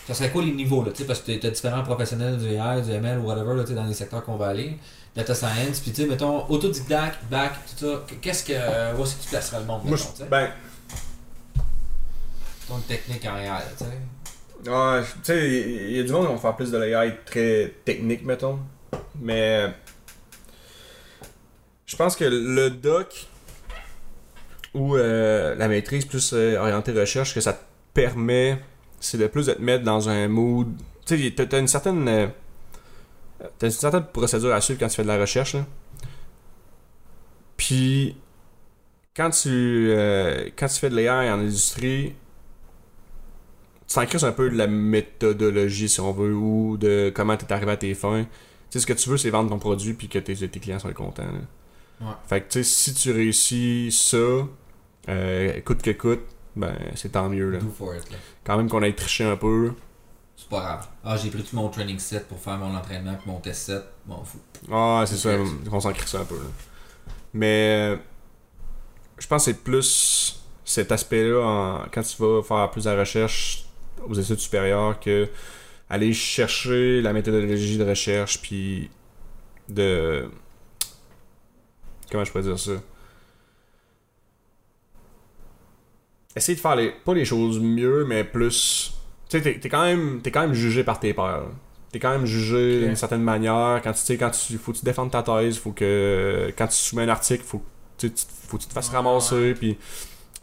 Ça 0.08 0.16
serait 0.16 0.32
quoi 0.32 0.42
les 0.42 0.52
niveaux, 0.54 0.84
là, 0.84 0.90
tu 0.92 0.98
sais, 0.98 1.06
parce 1.06 1.20
que 1.22 1.32
t'as 1.34 1.52
différents 1.52 1.84
professionnels 1.84 2.38
du 2.40 2.48
AI, 2.48 2.82
du 2.82 2.90
ML 2.92 3.20
ou 3.20 3.26
whatever, 3.28 3.56
là, 3.56 3.64
tu 3.64 3.74
dans 3.76 3.86
les 3.86 3.94
secteurs 3.94 4.24
qu'on 4.26 4.38
va 4.38 4.48
aller. 4.48 4.78
Data 5.16 5.36
science, 5.36 5.80
puis 5.82 5.92
tu 5.92 6.02
sais, 6.02 6.08
mettons, 6.08 6.48
autodidacte, 6.50 7.20
bac, 7.30 7.54
tout 7.78 7.86
ça. 7.86 8.04
Qu'est-ce 8.20 8.44
que. 8.44 8.54
euh, 8.56 8.96
où 8.98 9.04
est-ce 9.04 9.16
que 9.18 9.24
tu 9.24 9.30
placerais 9.30 9.60
le 9.60 9.66
monde, 9.66 9.82
Moi, 9.86 9.92
mettons, 9.96 10.10
tu 10.10 10.12
je, 10.18 10.24
sais? 10.24 10.30
ben, 10.30 10.50
ton 12.68 12.78
technique 12.80 13.26
en 13.26 13.38
AI, 13.38 13.62
tu 13.78 13.84
sais. 13.86 14.70
ouais, 14.72 15.02
tu 15.04 15.08
sais, 15.24 15.48
il 15.92 15.92
y 15.98 16.00
a 16.00 16.04
du 16.04 16.12
monde 16.12 16.26
qui 16.28 16.32
vont 16.34 16.38
faire 16.40 16.56
plus 16.56 16.72
de 16.72 16.78
l'AI 16.78 17.18
très 17.26 17.76
technique, 17.86 18.26
mettons. 18.26 18.60
Mais, 19.20 19.72
je 21.90 21.96
pense 21.96 22.16
que 22.16 22.24
le 22.24 22.70
doc 22.70 23.28
ou 24.76 24.96
euh, 24.96 25.56
la 25.56 25.68
maîtrise 25.68 26.06
plus 26.06 26.34
euh, 26.34 26.60
orientée 26.60 26.92
recherche, 26.92 27.34
que 27.34 27.42
ça 27.42 27.54
te 27.54 27.64
permet, 27.96 28.60
c'est 29.00 29.18
de 29.18 29.26
plus 29.26 29.48
de 29.48 29.54
te 29.54 29.62
mettre 29.62 29.84
dans 29.84 30.08
un 30.08 30.28
mood. 30.28 30.68
Tu 31.08 31.18
sais, 31.18 31.32
t'as- 31.32 31.60
une 31.60 31.68
certaine. 31.68 32.08
euh, 32.08 32.28
T'as 33.58 33.68
une 33.68 33.72
certaine 33.74 34.04
procédure 34.04 34.54
à 34.54 34.62
suivre 34.62 34.80
quand 34.80 34.90
tu 34.90 34.98
fais 34.98 35.02
de 35.04 35.08
la 35.08 35.18
recherche. 35.18 35.56
Là. 35.56 35.66
Puis, 37.58 38.16
quand 39.16 39.30
tu, 39.32 39.92
quand 40.58 40.68
tu 40.68 40.80
fais 40.80 40.90
de 40.90 40.96
l'AI 40.96 41.32
en 41.32 41.40
industrie, 41.40 42.14
tu 43.88 43.96
t'en 43.96 44.28
un 44.28 44.32
peu 44.34 44.50
de 44.52 44.56
la 44.58 44.68
méthodologie, 44.68 45.90
si 45.90 46.00
on 46.00 46.12
veut, 46.12 46.36
ou 46.36 46.78
de 46.78 47.12
comment 47.16 47.36
tu 47.38 47.46
es 47.46 47.52
arrivé 47.54 47.72
à 47.72 47.78
tes 47.78 47.94
fins. 47.96 48.24
Tu 48.24 48.30
sais, 48.72 48.80
ce 48.82 48.86
que 48.86 48.94
tu 48.94 49.10
veux, 49.10 49.18
c'est 49.18 49.30
vendre 49.32 49.50
ton 49.50 49.58
produit 49.58 49.94
puis 49.94 50.10
que 50.10 50.20
tes, 50.20 50.36
clients 50.60 50.80
soient 50.80 50.94
contents. 50.94 51.24
Ouais. 52.02 52.08
Fait 52.28 52.42
que, 52.42 52.50
tu 52.54 52.64
sais, 52.64 52.70
si 52.70 52.94
tu 52.94 53.12
réussis 53.12 53.92
ça, 53.92 54.18
euh, 55.10 55.62
coûte 55.62 55.82
que 55.82 55.92
coûte, 55.92 56.22
ben, 56.56 56.74
c'est 56.96 57.12
tant 57.14 57.30
mieux. 57.30 57.50
Là. 57.52 57.60
Do 57.60 57.70
for 57.70 57.96
it, 57.96 58.10
là. 58.12 58.18
Quand 58.44 58.58
même 58.58 58.70
qu'on 58.70 58.82
ait 58.84 58.94
triché 58.94 59.24
un 59.26 59.36
peu. 59.36 59.74
C'est 60.36 60.48
pas 60.50 60.60
grave. 60.62 60.88
Ah, 61.04 61.18
j'ai 61.18 61.30
pris 61.30 61.44
tout 61.44 61.56
mon 61.56 61.68
training 61.70 62.00
set 62.00 62.28
pour 62.28 62.40
faire 62.40 62.58
mon 62.58 62.74
entraînement 62.76 63.16
puis 63.16 63.30
mon 63.30 63.40
test 63.40 63.64
set. 63.66 63.84
Bon, 64.06 64.24
fou. 64.24 64.40
Ah, 64.72 65.04
c'est 65.06 65.18
ça, 65.18 65.32
on 65.72 65.80
s'en 65.80 65.92
crisse 65.92 66.16
un 66.16 66.24
peu. 66.26 66.36
là. 66.36 66.46
Mais, 67.34 67.98
je 69.18 69.28
pense 69.28 69.46
que 69.46 69.52
c'est 69.52 69.62
plus 69.64 70.42
cet 70.64 70.92
aspect-là 70.92 71.42
en- 71.42 71.86
quand 71.92 72.02
tu 72.02 72.16
vas 72.22 72.42
faire 72.44 72.72
plus 72.72 72.86
de 72.86 72.90
recherche 72.92 73.66
aux 74.08 74.14
études 74.14 74.40
supérieures 74.40 75.00
que 75.00 75.28
aller 75.90 76.14
chercher 76.14 77.02
la 77.02 77.12
méthodologie 77.14 77.78
de 77.78 77.84
recherche 77.84 78.42
puis 78.42 78.90
de 79.68 80.30
comment 82.12 82.24
je 82.24 82.32
pourrais 82.32 82.44
dire 82.44 82.60
ça? 82.60 82.74
Essayer 86.36 86.56
de 86.56 86.62
faire 86.62 86.76
les 86.76 86.92
pas 86.92 87.14
les 87.14 87.26
choses 87.26 87.60
mieux 87.60 88.06
mais 88.06 88.24
plus 88.24 88.94
tu 89.30 89.38
sais 89.38 89.44
t'es, 89.44 89.60
t'es 89.60 89.70
quand 89.70 89.84
même 89.84 90.22
t'es 90.22 90.32
quand 90.32 90.42
même 90.42 90.54
jugé 90.54 90.84
par 90.84 91.00
tes 91.00 91.14
pairs 91.14 91.46
t'es 91.92 92.00
quand 92.00 92.12
même 92.12 92.26
jugé 92.26 92.82
d'une 92.82 92.96
certaine 92.96 93.24
manière. 93.24 93.82
Quand 93.84 93.94
tu 93.94 94.00
sais, 94.00 94.18
quand 94.18 94.32
tu. 94.32 94.58
Faut 94.58 94.72
que 94.72 94.78
tu 94.78 94.86
défendes 94.86 95.12
ta 95.12 95.24
thèse, 95.24 95.58
faut 95.58 95.72
que. 95.72 96.52
Quand 96.58 96.68
tu 96.68 96.76
soumets 96.76 97.04
un 97.04 97.10
article, 97.10 97.44
faut 97.44 97.60
que 97.60 98.08
tu, 98.08 98.12
faut 98.48 98.58
que 98.58 98.64
tu 98.64 98.70
te 98.70 98.74
fasses 98.74 98.90
Ouais, 98.90 98.96
ramasser. 98.96 99.54
Puis. 99.54 99.78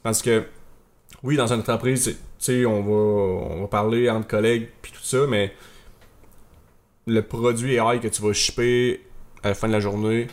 Parce 0.03 0.23
que. 0.23 0.45
Oui, 1.23 1.37
dans 1.37 1.53
une 1.53 1.61
entreprise, 1.61 2.05
tu 2.05 2.17
sais, 2.39 2.67
on 2.67 2.83
va, 2.83 3.55
on 3.55 3.61
va 3.63 3.69
parler 3.69 4.11
entre 4.11 4.29
collègues, 4.29 4.69
puis 4.83 4.93
tout 4.93 5.03
ça, 5.03 5.27
mais. 5.29 5.55
Le 7.07 7.23
produit 7.23 7.77
AI 7.77 8.01
que 8.01 8.09
tu 8.09 8.21
vas 8.21 8.33
shipper 8.33 9.01
à 9.45 9.49
la 9.49 9.55
fin 9.55 9.69
de 9.69 9.73
la 9.73 9.81
journée. 9.81 10.27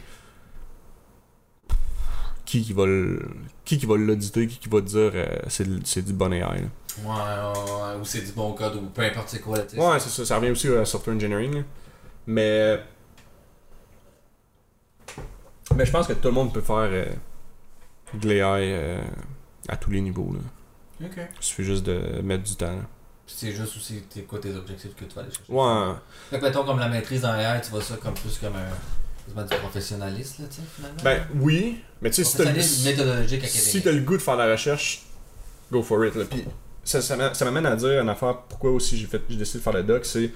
Qui 2.54 2.62
qui 2.62 2.74
va 2.74 2.86
le- 2.86 3.20
qui 3.66 3.80
qui 3.80 3.88
va 3.88 3.96
l'auditer, 3.98 4.46
qui 4.46 4.60
qui 4.60 4.70
va 4.70 4.80
dire 4.80 5.12
euh, 5.16 5.26
c'est 5.48 5.66
c'est 5.88 6.04
du 6.04 6.14
bon 6.14 6.32
AI. 6.32 6.40
là. 6.42 6.50
Ouais, 6.52 7.08
ouais, 7.08 7.72
ouais, 7.96 8.00
ou 8.00 8.06
c'est 8.06 8.22
du 8.22 8.32
bon 8.34 8.54
code, 8.54 8.76
ou 8.76 8.82
peu 8.94 9.02
importe 9.02 9.30
c'est 9.30 9.40
quoi. 9.40 9.58
Ouais, 9.58 10.00
c'est 10.00 10.10
ça. 10.10 10.24
Ça 10.24 10.36
revient 10.38 10.52
aussi 10.52 10.68
à 10.68 10.86
software 10.86 11.16
engineering. 11.16 11.56
là. 11.56 11.62
Mais. 12.28 12.80
Mais 15.76 15.84
je 15.88 15.92
pense 15.92 16.06
que 16.06 16.14
tout 16.14 16.28
le 16.28 16.34
monde 16.36 16.54
peut 16.54 16.62
faire 16.62 16.76
euh, 16.92 17.06
de 18.14 18.28
l'AI 18.30 18.72
euh, 18.74 19.02
à 19.68 19.76
tous 19.76 19.90
les 19.90 20.02
niveaux. 20.02 20.32
Là. 20.34 21.08
Ok. 21.08 21.18
Il 21.18 21.44
suffit 21.44 21.64
juste 21.64 21.84
de 21.86 22.22
mettre 22.22 22.44
du 22.44 22.56
temps. 22.56 22.78
c'est 23.26 23.52
juste 23.52 23.78
aussi 23.78 24.04
t'es 24.04 24.22
quoi 24.22 24.38
tes 24.38 24.54
objectifs 24.56 24.94
que 24.96 25.06
tu 25.06 25.16
vas 25.16 25.22
aller 25.24 25.32
chercher. 25.32 25.52
Ouais. 25.52 25.96
Fait 26.30 26.40
que 26.40 26.46
mettons 26.46 26.64
comme 26.66 26.78
la 26.78 26.88
maîtrise 26.90 27.22
dans 27.22 27.34
AI, 27.34 27.60
tu 27.62 27.72
vois 27.72 27.82
ça 27.82 27.96
comme 27.98 28.14
plus 28.14 28.38
comme 28.38 28.56
un. 28.56 28.70
Du 29.28 29.56
professionnaliste, 29.58 30.40
là, 30.40 30.46
tu 30.50 30.56
sais, 30.58 30.62
finalement. 30.76 31.02
Ben 31.04 31.24
oui, 31.40 31.80
mais 32.02 32.10
tu 32.10 32.18
sais, 32.18 32.24
si 32.24 32.38
t'as 32.38 32.44
le, 32.44 32.50
Professionnalisme 32.52 32.90
méthodologique 32.90 33.46
si 33.48 33.82
t'as 33.82 33.92
le 33.92 34.02
goût 34.02 34.18
de 34.18 34.22
faire 34.22 34.36
la 34.36 34.52
recherche, 34.52 35.04
go 35.72 35.82
for 35.82 36.06
it. 36.06 36.16
Là. 36.16 36.26
Puis 36.30 36.44
ça, 36.84 37.02
ça 37.02 37.46
m'amène 37.46 37.66
à 37.66 37.76
dire 37.76 38.02
une 38.02 38.10
affaire 38.10 38.42
pourquoi 38.50 38.72
aussi 38.72 38.98
j'ai 38.98 39.08
fait 39.08 39.22
j'ai 39.30 39.38
décidé 39.38 39.60
de 39.60 39.64
faire 39.64 39.74
le 39.74 39.84
doc, 39.84 40.06
c'est 40.06 40.32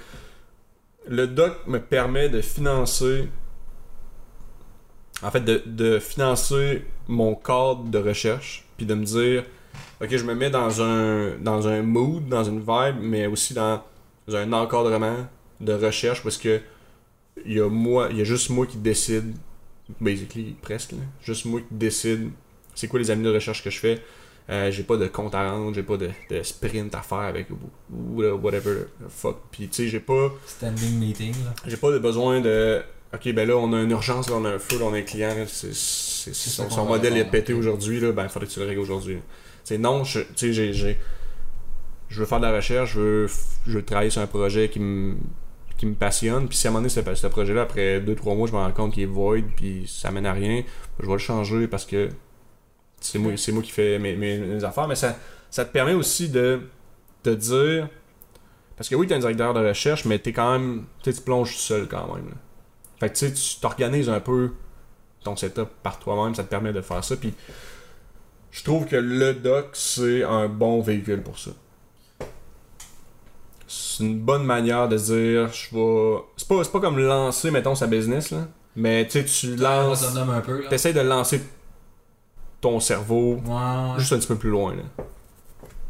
le 1.06 1.26
doc 1.26 1.66
me 1.66 1.80
permet 1.80 2.28
de 2.28 2.40
financer 2.40 3.28
en 5.22 5.30
fait 5.30 5.40
de, 5.40 5.62
de 5.66 5.98
financer 5.98 6.84
mon 7.08 7.34
cadre 7.34 7.84
de 7.84 7.98
recherche 7.98 8.66
puis 8.76 8.86
de 8.86 8.94
me 8.94 9.04
dire 9.04 9.44
ok 10.00 10.08
je 10.10 10.24
me 10.24 10.34
mets 10.34 10.50
dans 10.50 10.82
un 10.82 11.36
dans 11.38 11.66
un 11.66 11.82
mood 11.82 12.28
dans 12.28 12.44
une 12.44 12.60
vibe 12.60 12.96
mais 13.00 13.26
aussi 13.26 13.54
dans 13.54 13.82
un 14.32 14.52
encadrement 14.52 15.26
de 15.60 15.72
recherche 15.72 16.22
parce 16.22 16.36
que 16.36 16.60
il 17.46 17.52
y 17.54 17.60
a 17.60 17.68
moi 17.68 18.08
il 18.10 18.18
y 18.18 18.20
a 18.20 18.24
juste 18.24 18.50
moi 18.50 18.66
qui 18.66 18.76
décide 18.78 19.34
basically 20.00 20.54
presque 20.60 20.92
là. 20.92 20.98
juste 21.22 21.44
moi 21.46 21.60
qui 21.60 21.74
décide 21.74 22.30
c'est 22.74 22.88
quoi 22.88 22.98
les 23.00 23.10
amis 23.10 23.24
de 23.24 23.30
recherche 23.34 23.62
que 23.64 23.70
je 23.70 23.78
fais 23.78 24.02
euh, 24.50 24.70
j'ai 24.70 24.82
pas 24.82 24.96
de 24.96 25.06
compte 25.08 25.34
à 25.34 25.50
rendre, 25.50 25.74
j'ai 25.74 25.82
pas 25.82 25.98
de, 25.98 26.08
de 26.30 26.42
sprint 26.42 26.94
à 26.94 27.02
faire 27.02 27.18
avec 27.18 27.48
ou- 27.50 27.58
ou 27.94 28.22
whatever 28.36 28.76
the 28.98 29.08
fuck. 29.10 29.36
Puis 29.50 29.68
tu 29.68 29.74
sais, 29.74 29.88
j'ai 29.88 30.00
pas 30.00 30.32
Standing 30.46 30.98
meeting, 30.98 31.32
là. 31.44 31.54
j'ai 31.66 31.76
pas 31.76 31.90
de 31.92 31.98
besoin 31.98 32.40
de 32.40 32.80
OK, 33.12 33.30
ben 33.34 33.46
là 33.46 33.56
on 33.58 33.72
a 33.74 33.82
une 33.82 33.90
urgence, 33.90 34.30
là 34.30 34.36
on 34.36 34.44
a 34.46 34.50
un 34.54 34.58
feu, 34.58 34.78
là 34.78 34.86
on 34.86 34.94
a 34.94 34.98
un 34.98 35.02
client, 35.02 35.34
là, 35.34 35.44
son, 35.46 36.86
modèle 36.86 37.16
est 37.18 37.26
pété 37.26 37.52
aujourd'hui 37.52 38.00
là, 38.00 38.12
ben 38.12 38.26
faudrait 38.28 38.48
que 38.48 38.52
tu 38.54 38.60
le 38.60 38.66
règles 38.66 38.80
aujourd'hui. 38.80 39.18
Tu 39.66 39.78
non, 39.78 40.04
je 40.04 40.20
tu 40.20 40.54
sais 40.54 40.72
j'ai 40.72 40.98
je 42.08 42.20
veux 42.20 42.26
faire 42.26 42.40
de 42.40 42.46
la 42.46 42.56
recherche, 42.56 42.94
je 42.94 43.00
veux 43.00 43.26
je 43.66 43.72
veux 43.72 43.84
travailler 43.84 44.08
sur 44.10 44.22
un 44.22 44.26
projet 44.26 44.70
qui 44.70 44.80
me 44.80 45.16
qui 45.78 45.86
me 45.86 45.94
passionne, 45.94 46.48
puis 46.48 46.58
si 46.58 46.66
à 46.66 46.70
un 46.70 46.72
moment 46.72 46.86
donné 46.86 47.14
ce, 47.14 47.26
projet-là 47.28 47.62
après 47.62 48.00
2-3 48.00 48.36
mois, 48.36 48.48
je 48.48 48.52
me 48.52 48.58
rends 48.58 48.72
compte 48.72 48.92
qu'il 48.92 49.04
est 49.04 49.06
void 49.06 49.40
puis 49.56 49.86
ça 49.88 50.10
mène 50.10 50.26
à 50.26 50.32
rien, 50.32 50.62
je 51.00 51.06
vais 51.06 51.12
le 51.12 51.18
changer 51.18 51.68
parce 51.68 51.86
que 51.86 52.10
c'est 53.00 53.18
moi, 53.18 53.32
moi 53.52 53.62
qui 53.62 53.70
fais 53.70 53.98
mes, 53.98 54.16
mes- 54.16 54.64
affaires, 54.64 54.88
mais 54.88 54.96
ça, 54.96 55.16
ça 55.50 55.64
te 55.64 55.72
permet 55.72 55.94
aussi 55.94 56.28
de 56.28 56.62
te 57.22 57.30
dire. 57.30 57.88
Parce 58.76 58.88
que 58.88 58.96
oui, 58.96 59.06
t'es 59.06 59.14
un 59.14 59.20
directeur 59.20 59.54
de 59.54 59.66
recherche, 59.66 60.04
mais 60.04 60.18
t'es 60.18 60.32
quand 60.32 60.52
même. 60.52 60.84
Tu 61.02 61.12
plonges 61.12 61.56
seul 61.56 61.86
quand 61.88 62.12
même. 62.14 62.34
Fait 62.98 63.10
que 63.10 63.16
tu 63.16 63.32
tu 63.32 63.60
t'organises 63.60 64.08
un 64.08 64.20
peu 64.20 64.52
ton 65.22 65.36
setup 65.36 65.68
par 65.82 65.98
toi-même, 65.98 66.34
ça 66.34 66.42
te 66.42 66.48
permet 66.48 66.72
de 66.72 66.80
faire 66.80 67.04
ça. 67.04 67.16
Puis 67.16 67.34
je 68.50 68.64
trouve 68.64 68.86
que 68.86 68.96
le 68.96 69.34
doc, 69.34 69.70
c'est 69.74 70.24
un 70.24 70.48
bon 70.48 70.80
véhicule 70.80 71.22
pour 71.22 71.38
ça. 71.38 71.52
C'est 73.98 74.04
une 74.04 74.20
bonne 74.20 74.44
manière 74.44 74.88
de 74.88 74.96
dire, 74.96 75.52
je 75.52 75.74
vais. 75.74 76.18
C'est 76.36 76.46
pas, 76.46 76.62
c'est 76.62 76.70
pas 76.70 76.78
comme 76.78 77.00
lancer, 77.00 77.50
mettons, 77.50 77.74
sa 77.74 77.88
business, 77.88 78.30
là. 78.30 78.46
Mais 78.76 79.04
tu 79.08 79.20
sais, 79.20 79.24
tu 79.24 79.56
lances. 79.56 80.04
autonome 80.04 80.30
un 80.30 80.40
peu, 80.40 80.62
là. 80.62 80.68
T'essayes 80.68 80.94
de 80.94 81.00
lancer 81.00 81.42
ton 82.60 82.78
cerveau 82.78 83.40
Ouais, 83.44 83.98
juste 83.98 84.12
un 84.12 84.18
petit 84.18 84.28
peu 84.28 84.36
plus 84.36 84.50
loin. 84.50 84.76
Là. 84.76 84.82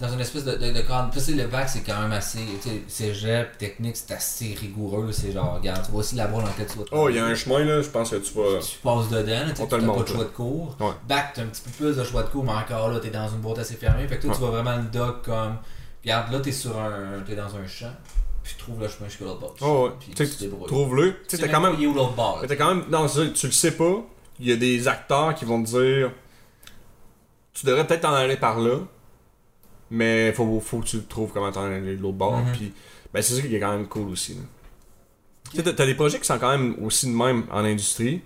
Dans 0.00 0.10
une 0.10 0.20
espèce 0.20 0.44
de, 0.44 0.52
de, 0.52 1.12
tu 1.12 1.20
sais, 1.20 1.32
le 1.32 1.48
bac, 1.48 1.68
c'est 1.68 1.80
quand 1.80 2.00
même 2.00 2.12
assez. 2.12 2.38
Tu 2.62 2.70
sais, 2.70 2.82
cégep, 2.88 3.58
technique, 3.58 3.96
c'est 3.98 4.14
assez 4.14 4.56
rigoureux. 4.58 5.12
C'est 5.12 5.32
genre, 5.32 5.56
regarde, 5.56 5.84
tu 5.84 5.90
vois 5.90 6.00
aussi 6.00 6.16
la 6.16 6.28
boîte 6.28 6.44
dans 6.44 6.48
laquelle 6.50 6.66
tu 6.66 6.78
vas 6.78 6.84
te 6.84 6.90
Oh, 6.92 7.10
il 7.10 7.16
y 7.16 7.18
a 7.18 7.26
un 7.26 7.34
chemin 7.34 7.62
là, 7.62 7.82
je 7.82 7.90
pense 7.90 8.08
que 8.08 8.16
tu 8.16 8.32
vas. 8.32 8.58
Tu 8.58 8.78
passes 8.78 9.10
dedans, 9.10 9.26
là, 9.26 9.48
tu 9.48 9.54
tu 9.54 9.60
n'as 9.60 9.94
pas 9.94 10.02
de 10.02 10.08
choix 10.08 10.24
de 10.24 10.30
cours. 10.30 10.76
Ouais. 10.80 10.92
Bac, 11.06 11.32
t'as 11.34 11.42
un 11.42 11.46
petit 11.46 11.60
peu 11.60 11.70
plus 11.72 11.96
de 11.96 12.04
choix 12.04 12.22
de 12.22 12.28
cours, 12.28 12.44
mais 12.44 12.52
encore 12.52 12.88
là, 12.88 13.00
t'es 13.00 13.10
dans 13.10 13.28
une 13.28 13.40
boîte 13.40 13.58
assez 13.58 13.74
fermée. 13.74 14.08
Fait 14.08 14.16
que 14.16 14.22
toi, 14.22 14.32
tu 14.32 14.40
vois 14.40 14.50
vraiment 14.50 14.76
le 14.76 14.84
doc 14.84 15.24
comme. 15.26 15.58
Regarde, 16.08 16.32
là, 16.32 16.40
t'es 16.40 16.52
sur 16.52 16.78
un. 16.78 17.20
T'es 17.26 17.34
dans 17.36 17.54
un 17.54 17.66
champ. 17.66 17.92
Puis 18.42 18.54
tu 18.56 18.62
trouves 18.62 18.80
le 18.80 18.88
chemin 18.88 19.08
jusqu'à 19.08 19.24
l'autre 19.26 19.40
bord. 19.40 19.54
Oh, 19.60 19.88
ouais. 19.88 19.92
Puis 20.00 20.14
Tu 20.14 20.26
sais. 20.26 20.48
Trouve-le. 20.66 21.12
Tu 21.28 21.36
sais, 21.36 21.38
t'as 21.38 21.48
quand 21.48 21.60
même. 21.60 21.74
Il 21.78 21.84
est 21.84 21.86
où 21.86 21.92
l'autre 21.94 22.14
bord? 22.14 22.36
là. 22.36 22.42
Mais 22.42 22.48
t'as 22.48 22.56
quand 22.56 22.74
même. 22.74 22.84
Non, 22.90 23.06
tu 23.06 23.46
le 23.46 23.52
sais 23.52 23.72
pas. 23.72 24.02
Il 24.40 24.46
y 24.48 24.52
a 24.52 24.56
des 24.56 24.88
acteurs 24.88 25.34
qui 25.34 25.44
vont 25.44 25.62
te 25.62 25.68
dire. 25.68 26.12
Tu 27.52 27.66
devrais 27.66 27.86
peut-être 27.86 28.02
t'en 28.02 28.14
aller 28.14 28.36
par 28.36 28.58
là. 28.58 28.78
Mais 29.90 30.32
faut, 30.32 30.60
faut 30.60 30.80
que 30.80 30.86
tu 30.86 31.02
trouves 31.02 31.32
comment 31.32 31.50
t'en 31.52 31.64
aller 31.64 31.96
de 31.96 32.02
l'autre 32.02 32.16
bord. 32.16 32.38
Mhm. 32.38 32.52
Puis, 32.52 32.72
ben, 33.12 33.20
c'est 33.22 33.34
ça 33.34 33.42
qui 33.42 33.54
est 33.54 33.60
quand 33.60 33.72
même 33.72 33.86
cool 33.88 34.08
aussi. 34.10 34.34
là. 34.34 34.40
Tu 35.50 35.56
sais, 35.56 35.62
t'as- 35.62 35.72
t'as 35.72 35.86
des 35.86 35.94
projets 35.94 36.18
qui 36.18 36.26
sont 36.26 36.38
quand 36.38 36.50
même 36.50 36.76
aussi 36.82 37.06
de 37.06 37.12
même 37.12 37.44
en 37.50 37.64
industrie. 37.64 38.22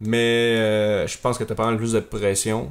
Mais 0.00 0.56
euh, 0.58 1.06
je 1.06 1.16
pense 1.18 1.38
que 1.38 1.44
t'as 1.44 1.54
pas 1.54 1.66
mal 1.66 1.76
plus 1.78 1.92
de 1.92 2.00
pression. 2.00 2.70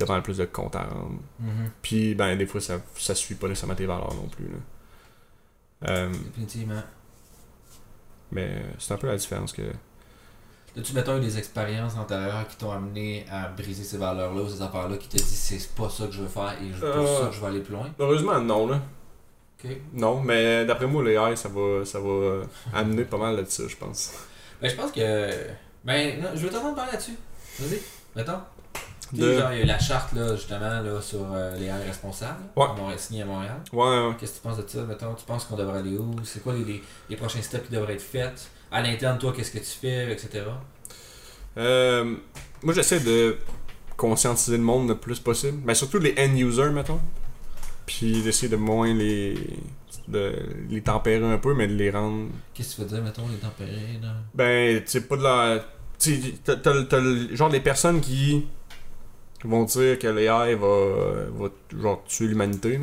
T'as 0.00 0.06
pas 0.06 0.14
mal 0.14 0.22
plus 0.22 0.38
de 0.38 0.46
comptes 0.46 0.74
à 0.76 0.84
rendre. 0.84 1.20
Mhm. 1.38 1.70
Puis, 1.82 2.14
ben, 2.14 2.34
des 2.36 2.46
fois, 2.46 2.60
ça, 2.60 2.80
ça 2.96 3.14
suit 3.14 3.34
pas 3.34 3.48
nécessairement 3.48 3.74
tes 3.74 3.84
valeurs 3.84 4.14
non 4.14 4.28
plus. 4.28 4.46
Là. 4.46 5.90
Euh, 5.90 6.08
Définitivement. 6.10 6.82
mais 8.32 8.62
c'est 8.78 8.94
un 8.94 8.96
peu 8.96 9.06
la 9.08 9.16
différence 9.16 9.52
que. 9.52 9.62
As-tu, 10.78 10.94
mettons, 10.94 11.18
eu 11.18 11.20
des 11.20 11.36
expériences 11.36 11.96
antérieures 11.96 12.46
qui 12.48 12.56
t'ont 12.56 12.70
amené 12.70 13.26
à 13.30 13.48
briser 13.48 13.82
ces 13.84 13.98
valeurs-là 13.98 14.40
ou 14.42 14.48
ces 14.48 14.62
affaires-là 14.62 14.96
qui 14.96 15.08
te 15.08 15.16
disent 15.16 15.26
c'est 15.26 15.74
pas 15.74 15.90
ça 15.90 16.06
que 16.06 16.12
je 16.12 16.22
veux 16.22 16.28
faire 16.28 16.54
et 16.62 16.70
pour 16.70 16.84
Euh. 16.88 17.20
ça 17.22 17.26
que 17.28 17.34
je 17.34 17.40
vais 17.40 17.46
aller 17.48 17.60
plus 17.60 17.74
loin? 17.74 17.90
Heureusement, 17.98 18.40
non, 18.40 18.68
là. 18.68 18.80
Ok. 19.62 19.70
Non, 19.92 20.22
mais 20.22 20.64
d'après 20.64 20.86
moi, 20.86 21.02
les 21.04 21.12
AI, 21.14 21.36
ça 21.36 21.48
va, 21.50 21.84
ça 21.84 21.98
va 22.00 22.08
euh, 22.08 22.44
amener 22.72 23.04
pas 23.04 23.18
mal 23.18 23.36
de 23.36 23.44
ça, 23.50 23.64
je 23.68 23.76
pense. 23.76 24.14
Ben, 24.62 24.70
je 24.70 24.76
pense 24.76 24.92
que. 24.92 25.30
Ben, 25.84 26.22
non, 26.22 26.28
je 26.34 26.40
veux 26.46 26.50
t'entendre 26.50 26.76
parler 26.76 26.92
là-dessus. 26.92 27.16
Vas-y, 27.58 27.80
mettons. 28.16 28.38
De- 29.12 29.38
genre, 29.38 29.52
il 29.52 29.58
y 29.58 29.60
a 29.60 29.64
eu 29.64 29.66
la 29.66 29.78
charte, 29.78 30.12
là, 30.12 30.36
justement, 30.36 30.80
là, 30.80 31.00
sur 31.00 31.26
euh, 31.32 31.56
les 31.56 31.66
airs 31.66 31.84
responsables, 31.84 32.40
Ouais. 32.56 32.66
Montréal- 32.76 32.98
signée 32.98 33.22
à 33.22 33.26
Montréal. 33.26 33.56
Ouais, 33.72 33.82
ouais. 34.08 34.14
Qu'est-ce 34.18 34.32
que 34.32 34.36
tu 34.36 34.42
penses 34.42 34.58
de 34.58 34.64
ça, 34.68 34.82
mettons? 34.84 35.14
Tu 35.14 35.24
penses 35.24 35.44
qu'on 35.44 35.56
devrait 35.56 35.78
aller 35.80 35.96
où? 35.96 36.14
C'est 36.24 36.42
quoi 36.42 36.52
les, 36.54 36.64
les, 36.64 36.82
les 37.08 37.16
prochains 37.16 37.42
steps 37.42 37.66
qui 37.68 37.74
devraient 37.74 37.94
être 37.94 38.02
faits? 38.02 38.48
À 38.70 38.82
l'interne, 38.82 39.18
toi, 39.18 39.32
qu'est-ce 39.36 39.50
que 39.50 39.58
tu 39.58 39.64
fais, 39.64 40.12
etc. 40.12 40.44
Euh, 41.58 42.14
moi, 42.62 42.72
j'essaie 42.74 43.00
de 43.00 43.36
conscientiser 43.96 44.56
le 44.56 44.62
monde 44.62 44.88
le 44.88 44.94
plus 44.96 45.18
possible. 45.18 45.58
Mais 45.64 45.74
surtout 45.74 45.98
les 45.98 46.14
end-users, 46.18 46.70
mettons. 46.70 47.00
Puis 47.86 48.22
d'essayer 48.22 48.48
de 48.48 48.56
moins 48.56 48.92
les. 48.94 49.34
de 50.06 50.32
les 50.68 50.80
tempérer 50.82 51.24
un 51.24 51.38
peu, 51.38 51.54
mais 51.54 51.66
de 51.66 51.74
les 51.74 51.90
rendre. 51.90 52.28
Qu'est-ce 52.54 52.76
que 52.76 52.82
tu 52.82 52.88
veux 52.88 52.94
dire, 52.94 53.02
mettons, 53.02 53.26
les 53.28 53.36
tempérés, 53.38 53.98
là? 54.00 54.14
Ben, 54.34 54.80
tu 54.84 54.88
sais, 54.90 55.00
pas 55.02 55.16
de 55.16 55.22
la. 55.22 55.64
Tu 55.98 56.22
sais, 56.44 57.36
genre 57.36 57.50
des 57.50 57.60
personnes 57.60 58.00
qui 58.00 58.46
vont 59.48 59.64
dire 59.64 59.98
que 59.98 60.06
l'AI 60.06 60.54
va, 60.54 61.26
va 61.32 61.48
genre 61.78 62.04
tuer 62.04 62.26
l'humanité. 62.26 62.78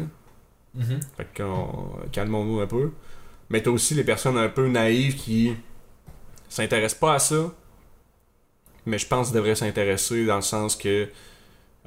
Mhm. 0.75 0.99
Fait 1.17 1.27
qu'on 1.35 1.89
calmons-nous 2.11 2.59
un 2.61 2.67
peu. 2.67 2.91
Mais 3.49 3.61
t'as 3.61 3.71
aussi 3.71 3.93
les 3.93 4.03
personnes 4.03 4.37
un 4.37 4.49
peu 4.49 4.67
naïves 4.67 5.15
qui 5.15 5.55
s'intéressent 6.49 6.99
pas 6.99 7.13
à 7.15 7.19
ça. 7.19 7.53
Mais 8.85 8.97
je 8.97 9.07
pense 9.07 9.27
qu'ils 9.27 9.35
devraient 9.35 9.55
s'intéresser 9.55 10.25
dans 10.25 10.37
le 10.37 10.41
sens 10.41 10.75
que 10.75 11.07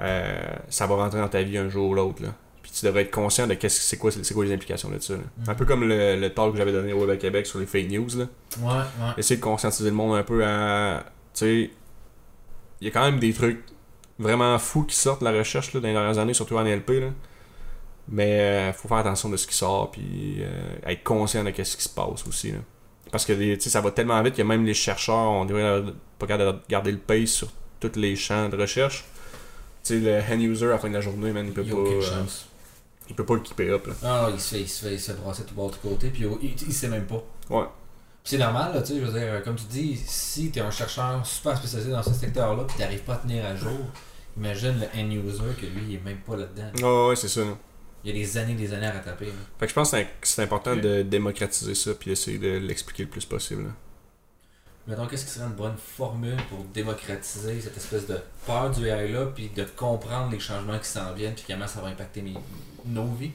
euh, 0.01 0.41
ça 0.69 0.87
va 0.87 0.97
rentrer 0.97 1.21
dans 1.21 1.29
ta 1.29 1.43
vie 1.43 1.59
un 1.59 1.69
jour 1.69 1.91
ou 1.91 1.95
l'autre. 1.95 2.23
Puis 2.63 2.73
tu 2.73 2.85
devrais 2.87 3.03
être 3.03 3.11
conscient 3.11 3.47
de 3.47 3.55
qu'est-ce 3.55 3.77
que 3.79 3.83
c'est 3.85 3.97
quoi, 3.97 4.11
c'est 4.11 4.35
quoi 4.35 4.45
les 4.45 4.53
implications 4.53 4.89
de 4.91 4.99
ça. 4.99 5.15
là. 5.15 5.21
Mhm. 5.39 5.49
Un 5.49 5.55
peu 5.55 5.65
comme 5.65 5.89
le, 5.89 6.17
le 6.17 6.31
talk 6.31 6.53
que 6.53 6.59
j'avais 6.59 6.73
donné 6.73 6.93
au 6.93 7.01
Web 7.01 7.11
à 7.11 7.17
Québec 7.17 7.47
sur 7.47 7.59
les 7.59 7.67
fake 7.67 7.89
news. 7.91 8.09
Là. 8.17 8.25
Ouais, 8.61 8.73
ouais. 8.75 9.13
Essayer 9.19 9.37
de 9.37 9.43
conscientiser 9.43 9.91
le 9.91 9.97
monde 9.97 10.17
un 10.17 10.23
peu 10.23 10.45
à. 10.45 11.05
Tu 11.35 11.39
sais, 11.41 11.71
il 12.81 12.87
y 12.87 12.89
a 12.89 12.91
quand 12.91 13.05
même 13.05 13.19
des 13.19 13.33
trucs 13.33 13.63
vraiment 14.21 14.59
fous 14.59 14.85
qui 14.85 14.95
sortent 14.97 15.21
de 15.21 15.25
la 15.25 15.37
recherche 15.37 15.73
là, 15.73 15.81
dans 15.81 15.89
les 15.89 15.95
dernières 15.95 16.19
années, 16.19 16.35
surtout 16.35 16.57
en 16.57 16.63
NLP. 16.65 16.91
Là. 17.01 17.09
Mais 18.09 18.41
euh, 18.41 18.73
faut 18.73 18.89
faire 18.89 18.99
attention 18.99 19.29
de 19.29 19.37
ce 19.37 19.47
qui 19.47 19.55
sort, 19.55 19.91
puis 19.91 20.39
euh, 20.41 20.75
être 20.87 21.03
conscient 21.05 21.43
de 21.45 21.51
ce 21.51 21.77
qui 21.77 21.83
se 21.83 21.89
passe 21.89 22.27
aussi. 22.29 22.53
Là. 22.53 22.59
Parce 23.11 23.25
que 23.25 23.33
les- 23.33 23.57
tu 23.59 23.65
sais, 23.65 23.71
ça 23.71 23.81
va 23.81 23.91
tellement 23.91 24.21
vite 24.23 24.37
que 24.37 24.43
même 24.43 24.65
les 24.65 24.75
chercheurs, 24.75 25.17
on 25.17 25.45
devrait 25.45 25.83
pas 26.19 26.27
garder 26.69 26.93
le 26.93 26.99
pace 26.99 27.31
sur 27.31 27.49
tous 27.81 27.93
les 27.97 28.15
champs 28.17 28.49
de 28.49 28.57
recherche. 28.57 29.05
Tu 29.83 30.01
sais, 30.01 30.01
le 30.01 30.21
end 30.35 30.41
user 30.41 30.67
à 30.67 30.71
la 30.71 30.79
fin 30.79 30.89
de 30.89 30.95
la 30.95 31.01
journée, 31.01 31.33
man, 31.33 31.47
il 31.47 31.53
peut 31.53 31.63
Il 31.65 31.71
pas. 31.73 31.79
euh, 31.79 32.25
il 33.09 33.15
peut 33.17 33.25
pas 33.25 33.35
le 33.35 33.41
keeper 33.41 33.75
up. 33.75 33.87
Là. 33.87 33.95
Ah, 34.05 34.29
il 34.33 34.41
se 34.41 34.55
fait, 34.55 34.61
il 34.61 34.69
se 34.69 34.85
fait, 34.85 34.95
il 34.95 35.01
se 35.01 35.11
fait 35.13 35.19
brasser 35.19 35.45
tout 35.45 35.55
bord, 35.55 35.71
de 35.71 35.77
côté, 35.77 36.11
puis 36.11 36.25
il, 36.43 36.51
il, 36.69 36.73
sait 36.73 36.89
même 36.89 37.07
pas. 37.07 37.23
Ouais. 37.49 37.65
C'est 38.23 38.39
normal, 38.39 38.73
là, 38.75 38.83
tu 38.83 38.93
sais, 38.95 39.01
je 39.01 39.05
veux 39.07 39.19
dire, 39.19 39.43
comme 39.43 39.57
tu 39.57 39.65
dis, 39.65 39.97
si 40.07 40.51
t'es 40.51 40.61
un 40.61 40.71
chercheur 40.71 41.25
super 41.25 41.57
spécialisé 41.57 41.91
dans 41.91 42.03
ce 42.03 42.13
secteur-là, 42.13 42.65
puis 42.69 42.77
t'arrives 42.77 43.03
pas 43.03 43.15
à 43.15 43.17
tenir 43.17 43.45
à 43.47 43.57
jour, 43.57 43.79
imagine 44.37 44.81
le 44.81 45.01
end-user 45.01 45.55
que 45.61 45.67
lui, 45.67 45.83
il 45.89 45.95
est 45.97 46.05
même 46.05 46.19
pas 46.19 46.37
là-dedans. 46.37 46.71
Ah 46.83 47.09
ouais, 47.09 47.17
c'est 47.17 47.29
ça. 47.29 47.41
là. 47.45 47.57
Il 48.05 48.09
y 48.17 48.19
a 48.19 48.25
des 48.25 48.39
années 48.39 48.55
des 48.55 48.73
années 48.73 48.87
à 48.87 48.93
rattraper. 48.93 49.27
là. 49.27 49.33
Fait 49.59 49.67
que 49.67 49.71
je 49.71 49.75
pense 49.75 49.91
que 49.91 49.97
c'est- 50.23 50.43
important 50.43 50.75
de 50.77 51.03
démocratiser 51.03 51.75
ça 51.75 51.93
puis 51.95 52.11
essayer 52.13 52.39
de 52.39 52.57
l'expliquer 52.59 53.03
le 53.05 53.09
plus 53.11 53.25
possible. 53.27 53.65
là. 53.65 53.71
Mettons, 54.87 55.07
qu'est-ce 55.07 55.27
qui 55.27 55.31
serait 55.33 55.45
une 55.47 55.53
bonne 55.53 55.77
formule 55.77 56.37
pour 56.49 56.65
démocratiser 56.65 57.61
cette 57.61 57.77
espèce 57.77 58.07
de 58.07 58.17
peur 58.47 58.71
du 58.71 58.87
AI-là, 58.89 59.27
puis 59.27 59.51
de 59.55 59.65
comprendre 59.77 60.33
les 60.33 60.41
changements 60.41 60.79
qui 60.79 60.89
s'en 60.89 61.13
viennent, 61.13 61.35
puis 61.35 61.45
comment 61.47 61.67
ça 61.67 61.81
va 61.83 61.89
impacter 61.89 62.23
mes- 62.23 62.35
nos 62.87 63.07
vies? 63.13 63.33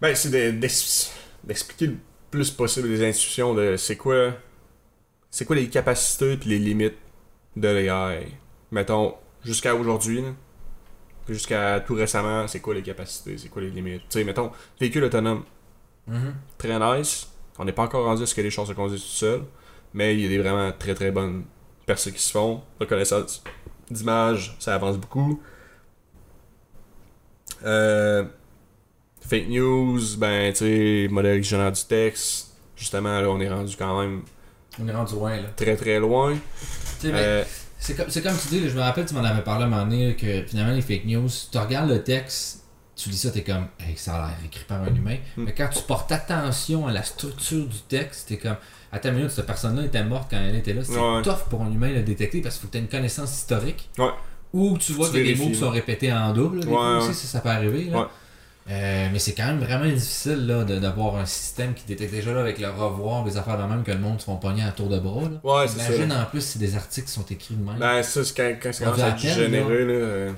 Ben, 0.00 0.14
c'est 0.16 0.30
de- 0.30 0.50
d'ex- 0.58 1.12
d'expliquer 1.44 1.86
le 1.86 1.96
plus 2.30 2.50
possible 2.50 2.88
les 2.88 3.04
institutions 3.08 3.54
de 3.54 3.76
c'est 3.76 3.96
quoi 3.96 4.32
c'est 5.30 5.44
quoi 5.44 5.56
les 5.56 5.68
capacités 5.68 6.36
puis 6.36 6.50
les 6.50 6.58
limites 6.58 6.98
de 7.56 7.68
l'AI. 7.68 8.26
Mettons, 8.72 9.14
jusqu'à 9.44 9.74
aujourd'hui, 9.74 10.22
jusqu'à 11.28 11.80
tout 11.80 11.94
récemment, 11.94 12.46
c'est 12.48 12.60
quoi 12.60 12.74
les 12.74 12.82
capacités, 12.82 13.38
c'est 13.38 13.48
quoi 13.48 13.62
les 13.62 13.70
limites? 13.70 14.02
Tu 14.08 14.18
sais, 14.18 14.24
mettons, 14.24 14.50
véhicule 14.80 15.04
autonome, 15.04 15.42
Mhm. 16.06 16.34
très 16.58 16.78
nice. 16.98 17.28
On 17.58 17.64
n'est 17.64 17.72
pas 17.72 17.82
encore 17.84 18.04
rendu 18.04 18.22
à 18.22 18.26
ce 18.26 18.34
que 18.34 18.40
les 18.40 18.50
choses 18.50 18.68
se 18.68 18.72
conduisent 18.72 19.02
tout 19.02 19.08
seul, 19.08 19.42
mais 19.94 20.14
il 20.14 20.20
y 20.20 20.26
a 20.26 20.28
des 20.28 20.38
vraiment 20.38 20.70
très 20.78 20.94
très 20.94 21.10
bonnes 21.10 21.44
percées 21.86 22.12
qui 22.12 22.20
se 22.20 22.32
font. 22.32 22.62
Reconnaissance 22.80 23.42
d'image, 23.90 24.56
ça 24.58 24.74
avance 24.74 24.98
beaucoup. 24.98 25.40
Euh, 27.64 28.24
fake 29.26 29.48
news, 29.48 30.00
ben 30.18 30.52
tu 30.52 30.58
sais, 30.58 31.08
modèle 31.10 31.42
génère 31.42 31.72
du 31.72 31.84
texte. 31.84 32.52
Justement, 32.76 33.20
là, 33.20 33.28
on 33.30 33.40
est 33.40 33.48
rendu 33.48 33.76
quand 33.76 34.00
même 34.00 34.22
On 34.82 34.88
est 34.88 34.92
rendu 34.92 35.14
loin, 35.14 35.36
là. 35.36 35.48
très 35.56 35.76
très 35.76 35.98
loin. 36.00 36.34
Tu 36.34 37.06
sais, 37.06 37.12
mais 37.12 37.18
Euh, 37.22 37.44
c'est 37.84 37.94
comme, 37.96 38.06
comme 38.06 38.38
tu 38.40 38.48
dis, 38.48 38.60
là, 38.60 38.68
je 38.68 38.74
me 38.76 38.80
rappelle, 38.80 39.04
tu 39.04 39.14
m'en 39.14 39.22
avais 39.24 39.42
parlé 39.42 39.64
à 39.64 39.66
un 39.66 39.70
moment 39.70 39.84
donné, 39.84 40.14
que 40.16 40.42
finalement, 40.46 40.72
les 40.74 40.82
fake 40.82 41.04
news, 41.04 41.28
tu 41.50 41.58
regardes 41.58 41.90
le 41.90 42.02
texte, 42.02 42.64
tu 42.96 43.10
lis 43.10 43.16
ça, 43.18 43.30
t'es 43.30 43.42
comme, 43.42 43.66
hey, 43.80 43.94
ça 43.96 44.14
a 44.14 44.26
l'air 44.28 44.36
écrit 44.44 44.64
par 44.64 44.82
un 44.82 44.94
humain. 44.94 45.16
Hmm. 45.36 45.44
Mais 45.44 45.52
quand 45.52 45.68
tu 45.68 45.82
portes 45.82 46.10
attention 46.12 46.86
à 46.86 46.92
la 46.92 47.02
structure 47.02 47.66
du 47.66 47.78
texte, 47.88 48.28
t'es 48.28 48.38
comme, 48.38 48.56
à 48.92 48.98
ta 49.00 49.10
minute, 49.10 49.30
cette 49.30 49.46
personne-là 49.46 49.84
était 49.84 50.02
morte 50.04 50.28
quand 50.30 50.38
elle 50.38 50.54
était 50.56 50.72
là. 50.72 50.82
C'est 50.84 50.96
Ouais. 50.96 51.22
tough 51.22 51.48
pour 51.50 51.62
un 51.62 51.70
humain 51.72 51.90
de 51.90 51.94
le 51.96 52.02
détecter 52.02 52.40
parce 52.40 52.54
qu'il 52.54 52.62
faut 52.62 52.68
que 52.68 52.72
tu 52.72 52.78
aies 52.78 52.82
une 52.82 52.88
connaissance 52.88 53.36
historique. 53.36 53.90
Ouais. 53.98 54.10
Ou 54.52 54.78
tu 54.78 54.92
vois 54.92 55.10
Tu 55.10 55.20
a 55.20 55.22
des 55.24 55.34
mots 55.34 55.48
qui 55.48 55.56
sont 55.56 55.70
répétés 55.70 56.12
en 56.12 56.32
double, 56.32 56.60
là, 56.60 56.66
Ouais, 57.00 57.06
aussi, 57.08 57.26
ça 57.26 57.40
peut 57.40 57.48
arriver. 57.48 57.86
Là. 57.90 58.08
Euh, 58.70 59.08
mais 59.12 59.18
c'est 59.18 59.34
quand 59.34 59.44
même 59.46 59.58
vraiment 59.60 59.84
difficile 59.84 60.46
là, 60.46 60.64
de- 60.64 60.78
d'avoir 60.78 61.16
un 61.16 61.26
système 61.26 61.74
qui 61.74 61.84
détecte 61.84 62.12
déjà 62.14 62.32
là, 62.32 62.40
avec 62.40 62.58
le 62.58 62.70
revoir 62.70 63.22
des 63.22 63.36
affaires 63.36 63.58
de 63.58 63.64
même 63.64 63.82
que 63.82 63.92
le 63.92 63.98
monde 63.98 64.18
se 64.20 64.24
font 64.24 64.36
pogner 64.36 64.62
à 64.62 64.72
tour 64.72 64.88
de 64.88 64.98
bras. 64.98 65.20
Là. 65.22 65.40
ouais, 65.42 65.68
c'est 65.68 65.80
ça. 65.80 65.94
Imagine 65.94 66.12
en 66.12 66.24
plus 66.24 66.40
si 66.40 66.58
des 66.58 66.74
articles 66.74 67.08
sont 67.08 67.26
écrits 67.26 67.56
de 67.56 67.62
même. 67.64 67.78
Ben, 67.78 68.02
ça, 68.02 68.24
c'est 68.24 68.34
quand, 68.34 68.54
quand 68.62 68.78
commence 68.78 69.00
à 69.00 69.08
être 69.10 69.20
peine, 69.20 69.34
généreux, 69.34 69.84
là. 69.84 69.92
euh, 69.92 70.28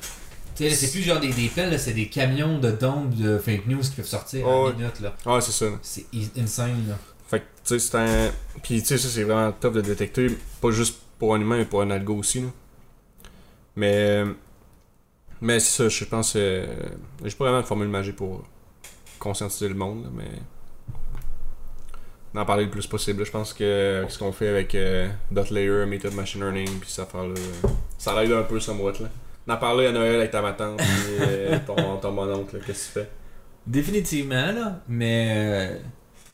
là, 0.58 0.70
c'est 0.70 0.90
plus 0.90 1.02
genre 1.02 1.20
des, 1.20 1.28
des 1.32 1.46
pelles, 1.48 1.70
là, 1.70 1.78
c'est 1.78 1.92
des 1.92 2.08
camions 2.08 2.58
de 2.58 2.72
dons 2.72 3.04
de 3.04 3.38
fake 3.38 3.68
news 3.68 3.80
qui 3.80 3.90
peuvent 3.90 4.04
sortir 4.06 4.44
Oh, 4.44 4.50
en 4.50 4.64
ouais. 4.66 4.74
Là. 5.02 5.14
Ouais, 5.24 5.40
c'est 5.40 5.52
ça. 5.52 5.66
C'est 5.80 6.06
insane. 6.36 6.88
Là. 6.88 6.96
Fait 7.28 7.38
que, 7.40 7.44
tu 7.64 7.78
sais, 7.78 7.78
c'est 7.78 7.96
un. 7.96 8.30
Puis, 8.62 8.80
tu 8.82 8.88
sais, 8.88 8.98
ça, 8.98 9.08
c'est 9.08 9.22
vraiment 9.22 9.52
tough 9.52 9.72
de 9.74 9.82
détecter. 9.82 10.26
Pas 10.60 10.72
juste 10.72 10.98
pour 11.20 11.32
un 11.36 11.40
humain, 11.40 11.58
mais 11.58 11.64
pour 11.64 11.80
un 11.82 11.90
algo 11.90 12.16
aussi, 12.16 12.40
là. 12.40 12.48
Mais. 13.76 14.24
Mais 15.40 15.60
c'est 15.60 15.82
ça, 15.82 15.88
je 15.88 16.04
pense. 16.04 16.34
Euh... 16.36 16.66
J'ai 17.24 17.34
pas 17.34 17.44
vraiment 17.44 17.60
de 17.60 17.66
formule 17.66 17.88
magique 17.88 18.16
pour 18.16 18.44
conscientiser 19.18 19.68
le 19.68 19.74
monde, 19.74 20.04
là, 20.04 20.10
mais. 20.14 20.30
D'en 22.34 22.44
parler 22.44 22.64
le 22.64 22.70
plus 22.70 22.86
possible. 22.86 23.20
là. 23.20 23.24
Je 23.24 23.30
pense 23.30 23.54
que 23.54 24.04
ce 24.08 24.18
qu'on 24.18 24.32
fait 24.32 24.48
avec 24.48 24.74
euh, 24.74 25.08
Dot 25.30 25.50
Layer, 25.50 25.86
Method 25.86 26.12
Machine 26.14 26.42
Learning, 26.42 26.78
puis 26.80 26.90
ça 26.90 27.06
fait 27.06 27.16
là, 27.16 27.34
ça 27.96 28.20
l'aide 28.20 28.32
un 28.32 28.42
peu, 28.42 28.60
somewhat, 28.60 28.94
là. 29.00 29.08
D'en 29.46 29.56
parler 29.58 29.86
à 29.86 29.92
Noël 29.92 30.16
avec 30.16 30.32
ta 30.32 30.42
ma 30.42 30.52
tante, 30.52 30.76
puis 30.78 30.86
euh, 31.20 31.58
ton, 31.66 31.96
ton 31.98 32.12
mononcle, 32.12 32.58
qu'est-ce 32.66 32.88
que 32.88 32.98
tu 33.00 33.04
fais? 33.06 33.10
Définitivement, 33.66 34.52
là. 34.52 34.80
Mais. 34.88 35.78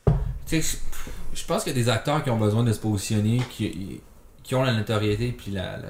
euh, 0.07 0.13
tu 0.45 0.61
sais, 0.61 0.77
je- 0.95 1.37
je 1.39 1.45
pense 1.45 1.63
qu'il 1.63 1.75
y 1.75 1.79
a 1.79 1.83
des 1.83 1.89
acteurs 1.89 2.23
qui 2.23 2.29
ont 2.29 2.37
besoin 2.37 2.63
de 2.63 2.71
se 2.73 2.79
positionner, 2.79 3.41
qui, 3.49 4.01
qui 4.43 4.55
ont 4.55 4.63
la 4.63 4.73
notoriété 4.73 5.31
puis 5.31 5.51
la, 5.51 5.77
la, 5.77 5.87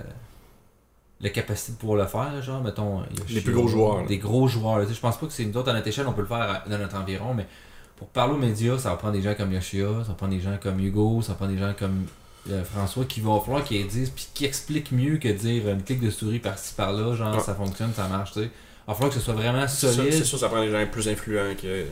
la 1.24 1.30
capacité 1.30 1.72
de 1.72 1.78
pouvoir 1.78 1.98
le 1.98 2.06
faire. 2.06 2.42
Genre, 2.44 2.62
mettons. 2.62 3.00
a 3.00 3.06
Les 3.30 3.42
plus 3.42 3.54
gros 3.54 3.68
joueurs, 3.68 4.02
là. 4.02 4.08
Des 4.08 4.18
gros 4.20 4.48
joueurs. 4.48 4.78
là. 4.78 4.84
Tu 4.84 4.90
sais, 4.90 4.96
Je 4.96 5.00
pense 5.02 5.18
pas 5.18 5.26
que 5.26 5.34
c'est 5.34 5.46
nous 5.46 5.58
autres 5.58 5.70
à 5.70 5.74
notre 5.74 5.88
échelle, 5.88 6.06
on 6.08 6.14
peut 6.14 6.22
le 6.22 6.28
faire 6.28 6.38
à- 6.42 6.70
dans 6.70 6.78
notre 6.78 6.96
environ, 6.98 7.34
mais 7.34 7.48
pour 7.98 8.08
parler 8.10 8.34
aux 8.34 8.38
médias, 8.38 8.78
ça 8.78 8.90
va 8.90 8.96
prendre 8.98 9.14
des 9.14 9.22
gens 9.22 9.34
comme 9.36 9.52
Yoshia, 9.54 9.88
ça 10.04 10.10
va 10.10 10.14
prendre 10.16 10.34
des 10.34 10.42
gens 10.42 10.58
comme 10.62 10.80
Hugo, 10.80 11.22
ça 11.22 11.30
va 11.30 11.36
prendre 11.36 11.52
des 11.54 11.58
gens 11.60 11.74
comme 11.78 12.06
euh, 12.52 12.62
François 12.66 13.06
qui 13.06 13.22
vont 13.22 13.40
falloir 13.40 13.64
qu'ils 13.64 13.88
disent 13.88 14.10
puis 14.10 14.28
qui 14.34 14.44
expliquent 14.46 14.92
mieux 14.92 15.16
que 15.18 15.30
dire 15.30 15.70
une 15.70 15.82
clic 15.82 16.02
de 16.02 16.10
souris 16.10 16.40
par-ci 16.40 16.74
par-là, 16.74 17.16
genre 17.16 17.40
ça 17.40 17.56
fonctionne, 17.56 17.94
ça 17.96 18.08
marche, 18.08 18.34
tu 18.34 18.42
sais. 18.42 18.46
Il 18.46 18.88
va 18.90 18.94
falloir 18.96 19.14
que 19.14 19.20
ce 19.20 19.24
soit 19.24 19.34
vraiment 19.34 19.66
solide. 19.66 20.12
C'est 20.12 20.26
sûr, 20.26 20.38
ça 20.38 20.50
prend 20.50 20.60
des 20.62 20.70
gens 20.70 20.86
plus 20.92 21.08
influents 21.08 21.56
que 21.62 21.86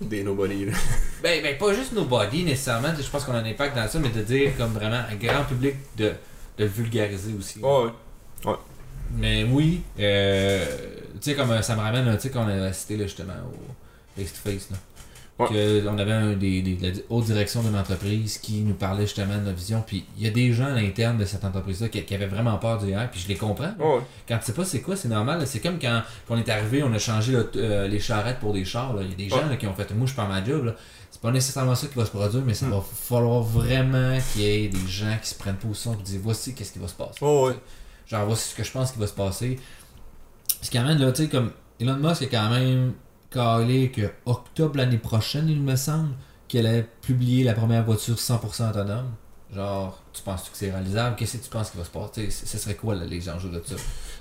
des 0.00 0.24
nobody, 0.24 0.64
là. 0.66 0.72
Ben, 1.22 1.40
ben, 1.42 1.56
pas 1.56 1.72
juste 1.72 1.92
nos 1.92 2.04
bodies 2.04 2.42
nécessairement, 2.42 2.88
je 3.00 3.08
pense 3.08 3.24
qu'on 3.24 3.32
a 3.32 3.38
un 3.38 3.44
impact 3.44 3.76
dans 3.76 3.86
ça, 3.88 3.98
mais 4.00 4.08
de 4.10 4.22
dire 4.22 4.56
comme 4.58 4.72
vraiment 4.72 5.00
un 5.08 5.14
grand 5.14 5.44
public 5.44 5.74
de, 5.96 6.06
de 6.58 6.64
le 6.64 6.66
vulgariser 6.66 7.34
aussi. 7.38 7.60
Ouais, 7.60 7.90
ouais. 8.44 8.54
Mais 9.16 9.44
oui, 9.44 9.82
euh, 10.00 10.64
tu 11.20 11.30
sais, 11.30 11.34
comme 11.34 11.62
ça 11.62 11.74
me 11.76 11.80
ramène, 11.80 12.12
tu 12.16 12.22
sais, 12.22 12.30
qu'on 12.30 12.46
a 12.48 12.72
cité 12.72 12.96
là, 12.96 13.04
justement 13.04 13.32
au 13.46 14.20
face-to-face. 14.20 14.68
Ouais. 15.38 15.48
Que 15.48 15.86
on 15.88 15.98
avait 15.98 16.12
un 16.12 16.32
des, 16.32 16.62
des, 16.62 16.76
de 16.76 16.86
la 16.86 16.92
haute 17.10 17.26
direction 17.26 17.62
d'une 17.62 17.76
entreprise 17.76 18.38
qui 18.38 18.62
nous 18.62 18.72
parlait 18.72 19.02
justement 19.02 19.34
de 19.34 19.40
notre 19.42 19.58
vision. 19.58 19.84
Puis 19.86 20.06
il 20.16 20.24
y 20.24 20.26
a 20.26 20.30
des 20.30 20.50
gens 20.54 20.64
à 20.64 20.70
l'interne 20.80 21.18
de 21.18 21.26
cette 21.26 21.44
entreprise-là 21.44 21.88
qui, 21.90 22.02
qui 22.04 22.14
avaient 22.14 22.26
vraiment 22.26 22.56
peur 22.56 22.78
du 22.82 22.90
AI, 22.90 23.06
puis 23.12 23.20
je 23.20 23.28
les 23.28 23.34
comprends. 23.36 23.74
Ouais, 23.78 24.00
Quand 24.26 24.38
tu 24.38 24.46
sais 24.46 24.54
pas 24.54 24.64
c'est 24.64 24.80
quoi, 24.80 24.96
c'est 24.96 25.08
normal. 25.08 25.46
C'est 25.46 25.60
comme 25.60 25.78
quand, 25.78 26.00
quand 26.26 26.34
on 26.36 26.38
est 26.38 26.48
arrivé, 26.48 26.82
on 26.82 26.92
a 26.94 26.98
changé 26.98 27.32
là, 27.32 27.42
euh, 27.56 27.86
les 27.86 28.00
charrettes 28.00 28.38
pour 28.38 28.54
des 28.54 28.64
chars. 28.64 28.94
Il 29.02 29.10
y 29.10 29.12
a 29.12 29.16
des 29.16 29.28
gens 29.28 29.46
là, 29.46 29.56
qui 29.56 29.66
ont 29.66 29.74
fait 29.74 29.90
moi 29.94 30.06
je 30.06 30.14
pars 30.14 30.26
ma 30.28 30.42
job. 30.42 30.64
là. 30.64 30.74
C'est 31.10 31.20
pas 31.20 31.30
nécessairement 31.30 31.74
ça 31.74 31.86
qui 31.86 31.94
va 31.98 32.06
se 32.06 32.10
produire, 32.10 32.42
mais 32.44 32.54
ça 32.54 32.64
Hmm. 32.66 32.70
va 32.70 32.80
falloir 32.94 33.42
vraiment 33.42 34.16
qu'il 34.32 34.40
y 34.42 34.46
ait 34.64 34.68
des 34.68 34.88
gens 34.88 35.16
qui 35.22 35.28
se 35.28 35.34
prennent 35.34 35.56
position 35.56 35.92
et 35.92 35.96
qui 35.98 36.02
disent 36.02 36.20
voici 36.22 36.54
qu'est-ce 36.54 36.72
qui 36.72 36.78
va 36.78 36.88
se 36.88 36.94
passer. 36.94 37.22
ouais. 37.22 37.52
Genre 38.06 38.24
voici 38.26 38.50
ce 38.50 38.54
que 38.54 38.62
je 38.64 38.70
pense 38.72 38.92
qui 38.92 38.98
va 38.98 39.06
se 39.06 39.12
passer. 39.12 39.58
Ce 40.62 40.70
qui 40.70 40.78
amène 40.78 40.98
là, 40.98 41.12
tu 41.12 41.24
sais, 41.24 41.28
comme 41.28 41.50
Elon 41.80 41.96
Musk 41.96 42.22
est 42.22 42.28
quand 42.28 42.50
même 42.50 42.92
calé 43.30 43.90
que 43.90 44.10
octobre 44.24 44.76
l'année 44.76 44.98
prochaine, 44.98 45.48
il 45.48 45.60
me 45.60 45.76
semble, 45.76 46.10
qu'elle 46.48 46.66
allait 46.66 46.88
publier 47.02 47.44
la 47.44 47.54
première 47.54 47.84
voiture 47.84 48.14
100% 48.16 48.70
autonome. 48.70 49.12
Genre, 49.54 50.02
tu 50.12 50.22
penses 50.22 50.42
que 50.42 50.56
c'est 50.56 50.70
réalisable? 50.70 51.16
Qu'est-ce 51.16 51.36
que 51.38 51.44
tu 51.44 51.50
penses 51.50 51.70
qui 51.70 51.78
va 51.78 51.84
se 51.84 51.90
passer? 51.90 52.30
Ce 52.30 52.58
serait 52.58 52.74
quoi 52.74 52.94
là, 52.94 53.04
les 53.04 53.28
enjeux 53.28 53.48
de 53.50 53.62
ça? 53.64 53.76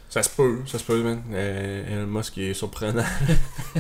Ça 0.10 0.22
se 0.24 0.30
peut, 0.30 0.60
ça 0.66 0.78
se 0.78 0.84
peut, 0.84 1.02
man. 1.04 1.22
Euh, 1.32 2.02
Elon 2.04 2.08
Musk 2.08 2.38
est 2.38 2.54
surprenant. 2.54 3.04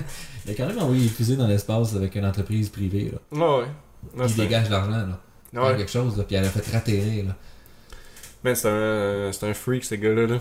Il 0.46 0.52
a 0.52 0.54
quand 0.56 0.68
même 0.68 0.80
envoyé 0.80 1.04
des 1.04 1.10
fusées 1.10 1.36
dans 1.36 1.48
l'espace 1.48 1.96
avec 1.96 2.16
une 2.16 2.26
entreprise 2.26 2.70
privée. 2.70 3.12
Là. 3.12 3.38
Ouais, 3.60 3.66
ouais. 4.16 4.24
Un- 4.24 4.28
dégage 4.28 4.68
de 4.68 4.72
l'argent. 4.72 4.92
Là. 4.92 5.20
Ouais. 5.54 5.78
quelque 5.78 5.92
chose, 5.92 6.18
là, 6.18 6.24
puis 6.24 6.36
elle 6.36 6.46
a 6.46 6.50
fait 6.50 6.72
ratterrir. 6.74 7.26
Là. 7.26 7.36
Man, 8.46 8.56
c'est 8.56 8.70
un, 8.70 9.32
c'est 9.32 9.48
un 9.48 9.54
freak, 9.56 9.84
ce 9.84 9.96
gars-là. 9.96 10.28
Là. 10.28 10.40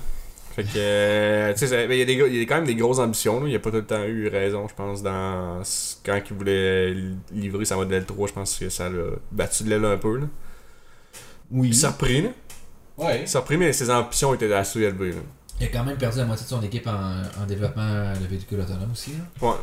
Fait 0.55 0.63
que, 0.63 0.69
euh, 0.77 1.53
tu 1.55 1.59
sais, 1.61 1.67
ça- 1.69 1.77
ben, 1.87 1.93
il 1.93 1.99
y, 1.99 2.03
a 2.03 2.05
des 2.05 2.13
il 2.13 2.37
y 2.37 2.43
a 2.43 2.45
quand 2.45 2.57
même 2.57 2.67
des 2.67 2.75
grosses 2.75 2.99
ambitions. 2.99 3.41
Là. 3.41 3.49
Il 3.49 3.57
a 3.57 3.59
pas 3.59 3.71
tout 3.71 3.77
le 3.79 3.87
temps 3.87 4.05
eu 4.05 4.29
raison, 4.29 4.69
je 4.69 4.75
pense, 4.75 5.03
dans 5.03 5.63
quand 6.05 6.21
il 6.31 6.37
voulait 6.37 6.95
livrer 7.33 7.65
sa 7.65 7.77
modèle 7.77 8.05
3. 8.05 8.29
Je 8.29 8.33
pense 8.35 8.59
que 8.59 8.69
ça 8.69 8.89
l'a 8.91 9.05
battu 9.33 9.65
de 9.65 9.71
l'aile 9.71 9.85
un 9.87 9.97
peu. 9.97 10.19
Là. 10.19 10.27
Oui. 11.51 11.69
Il 11.69 11.75
s'est 11.75 11.87
repris, 11.89 12.23
là. 12.23 12.29
Ouais. 12.99 13.23
Il 13.23 13.29
s'est 13.29 13.39
repris, 13.39 13.57
mais 13.57 13.73
ses 13.73 13.91
ambitions 13.91 14.35
étaient 14.35 14.53
assez 14.53 14.81
élevées. 14.81 15.13
Là. 15.13 15.21
Il 15.61 15.67
a 15.67 15.69
quand 15.71 15.85
même 15.85 15.97
perdu 15.97 16.19
la 16.19 16.25
moitié 16.27 16.45
de 16.45 16.51
son 16.51 16.63
équipe 16.63 16.87
en, 16.87 17.43
en 17.43 17.47
développement 17.47 18.13
de 18.13 18.27
véhicules 18.27 18.61
autonomes 18.61 18.93
aussi. 18.93 19.13
Là. 19.13 19.49
Ouais. 19.49 19.57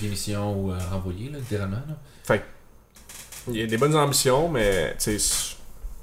Démission 0.00 0.56
ou 0.60 0.70
euh, 0.72 0.78
renvoyé, 0.90 1.30
là, 1.30 1.38
littéralement. 1.38 1.82
Là. 1.88 2.36
Il 3.48 3.56
y 3.56 3.62
a 3.62 3.66
des 3.66 3.76
bonnes 3.76 3.96
ambitions, 3.96 4.48
mais 4.48 4.94
tu 5.00 5.18
sais, 5.18 5.51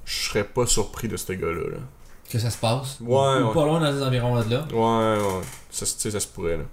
je 0.09 0.29
serais 0.29 0.43
pas 0.43 0.65
surpris 0.65 1.07
de 1.07 1.17
ce 1.17 1.33
gars-là. 1.33 1.69
Là. 1.71 1.77
Que 2.29 2.39
ça 2.39 2.49
se 2.49 2.57
passe? 2.57 2.99
Ouais, 3.01 3.41
ou, 3.41 3.49
ou 3.49 3.53
pas 3.53 3.65
loin 3.65 3.79
dans 3.79 3.91
les 3.91 4.01
environs 4.03 4.35
là 4.35 4.43
de 4.43 4.51
là? 4.51 4.67
Ouais, 4.71 5.21
ouais. 5.21 5.41
Ça, 5.69 5.85
se- 5.85 5.95
tu 5.95 6.01
sais, 6.01 6.11
ça 6.11 6.19
se 6.19 6.27
pourrait, 6.27 6.57
là. 6.57 6.63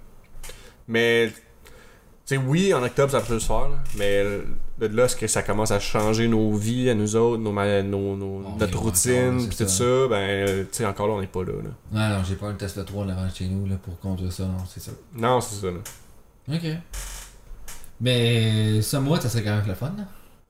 Mais, 0.87 1.31
tu 2.25 2.35
sais, 2.35 2.37
oui, 2.37 2.73
en 2.73 2.81
octobre, 2.83 3.11
ça 3.11 3.21
peut 3.21 3.39
se 3.39 3.45
faire, 3.45 3.69
là, 3.69 3.77
mais 3.97 4.23
de 4.79 4.87
là, 4.95 5.05
est-ce 5.05 5.15
que 5.15 5.27
ça 5.27 5.43
commence 5.43 5.71
à 5.71 5.79
changer 5.79 6.27
nos 6.27 6.53
vies, 6.53 6.89
à 6.89 6.93
nous 6.95 7.15
autres, 7.15 7.41
nos, 7.41 7.51
nos, 7.83 8.15
notre 8.59 8.79
routine, 8.79 9.47
pis 9.49 9.55
tout 9.57 9.67
ça? 9.67 10.07
ben, 10.09 10.65
tu 10.65 10.77
sais, 10.77 10.85
encore 10.85 11.07
là, 11.07 11.13
on 11.13 11.21
n'est 11.21 11.27
pas 11.27 11.43
là, 11.43 11.53
là. 11.63 11.69
Non, 12.09 12.17
non, 12.17 12.23
j'ai 12.23 12.35
pas 12.35 12.47
un 12.47 12.53
Tesla 12.53 12.83
3 12.83 13.05
en 13.05 13.09
avant 13.09 13.27
chez 13.33 13.45
nous 13.47 13.67
là, 13.67 13.75
pour 13.81 13.99
conduire 13.99 14.31
ça, 14.31 14.43
non, 14.43 14.63
c'est 14.67 14.79
ça. 14.81 14.91
Non, 15.15 15.41
c'est 15.41 15.55
ça, 15.61 15.67
là. 15.67 15.79
Ok. 16.55 16.65
Mais 17.99 18.81
ça, 18.81 18.99
moi, 18.99 19.19
ça 19.19 19.29
serait 19.29 19.43
quand 19.43 19.55
même 19.55 19.67
le 19.67 19.73
fun. 19.73 19.93
Là. 19.97 20.03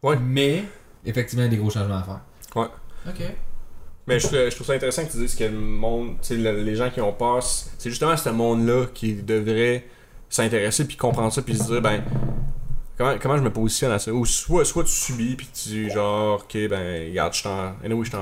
Ouais. 0.03 0.17
Mais, 0.21 0.63
effectivement, 1.05 1.43
il 1.43 1.45
y 1.45 1.47
a 1.47 1.51
des 1.51 1.57
gros 1.57 1.69
changements 1.69 1.97
à 1.97 2.03
faire. 2.03 2.19
Ouais. 2.57 2.67
Ok. 3.07 3.21
Mais 4.07 4.19
je, 4.19 4.27
je 4.49 4.55
trouve 4.55 4.67
ça 4.67 4.73
intéressant 4.73 5.05
que 5.05 5.11
tu 5.11 5.17
dises 5.17 5.35
que 5.35 5.43
le 5.43 5.51
monde, 5.51 6.15
tu 6.21 6.27
sais, 6.29 6.35
le- 6.35 6.61
les 6.63 6.75
gens 6.75 6.89
qui 6.89 7.01
ont 7.01 7.11
peur, 7.11 7.43
c'est 7.43 7.89
justement 7.89 8.15
ce 8.15 8.29
monde-là 8.29 8.85
qui 8.93 9.13
devrait 9.15 9.85
s'intéresser 10.29 10.85
puis 10.85 10.95
comprendre 10.97 11.31
ça 11.33 11.41
puis 11.41 11.57
se 11.57 11.63
dire 11.63 11.81
ben 11.81 12.01
comment, 12.97 13.15
comment 13.21 13.37
je 13.37 13.41
me 13.43 13.51
positionne 13.51 13.91
à 13.91 13.99
ça? 13.99 14.11
Ou 14.11 14.25
soit 14.25 14.65
soit 14.65 14.83
tu 14.83 14.91
subis 14.91 15.35
puis 15.35 15.47
tu 15.53 15.89
genre 15.91 16.41
ok 16.41 16.67
ben 16.69 17.09
regarde 17.09 17.33
je 17.33 17.39
suis 17.39 17.47
en 17.49 17.73
anyway, 17.83 18.03
je 18.05 18.09
suis 18.09 18.17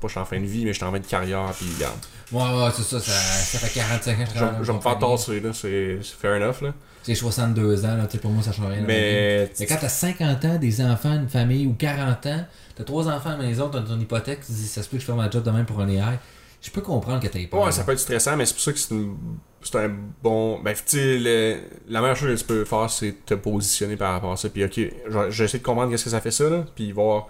pas 0.00 0.08
je 0.08 0.08
suis 0.08 0.20
en 0.20 0.24
fin 0.24 0.40
de 0.40 0.46
vie 0.46 0.64
mais 0.64 0.72
je 0.72 0.78
suis 0.78 0.84
en 0.84 0.90
fin 0.92 0.98
de 1.00 1.06
carrière 1.06 1.52
puis 1.56 1.66
regarde 1.76 1.98
Ouais, 2.32 2.40
ouais, 2.64 2.70
c'est 2.74 2.82
ça, 2.82 2.98
ça, 2.98 3.12
ça 3.12 3.58
fait 3.58 3.78
45 3.78 4.18
ans 4.18 4.24
que 4.24 4.30
je 4.30 4.38
je, 4.38 4.64
je 4.64 4.72
vais 4.72 4.78
me 4.78 4.82
faire 4.82 4.98
tasser 4.98 5.40
là 5.40 5.50
c'est 5.52 5.98
fair 6.20 6.34
enough 6.42 6.62
là 6.62 6.72
J'ai 7.06 7.14
62 7.14 7.84
ans, 7.84 7.96
là, 7.96 8.06
tu 8.06 8.12
sais, 8.12 8.18
pour 8.18 8.30
moi, 8.30 8.42
ça 8.42 8.52
change 8.52 8.66
rien. 8.68 8.82
mais 8.86 9.50
Mais 9.60 9.66
quand 9.66 9.76
t'as 9.80 9.88
50 9.88 10.44
ans, 10.44 10.56
des 10.58 10.80
enfants, 10.80 11.12
une 11.14 11.28
famille 11.28 11.66
ou 11.66 11.74
40 11.74 12.26
ans, 12.26 12.44
t'as 12.74 12.84
trois 12.84 13.08
enfants 13.08 13.30
à 13.30 13.36
la 13.36 13.42
maison, 13.44 13.68
t'as 13.68 13.80
ton 13.82 13.98
hypothèque, 13.98 14.40
tu 14.46 14.52
dis 14.52 14.66
ça 14.66 14.82
se 14.82 14.88
peut 14.88 14.96
que 14.96 15.02
je 15.02 15.06
fasse 15.06 15.16
ma 15.16 15.30
job 15.30 15.42
demain 15.42 15.64
pour 15.64 15.80
un 15.80 15.88
AI. 15.88 16.18
Je 16.60 16.70
peux 16.70 16.80
comprendre 16.80 17.20
que 17.20 17.26
t'aies 17.26 17.46
peur. 17.48 17.62
Ouais, 17.64 17.72
ça 17.72 17.82
peut 17.82 17.90
être 17.92 17.98
stressant, 17.98 18.36
mais 18.36 18.46
c'est 18.46 18.54
pour 18.54 18.62
ça 18.62 18.72
que 18.72 18.78
c'est 18.78 19.76
un 19.76 19.90
bon. 20.22 20.60
Ben, 20.60 20.74
tu 20.86 21.18
la 21.18 22.00
meilleure 22.00 22.14
chose 22.16 22.34
que 22.34 22.38
tu 22.40 22.44
peux 22.44 22.64
faire, 22.64 22.88
c'est 22.88 23.24
te 23.26 23.34
positionner 23.34 23.96
par 23.96 24.12
rapport 24.12 24.30
à 24.32 24.36
ça. 24.36 24.48
Puis, 24.48 24.64
ok, 24.64 24.72
je- 25.08 25.30
j'essaie 25.30 25.58
de 25.58 25.62
comprendre 25.64 25.90
qu'est-ce 25.90 26.04
que 26.04 26.10
ça 26.10 26.20
fait 26.20 26.30
ça, 26.30 26.48
là. 26.48 26.64
Puis, 26.76 26.92
voir 26.92 27.26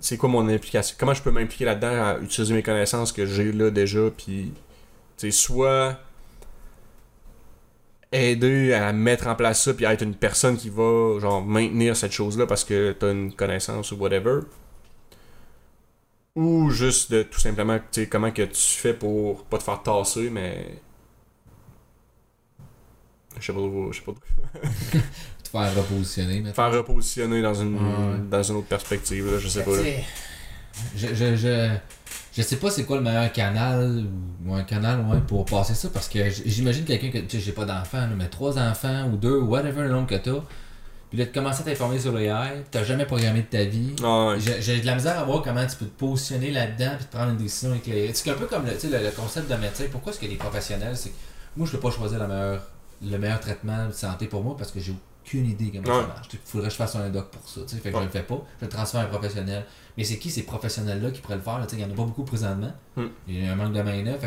c'est 0.00 0.16
quoi 0.16 0.28
mon 0.30 0.48
implication. 0.48 0.96
Comment 0.98 1.12
je 1.14 1.22
peux 1.22 1.30
m'impliquer 1.30 1.64
là-dedans 1.66 1.88
à 2.04 2.18
utiliser 2.22 2.54
mes 2.54 2.62
connaissances 2.62 3.12
que 3.12 3.26
j'ai 3.26 3.52
là 3.52 3.70
déjà. 3.70 4.00
Puis, 4.16 4.52
tu 5.18 5.30
sais, 5.30 5.30
soit 5.30 5.98
aider 8.12 8.72
à 8.74 8.92
mettre 8.92 9.26
en 9.26 9.34
place 9.34 9.62
ça, 9.64 9.74
puis 9.74 9.86
à 9.86 9.92
être 9.92 10.02
une 10.02 10.14
personne 10.14 10.56
qui 10.56 10.68
va, 10.70 11.18
genre, 11.20 11.42
maintenir 11.42 11.96
cette 11.96 12.12
chose-là 12.12 12.46
parce 12.46 12.64
que 12.64 12.92
t'as 12.92 13.12
une 13.12 13.32
connaissance 13.34 13.92
ou 13.92 13.96
whatever 13.96 14.40
ou 16.34 16.70
juste 16.70 17.12
de 17.12 17.22
tout 17.22 17.40
simplement 17.40 17.78
tu 17.78 18.02
sais 18.02 18.08
comment 18.08 18.30
que 18.30 18.42
tu 18.42 18.62
fais 18.62 18.94
pour 18.94 19.44
pas 19.44 19.58
te 19.58 19.64
faire 19.64 19.82
tasser 19.82 20.30
mais 20.30 20.66
je 23.38 23.46
sais 23.46 23.52
pas 23.52 23.60
je 23.90 23.96
sais 23.98 24.04
pas 24.04 24.12
te 25.44 25.48
faire 25.48 25.74
repositionner. 25.76 26.38
te 26.40 26.46
Mais... 26.46 26.52
faire 26.54 26.72
repositionner 26.72 27.42
dans 27.42 27.54
une 27.54 27.74
Ouais. 27.76 28.18
dans 28.30 28.42
une 28.42 28.56
autre 28.56 28.68
perspective 28.68 29.30
là, 29.30 29.38
je 29.38 29.48
sais 29.48 29.62
pas 29.64 29.76
là. 29.76 29.82
Je, 30.96 31.08
je, 31.08 31.36
je, 31.36 31.76
je 32.34 32.42
sais 32.42 32.56
pas 32.56 32.70
c'est 32.70 32.84
quoi 32.84 32.96
le 32.96 33.02
meilleur 33.02 33.30
canal 33.32 34.04
ou 34.46 34.54
un 34.54 34.62
canal 34.64 35.00
ouais, 35.06 35.20
pour 35.26 35.44
passer 35.44 35.74
ça 35.74 35.88
parce 35.92 36.08
que 36.08 36.18
j'imagine 36.30 36.84
quelqu'un 36.84 37.10
que 37.10 37.18
tu 37.18 37.38
sais 37.38 37.40
j'ai 37.44 37.52
pas 37.52 37.64
d'enfants 37.64 38.08
mais 38.16 38.28
trois 38.28 38.58
enfants 38.58 39.06
ou 39.12 39.16
deux 39.16 39.38
whatever 39.38 39.82
le 39.82 39.90
nombre 39.90 40.06
que 40.08 40.14
t'as 40.16 40.40
puis 41.10 41.18
là 41.18 41.26
de 41.26 41.30
commencer 41.30 41.60
à 41.60 41.64
t'informer 41.64 41.98
sur 41.98 42.12
l'AI 42.12 42.64
t'as 42.70 42.84
jamais 42.84 43.04
programmé 43.04 43.40
de 43.42 43.46
ta 43.46 43.64
vie 43.64 43.94
Ah. 44.02 44.34
J'ai 44.38 44.80
de 44.80 44.86
la 44.86 44.94
misère 44.94 45.18
à 45.18 45.24
voir 45.24 45.42
comment 45.42 45.66
tu 45.66 45.76
peux 45.76 45.84
te 45.84 45.98
positionner 45.98 46.50
là-dedans 46.50 46.92
puis 46.96 47.04
te 47.04 47.14
prendre 47.14 47.32
une 47.32 47.36
décision 47.36 47.74
éclairée. 47.74 48.10
C'est 48.14 48.30
un 48.30 48.34
peu 48.34 48.46
comme 48.46 48.64
le, 48.64 48.78
tu 48.78 48.88
le, 48.88 48.96
le 48.98 49.10
concept 49.10 49.50
de 49.50 49.56
médecin. 49.56 49.84
Pourquoi 49.92 50.12
est-ce 50.12 50.20
que 50.20 50.24
les 50.26 50.36
professionnels, 50.36 50.96
c'est 50.96 51.10
que 51.10 51.14
moi 51.56 51.66
je 51.66 51.72
peux 51.72 51.80
pas 51.80 51.90
choisir 51.90 52.18
la 52.18 52.26
meilleure, 52.28 52.62
le 53.02 53.18
meilleur 53.18 53.40
traitement 53.40 53.88
de 53.88 53.92
santé 53.92 54.24
pour 54.26 54.42
moi 54.42 54.56
parce 54.56 54.70
que 54.70 54.80
j'ai 54.80 54.94
aucune 55.26 55.44
idée 55.50 55.70
comment 55.70 55.94
Ouais. 55.98 56.02
ça 56.02 56.08
marche. 56.08 56.28
Il 56.32 56.38
faudrait 56.46 56.68
que 56.68 56.72
je 56.72 56.78
fasse 56.78 56.96
un 56.96 57.10
doc 57.10 57.30
pour 57.30 57.46
ça. 57.46 57.60
tu 57.68 57.76
sais. 57.76 57.82
Fait 57.82 57.90
que 57.90 57.96
Ouais. 57.96 58.02
je 58.04 58.06
le 58.06 58.10
fais 58.12 58.22
pas. 58.22 58.42
Je 58.60 58.64
le 58.64 58.70
transfère 58.70 59.00
à 59.02 59.04
un 59.04 59.06
professionnel. 59.08 59.64
Mais 59.98 60.04
c'est 60.04 60.18
qui 60.18 60.30
ces 60.30 60.42
professionnels-là 60.44 61.10
qui 61.10 61.20
pourraient 61.20 61.36
le 61.36 61.42
faire? 61.42 61.64
Il 61.72 61.78
y 61.80 61.84
en 61.84 61.90
a 61.90 61.94
pas 61.94 62.04
beaucoup 62.04 62.24
présentement. 62.24 62.72
Hmm. 62.96 63.06
Il 63.28 63.44
y 63.44 63.48
a 63.48 63.52
un 63.52 63.56
manque 63.56 63.72
de 63.74 63.82
main-d'œuvre. 63.82 64.26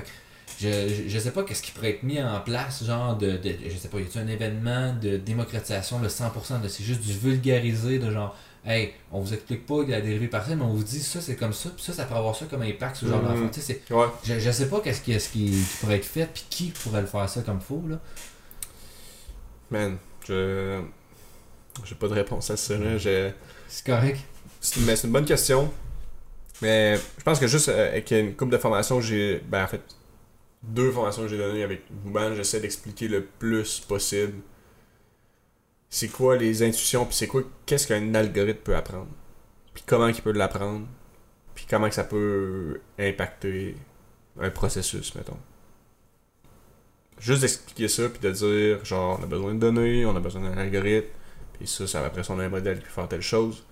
Je, 0.60 0.70
je, 0.70 1.10
je 1.10 1.20
sais 1.20 1.32
pas 1.32 1.44
qu'est-ce 1.44 1.64
qui 1.64 1.72
pourrait 1.72 1.90
être 1.90 2.04
mis 2.04 2.22
en 2.22 2.40
place, 2.40 2.84
genre 2.86 3.18
de, 3.18 3.32
de 3.38 3.56
je 3.68 3.76
sais 3.78 3.88
pas, 3.90 3.98
y 4.00 4.04
a-t-il 4.04 4.22
un 4.22 4.28
événement 4.28 4.94
de 4.94 5.18
démocratisation 5.18 6.00
de 6.00 6.08
100% 6.08 6.62
de 6.62 6.68
c'est 6.68 6.84
juste 6.84 7.02
du 7.02 7.14
vulgarisé 7.14 7.98
de 8.00 8.12
genre 8.12 8.36
hey, 8.64 8.94
on 9.12 9.20
vous 9.20 9.34
explique 9.34 9.66
pas 9.66 9.84
la 9.88 10.02
dérivée 10.02 10.28
partielle, 10.28 10.58
mais 10.58 10.64
on 10.64 10.74
vous 10.74 10.84
dit 10.84 11.00
ça 11.02 11.20
c'est 11.20 11.36
comme 11.36 11.52
ça, 11.52 11.70
puis 11.76 11.84
ça 11.84 11.94
ça 11.94 12.06
peut 12.06 12.14
avoir 12.16 12.36
ça 12.36 12.46
comme 12.46 12.62
impact 12.62 13.02
le 13.02 13.10
genre 13.10 13.22
Mhm. 13.24 13.50
d'enfant. 13.50 13.50
Ouais 13.92 14.06
je, 14.24 14.40
je 14.40 14.52
sais 14.52 14.70
pas 14.70 14.80
qu'est-ce 14.82 15.02
qui, 15.02 15.20
ce 15.20 15.30
qui, 15.30 15.46
qui 15.52 15.78
pourrait 15.82 15.96
être 15.98 16.06
fait, 16.06 16.30
puis 16.32 16.44
qui 16.50 16.68
pourrait 16.70 17.02
le 17.02 17.08
faire 17.08 17.28
ça 17.28 17.42
comme 17.42 17.60
faux 17.60 17.84
là. 17.90 18.00
man 19.72 19.98
je 20.28 20.80
j'ai 21.84 21.96
pas 21.96 22.08
de 22.08 22.14
réponse 22.14 22.50
à 22.52 22.56
ça 22.58 22.78
là. 22.78 22.98
C'est 23.68 23.86
correct. 23.86 24.20
C'est 24.66 24.80
mais 24.82 24.96
c'est 24.96 25.08
une 25.08 25.14
bonne 25.14 25.26
question 25.26 25.72
mais 26.62 26.98
je 27.18 27.24
pense 27.24 27.40
que 27.40 27.48
juste 27.48 27.70
euh, 27.70 27.90
avec 27.90 28.12
une 28.12 28.36
couple 28.36 28.52
de 28.52 28.58
formations 28.58 29.02
j'ai 29.02 29.42
ben 29.48 29.64
en 29.64 29.68
fait 29.68 29.82
deux 30.64 30.92
formations 30.92 31.24
que 31.24 31.28
j'ai 31.28 31.38
données 31.38 31.64
avec 31.64 31.84
Bouban 31.92 32.34
j'essaie 32.36 32.60
d'expliquer 32.60 33.08
le 33.08 33.24
plus 33.24 33.80
possible 33.82 34.42
c'est 35.96 36.10
quoi 36.10 36.36
les 36.36 36.62
intuitions, 36.62 37.06
puis 37.06 37.16
c'est 37.16 37.28
quoi, 37.28 37.42
qu'est-ce 37.66 37.88
qu'un 37.88 38.14
algorithme 38.16 38.60
peut 38.60 38.76
apprendre, 38.76 39.08
puis 39.74 39.82
comment 39.88 40.08
il 40.08 40.22
peut 40.22 40.34
l'apprendre, 40.34 40.86
puis 41.54 41.66
comment 41.70 41.90
ça 41.90 42.04
peut 42.04 42.82
impacter 43.00 43.78
un 44.38 44.50
processus, 44.50 45.16
mettons. 45.16 45.38
Juste 47.18 47.42
d'expliquer 47.42 47.88
ça, 47.88 48.10
puis 48.10 48.20
de 48.20 48.30
dire, 48.30 48.84
genre, 48.84 49.18
on 49.22 49.24
a 49.24 49.26
besoin 49.26 49.54
de 49.54 49.60
données, 49.60 50.06
on 50.06 50.14
a 50.18 50.20
besoin 50.20 50.42
d'un 50.42 50.58
algorithme, 50.58 51.08
puis 51.54 51.66
ça, 51.66 51.88
ça 51.88 52.02
va 52.02 52.08
après 52.08 52.24
son 52.26 52.40
un 52.40 52.50
modèle 52.50 52.80
qui 52.80 52.90
faire 52.90 53.08
telle 53.08 53.22
chose. 53.22 53.64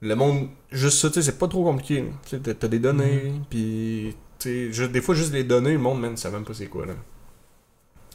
Le 0.00 0.14
monde, 0.14 0.48
juste 0.70 0.98
ça, 0.98 1.08
tu 1.08 1.14
sais, 1.14 1.22
c'est 1.22 1.38
pas 1.38 1.48
trop 1.48 1.64
compliqué. 1.64 2.04
Tu 2.28 2.36
sais, 2.36 2.54
t'as- 2.54 2.68
des 2.68 2.78
données, 2.78 3.32
puis, 3.50 4.14
tu 4.38 4.72
sais, 4.72 4.88
des 4.88 5.00
fois, 5.00 5.14
juste 5.14 5.32
les 5.32 5.44
données, 5.44 5.72
le 5.72 5.78
monde, 5.78 6.00
man, 6.00 6.16
sait 6.16 6.30
même 6.30 6.44
pas 6.44 6.54
c'est 6.54 6.66
quoi, 6.66 6.86
là. 6.86 6.94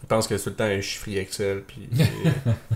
Je 0.01 0.07
pense 0.07 0.27
que 0.27 0.38
c'est 0.38 0.43
tout 0.45 0.49
le 0.49 0.55
temps 0.57 0.63
un 0.65 0.81
chiffrier 0.81 1.19
Excel, 1.21 1.63
puis, 1.67 1.88
tu 1.93 2.03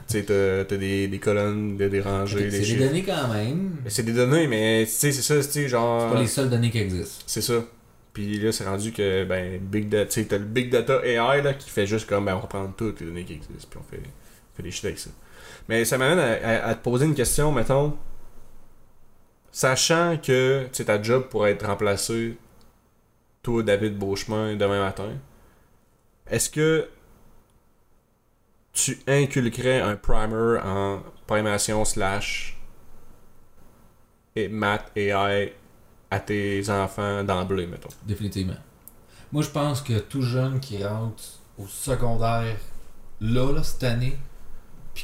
sais, 0.07 0.23
t'as 0.23 0.77
des, 0.77 1.07
des 1.07 1.19
colonnes, 1.19 1.75
des, 1.77 1.89
des 1.89 2.01
rangées, 2.01 2.37
c'est 2.37 2.49
des 2.51 2.59
des 2.59 2.63
chiffres. 2.65 2.83
données 2.85 3.03
quand 3.03 3.27
même. 3.33 3.77
C'est 3.87 4.03
des 4.03 4.13
données, 4.13 4.47
mais, 4.47 4.85
tu 4.85 4.91
sais, 4.91 5.11
c'est 5.11 5.21
ça, 5.21 5.35
tu 5.37 5.51
sais, 5.51 5.67
genre... 5.69 6.07
C'est 6.09 6.15
pas 6.15 6.21
les 6.21 6.27
seules 6.27 6.49
données 6.49 6.69
qui 6.71 6.79
existent. 6.79 7.23
C'est 7.27 7.41
ça. 7.41 7.63
Puis 8.13 8.39
là, 8.39 8.51
c'est 8.51 8.65
rendu 8.65 8.91
que, 8.93 9.23
ben, 9.25 9.59
Big 9.61 9.89
Data, 9.89 10.05
tu 10.05 10.21
sais, 10.21 10.25
t'as 10.27 10.37
le 10.37 10.45
Big 10.45 10.69
Data 10.69 11.01
AI, 11.05 11.41
là, 11.41 11.53
qui 11.53 11.69
fait 11.69 11.85
juste 11.85 12.07
comme, 12.09 12.25
ben, 12.25 12.35
on 12.35 12.39
reprend 12.41 12.65
toutes 12.75 12.99
les 13.01 13.05
données 13.07 13.23
qui 13.25 13.33
existent, 13.33 13.67
puis 13.69 13.79
on 13.81 13.89
fait, 13.89 14.01
fait 14.55 14.63
des 14.63 14.71
shit 14.71 14.85
avec 14.85 14.97
ça. 14.99 15.09
Mais 15.69 15.83
ça 15.85 15.97
m'amène 15.97 16.19
à, 16.19 16.31
à- 16.33 16.69
à 16.69 16.75
te 16.75 16.83
poser 16.83 17.05
une 17.05 17.15
question, 17.15 17.51
mettons. 17.51 17.95
Sachant 19.57 20.17
que, 20.17 20.69
ta 20.85 21.01
job 21.01 21.29
pourrait 21.29 21.53
être 21.53 21.65
remplacée, 21.65 22.37
toi, 23.41 23.63
David 23.63 23.97
Beauchemin, 23.97 24.55
demain 24.55 24.81
matin, 24.81 25.17
est-ce 26.29 26.51
que 26.51 26.87
tu 28.71 28.99
inculquerais 29.07 29.81
un 29.81 29.95
primer 29.95 30.59
en 30.63 31.01
programmation 31.25 31.83
slash 31.85 32.55
et 34.35 34.47
math 34.47 34.91
AI 34.95 35.55
à 36.11 36.19
tes 36.19 36.69
enfants 36.69 37.23
d'emblée, 37.23 37.65
mettons? 37.65 37.89
Définitivement. 38.05 38.61
Moi, 39.31 39.41
je 39.41 39.49
pense 39.49 39.81
que 39.81 39.97
tout 39.97 40.21
jeune 40.21 40.59
qui 40.59 40.85
rentre 40.85 41.23
au 41.57 41.65
secondaire, 41.65 42.57
là, 43.21 43.63
cette 43.63 43.83
année, 43.85 44.19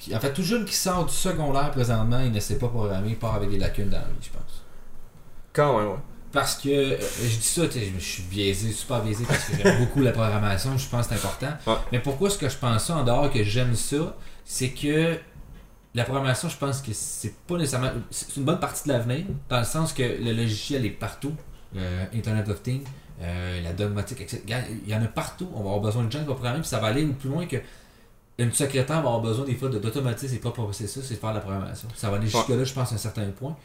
puis 0.01 0.15
en 0.15 0.19
fait, 0.19 0.33
tout 0.33 0.43
jeune 0.43 0.65
qui 0.65 0.73
sort 0.73 1.05
du 1.05 1.13
secondaire 1.13 1.71
présentement, 1.71 2.19
il 2.19 2.31
ne 2.31 2.39
sait 2.39 2.57
pas 2.57 2.67
programmer, 2.67 3.09
il 3.09 3.19
part 3.19 3.35
avec 3.35 3.49
des 3.49 3.57
lacunes 3.57 3.89
dans 3.89 3.99
la 3.99 4.05
vie, 4.05 4.21
je 4.21 4.29
pense. 4.29 4.63
Quand 5.53 5.77
même, 5.77 5.89
ouais. 5.89 5.97
Parce 6.31 6.55
que, 6.55 6.69
euh, 6.69 6.97
je 6.99 7.35
dis 7.37 7.43
ça, 7.43 7.61
je 7.69 7.99
suis 8.03 8.23
biaisé, 8.23 8.71
super 8.71 9.03
biaisé, 9.03 9.23
parce 9.27 9.45
que 9.45 9.55
j'aime 9.55 9.85
beaucoup 9.85 10.01
la 10.01 10.11
programmation, 10.11 10.75
je 10.77 10.89
pense 10.89 11.07
que 11.07 11.13
c'est 11.13 11.19
important. 11.19 11.53
Ouais. 11.67 11.77
Mais 11.91 11.99
pourquoi 11.99 12.29
est-ce 12.29 12.39
que 12.39 12.49
je 12.49 12.57
pense 12.57 12.85
ça, 12.85 12.95
en 12.95 13.03
dehors 13.03 13.31
que 13.31 13.43
j'aime 13.43 13.75
ça, 13.75 14.15
c'est 14.43 14.69
que 14.69 15.19
la 15.93 16.03
programmation, 16.05 16.49
je 16.49 16.57
pense 16.57 16.81
que 16.81 16.91
c'est 16.91 17.35
pas 17.45 17.57
nécessairement. 17.57 17.91
C'est 18.09 18.35
une 18.37 18.45
bonne 18.45 18.59
partie 18.59 18.87
de 18.87 18.93
l'avenir, 18.93 19.25
dans 19.47 19.59
le 19.59 19.65
sens 19.65 19.93
que 19.93 20.01
le 20.01 20.33
logiciel 20.33 20.85
est 20.85 20.89
partout. 20.89 21.33
Euh, 21.75 22.05
Internet 22.13 22.49
of 22.49 22.61
Things, 22.61 22.83
euh, 23.21 23.61
la 23.61 23.73
dogmatique, 23.73 24.21
etc. 24.21 24.41
Il 24.85 24.91
y 24.91 24.95
en 24.95 25.03
a 25.03 25.07
partout. 25.07 25.47
On 25.53 25.61
va 25.61 25.69
avoir 25.69 25.79
besoin 25.79 26.03
de 26.03 26.11
gens 26.11 26.19
qui 26.19 26.25
vont 26.25 26.33
programmer, 26.33 26.59
puis 26.59 26.67
ça 26.67 26.79
va 26.79 26.87
aller 26.87 27.05
plus 27.05 27.29
loin 27.29 27.45
que. 27.45 27.57
Une 28.39 28.51
secrétaire 28.51 28.95
va 29.01 29.09
avoir 29.09 29.21
besoin 29.21 29.45
des 29.45 29.55
fois 29.55 29.69
de- 29.69 29.77
d'automatiser 29.79 30.27
ses 30.35 30.39
propres 30.39 30.63
processus 30.63 31.09
et 31.11 31.15
de 31.15 31.19
faire 31.19 31.33
la 31.33 31.39
programmation. 31.39 31.87
Ça 31.95 32.09
va 32.09 32.17
aller 32.17 32.27
jusque-là, 32.27 32.63
je 32.63 32.73
pense, 32.73 32.91
à 32.91 32.95
un 32.95 32.97
certain 32.97 33.25
point. 33.27 33.55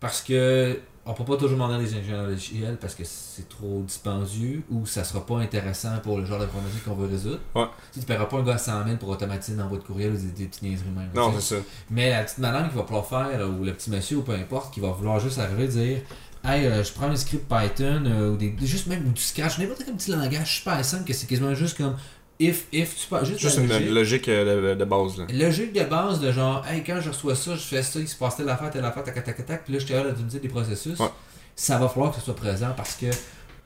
Parce 0.00 0.20
que 0.20 0.78
on 1.08 1.14
peut 1.14 1.24
pas 1.24 1.36
toujours 1.36 1.50
demander 1.52 1.78
des 1.84 1.94
ingénieurs 1.94 2.26
logiciels 2.26 2.76
parce 2.80 2.94
que 2.96 3.04
c'est 3.04 3.48
trop 3.48 3.82
dispendieux 3.86 4.62
ou 4.72 4.84
ça 4.86 5.04
sera 5.04 5.24
pas 5.24 5.36
intéressant 5.38 5.96
pour 6.02 6.18
le 6.18 6.26
genre 6.26 6.40
de 6.40 6.46
problématique 6.46 6.84
qu'on 6.84 6.94
veut 6.96 7.06
résoudre. 7.06 7.38
Ouais. 7.54 7.66
Tu 7.94 8.00
ne 8.00 8.04
paieras 8.04 8.26
pas 8.26 8.38
un 8.38 8.42
gars 8.42 8.54
à 8.54 8.58
100 8.58 8.84
000 8.84 8.96
pour 8.96 9.08
automatiser 9.10 9.56
l'envoi 9.56 9.78
de 9.78 9.84
courriel 9.84 10.12
ou 10.12 10.16
des, 10.16 10.24
des 10.32 10.46
petites 10.46 10.62
niaiseries 10.62 10.90
même. 10.90 11.08
Non, 11.14 11.32
c'est 11.38 11.54
ça. 11.56 11.62
Mais 11.90 12.10
la 12.10 12.24
petite 12.24 12.38
madame 12.38 12.68
qui 12.68 12.76
va 12.76 12.82
pouvoir 12.82 13.06
faire, 13.06 13.38
là, 13.38 13.46
ou 13.46 13.64
le 13.64 13.72
petit 13.72 13.88
monsieur, 13.90 14.16
ou 14.18 14.22
peu 14.22 14.32
importe, 14.32 14.74
qui 14.74 14.80
va 14.80 14.88
vouloir 14.90 15.20
juste 15.20 15.38
arriver 15.38 15.64
et 15.64 15.68
dire 15.68 15.98
Hey, 16.44 16.66
euh, 16.66 16.84
je 16.84 16.92
prends 16.92 17.06
un 17.08 17.16
script 17.16 17.48
Python, 17.48 18.04
euh, 18.06 18.32
ou 18.32 18.36
des, 18.36 18.54
juste 18.62 18.86
même 18.88 19.06
ou 19.06 19.12
du 19.12 19.20
Scratch, 19.20 19.58
n'importe 19.58 19.82
quel 19.84 19.94
petit 19.94 20.10
langage 20.10 20.56
super 20.58 20.84
simple, 20.84 21.04
que 21.04 21.12
c'est 21.12 21.26
quasiment 21.26 21.54
juste 21.54 21.76
comme 21.76 21.96
if, 22.38 22.66
if, 22.72 22.96
tu 22.96 23.06
peux, 23.08 23.24
juste, 23.24 23.58
une 23.58 23.68
logique. 23.68 23.90
logique 23.90 24.28
euh, 24.28 24.74
de, 24.74 24.78
de 24.78 24.84
base, 24.84 25.18
là. 25.18 25.24
Logique 25.32 25.72
de 25.72 25.84
base 25.84 26.20
de 26.20 26.32
genre, 26.32 26.64
hey, 26.66 26.82
quand 26.84 27.00
je 27.00 27.08
reçois 27.10 27.34
ça, 27.34 27.54
je 27.54 27.60
fais 27.60 27.82
ça, 27.82 27.98
il 28.00 28.08
se 28.08 28.16
passe 28.16 28.36
telle 28.36 28.48
affaire, 28.48 28.70
telle 28.70 28.84
affaire, 28.84 29.02
tac, 29.04 29.14
tac, 29.14 29.24
tac, 29.36 29.46
tac, 29.46 29.64
puis 29.64 29.72
là, 29.72 29.78
je 29.78 29.84
suis 29.84 29.94
capable 29.94 30.14
d'utiliser 30.14 30.40
des 30.40 30.48
processus. 30.48 30.98
Ouais. 30.98 31.08
Ça 31.54 31.78
va 31.78 31.88
falloir 31.88 32.10
que 32.12 32.18
ce 32.18 32.24
soit 32.24 32.36
présent 32.36 32.72
parce 32.76 32.94
que 32.94 33.06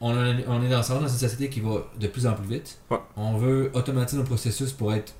on, 0.00 0.10
a- 0.16 0.34
on 0.48 0.62
est 0.62 0.68
dans, 0.68 0.80
dans 0.80 1.00
une 1.00 1.08
société 1.08 1.48
qui 1.48 1.60
va 1.60 1.90
de 1.98 2.06
plus 2.06 2.26
en 2.26 2.32
plus 2.34 2.46
vite. 2.48 2.78
Ouais. 2.90 2.98
On 3.16 3.36
veut 3.36 3.70
automatiser 3.74 4.16
nos 4.18 4.24
processus 4.24 4.72
pour 4.72 4.94
être 4.94 5.12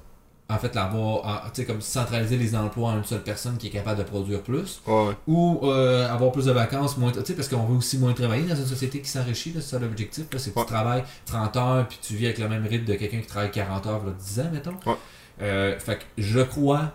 en 0.51 0.59
fait, 0.59 0.74
l'avoir, 0.74 1.51
tu 1.53 1.61
sais, 1.61 1.66
comme 1.66 1.80
centraliser 1.80 2.36
les 2.36 2.55
emplois 2.57 2.90
en 2.90 2.96
une 2.98 3.05
seule 3.05 3.22
personne 3.22 3.57
qui 3.57 3.68
est 3.68 3.70
capable 3.70 3.98
de 3.98 4.03
produire 4.05 4.42
plus, 4.42 4.82
Ouais, 4.86 5.12
ou 5.26 5.61
euh, 5.64 6.12
avoir 6.12 6.32
plus 6.32 6.46
de 6.46 6.53
vacances, 6.53 6.96
moins, 6.96 7.12
tu 7.12 7.20
sais, 7.24 7.34
parce 7.34 7.48
qu'on 7.48 7.64
veut 7.66 7.76
aussi 7.76 7.98
moins 7.98 8.12
travailler 8.12 8.44
dans 8.48 8.57
une 8.57 8.66
société 8.66 9.01
qui 9.01 9.09
s'enrichit, 9.09 9.53
c'est 9.55 9.61
ça 9.61 9.78
l'objectif, 9.78 10.24
là, 10.32 10.38
c'est 10.38 10.53
que 10.53 10.59
Ouais. 10.59 10.64
tu 10.66 10.72
travailles 10.72 11.05
30 11.26 11.57
heures, 11.57 11.86
puis 11.88 11.98
tu 12.03 12.14
vis 12.16 12.26
avec 12.26 12.38
le 12.38 12.48
même 12.48 12.66
rythme 12.66 12.84
de 12.86 12.94
quelqu'un 12.94 13.20
qui 13.20 13.26
travaille 13.26 13.51
40 13.51 13.86
heures, 13.86 14.05
là, 14.05 14.12
10 14.18 14.40
ans, 14.40 14.51
mettons. 14.53 14.74
Ouais. 14.86 14.96
Euh, 15.42 15.78
fait 15.78 15.98
que 15.98 16.03
je 16.18 16.40
crois 16.40 16.92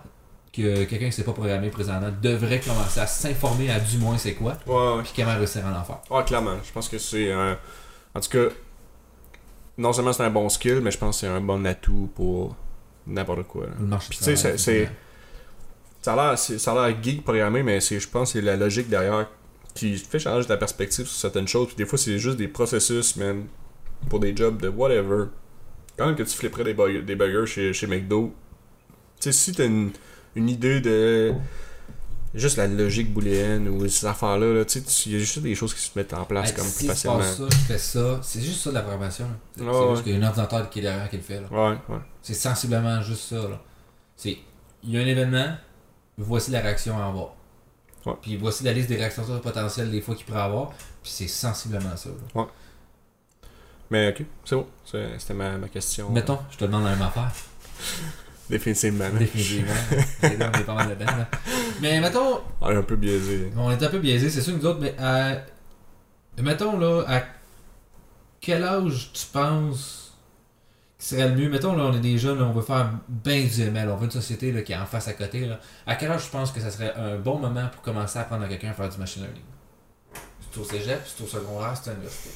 que 0.54 0.84
quelqu'un 0.86 0.98
qui 0.98 1.06
ne 1.06 1.12
s'est 1.12 1.24
pas 1.24 1.34
programmé 1.34 1.70
présentement 1.70 2.12
devrait 2.22 2.60
commencer 2.60 3.00
à 3.00 3.08
s'informer 3.08 3.70
à 3.72 3.80
du 3.80 3.98
moins 3.98 4.18
c'est 4.18 4.34
quoi, 4.36 4.54
puis 4.54 5.12
comment 5.16 5.36
réussir 5.38 5.66
à 5.66 5.80
en 5.80 5.84
faire. 5.84 6.00
Ouais, 6.10 6.24
clairement. 6.24 6.56
Je 6.64 6.72
pense 6.72 6.88
que 6.88 6.98
c'est 6.98 7.32
un. 7.32 7.58
En 8.14 8.20
tout 8.22 8.30
cas, 8.30 8.54
non 9.78 9.92
seulement 9.92 10.14
c'est 10.14 10.24
un 10.24 10.30
bon 10.30 10.48
skill, 10.48 10.80
mais 10.82 10.92
je 10.92 10.98
pense 10.98 11.18
que 11.18 11.22
c'est 11.22 11.28
un 11.28 11.42
bon 11.42 11.66
atout 11.66 12.10
pour 12.16 12.56
n'importe 13.08 13.44
quoi. 13.48 13.68
Puis 14.10 14.18
tu 14.18 14.24
sais, 14.24 14.36
c'est- 14.58 14.90
Ça 16.02 16.14
a 16.14 16.88
l'air, 16.90 16.98
geek 17.04 17.24
programmé, 17.24 17.64
mais 17.64 17.80
c'est, 17.82 18.00
je 18.00 18.08
pense 18.08 18.34
que 18.34 18.40
c'est 18.40 18.46
la 18.46 18.56
logique 18.56 18.90
derrière 18.90 19.28
qui 19.74 19.98
fait 19.98 20.20
changer 20.20 20.48
ta 20.48 20.56
perspective 20.58 21.06
sur 21.08 21.16
certaines 21.20 21.48
choses. 21.48 21.68
Puis 21.68 21.76
des 21.76 21.86
fois, 21.86 21.98
c'est 21.98 22.20
juste 22.20 22.38
des 22.38 22.48
processus, 22.48 23.16
man, 23.18 23.46
pour 24.10 24.20
des 24.20 24.36
jobs 24.36 24.62
de 24.62 24.70
whatever. 24.70 25.26
Quand 25.98 26.06
même 26.06 26.16
que 26.16 26.24
tu 26.24 26.36
flipperais 26.38 26.64
des 26.64 27.16
burgers 27.16 27.46
chez, 27.48 27.74
chez 27.74 27.88
McDo, 27.88 28.34
tu 29.20 29.24
sais, 29.24 29.32
si 29.32 29.52
t'as 29.54 29.66
une, 29.66 29.92
une 30.36 30.50
idée 30.50 30.80
de 30.80 31.34
juste 32.40 32.58
la 32.58 32.68
logique 32.68 33.14
booléenne 33.14 33.68
ou 33.70 33.88
ces 33.88 34.06
affaires-là, 34.06 34.54
là, 34.54 34.66
tu 34.66 34.80
sais, 34.80 35.04
il 35.08 35.12
y 35.14 35.16
a 35.16 35.20
juste 35.20 35.40
des 35.40 35.56
choses 35.56 35.74
qui 35.74 35.82
se 35.82 35.92
mettent 35.96 36.14
en 36.14 36.26
place 36.26 36.52
comme 36.52 36.66
si 36.66 36.78
plus 36.80 36.88
je 36.88 36.92
facilement. 36.92 37.18
passe 37.20 37.38
ça, 37.38 37.44
je 37.50 37.56
fais 37.56 37.78
ça, 37.78 38.20
c'est 38.22 38.42
juste 38.42 38.62
ça 38.62 38.70
de 38.72 38.76
la 38.76 38.82
programmation. 38.82 39.28
C'est 39.56 39.64
Ouais, 39.64 39.70
ouais. 39.70 39.90
juste 39.92 40.04
qu'il 40.04 40.14
y 40.14 40.16
a 40.16 40.26
un 40.26 40.28
ordinateur 40.28 40.70
qui 40.70 40.80
est 40.80 40.82
derrière 40.84 41.10
qui 41.10 41.18
le 41.18 41.22
fait. 41.24 41.42
là. 41.42 41.48
Ouais, 41.52 41.78
ouais. 41.90 42.00
C'est 42.22 42.34
sensiblement 42.34 43.02
juste 43.02 43.30
ça. 43.30 43.36
Là. 43.36 43.62
C'est, 44.18 44.38
il 44.84 44.92
y 44.92 44.98
a 44.98 45.02
un 45.02 45.06
événement, 45.08 45.56
voici 46.18 46.52
la 46.52 46.62
réaction 46.62 46.98
à 47.02 47.06
avoir. 47.08 47.34
Ouais. 48.06 48.14
Puis 48.22 48.38
voici 48.38 48.64
la 48.64 48.74
liste 48.74 48.90
des 48.90 48.98
réactions 48.98 49.24
potentielles 49.42 49.90
des 49.92 50.02
fois 50.02 50.16
qu'il 50.16 50.26
pourrait 50.26 50.42
avoir. 50.42 50.70
Puis 51.02 51.12
c'est 51.12 51.28
sensiblement 51.28 51.96
ça. 51.98 52.10
là. 52.36 52.48
Mais 53.92 54.10
ok, 54.10 54.26
c'est 54.44 54.56
bon. 54.56 54.68
C'était 54.84 55.34
ma, 55.34 55.58
ma 55.58 55.68
question. 55.70 56.10
Mettons, 56.12 56.40
je 56.52 56.58
te 56.58 56.66
demande 56.66 56.84
la 56.86 56.92
même 56.92 57.02
affaire. 57.04 57.32
Définitivement. 58.50 59.10
Définitivement. 59.18 59.74
On 60.24 60.28
est 60.28 60.64
pas 60.64 60.74
mal 60.76 60.90
dedans. 60.90 61.06
là. 61.18 61.28
Mais 61.82 62.00
mettons, 62.00 62.42
On 62.62 62.72
est 62.72 62.76
un 62.76 62.84
peu 62.84 62.96
biaisé. 62.96 63.52
on 63.58 63.72
est 63.72 63.84
un 63.84 63.90
peu 63.90 64.00
biaisé, 64.00 64.30
c'est 64.30 64.42
sûr 64.42 64.54
que 64.54 64.60
nous 64.60 64.66
autres, 64.66 64.80
mais 64.80 64.96
à... 64.98 65.38
mettons 66.42 66.78
là, 66.80 67.04
à 67.08 67.22
quel 68.40 68.64
âge 68.64 69.12
tu 69.14 69.26
penses 69.28 70.14
qui 70.98 71.08
serait 71.08 71.28
le 71.28 71.36
mieux? 71.36 71.50
Mettons 71.50 71.76
là, 71.76 71.84
on 71.84 71.94
est 71.94 72.00
des 72.00 72.18
jeunes, 72.18 72.40
là, 72.40 72.46
on 72.46 72.54
veut 72.54 72.62
faire 72.62 72.92
bien 73.10 73.44
du 73.44 73.62
ML, 73.62 73.90
on 73.90 73.98
veut 73.98 74.06
une 74.06 74.12
société 74.12 74.52
là, 74.52 74.62
qui 74.62 74.72
est 74.72 74.78
en 74.78 74.86
face 74.86 75.08
à 75.08 75.14
côté. 75.14 75.46
Là. 75.46 75.60
À 75.86 75.96
quel 75.96 76.12
âge 76.12 76.26
tu 76.26 76.32
penses 76.32 76.52
que 76.52 76.62
ça 76.62 76.72
serait 76.72 76.94
un 76.96 77.18
bon 77.18 77.40
moment 77.40 77.68
pour 77.72 77.82
commencer 77.82 78.20
à 78.20 78.22
apprendre 78.22 78.46
à 78.46 78.48
quelqu'un 78.48 78.70
à 78.70 78.74
faire 78.74 78.90
du 78.90 78.98
machine 78.98 79.24
learning? 79.24 79.44
C'est 80.52 80.60
au 80.60 80.64
cégep, 80.64 81.02
c'est 81.06 81.24
au 81.24 81.28
secondaire, 81.28 81.74
c'est 81.76 81.90
à 81.90 81.94
l'université. 81.94 82.30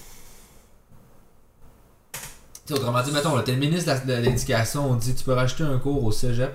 Tu 2.13 2.19
sais, 2.65 2.73
autrement 2.73 3.01
dit, 3.01 3.11
mettons, 3.11 3.35
là, 3.35 3.43
t'es 3.43 3.53
le 3.53 3.59
ministre 3.59 4.05
de 4.05 4.13
l'éducation, 4.13 4.91
on 4.91 4.95
dit 4.95 5.15
tu 5.15 5.23
peux 5.23 5.33
rajouter 5.33 5.63
un 5.63 5.77
cours 5.77 6.03
au 6.03 6.11
cégep 6.11 6.51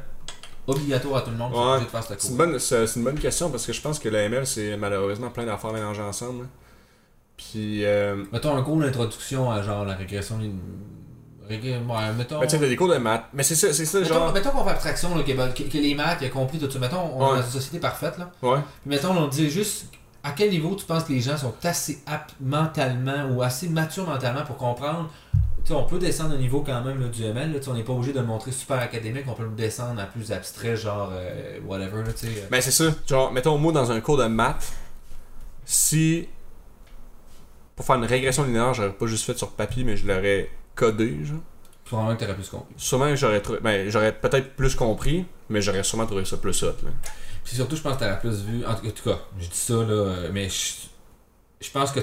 obligatoire 0.66 1.16
à 1.18 1.20
tout 1.22 1.30
le 1.30 1.36
monde, 1.36 1.52
Ouais. 1.54 1.80
de 1.84 1.88
faire 1.88 2.02
ce 2.02 2.14
C'est 2.18 2.28
une, 2.28 2.36
bonne, 2.36 2.58
c'est 2.58 2.86
c'est 2.86 2.98
une 2.98 3.04
bonne 3.04 3.18
question 3.18 3.50
parce 3.50 3.66
que 3.66 3.72
je 3.72 3.80
pense 3.80 3.98
que 3.98 4.08
l'AML, 4.08 4.46
c'est 4.46 4.76
malheureusement 4.76 5.30
plein 5.30 5.44
d'affaires 5.44 5.72
mélangées 5.72 6.02
ensemble. 6.02 6.42
là. 6.42 6.48
Puis, 7.36 7.84
euh, 7.84 8.24
Mettons 8.32 8.56
un 8.56 8.62
cours 8.62 8.78
d'introduction 8.78 9.50
à 9.50 9.60
genre 9.62 9.84
la 9.84 9.94
régression. 9.94 10.38
Ouais, 11.50 11.58
mettons. 12.16 12.40
ben, 12.40 12.46
tu 12.46 12.58
t'as 12.58 12.66
des 12.66 12.76
cours 12.76 12.88
de 12.88 12.96
maths. 12.96 13.24
Mais 13.34 13.42
c'est 13.42 13.54
ça, 13.54 13.72
c'est 13.72 13.84
ça, 13.84 14.00
mettons, 14.00 14.14
genre. 14.14 14.32
mettons 14.32 14.50
qu'on 14.50 14.64
fait 14.64 14.70
abstraction, 14.70 15.14
là, 15.16 15.22
que, 15.22 15.32
que- 15.32 15.68
que 15.68 15.78
les 15.78 15.94
maths, 15.94 16.18
il 16.22 16.26
a 16.26 16.30
compris 16.30 16.58
tout 16.58 16.70
ça. 16.70 16.78
Mettons, 16.78 17.02
on 17.14 17.32
Ouais. 17.32 17.38
a 17.38 17.42
une 17.42 17.50
société 17.50 17.78
parfaite, 17.80 18.16
là. 18.18 18.30
Ouais. 18.42 18.58
Puis 18.80 18.90
mettons, 18.90 19.10
on 19.10 19.26
dit 19.28 19.50
juste 19.50 19.86
à 20.22 20.30
quel 20.30 20.48
niveau 20.50 20.74
tu 20.74 20.86
penses 20.86 21.04
que 21.04 21.12
les 21.12 21.20
gens 21.20 21.36
sont 21.36 21.52
assez 21.62 22.02
aptes 22.06 22.34
mentalement 22.40 23.26
ou 23.30 23.42
assez 23.42 23.68
matures 23.68 24.06
mentalement 24.08 24.42
pour 24.44 24.56
comprendre. 24.56 25.10
On 25.70 25.84
peut 25.84 25.98
descendre 25.98 26.34
au 26.34 26.38
niveau 26.38 26.60
quand 26.60 26.82
même 26.82 27.00
là, 27.00 27.08
du 27.08 27.24
ML. 27.24 27.52
Là, 27.52 27.58
on 27.68 27.74
n'est 27.74 27.82
pas 27.82 27.92
obligé 27.92 28.12
de 28.12 28.20
le 28.20 28.26
montrer 28.26 28.52
super 28.52 28.78
académique. 28.78 29.24
On 29.26 29.32
peut 29.32 29.44
le 29.44 29.50
descendre 29.50 30.00
à 30.00 30.04
plus 30.04 30.30
abstrait, 30.30 30.76
genre 30.76 31.10
euh, 31.12 31.58
whatever. 31.64 32.02
Là, 32.02 32.12
tu 32.12 32.26
sais. 32.26 32.48
Ben, 32.50 32.60
c'est 32.60 32.70
ça. 32.70 32.94
Genre, 33.06 33.32
mettons, 33.32 33.56
moi, 33.56 33.72
dans 33.72 33.90
un 33.90 34.00
cours 34.00 34.18
de 34.18 34.26
maths, 34.26 34.72
si. 35.64 36.28
Pour 37.76 37.84
faire 37.86 37.96
une 37.96 38.04
régression 38.04 38.44
linéaire, 38.44 38.74
j'aurais 38.74 38.92
pas 38.92 39.06
juste 39.06 39.24
fait 39.24 39.36
sur 39.36 39.50
papier, 39.50 39.84
mais 39.84 39.96
je 39.96 40.06
l'aurais 40.06 40.50
codé, 40.74 41.24
genre. 41.24 41.38
Probablement 41.84 42.14
que 42.14 42.20
tu 42.20 42.24
aurais 42.24 42.36
plus 42.36 42.48
compris. 42.48 42.74
Sûrement 42.76 43.08
que 43.08 43.16
j'aurais 43.16 43.40
trouvé. 43.40 43.58
Ben, 43.60 43.88
j'aurais 43.88 44.12
peut-être 44.12 44.54
plus 44.54 44.74
compris, 44.74 45.24
mais 45.48 45.62
j'aurais 45.62 45.82
sûrement 45.82 46.06
trouvé 46.06 46.24
ça 46.24 46.36
plus 46.36 46.62
hot, 46.62 46.66
là. 46.84 46.90
Puis 47.42 47.56
surtout, 47.56 47.76
je 47.76 47.82
pense 47.82 47.94
que 47.94 47.98
tu 47.98 48.04
aurais 48.04 48.20
plus 48.20 48.42
vu. 48.42 48.64
En 48.66 48.74
tout 48.74 49.02
cas, 49.04 49.18
je 49.38 49.48
dis 49.48 49.56
ça, 49.56 49.74
là, 49.74 49.82
euh, 49.92 50.30
mais 50.32 50.48
je, 50.48 50.88
je 51.60 51.70
pense 51.70 51.92
que 51.92 52.00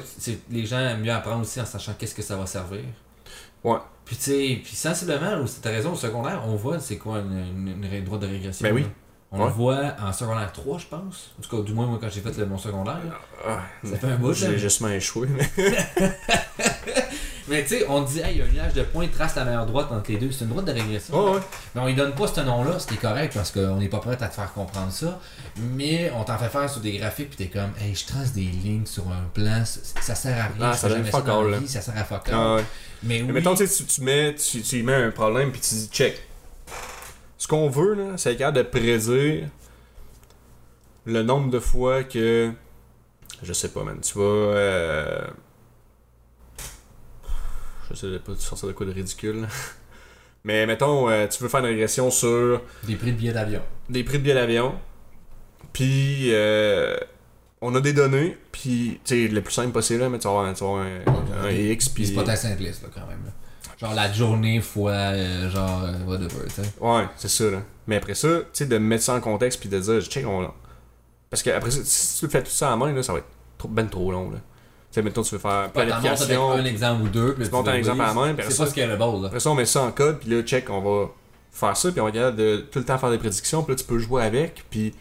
les 0.50 0.66
gens 0.66 0.80
aiment 0.80 1.02
mieux 1.02 1.12
apprendre 1.12 1.42
aussi 1.42 1.60
en 1.62 1.66
sachant 1.66 1.94
qu'est-ce 1.94 2.16
que 2.16 2.22
ça 2.22 2.36
va 2.36 2.46
servir. 2.46 2.84
Ouais. 3.64 3.78
Puis 4.06 4.16
tu 4.16 4.22
sais, 4.24 4.60
puis 4.64 4.76
sensiblement, 4.76 5.36
là, 5.38 5.46
t'as 5.62 5.70
raison, 5.70 5.92
au 5.94 5.96
secondaire, 5.96 6.42
on 6.48 6.56
voit 6.56 6.80
c'est 6.80 6.98
quoi 6.98 7.20
une, 7.20 7.68
une, 7.68 7.84
une 7.94 8.04
droite 8.04 8.22
de 8.22 8.28
régression. 8.28 8.68
Ben 8.68 8.74
oui. 8.76 8.82
là. 8.84 8.88
On 9.34 9.40
Ouais. 9.40 9.46
le 9.46 9.52
voit 9.54 9.82
en 10.02 10.12
secondaire 10.12 10.52
3, 10.52 10.78
je 10.80 10.88
pense. 10.88 11.34
En 11.40 11.42
tout 11.42 11.56
cas, 11.58 11.64
du 11.64 11.74
moins, 11.74 11.86
moi, 11.86 11.98
quand 12.02 12.10
j'ai 12.10 12.20
fait 12.20 12.38
le- 12.38 12.46
mon 12.48 12.58
secondaire. 12.58 12.96
là. 13.06 13.14
Ah, 13.48 13.60
Ça 13.88 13.96
fait 13.98 14.08
un 14.08 14.18
bout, 14.18 14.34
J'ai 14.34 14.58
justement 14.58 14.90
échoué, 14.90 15.30
mais. 15.30 15.48
Mais 17.52 17.64
tu 17.64 17.70
sais, 17.78 17.86
on 17.90 18.02
dit, 18.02 18.20
hey, 18.20 18.36
il 18.36 18.38
y 18.38 18.42
a 18.42 18.46
un 18.46 18.48
nuage 18.48 18.74
de 18.74 18.84
points, 18.84 19.08
trace 19.10 19.36
la 19.36 19.44
meilleure 19.46 19.66
droite 19.66 19.92
entre 19.92 20.10
les 20.10 20.18
deux. 20.18 20.32
C'est 20.32 20.46
une 20.46 20.50
droite 20.52 20.66
de 20.66 20.72
régression. 20.72 21.34
Ouais. 21.34 21.40
Mais 21.76 21.82
on 21.82 21.86
lui 21.88 21.96
donne 21.96 22.14
pas 22.16 22.26
ce 22.28 22.40
nom-là, 22.40 22.80
ce 22.80 22.88
qui 22.88 22.94
est 22.94 22.98
correct 22.98 23.34
parce 23.34 23.52
qu'on 23.52 23.76
n'est 23.76 23.90
pas 23.90 24.00
prêt 24.00 24.18
à 24.22 24.28
te 24.28 24.34
faire 24.34 24.54
comprendre 24.54 24.92
ça. 24.92 25.20
Mais 25.58 26.12
on 26.16 26.24
t'en 26.24 26.38
fait 26.38 26.48
faire 26.48 26.70
sur 26.70 26.80
des 26.82 26.98
graphiques, 26.98 27.30
puis 27.30 27.38
t'es 27.46 27.52
comme, 27.60 27.72
hey, 27.82 27.94
je 27.94 28.06
trace 28.06 28.32
des 28.32 28.42
lignes 28.42 28.86
sur 28.86 29.04
un 29.10 29.26
plan, 29.34 29.64
ça, 29.66 30.16
sert 30.16 30.38
à 30.38 30.48
rien, 30.58 30.72
Ah, 30.72 30.74
ça 30.74 30.88
jamais 30.88 31.12
fuck 31.12 31.28
all, 31.28 31.56
vie, 31.56 31.68
ça 31.68 31.82
sert 31.82 31.98
à 31.98 32.06
fuck. 32.06 32.24
Ah, 32.32 32.56
ouais. 32.56 32.64
Mais 33.04 33.20
oui, 33.22 33.28
Mais 33.28 33.34
mettons, 33.34 33.54
tu 33.56 33.68
sais, 33.68 33.84
tu, 33.84 33.86
tu 33.86 34.02
mets, 34.02 34.34
tu, 34.36 34.62
tu 34.62 34.82
mets 34.84 34.94
un 34.96 35.12
problème, 35.12 35.52
puis 35.52 35.60
tu 35.60 35.76
dis, 35.76 35.90
check. 35.92 36.22
Ce 37.38 37.48
qu'on 37.48 37.70
veut, 37.70 37.96
là, 37.96 38.14
c'est 38.18 38.36
capable 38.38 38.58
de 38.58 38.64
prédire 38.64 39.48
le 41.06 41.24
nombre 41.24 41.50
de 41.50 41.60
fois 41.60 42.04
que. 42.04 42.52
Je 43.44 43.54
sais 43.54 43.70
pas, 43.70 43.84
man. 43.84 44.00
Tu 44.02 44.18
vas. 44.18 44.24
euh, 44.24 45.22
Je 47.94 47.96
sais 47.96 48.20
pas, 48.20 48.34
tu 48.34 48.42
sortir 48.42 48.68
de 48.68 48.74
quoi 48.74 48.86
de 48.86 48.92
ridicule. 48.92 49.48
Mais 50.44 50.66
mettons, 50.66 51.10
euh, 51.10 51.28
tu 51.28 51.44
veux 51.44 51.50
faire 51.50 51.60
une 51.60 51.68
régression 51.68 52.10
sur 52.10 52.62
des 52.88 52.96
prix 52.96 53.12
de 53.12 53.18
billets 53.18 53.34
d'avion. 53.34 53.62
des 53.90 54.04
prix 54.04 54.18
de 54.18 54.24
billets 54.24 54.36
d'avion. 54.36 54.74
Puis, 55.74 56.34
euh, 56.34 56.98
on 57.62 57.74
a 57.76 57.82
des 57.82 57.94
données. 57.94 58.38
Puis, 58.52 59.00
tu 59.06 59.28
sais, 59.28 59.28
le 59.32 59.42
plus 59.42 59.54
simple 59.54 59.72
possible, 59.72 60.00
là, 60.02 60.10
mais 60.10 60.18
tu 60.18 60.24
vas 60.28 60.32
avoir, 60.40 60.54
tu 60.54 60.64
vas 60.64 60.70
avoir 60.70 60.84
un, 60.84 61.46
un 61.46 61.52
X. 61.52 61.90
Puis 61.90 62.08
c'est 62.08 62.14
pas 62.14 62.24
très 62.24 62.36
simpliste, 62.36 62.82
là, 62.84 62.90
quand 62.94 63.08
même. 63.08 63.24
là. 63.26 63.32
Genre 63.78 63.94
la 63.96 64.12
journée 64.12 64.62
fois, 64.62 64.92
euh, 64.92 65.50
genre, 65.50 65.84
euh, 65.84 65.94
whatever, 66.06 66.46
tu 66.48 66.62
sais. 66.62 66.74
Ouais, 66.80 67.06
c'est 67.16 67.30
ça, 67.30 67.50
là. 67.50 67.62
Mais 67.88 67.96
après 67.98 68.14
ça, 68.16 68.28
tu 68.28 68.46
sais, 68.54 68.66
de 68.68 68.78
mettre 68.78 69.04
ça 69.04 69.16
en 69.16 69.22
contexte 69.22 69.60
puis 69.60 69.70
de 69.70 69.80
dire, 69.80 70.02
check, 70.02 70.26
on. 70.28 70.52
Parce 71.30 71.42
que 71.42 71.50
après 71.50 71.72
ça, 71.72 71.80
si 71.84 72.20
tu 72.20 72.30
fais 72.32 72.44
tout 72.44 72.52
ça 72.52 72.74
en 72.74 72.78
main, 72.78 72.94
là, 72.94 73.02
ça 73.02 73.14
va 73.14 73.20
être 73.20 73.28
trop, 73.58 73.68
ben 73.70 73.88
trop 73.88 74.12
long, 74.12 74.30
là. 74.32 74.38
Tu 74.92 74.96
sais, 74.96 75.02
mettons, 75.04 75.22
tu 75.22 75.36
veux 75.36 75.40
faire 75.40 75.72
planification. 75.72 76.52
un 76.52 76.66
exemple 76.66 77.04
ou 77.04 77.08
deux, 77.08 77.34
puis 77.36 77.46
Tu 77.46 77.52
montes 77.52 77.68
un 77.70 77.76
exemple 77.76 78.02
à 78.02 78.08
la 78.08 78.14
main, 78.14 78.36
C'est 78.38 78.58
pas 78.58 78.66
ce 78.66 78.74
qu'il 78.74 78.84
y 78.84 78.86
a 78.86 78.90
le 78.90 78.98
base, 78.98 79.22
là. 79.22 79.28
Après 79.28 79.40
ça, 79.40 79.50
on 79.50 79.56
met 79.56 79.66
ça 79.66 79.84
en 79.84 79.92
code, 79.92 80.20
puis 80.20 80.30
là, 80.30 80.42
check, 80.44 80.70
on 80.70 80.82
va 80.82 81.10
faire 81.52 81.78
ça, 81.78 81.92
puis 81.92 82.02
on 82.02 82.06
va 82.06 82.12
capable 82.12 82.38
de 82.38 82.58
tout 82.70 82.80
le 82.80 82.86
temps 82.86 82.98
faire 82.98 83.10
des 83.12 83.18
prédictions, 83.18 83.64
puis 83.64 83.74
là, 83.74 83.80
tu 83.80 83.86
peux 83.86 84.00
jouer 84.00 84.24
avec, 84.24 84.66
puis 84.70 84.94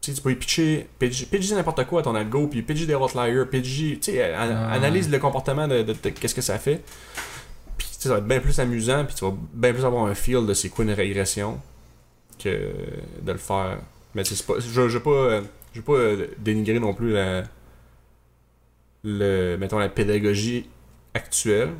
tu 0.00 0.12
peux 0.12 0.30
y 0.30 0.36
pitcher, 0.36 0.86
pitcher, 1.00 1.26
pitcher 1.26 1.54
n'importe 1.56 1.84
quoi 1.86 2.00
à 2.00 2.02
ton 2.04 2.14
algo, 2.14 2.46
puis 2.46 2.62
pitcher 2.62 2.86
des 2.86 2.94
outliers, 2.94 3.44
pitcher, 3.50 3.98
tu 4.00 4.12
sais, 4.12 4.32
Ah. 4.32 4.70
analyse 4.70 5.10
le 5.10 5.18
comportement 5.18 5.66
de, 5.66 5.82
de- 5.82 5.92
de 5.94 6.08
qu'est-ce 6.10 6.34
que 6.34 6.40
ça 6.40 6.58
fait. 6.60 6.80
Puis, 7.76 7.88
tu 7.88 7.94
sais, 7.94 8.08
ça 8.08 8.10
va 8.14 8.18
être 8.18 8.26
bien 8.28 8.38
plus 8.38 8.60
amusant, 8.60 9.04
puis 9.04 9.16
tu 9.16 9.24
vas 9.24 9.34
bien 9.52 9.72
plus 9.72 9.84
avoir 9.84 10.06
un 10.06 10.14
feel 10.14 10.46
de 10.46 10.54
c'est 10.54 10.68
quoi 10.68 10.84
une 10.84 10.92
régression 10.92 11.58
que 12.42 12.48
de 13.22 13.32
le 13.32 13.38
faire. 13.38 13.78
Mais 14.14 14.22
c'est 14.24 14.46
pas, 14.46 14.54
je, 14.60 14.88
je 14.88 14.98
veux 14.98 15.02
pas, 15.02 15.10
euh, 15.10 15.40
je 15.72 15.80
veux 15.80 15.84
pas 15.84 15.92
euh, 15.94 16.26
dénigrer 16.38 16.78
non 16.78 16.94
plus 16.94 17.12
la, 17.12 17.42
le, 19.06 19.56
mettons, 19.56 19.78
la 19.78 19.88
pédagogie 19.88 20.68
actuelle, 21.14 21.70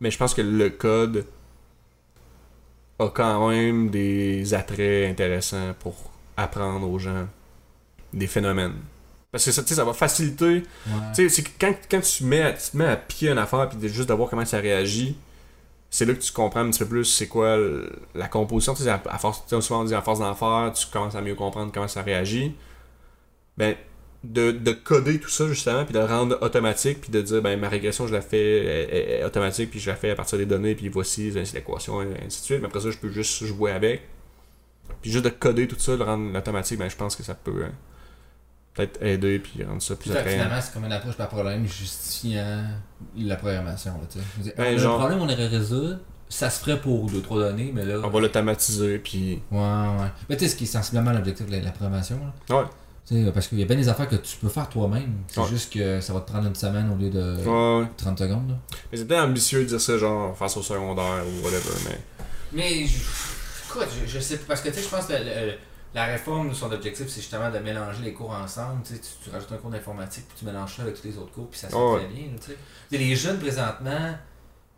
mais 0.00 0.10
je 0.10 0.18
pense 0.18 0.34
que 0.34 0.40
le 0.40 0.70
code 0.70 1.26
a 2.98 3.08
quand 3.08 3.50
même 3.50 3.90
des 3.90 4.54
attraits 4.54 5.10
intéressants 5.10 5.74
pour 5.78 6.10
apprendre 6.36 6.88
aux 6.88 6.98
gens 6.98 7.28
des 8.12 8.26
phénomènes. 8.26 8.74
Parce 9.30 9.44
que 9.44 9.52
ça, 9.52 9.64
ça 9.64 9.84
va 9.84 9.92
faciliter. 9.92 10.54
Ouais. 10.54 10.62
Tu 11.14 11.28
sais, 11.28 11.28
c'est 11.28 11.44
quand, 11.58 11.74
quand 11.90 12.00
tu, 12.00 12.24
mets 12.24 12.42
à, 12.42 12.52
tu 12.52 12.70
te 12.70 12.76
mets 12.76 12.86
à 12.86 12.96
pied 12.96 13.30
une 13.30 13.38
affaire 13.38 13.68
puis 13.68 13.88
juste 13.88 14.08
de 14.08 14.14
voir 14.14 14.28
comment 14.28 14.44
ça 14.44 14.58
réagit, 14.58 15.16
c'est 15.90 16.06
là 16.06 16.14
que 16.14 16.20
tu 16.20 16.32
comprends 16.32 16.60
un 16.60 16.70
petit 16.70 16.78
peu 16.80 16.86
plus 16.86 17.04
c'est 17.04 17.28
quoi 17.28 17.58
la 18.14 18.28
composition. 18.28 18.74
Tu 18.74 18.82
sais, 18.82 18.90
à, 18.90 19.02
à 19.10 19.18
force, 19.18 19.44
souvent 19.60 19.82
on 19.82 19.84
dit 19.84 19.94
à 19.94 20.02
force 20.02 20.20
d'en 20.20 20.34
faire, 20.34 20.72
tu 20.74 20.86
commences 20.86 21.14
à 21.14 21.20
mieux 21.20 21.34
comprendre 21.34 21.70
comment 21.72 21.88
ça 21.88 22.02
réagit. 22.02 22.54
Ben, 23.58 23.74
de, 24.24 24.52
de 24.52 24.72
coder 24.72 25.18
tout 25.18 25.28
ça 25.28 25.48
justement 25.48 25.84
puis 25.84 25.92
de 25.94 25.98
le 25.98 26.04
rendre 26.04 26.38
automatique 26.42 27.00
puis 27.00 27.10
de 27.10 27.20
dire 27.20 27.42
ben 27.42 27.58
ma 27.58 27.68
régression 27.68 28.06
je 28.06 28.12
la 28.12 28.20
fais 28.20 28.58
elle- 28.64 28.90
elle- 29.20 29.24
automatique 29.26 29.70
puis 29.70 29.80
je 29.80 29.90
la 29.90 29.96
fais 29.96 30.10
à 30.10 30.14
partir 30.14 30.38
des 30.38 30.46
données 30.46 30.74
puis 30.76 30.88
voici 30.88 31.32
c'est 31.32 31.54
l'équation 31.54 32.02
et 32.02 32.06
ainsi 32.24 32.40
de 32.40 32.44
suite 32.44 32.60
mais 32.60 32.66
après 32.66 32.80
ça 32.80 32.90
je 32.92 32.98
peux 32.98 33.10
juste 33.10 33.44
jouer 33.44 33.72
avec 33.72 34.02
Puis 35.00 35.10
juste 35.10 35.24
de 35.24 35.30
coder 35.30 35.66
tout 35.66 35.78
ça, 35.78 35.96
le 35.96 36.04
rendre 36.04 36.38
automatique, 36.38 36.78
ben 36.78 36.88
je 36.88 36.94
pense 36.96 37.16
que 37.16 37.22
ça 37.24 37.34
peut 37.34 37.64
euh, 37.64 37.68
peut-être 38.74 39.02
aider 39.02 39.38
puis 39.40 39.64
rendre 39.64 39.82
ça 39.82 39.96
plus 39.96 40.12
attrayant. 40.12 40.42
Finalement, 40.44 40.60
c'est 40.62 40.72
comme 40.72 40.84
une 40.84 40.92
approche 40.92 41.16
par 41.16 41.28
problème 41.28 41.66
justifiant 41.66 42.64
la 43.16 43.36
programmation. 43.36 43.92
Là, 43.92 44.22
dire, 44.42 44.52
Ben, 44.56 44.78
genre- 44.78 44.94
un 44.94 44.98
problème, 44.98 45.20
on 45.20 45.28
irait 45.28 45.48
résoudre. 45.48 45.98
Ça 46.28 46.48
se 46.48 46.60
ferait 46.60 46.80
pour 46.80 47.10
2-3 47.10 47.40
données, 47.40 47.72
mais 47.74 47.84
là. 47.84 48.00
On 48.04 48.08
va 48.08 48.20
l'automatiser 48.20 48.98
puis. 48.98 49.42
Ouais, 49.50 49.58
ouais. 49.60 50.08
Mais 50.30 50.36
tu 50.36 50.44
sais, 50.44 50.50
ce 50.50 50.56
qui 50.56 50.64
est 50.64 50.66
sensiblement 50.68 51.12
l'objectif 51.12 51.46
de 51.46 51.52
la, 51.52 51.60
la 51.60 51.70
programmation. 51.72 52.18
Là. 52.48 52.56
Ouais. 52.60 52.66
Tu 53.06 53.24
sais, 53.24 53.32
parce 53.32 53.48
qu'il 53.48 53.58
y 53.58 53.62
a 53.62 53.66
bien 53.66 53.76
des 53.76 53.88
affaires 53.88 54.08
que 54.08 54.14
tu 54.16 54.36
peux 54.36 54.48
faire 54.48 54.68
toi-même. 54.68 55.22
C'est 55.26 55.40
Ouais. 55.40 55.48
juste 55.48 55.72
que 55.72 56.00
ça 56.00 56.12
va 56.12 56.20
te 56.20 56.30
prendre 56.30 56.46
une 56.46 56.54
semaine 56.54 56.90
au 56.92 56.96
lieu 56.96 57.10
de 57.10 57.36
Ouais, 57.44 57.80
ouais. 57.82 57.88
30 57.96 58.18
secondes. 58.18 58.50
Là. 58.50 58.54
Mais 58.92 58.98
c'était 58.98 59.18
ambitieux 59.18 59.60
de 59.64 59.68
dire 59.68 59.80
ça, 59.80 59.98
genre, 59.98 60.36
face 60.36 60.56
au 60.56 60.62
secondaire 60.62 61.24
ou 61.26 61.44
whatever, 61.44 61.74
mais. 61.88 61.98
Mais, 62.52 62.86
je, 62.86 62.98
écoute, 63.68 63.88
je, 64.00 64.06
je 64.08 64.20
sais 64.20 64.36
pas. 64.38 64.44
Parce 64.48 64.60
que, 64.60 64.68
tu 64.68 64.76
sais, 64.76 64.82
je 64.82 64.88
pense 64.88 65.06
que 65.06 65.12
le- 65.14 65.18
le- 65.48 65.54
la 65.94 66.04
réforme, 66.04 66.54
son 66.54 66.70
objectif, 66.70 67.08
c'est 67.08 67.20
justement 67.20 67.50
de 67.50 67.58
mélanger 67.58 68.02
les 68.04 68.12
cours 68.12 68.30
ensemble. 68.30 68.82
Tu, 68.84 68.94
sais, 68.94 69.00
tu, 69.24 69.30
rajoutes 69.30 69.50
un 69.52 69.56
cours 69.56 69.70
d'informatique, 69.70 70.24
puis 70.28 70.36
tu 70.38 70.44
mélanges 70.44 70.76
ça 70.76 70.82
avec 70.82 70.94
tous 71.00 71.06
les 71.08 71.18
autres 71.18 71.32
cours, 71.32 71.48
puis 71.50 71.58
ça 71.58 71.68
se 71.70 71.74
Ouais. 71.74 72.00
fait 72.02 72.06
bien. 72.06 72.24
Tu 72.40 72.52
sais. 72.52 72.56
Les 72.98 73.16
jeunes, 73.16 73.38
présentement, 73.40 74.14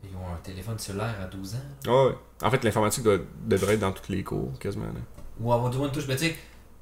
ils 0.02 0.16
ont 0.16 0.32
un 0.34 0.38
téléphone 0.42 0.78
cellulaire 0.78 1.14
à 1.22 1.26
12 1.26 1.54
ans. 1.56 1.90
Ouais, 1.92 2.08
ouais. 2.08 2.14
En 2.42 2.50
fait, 2.50 2.64
l'informatique 2.64 3.02
doit- 3.04 3.18
devrait 3.46 3.74
être 3.74 3.80
dans 3.80 3.92
tous 3.92 4.10
les 4.10 4.22
cours, 4.24 4.58
quasiment. 4.58 4.86
Là. 4.86 5.00
Ou 5.40 5.52
avoir 5.52 5.70
du 5.70 5.76
one 5.76 5.92
touch. 5.92 6.04
Mais, 6.08 6.16
tu 6.16 6.26
sais, 6.28 6.36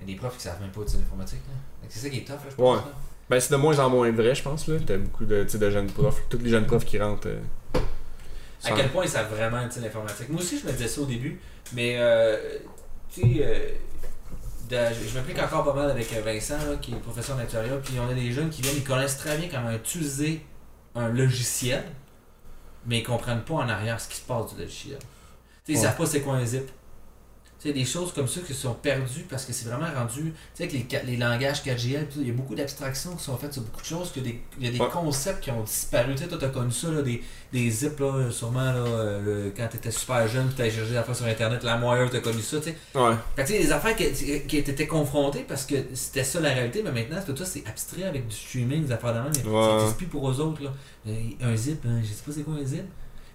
il 0.05 0.11
y 0.11 0.13
a 0.13 0.15
des 0.15 0.21
profs 0.21 0.37
qui 0.37 0.43
savent 0.43 0.61
même 0.61 0.71
pas 0.71 0.81
utiliser 0.83 1.03
l'informatique. 1.05 1.41
C'est 1.89 1.99
ça 2.01 2.09
qui 2.11 2.19
est 2.19 2.25
tough, 2.25 2.35
là, 2.35 2.51
je 2.51 2.55
pense. 2.57 2.77
Ouais. 2.77 2.83
là. 2.83 2.93
Ben, 3.31 3.41
c'est 3.41 3.51
de 3.53 3.57
moins 3.57 3.79
en 3.79 3.89
moins 3.89 4.11
vrai, 4.11 4.35
je 4.35 4.43
pense. 4.43 4.67
là. 4.69 4.77
T'as 4.87 4.99
beaucoup 4.99 5.25
de, 5.25 5.45
de 5.45 5.71
jeunes 5.71 5.91
profs. 5.91 6.21
Tous 6.29 6.39
les 6.39 6.51
jeunes 6.51 6.67
profs 6.67 6.85
qui 6.85 6.99
rentrent. 6.99 7.29
euh, 7.29 7.41
À 8.65 8.73
quel 8.73 8.91
point 8.91 9.05
ils 9.05 9.09
savent 9.11 9.33
vraiment 9.35 9.61
utiliser 9.61 9.83
l'informatique? 9.87 10.29
Moi 10.29 10.41
aussi, 10.41 10.59
je 10.59 10.67
me 10.67 10.73
disais 10.73 10.89
ça 10.89 11.01
au 11.01 11.07
début, 11.07 11.41
mais 11.73 11.97
euh, 11.99 12.37
tu 13.13 13.21
sais, 13.23 13.29
euh, 13.43 13.69
je 14.71 15.19
m'implique 15.19 15.39
encore 15.39 15.65
pas 15.65 15.75
mal 15.75 15.91
avec 15.91 16.13
Vincent, 16.25 16.57
là, 16.59 16.77
qui 16.81 16.93
est 16.93 16.97
professeur 16.97 17.37
d'actuariat, 17.37 17.77
puis 17.77 17.95
on 18.01 18.09
a 18.11 18.15
des 18.15 18.33
jeunes 18.33 18.49
qui 18.51 18.63
viennent, 18.63 18.77
ils 18.77 18.85
connaissent 18.85 19.19
très 19.19 19.37
bien 19.37 19.49
comment 19.51 19.71
utiliser 19.73 20.45
un 20.95 21.09
logiciel, 21.09 21.83
mais 22.87 22.99
ils 22.99 23.03
comprennent 23.05 23.43
pas 23.43 23.55
en 23.55 23.69
arrière 23.69 24.01
ce 24.01 24.09
qui 24.09 24.17
se 24.17 24.23
passe 24.23 24.55
du 24.55 24.61
logiciel. 24.61 24.99
Tu 24.99 25.05
sais, 25.07 25.73
ils 25.73 25.77
Ouais. 25.77 25.83
savent 25.83 25.97
pas 25.97 26.07
c'est 26.07 26.21
quoi 26.21 26.35
un 26.35 26.45
zip. 26.45 26.69
Sais, 27.63 27.73
des 27.73 27.85
choses 27.85 28.13
comme 28.13 28.27
ça 28.27 28.41
qui 28.41 28.55
sont 28.55 28.75
perdues 28.75 29.25
parce 29.31 29.45
que 29.45 29.53
c'est 29.53 29.69
vraiment 29.69 29.87
rendu. 29.97 30.33
Tu 30.33 30.35
sais, 30.55 30.65
avec 30.65 30.91
les, 31.05 31.13
les 31.13 31.17
langages 31.17 31.63
4GL, 31.63 32.07
puis 32.07 32.21
il 32.23 32.27
y 32.27 32.31
a 32.31 32.33
beaucoup 32.35 32.57
d'abstractions 32.57 33.15
qui 33.15 33.23
sont 33.23 33.37
faites 33.37 33.53
sur 33.53 33.63
beaucoup 33.63 33.81
de 33.83 33.87
choses, 33.87 34.11
il 34.17 34.65
y 34.65 34.67
a 34.67 34.71
des 34.73 34.81
Ouais. 34.81 34.89
concepts 34.93 35.45
qui 35.45 35.53
ont 35.53 35.63
disparu. 35.63 36.15
Tu 36.17 36.23
sais, 36.23 36.29
toi, 36.29 36.39
t'as 36.41 36.49
connu 36.49 36.73
ça, 36.73 36.89
là, 36.91 37.03
des, 37.03 37.23
des 37.53 37.71
zips, 37.71 38.01
là, 38.01 38.31
sûrement, 38.33 38.73
là, 38.73 38.85
euh, 38.85 39.51
quand 39.57 39.69
t'étais 39.69 39.93
super 39.93 40.27
jeune, 40.27 40.49
tu 40.49 40.57
t'as 40.57 40.65
cherché 40.71 40.91
des 40.91 40.97
affaires 40.97 41.15
sur 41.15 41.27
Internet, 41.27 41.63
la 41.63 41.77
moire, 41.77 42.11
t'as 42.11 42.19
connu 42.19 42.43
ça, 42.43 42.57
tu 42.59 42.65
sais. 42.71 42.77
Ouais. 42.97 43.15
Fait 43.37 43.45
tu 43.45 43.53
sais, 43.53 43.59
des 43.61 43.71
affaires 43.71 43.95
qui, 43.95 44.11
qui 44.49 44.57
étaient 44.57 44.87
confrontées 44.89 45.45
parce 45.47 45.65
que 45.65 45.77
c'était 45.95 46.25
ça 46.25 46.41
la 46.41 46.49
réalité, 46.55 46.83
mais 46.83 46.91
maintenant, 46.91 47.21
tout 47.25 47.37
ça, 47.37 47.45
c'est 47.45 47.63
abstrait 47.69 48.03
avec 48.03 48.27
du 48.27 48.35
streaming, 48.35 48.87
des 48.87 48.93
affaires 48.93 49.15
même, 49.15 49.31
mais 49.37 49.49
Ouais. 49.51 49.63
ça 49.69 49.73
n'existe 49.77 49.97
plus 49.99 50.07
pour 50.09 50.29
eux 50.29 50.41
autres, 50.41 50.65
là. 50.65 50.73
Euh, 51.07 51.13
Un 51.43 51.55
zip, 51.55 51.85
hein, 51.87 52.01
je 52.03 52.09
sais 52.09 52.23
pas 52.27 52.33
c'est 52.35 52.43
quoi 52.43 52.55
un 52.61 52.65
zip. 52.65 52.83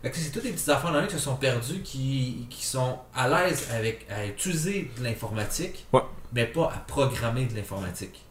Que 0.04 0.16
c'est 0.16 0.32
toutes 0.32 0.44
les 0.46 0.52
petites 0.52 0.70
affaires 0.70 0.94
dans 0.94 1.06
qui 1.06 1.14
se 1.14 1.20
sont 1.20 1.36
perdues, 1.36 1.82
qui, 1.82 2.48
qui 2.50 2.66
sont 2.66 2.98
à 3.14 3.28
l'aise 3.28 3.68
avec 3.74 4.06
à 4.10 4.26
utiliser 4.26 4.90
de 4.98 5.04
l'informatique, 5.04 5.86
Ouais. 5.92 6.02
mais 6.32 6.46
pas 6.46 6.72
à 6.74 6.78
programmer 6.78 7.46
de 7.46 7.56
l'informatique. 7.56 8.24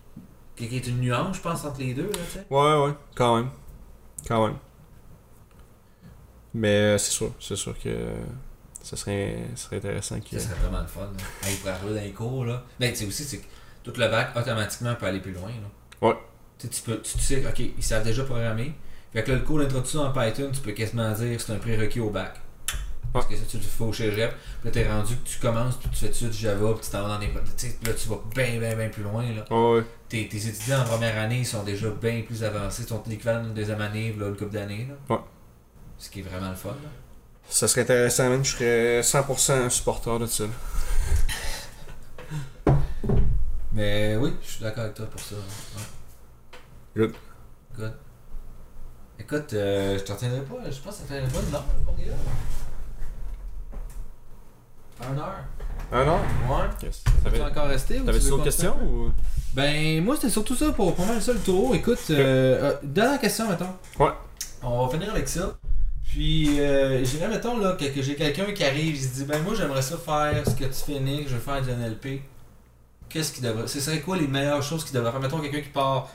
Qui 0.57 0.65
est 0.75 0.87
une 0.87 1.01
nuance, 1.01 1.37
je 1.37 1.43
pense, 1.43 1.65
entre 1.67 1.81
les 1.81 1.93
deux, 1.93 2.11
là. 2.11 2.41
Ouais, 2.51 2.87
ouais, 2.87 2.95
quand 3.15 3.37
même. 3.37 3.51
Quand 4.27 4.47
même. 4.47 4.57
Mais 6.55 6.69
euh, 6.95 6.99
c'est 6.99 7.11
sûr, 7.11 7.33
c'est 7.39 7.57
sûr 7.57 7.79
que 7.79 8.15
ça 8.83 8.97
serait, 8.97 9.37
intéressant 9.73 10.19
qu'il 10.21 10.41
Ça 10.41 10.49
serait 10.49 10.61
vraiment 10.61 10.81
le 10.81 10.87
fun. 10.87 11.01
Là. 11.03 11.51
Pour 11.61 11.71
arriver 11.71 11.95
dans 11.95 12.05
les 12.07 12.13
cours, 12.13 12.45
là. 12.47 12.63
Mais 12.81 12.91
tu 12.93 13.01
sais 13.01 13.05
aussi, 13.07 13.25
c'est 13.25 13.39
que 13.39 13.47
tout 13.83 13.93
le 13.99 14.09
bac, 14.09 14.35
automatiquement, 14.35 14.95
peut 14.95 15.07
aller 15.07 15.21
plus 15.21 15.33
loin. 15.33 15.49
Là. 15.51 16.09
Ouais. 16.09 16.17
Tu 16.59 16.67
sais, 16.69 16.73
tu, 16.73 16.83
peux, 16.83 17.03
tu, 17.03 17.19
tu 17.19 17.23
sais, 17.23 17.47
ok, 17.47 17.59
ils 17.59 17.83
savent 17.83 18.05
déjà 18.05 18.25
programmer. 18.25 18.75
Fait 19.17 19.23
que 19.23 19.31
là, 19.31 19.39
le 19.39 19.45
cours 19.45 19.59
d'introduction 19.59 20.03
en 20.03 20.13
Python, 20.13 20.51
tu 20.53 20.61
peux 20.61 20.73
quasiment 20.73 21.11
dire 21.13 21.39
que 21.39 21.43
c'est 21.43 21.51
un 21.51 21.57
prérequis 21.57 22.01
au 22.01 22.11
bac. 22.11 22.39
Parce 23.15 23.25
que 23.25 23.35
ça, 23.35 23.45
tu 23.49 23.57
le 23.57 23.63
fais 23.63 23.85
au 23.85 23.91
cégep. 23.91 24.31
Puis 24.31 24.65
là, 24.65 24.71
t'es 24.71 24.87
rendu 24.87 25.17
que 25.17 25.27
tu 25.27 25.39
commences, 25.39 25.77
puis 25.77 25.89
tu 25.89 25.97
fais 25.97 26.09
tout 26.09 26.27
de 26.27 26.33
suite 26.33 26.33
Java, 26.35 26.75
puis 26.75 26.85
tu 26.85 26.91
t'en 26.91 27.03
vas 27.03 27.09
dans 27.09 27.19
des. 27.19 27.29
Tu 27.29 27.41
sais, 27.57 27.79
là, 27.87 27.95
tu 27.95 28.09
vas 28.11 28.21
bien, 28.35 28.59
bien, 28.59 28.77
bien 28.77 28.91
plus 28.91 29.03
loin. 29.03 29.23
Là. 29.23 29.45
Ouais, 29.51 29.79
ouais. 29.79 29.85
Tes, 30.11 30.29
tes 30.29 30.49
étudiants 30.49 30.83
en 30.83 30.85
première 30.85 31.19
année 31.19 31.39
ils 31.39 31.47
sont 31.47 31.63
déjà 31.63 31.89
bien 31.89 32.25
plus 32.27 32.45
avancés. 32.45 32.83
Ils 32.83 32.89
sont 32.89 33.03
l'équivalent 33.07 33.43
d'une 33.43 33.55
deuxième 33.55 33.81
année, 33.81 34.15
là, 34.21 34.27
une 34.29 34.37
couple 34.37 34.53
d'années. 34.53 34.87
Ouais. 35.09 35.17
Ce 35.97 36.11
qui 36.11 36.21
est 36.21 36.23
vraiment 36.23 36.51
le 36.51 36.57
fun. 36.57 36.69
Là. 36.69 36.91
Ça 37.49 37.69
serait 37.69 37.81
intéressant, 37.81 38.29
même. 38.29 38.45
Je 38.45 38.51
serais 38.51 39.01
100% 39.01 39.71
supporter 39.71 40.19
de 40.19 40.27
ça. 40.27 40.45
là. 42.67 42.75
Mais 43.73 44.15
oui, 44.17 44.35
je 44.43 44.51
suis 44.51 44.63
d'accord 44.63 44.85
avec 44.85 44.95
toi 44.95 45.07
pour 45.07 45.21
ça. 45.21 45.37
Ouais. 45.37 45.83
Good. 46.95 47.15
Good. 47.79 47.93
Écoute, 49.27 49.55
euh, 49.55 49.99
je 49.99 50.05
t'en 50.05 50.15
tiendrai 50.15 50.41
pas. 50.43 50.55
Je 50.71 50.79
pense 50.81 50.99
que 50.99 51.01
ça 51.01 51.07
fait 51.09 51.19
une 51.21 51.27
bonne 51.27 51.53
heure 51.53 51.65
qu'on 51.85 52.01
est 52.01 52.07
là. 52.07 52.15
Un 55.03 55.19
heure. 55.19 55.45
Ah 55.91 56.05
non? 56.05 56.19
Ouais. 56.55 56.63
Yes. 56.85 57.03
Tu 57.05 57.13
T'avais- 57.25 57.41
encore 57.41 57.65
T'avais-tu 57.67 57.95
veux 58.05 58.31
d'autres 58.31 58.45
questions 58.45 58.77
ou? 58.85 59.11
Ben, 59.53 60.01
moi, 60.05 60.15
c'était 60.15 60.31
surtout 60.31 60.55
ça 60.55 60.71
pour 60.71 60.95
pas 60.95 61.05
mal 61.07 61.21
ça 61.21 61.33
le 61.33 61.41
tour. 61.41 61.75
Écoute, 61.75 61.99
euh, 62.11 62.15
euh, 62.71 62.77
dernière 62.85 63.19
question, 63.21 63.49
mettons. 63.49 63.75
Ouais. 63.99 64.13
On 64.63 64.87
va 64.87 64.93
finir 64.93 65.11
avec 65.11 65.27
ça. 65.29 65.59
Puis, 66.05 66.61
euh, 66.61 67.05
mettons, 67.29 67.59
là, 67.59 67.73
que, 67.73 67.85
que 67.87 68.03
j'ai 68.03 68.15
quelqu'un 68.15 68.53
qui 68.53 68.63
arrive, 68.63 68.95
il 68.95 69.03
se 69.03 69.09
dit, 69.15 69.25
ben, 69.25 69.43
moi, 69.43 69.55
j'aimerais 69.57 69.83
ça 69.83 69.97
faire 69.97 70.45
ce 70.47 70.55
que 70.55 70.67
tu 70.67 70.93
fais, 70.93 71.01
Nick, 71.01 71.29
je 71.29 71.35
veux 71.35 71.41
faire 71.41 71.61
du 71.61 71.69
NLP. 71.71 72.23
Qu'est-ce 73.09 73.33
qu'il 73.33 73.43
devrait. 73.43 73.67
Ce 73.67 73.81
serait 73.81 74.01
quoi 74.01 74.17
les 74.17 74.29
meilleures 74.29 74.63
choses 74.63 74.85
qu'il 74.85 74.95
devrait 74.95 75.11
faire? 75.11 75.21
Mettons, 75.21 75.41
quelqu'un 75.41 75.63
qui 75.63 75.71
part 75.71 76.09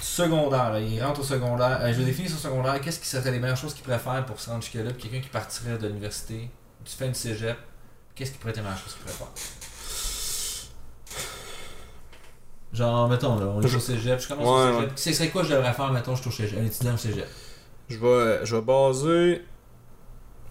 secondaire, 0.00 0.72
là, 0.72 0.80
il 0.80 1.02
rentre 1.02 1.20
au 1.20 1.24
secondaire, 1.24 1.78
euh, 1.82 1.92
je 1.92 1.98
vais 1.98 2.04
définir 2.04 2.30
son 2.30 2.36
secondaire, 2.38 2.80
qu'est-ce 2.80 3.00
qui 3.00 3.06
serait 3.06 3.30
les 3.30 3.38
meilleures 3.38 3.56
choses 3.56 3.74
qu'il 3.74 3.82
pourrait 3.84 3.98
faire 3.98 4.24
pour 4.26 4.40
se 4.40 4.48
rendre 4.50 4.62
jusque-là? 4.62 4.92
Quelqu'un 4.98 5.20
qui 5.20 5.28
partirait 5.28 5.78
de 5.78 5.86
l'université, 5.86 6.50
tu 6.84 6.96
fais 6.96 7.06
une 7.06 7.14
cégep, 7.14 7.56
qu'est-ce 8.14 8.32
qui 8.32 8.38
pourrait 8.38 8.50
être 8.50 8.56
les 8.58 8.62
meilleures 8.62 8.78
choses 8.78 8.94
qu'il 8.94 9.02
pourrait 9.02 9.14
faire? 9.14 9.28
Genre, 12.72 13.08
mettons, 13.08 13.38
là, 13.38 13.46
on 13.46 13.62
est 13.62 13.74
au 13.74 13.78
cégep, 13.78 14.20
je 14.20 14.28
commence 14.28 14.46
Ouais, 14.46 14.76
au 14.76 14.80
cégep. 14.80 14.92
Ce 14.96 15.12
serait 15.12 15.28
quoi 15.30 15.42
je 15.42 15.52
devrais 15.54 15.72
faire, 15.72 15.90
mettons, 15.92 16.14
je 16.14 16.20
suis 16.20 16.28
au 16.28 16.32
cégep, 16.32 16.58
un 16.60 16.64
étudiant 16.66 16.94
au 16.94 16.98
cégep? 16.98 17.26
Je 17.88 17.98
vais, 17.98 18.44
je 18.44 18.56
vais 18.56 18.62
baser. 18.62 19.42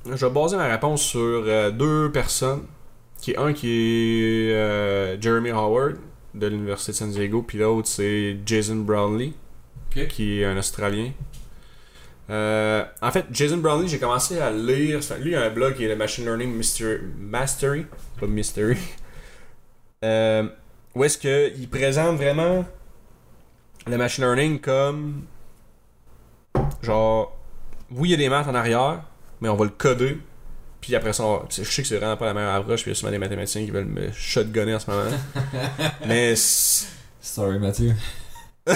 Je 0.06 0.26
vais 0.26 0.32
baser 0.32 0.58
ma 0.58 0.68
réponse 0.68 1.02
sur 1.04 1.20
euh, 1.22 1.70
deux 1.70 2.12
personnes. 2.12 2.64
Qui 3.22 3.32
est 3.32 3.38
un 3.38 3.52
qui 3.54 3.68
est 3.70 4.54
euh, 4.54 5.20
Jeremy 5.20 5.50
Howard 5.52 5.98
de 6.38 6.48
l'Université 6.48 6.92
de 6.92 6.98
San 6.98 7.12
Diego, 7.12 7.42
puis 7.42 7.58
l'autre 7.58 7.88
c'est 7.88 8.38
Jason 8.46 8.78
Brownlee, 8.78 9.34
Ok. 9.96 10.08
qui 10.08 10.42
est 10.42 10.46
un 10.46 10.58
Australien. 10.58 11.12
Euh, 12.30 12.84
en 13.02 13.12
fait, 13.12 13.26
Jason 13.32 13.58
Brownlee, 13.58 13.88
j'ai 13.88 14.00
commencé 14.00 14.40
à 14.40 14.52
lire. 14.52 15.00
Lui, 15.22 15.32
il 15.32 15.36
a 15.36 15.44
un 15.44 15.50
blog 15.50 15.76
qui 15.76 15.86
est 15.86 15.88
le 15.88 15.96
Machine 15.96 16.26
Learning 16.26 16.54
Mystery, 16.54 17.00
Mastery, 17.18 17.86
pas 18.20 18.28
Mystery. 18.28 18.78
Euh, 20.04 20.48
où 20.94 21.04
est-ce 21.04 21.18
qu'il 21.18 21.68
présente 21.70 22.18
vraiment 22.18 22.64
le 23.88 23.98
machine 23.98 24.24
learning 24.26 24.60
comme 24.60 25.24
genre 26.84 27.36
oui 27.90 28.10
il 28.10 28.12
y 28.12 28.14
a 28.14 28.18
des 28.18 28.30
maths 28.30 28.48
en 28.48 28.54
arrière 28.54 29.02
mais 29.42 29.50
on 29.50 29.56
va 29.56 29.66
le 29.66 29.72
coder 29.72 30.20
puis 30.82 30.96
après 30.96 31.14
ça 31.14 31.24
on 31.24 31.42
je 31.50 31.64
sais 31.64 31.82
que 31.82 31.88
c'est 31.88 31.98
vraiment 31.98 32.18
pas 32.18 32.26
la 32.28 32.34
meilleure 32.34 32.54
approche 32.56 32.82
puis 32.84 32.92
il 32.92 32.94
y 32.94 32.98
a 32.98 33.00
souvent 33.00 33.12
des 33.12 33.18
mathématiciens 33.18 33.64
qui 33.66 33.72
veulent 33.72 33.86
me 33.86 34.12
shotgunner 34.12 34.76
en 34.76 34.80
ce 34.80 34.90
moment 34.92 35.10
mais 36.08 36.34
Sorry, 37.20 37.60
Mathieu. 37.60 37.94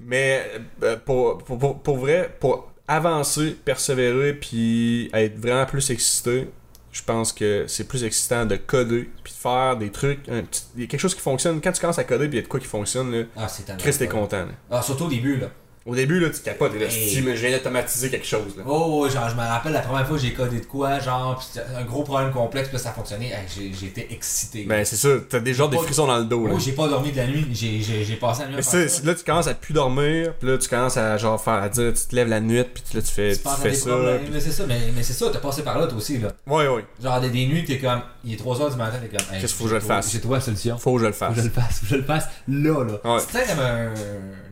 mais 0.00 0.50
euh, 0.82 0.96
pour, 1.04 1.38
pour, 1.38 1.58
pour, 1.58 1.82
pour 1.82 1.96
vrai 1.98 2.34
pour 2.40 2.72
avancer 2.88 3.56
persévérer 3.64 4.34
puis 4.34 5.10
être 5.14 5.38
vraiment 5.38 5.64
plus 5.66 5.90
excité 5.90 6.48
je 6.92 7.02
pense 7.02 7.32
que 7.32 7.64
c'est 7.66 7.88
plus 7.88 8.04
excitant 8.04 8.46
de 8.46 8.56
coder 8.56 9.08
puis 9.22 9.32
de 9.32 9.38
faire 9.38 9.76
des 9.76 9.90
trucs 9.90 10.28
un 10.28 10.42
petit- 10.42 10.62
il 10.76 10.82
y 10.82 10.84
a 10.84 10.86
quelque 10.86 11.00
chose 11.00 11.14
qui 11.14 11.20
fonctionne 11.20 11.60
quand 11.60 11.72
tu 11.72 11.80
commences 11.80 11.98
à 11.98 12.04
coder 12.04 12.28
puis 12.28 12.36
il 12.36 12.40
y 12.40 12.42
a 12.42 12.42
de 12.42 12.48
quoi 12.48 12.60
qui 12.60 12.66
fonctionne 12.66 13.10
là 13.12 13.24
Ah. 13.36 13.48
Chris 13.78 13.96
t'es 13.98 14.06
content 14.08 14.46
là. 14.46 14.52
Ah, 14.70 14.82
surtout 14.82 15.04
au 15.04 15.08
début, 15.08 15.36
là. 15.38 15.48
Au 15.86 15.94
début, 15.94 16.18
là, 16.18 16.30
tu 16.30 16.40
capotes, 16.40 16.72
là, 16.80 16.86
Hey. 16.86 17.20
mais 17.20 17.36
je 17.36 17.46
viens 17.46 17.56
d'automatiser 17.58 18.08
quelque 18.08 18.26
chose, 18.26 18.56
là. 18.56 18.62
Oh, 18.66 19.02
ouais, 19.04 19.10
genre, 19.10 19.28
je 19.28 19.34
me 19.34 19.40
rappelle 19.42 19.72
la 19.74 19.80
première 19.82 20.06
fois 20.08 20.16
que 20.16 20.22
j'ai 20.22 20.32
codé 20.32 20.60
de 20.60 20.64
quoi, 20.64 20.98
genre, 20.98 21.38
pis 21.38 21.58
un 21.76 21.84
gros 21.84 22.02
problème 22.04 22.32
complexe, 22.32 22.70
puis 22.70 22.78
ça 22.78 22.92
fonctionnait. 22.92 23.32
Hey, 23.58 23.86
été 23.86 24.10
excité. 24.10 24.64
Ben, 24.64 24.82
c'est 24.86 24.96
ça, 24.96 25.08
t'as 25.28 25.40
des 25.40 25.52
Pas- 25.52 25.68
frissons 25.82 26.06
dans 26.06 26.16
le 26.16 26.24
dos, 26.24 26.46
là. 26.46 26.54
oh, 26.56 26.58
j'ai 26.58 26.72
pas 26.72 26.88
dormi 26.88 27.12
de 27.12 27.16
la 27.18 27.26
nuit, 27.26 27.46
j'ai, 27.52 28.16
passé 28.16 28.42
la 28.44 28.48
nuit 28.48 28.56
Mais 28.56 28.62
c'est, 28.62 29.04
là, 29.04 29.14
tu 29.14 29.24
commences 29.24 29.46
à 29.46 29.52
plus 29.52 29.74
dormir, 29.74 30.32
puis 30.38 30.48
là, 30.48 30.56
tu 30.56 30.68
commences 30.68 30.96
à, 30.96 31.18
genre, 31.18 31.38
faire, 31.38 31.62
à 31.62 31.68
dire, 31.68 31.92
tu 31.92 32.06
te 32.06 32.16
lèves 32.16 32.28
la 32.28 32.40
nuit, 32.40 32.64
puis 32.64 32.82
là, 32.94 33.02
tu 33.02 33.12
fais, 33.12 33.32
Tu 33.36 33.42
fais 33.60 33.74
ça. 33.74 33.90
mais 34.32 34.40
c'est 34.40 34.52
ça, 34.52 34.64
mais, 34.66 34.78
mais 34.96 35.02
c'est 35.02 35.12
ça, 35.12 35.26
t'as 35.30 35.38
passé 35.38 35.62
par 35.62 35.78
là, 35.78 35.86
toi 35.86 35.98
aussi, 35.98 36.16
là. 36.18 36.28
Ouais, 36.46 36.66
ouais. 36.66 36.86
Genre, 37.02 37.20
des, 37.20 37.28
des 37.28 37.44
nuits, 37.46 37.64
t'es 37.66 37.78
comme, 37.78 38.00
il 38.24 38.32
est 38.32 38.36
3h 38.42 38.70
du 38.70 38.76
matin, 38.78 38.96
t'es 39.02 39.14
comme, 39.14 39.34
hey, 39.34 39.40
Qu'est-ce 39.42 39.52
qu'il 39.52 39.58
faut 39.58 39.64
que 39.64 39.70
je 39.70 39.74
le 39.74 39.80
fasse? 39.80 40.10
J'ai 40.12 40.20
trouvé 40.20 40.36
la 40.36 40.40
solution. 40.40 40.78
Faut 40.78 40.94
que 40.94 41.00
je 41.02 41.06
le 41.08 41.12
Faut 41.12 41.26
que 41.26 41.34
fasse. 41.34 41.38
je 41.42 41.44
le 41.44 41.50
fasse, 41.50 41.74
faut 41.80 41.84
que 41.84 41.90
je 41.90 41.96
le 41.96 42.02
fasse 42.04 42.24
là, 42.48 42.84
là. 42.84 43.18
C'est 43.20 43.46
comme 43.48 43.58
un. 43.64 43.92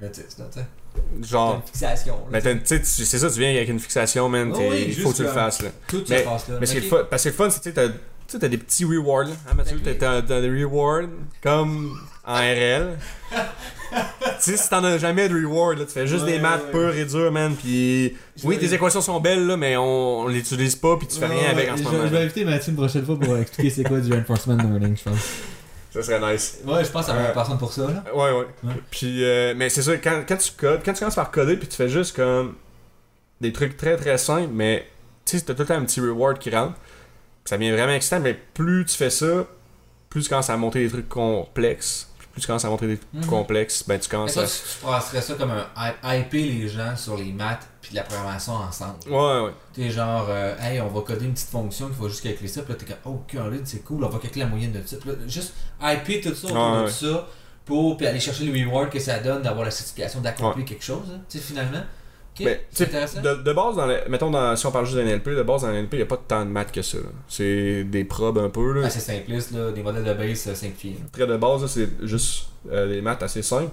autiste, 0.06 0.38
là, 0.38 0.44
tu 0.52 0.60
sais. 0.60 0.66
Genre, 1.22 1.56
une 1.56 1.62
fixation, 1.72 2.16
là. 2.30 2.40
tu- 2.40 2.80
c'est 2.84 3.18
ça, 3.18 3.30
tu 3.30 3.38
viens 3.38 3.50
avec 3.50 3.68
une 3.68 3.78
fixation, 3.80 4.28
man, 4.28 4.52
Oh 4.54 4.58
oui, 4.70 4.84
il 4.88 4.94
faut 4.94 5.10
que 5.12 5.16
tu 5.16 5.22
le 5.22 5.28
fasses, 5.28 5.62
là. 5.62 5.70
Tout 5.86 6.02
mais- 6.08 6.18
se 6.20 6.24
passe 6.24 6.48
là. 6.48 6.56
Mais 6.60 6.66
ce 6.66 6.72
qui 6.72 6.78
est 6.78 6.92
Ok. 6.92 6.98
le 7.00 7.04
parce 7.06 7.22
que 7.24 7.28
le 7.28 7.34
fun, 7.34 7.48
c'est, 7.50 7.72
t'as- 7.72 7.88
tu 8.28 8.38
t'as 8.38 8.48
des 8.48 8.58
petits 8.58 8.84
rewards, 8.84 9.24
là. 9.24 9.34
Hein, 9.50 9.54
Mathieu, 9.54 9.78
Ben 9.84 9.96
t'as 9.98 10.20
des 10.22 10.64
rewards 10.64 11.08
comme 11.42 11.98
en 12.26 12.34
RL. 12.36 12.98
tu 13.32 13.96
sais, 14.40 14.56
si 14.56 14.68
t'en 14.70 14.82
as 14.84 14.98
jamais 14.98 15.28
de 15.28 15.34
reward, 15.34 15.78
là, 15.78 15.84
tu 15.84 15.92
fais 15.92 16.06
juste 16.06 16.24
Ouais, 16.24 16.32
des 16.32 16.38
maths 16.38 16.62
ouais. 16.66 16.70
purs 16.72 16.94
et 16.96 17.04
durs, 17.04 17.30
man, 17.32 17.54
pis... 17.54 18.14
Oui, 18.44 18.58
tes 18.58 18.72
équations 18.72 19.00
sont 19.02 19.20
belles, 19.20 19.46
là, 19.46 19.56
mais 19.56 19.76
on, 19.76 20.20
on 20.20 20.28
l'utilise 20.28 20.76
pas, 20.76 20.96
puis 20.96 21.06
tu 21.06 21.18
fais 21.18 21.26
rien 21.26 21.50
avec 21.50 21.70
en 21.70 21.76
ce 21.76 21.82
moment. 21.82 21.98
je 22.04 22.08
vais 22.08 22.18
inviter 22.22 22.44
Mathieu 22.44 22.70
une 22.70 22.76
prochaine 22.76 23.04
fois 23.04 23.18
pour 23.18 23.36
expliquer 23.36 23.70
c'est 23.70 23.84
quoi 23.84 24.00
du 24.00 24.10
reinforcement 24.12 24.56
learning, 24.56 24.96
je 24.96 25.02
pense. 25.10 25.18
Ça 25.92 26.02
serait 26.02 26.32
nice. 26.32 26.58
Ouais, 26.64 26.84
je 26.84 26.90
pense 26.90 27.08
à 27.08 27.14
la 27.14 27.20
Euh, 27.30 27.32
personne 27.34 27.58
pour 27.58 27.72
ça, 27.72 27.82
là. 27.82 28.02
Ouais, 28.14 28.32
ouais. 28.32 28.46
Ouais. 28.64 28.72
Puis, 28.90 29.22
euh, 29.24 29.52
mais 29.56 29.68
c'est 29.68 29.82
ça, 29.82 29.96
quand, 29.98 30.22
quand 30.26 30.36
tu 30.38 30.52
codes, 30.52 30.80
quand 30.84 30.92
tu 30.94 31.00
commences 31.00 31.14
par 31.16 31.30
coder, 31.30 31.56
puis 31.56 31.68
tu 31.68 31.76
fais 31.76 31.88
juste 31.88 32.16
comme 32.16 32.54
des 33.40 33.52
trucs 33.52 33.76
très 33.76 33.96
très 33.96 34.16
simples, 34.18 34.50
mais 34.52 34.86
tu 35.26 35.38
sais, 35.38 35.44
t'as 35.44 35.52
tout 35.54 35.60
le 35.62 35.66
temps 35.68 35.74
un 35.74 35.84
petit 35.84 36.00
reward 36.00 36.38
qui 36.38 36.50
rentre. 36.50 36.74
Ça 37.44 37.58
devient 37.58 37.72
vraiment 37.72 37.92
excitant, 37.92 38.20
mais 38.20 38.34
plus 38.54 38.84
tu 38.86 38.96
fais 38.96 39.10
ça, 39.10 39.44
plus 40.08 40.22
tu 40.22 40.28
commences 40.28 40.48
à 40.50 40.56
monter 40.56 40.82
des 40.84 40.88
trucs 40.90 41.08
complexes. 41.08 42.08
Puis 42.18 42.28
plus 42.32 42.40
tu 42.40 42.46
commences 42.46 42.64
à 42.64 42.68
monter 42.68 42.86
des 42.86 42.96
trucs 42.98 43.12
Mhm. 43.24 43.26
complexes, 43.26 43.84
ben 43.86 43.98
tu 43.98 44.08
Mais 44.08 44.16
commences 44.16 44.34
toi, 44.34 44.44
à. 44.44 44.46
tu, 44.46 44.84
passerais 44.84 45.20
ça 45.20 45.34
comme 45.34 45.50
un 45.50 45.66
hy- 45.76 46.20
hyper 46.20 46.40
les 46.40 46.68
gens 46.68 46.96
sur 46.96 47.16
les 47.16 47.32
maths 47.32 47.68
puis 47.82 47.94
la 47.94 48.04
programmation 48.04 48.52
ensemble. 48.54 48.94
Ouais, 49.08 49.40
ouais. 49.44 49.50
T'es 49.74 49.90
genre, 49.90 50.26
euh, 50.30 50.54
hey, 50.60 50.80
on 50.80 50.88
va 50.88 51.00
coder 51.02 51.26
une 51.26 51.32
petite 51.34 51.50
fonction 51.50 51.88
qu'il 51.88 51.96
faut 51.96 52.08
juste 52.08 52.22
calculer 52.22 52.48
ça. 52.48 52.62
Puis 52.62 52.72
là, 52.72 52.78
t'es 52.78 52.86
comme, 52.86 52.96
oh, 53.12 53.20
c'est 53.64 53.84
cool, 53.84 54.04
on 54.04 54.08
va 54.08 54.18
calculer 54.20 54.44
la 54.44 54.50
moyenne 54.50 54.72
de 54.72 54.80
ça. 54.86 54.96
Puis 55.00 55.10
là, 55.10 55.16
juste 55.26 55.52
hyper 55.82 56.20
tout 56.22 56.34
ça 56.34 56.46
autour 56.46 56.76
de 56.76 56.84
ouais. 56.84 56.90
ça 56.90 57.26
pour 57.64 57.96
puis 57.96 58.06
aller 58.06 58.20
chercher 58.20 58.44
le 58.44 58.52
reward 58.66 58.88
que 58.90 58.98
ça 58.98 59.18
donne 59.18 59.42
d'avoir 59.42 59.64
la 59.64 59.70
certification 59.70 60.20
d'accomplir 60.20 60.64
quelque 60.64 60.84
chose. 60.84 61.04
hein. 61.12 61.20
Tu 61.28 61.38
sais, 61.38 61.44
finalement. 61.44 61.82
Ok, 62.34 62.46
Mais, 62.46 62.66
intéressant. 62.80 63.20
De, 63.20 63.34
de 63.42 63.52
base, 63.52 63.76
dans 63.76 63.84
le- 63.86 64.00
mettons, 64.08 64.30
dans, 64.30 64.56
si 64.56 64.64
on 64.64 64.72
parle 64.72 64.86
juste 64.86 64.96
d'un 64.96 65.04
NLP, 65.04 65.28
de 65.36 65.42
base, 65.42 65.62
dans 65.62 65.68
l'NLP, 65.68 65.92
il 65.92 65.96
n'y 65.98 66.02
a 66.02 66.06
pas 66.06 66.16
tant 66.16 66.44
de 66.46 66.50
maths 66.50 66.72
que 66.72 66.80
ça. 66.80 66.96
C'est 67.28 67.84
des 67.84 68.04
probes 68.04 68.38
un 68.38 68.48
peu. 68.48 68.72
Là. 68.72 68.82
Ah, 68.86 68.90
c'est 68.90 69.00
simpliste, 69.00 69.50
là, 69.52 69.70
des 69.70 69.82
modèles 69.82 70.04
de 70.04 70.14
base 70.14 70.46
euh, 70.48 70.54
simplifiés. 70.54 70.96
très 71.12 71.26
de 71.26 71.36
base, 71.36 71.60
là, 71.62 71.68
c'est 71.68 71.88
juste 72.06 72.46
euh, 72.70 72.88
des 72.88 73.02
maths 73.02 73.22
assez 73.22 73.42
simples. 73.42 73.70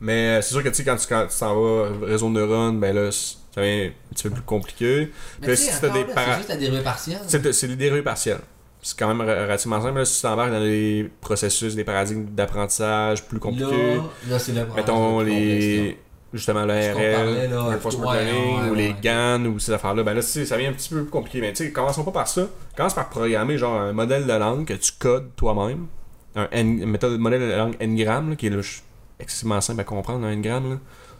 Mais 0.00 0.38
euh, 0.38 0.42
c'est 0.42 0.50
sûr 0.52 0.62
que 0.62 0.68
tu 0.68 0.74
sais, 0.76 0.84
quand 0.84 0.96
tu 0.96 1.06
quand 1.06 1.26
tu 1.26 1.38
t'en 1.38 1.54
vas 1.60 1.88
réseau 2.06 2.28
de 2.28 2.34
neurones, 2.34 2.78
ben 2.80 2.94
là, 2.94 3.10
ça 3.10 3.36
devient 3.62 3.86
un 3.88 4.14
petit 4.14 4.24
peu 4.24 4.30
plus 4.30 4.42
compliqué. 4.42 5.10
Mais 5.40 5.46
tu 5.56 5.62
si 5.62 5.80
des 5.80 6.00
là, 6.04 6.04
para- 6.14 6.24
c'est 6.32 6.36
juste 6.38 6.48
la 6.50 6.56
dérivée 6.56 6.82
partielle. 6.82 7.20
C'est 7.54 7.66
des 7.68 7.76
dérivés 7.76 8.02
partiels. 8.02 8.40
C'est 8.82 8.96
quand 8.98 9.08
même 9.12 9.20
relativement 9.20 9.80
simple. 9.82 9.98
Là, 9.98 10.04
si 10.04 10.16
tu 10.16 10.22
t'embarques 10.22 10.52
dans 10.52 10.60
des 10.60 11.10
processus, 11.20 11.74
des 11.74 11.82
paradigmes 11.82 12.26
d'apprentissage 12.26 13.24
plus 13.24 13.38
compliqués, 13.40 13.96
Là, 13.96 14.02
là 14.28 14.38
c'est 14.38 14.52
le 14.52 14.64
mettons 14.76 15.20
le 15.20 15.26
les. 15.26 15.98
Justement, 16.34 16.64
l'ARL, 16.66 16.96
ouais, 18.06 18.24
Learning, 18.24 18.70
ou 18.70 18.74
les. 18.74 18.94
GAN, 19.00 19.44
ou 19.46 19.58
ces 19.58 19.72
affaires-là, 19.72 20.02
ben 20.02 20.12
là, 20.12 20.20
tu 20.22 20.44
ça 20.44 20.56
devient 20.56 20.66
un 20.68 20.72
petit 20.72 20.88
peu 20.90 21.02
plus 21.02 21.10
compliqué. 21.10 21.40
Mais 21.40 21.52
tu 21.52 21.64
sais, 21.64 21.72
commençons 21.72 22.04
pas 22.04 22.10
par 22.10 22.28
ça. 22.28 22.46
Commence 22.76 22.94
par 22.94 23.08
programmer, 23.08 23.56
genre, 23.56 23.80
un 23.80 23.92
modèle 23.92 24.26
de 24.26 24.32
langue 24.32 24.66
que 24.66 24.74
tu 24.74 24.92
codes 24.98 25.30
toi-même. 25.36 25.86
Un 26.34 26.64
méthode, 26.64 27.18
modèle 27.18 27.40
de 27.40 27.54
langue 27.56 27.76
Ngram, 27.80 28.36
qui 28.36 28.48
est 28.48 28.50
ch- 28.50 28.82
excessivement 29.20 29.60
simple 29.60 29.80
à 29.80 29.84
comprendre, 29.84 30.26
un 30.26 30.36
Ngram. 30.36 30.70
Là. 30.70 30.76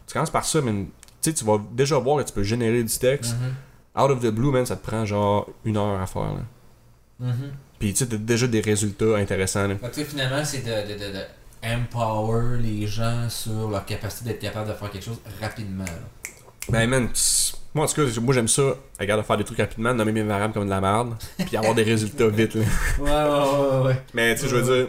Tu 0.07 0.13
commences 0.13 0.31
par 0.31 0.45
ça, 0.45 0.61
mais 0.61 0.73
tu 0.73 0.87
sais, 1.21 1.33
tu 1.33 1.45
vas 1.45 1.59
déjà 1.73 1.99
voir 1.99 2.19
que 2.23 2.29
tu 2.29 2.33
peux 2.33 2.43
générer 2.43 2.83
du 2.83 2.99
texte. 2.99 3.35
Mhm, 3.35 4.03
Out 4.03 4.11
of 4.11 4.21
the 4.21 4.27
blue, 4.31 4.51
man, 4.51 4.67
ça 4.67 4.77
te 4.77 4.87
prend 4.87 5.05
genre 5.07 5.49
une 5.65 5.77
heure 5.79 6.01
à 6.01 6.07
faire. 6.07 6.23
Là. 6.35 6.41
mhm. 7.21 7.53
Puis 7.79 7.93
tu 7.93 7.99
sais, 7.99 8.07
t'as 8.07 8.17
déjà 8.17 8.47
des 8.47 8.61
résultats 8.61 9.17
intéressants. 9.17 9.67
Là. 9.69 9.77
Fait 9.77 9.91
que, 10.03 10.05
finalement, 10.05 10.45
c'est 10.45 10.61
de, 10.63 10.93
de, 10.93 10.99
de, 10.99 11.13
de 11.13 11.21
empower 11.65 12.59
les 12.61 12.87
gens 12.87 13.29
sur 13.29 13.69
leur 13.71 13.85
capacité 13.85 14.31
d'être 14.31 14.41
capable 14.41 14.69
de 14.69 14.75
faire 14.75 14.91
quelque 14.91 15.05
chose 15.05 15.19
rapidement. 15.41 15.85
là. 15.85 16.31
Ben, 16.69 16.89
man, 16.89 17.09
moi 17.75 17.85
en 17.85 17.89
tout 17.89 17.95
cas, 17.95 18.21
moi 18.21 18.35
j'aime 18.35 18.49
ça, 18.49 18.63
regarde, 18.99 19.25
faire 19.25 19.37
des 19.37 19.45
trucs 19.45 19.59
rapidement, 19.59 19.95
nommer 19.95 20.13
mes 20.13 20.23
variables 20.23 20.53
comme 20.53 20.65
de 20.65 20.71
la 20.71 20.81
merde, 20.81 21.15
puis 21.47 21.57
avoir 21.57 21.75
des 21.75 21.83
résultats 21.85 22.29
vite. 22.29 22.55
Là. 22.57 22.63
Ouais, 22.99 23.11
ouais, 23.11 23.79
ouais, 23.81 23.87
ouais. 23.87 24.03
Mais 24.15 24.35
tu 24.35 24.43
sais, 24.43 24.49
je 24.49 24.57
veux 24.57 24.63
dire, 24.77 24.89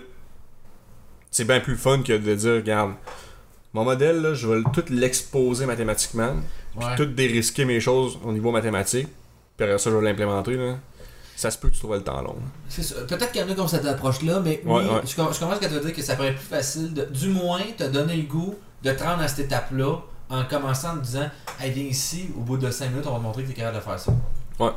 c'est 1.37 1.45
bien 1.45 1.59
plus 1.59 1.77
fun 1.77 2.01
que 2.01 2.13
de 2.13 2.33
dire, 2.35 2.53
regarde, 2.55 2.93
mon 3.71 3.83
modèle, 3.83 4.21
là, 4.23 4.33
je 4.33 4.47
vais 4.47 4.63
tout 4.73 4.83
l'exposer 4.89 5.67
mathématiquement, 5.67 6.33
ouais. 6.75 6.95
tout 6.95 7.05
dérisquer 7.05 7.63
mes 7.63 7.79
choses 7.79 8.17
au 8.23 8.31
niveau 8.31 8.49
mathématique, 8.51 9.07
puis 9.55 9.65
après 9.67 9.77
ça, 9.77 9.91
je 9.91 9.95
vais 9.97 10.01
l'implémenter. 10.03 10.55
Là. 10.57 10.77
Ça 11.35 11.51
se 11.51 11.59
peut 11.59 11.67
que 11.69 11.73
tu 11.75 11.79
trouves 11.81 11.93
le 11.93 12.01
temps 12.03 12.19
long. 12.23 12.37
C'est 12.69 12.81
ça. 12.81 12.95
Peut-être 13.07 13.31
qu'il 13.31 13.41
y 13.41 13.43
en 13.43 13.49
a 13.49 13.53
qui 13.53 13.59
ont 13.61 13.67
cette 13.67 13.85
approche-là, 13.85 14.39
mais 14.39 14.61
Ouais, 14.65 14.81
oui, 14.81 14.85
ouais. 14.95 15.01
Je, 15.05 15.15
com- 15.15 15.27
je 15.31 15.37
commence 15.39 15.57
à 15.63 15.69
te 15.69 15.79
dire 15.79 15.93
que 15.93 16.01
ça 16.01 16.15
paraît 16.15 16.33
plus 16.33 16.43
facile, 16.43 16.91
de, 16.95 17.03
du 17.05 17.27
moins, 17.29 17.61
te 17.77 17.83
donner 17.83 18.15
le 18.15 18.23
goût 18.23 18.55
de 18.81 18.91
te 18.91 19.03
rendre 19.03 19.21
à 19.21 19.27
cette 19.27 19.45
étape-là 19.45 19.97
en 20.29 20.43
commençant 20.45 20.93
en 20.93 20.97
te 20.97 21.03
disant 21.03 21.29
Hey, 21.59 21.69
viens 21.71 21.83
ici, 21.83 22.29
au 22.35 22.39
bout 22.41 22.57
de 22.57 22.71
5 22.71 22.89
minutes, 22.89 23.05
on 23.05 23.11
va 23.11 23.17
te 23.19 23.23
montrer 23.23 23.43
que 23.43 23.47
tu 23.49 23.53
es 23.53 23.57
capable 23.57 23.77
de 23.77 23.81
faire 23.83 23.99
ça. 23.99 24.11
Ouais. 24.59 24.71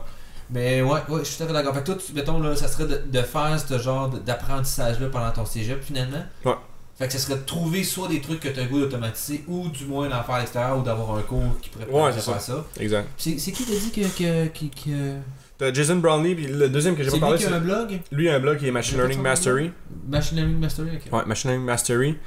Mais 0.52 0.82
ouais, 0.82 0.98
ouais, 1.08 1.20
je 1.20 1.24
suis 1.24 1.36
tout 1.38 1.44
à 1.44 1.46
fait 1.46 1.52
d'accord. 1.52 1.74
Fait 1.74 1.80
que 1.80 1.86
toi, 1.86 1.94
tu- 2.04 2.12
mettons, 2.12 2.40
là, 2.40 2.56
ça 2.56 2.66
serait 2.68 2.86
de, 2.86 3.00
de 3.10 3.22
faire 3.22 3.56
ce 3.58 3.78
genre 3.78 4.08
d'apprentissage-là 4.08 5.08
pendant 5.10 5.30
ton 5.30 5.44
cégep, 5.44 5.82
finalement? 5.82 6.24
Ouais. 6.44 6.54
Fait 6.98 7.06
que 7.06 7.12
ça 7.12 7.18
serait 7.18 7.36
de 7.38 7.44
trouver 7.44 7.82
soit 7.84 8.08
des 8.08 8.20
trucs 8.20 8.40
que 8.40 8.48
tu 8.48 8.58
as 8.60 8.64
le 8.64 8.68
goût 8.68 8.80
d'automatiser, 8.80 9.44
ou 9.48 9.68
du 9.68 9.84
moins 9.86 10.08
d'en 10.08 10.22
faire 10.22 10.34
à 10.34 10.38
l'extérieur, 10.40 10.78
ou 10.78 10.82
d'avoir 10.82 11.16
un 11.16 11.22
cours 11.22 11.58
qui 11.62 11.70
pourrait 11.70 11.86
Ouais, 11.86 12.12
faire 12.12 12.40
ça. 12.40 12.64
Exact. 12.78 13.08
C'est 13.16 13.36
qui 13.36 13.64
t'a 13.64 13.72
dit 13.72 13.90
que. 13.90 14.00
que, 14.18 14.46
que, 14.48 14.64
que... 14.84 15.14
T'as 15.56 15.72
Jason 15.72 15.96
Brownlee, 15.96 16.34
puis 16.34 16.46
le 16.46 16.68
deuxième 16.68 16.96
que 16.96 17.02
j'ai 17.02 17.10
C'est 17.10 17.20
pas 17.20 17.34
lui 17.36 17.38
parlé, 17.38 17.46
qui 17.46 17.52
a 17.52 17.56
un 17.56 17.60
blog? 17.60 18.00
Lui, 18.12 18.28
a 18.30 18.34
un 18.36 18.40
blog 18.40 18.58
qui 18.58 18.66
est 18.66 18.70
Machine 18.70 18.96
Learning 18.98 19.20
Mastery. 19.20 19.70
Machine 20.08 20.36
Learning 20.38 20.58
Mastery, 20.58 20.88
ok. 20.96 21.12
Ouais, 21.12 21.24
Machine 21.26 21.50
Learning 21.50 21.66
Mastery. 21.66 22.18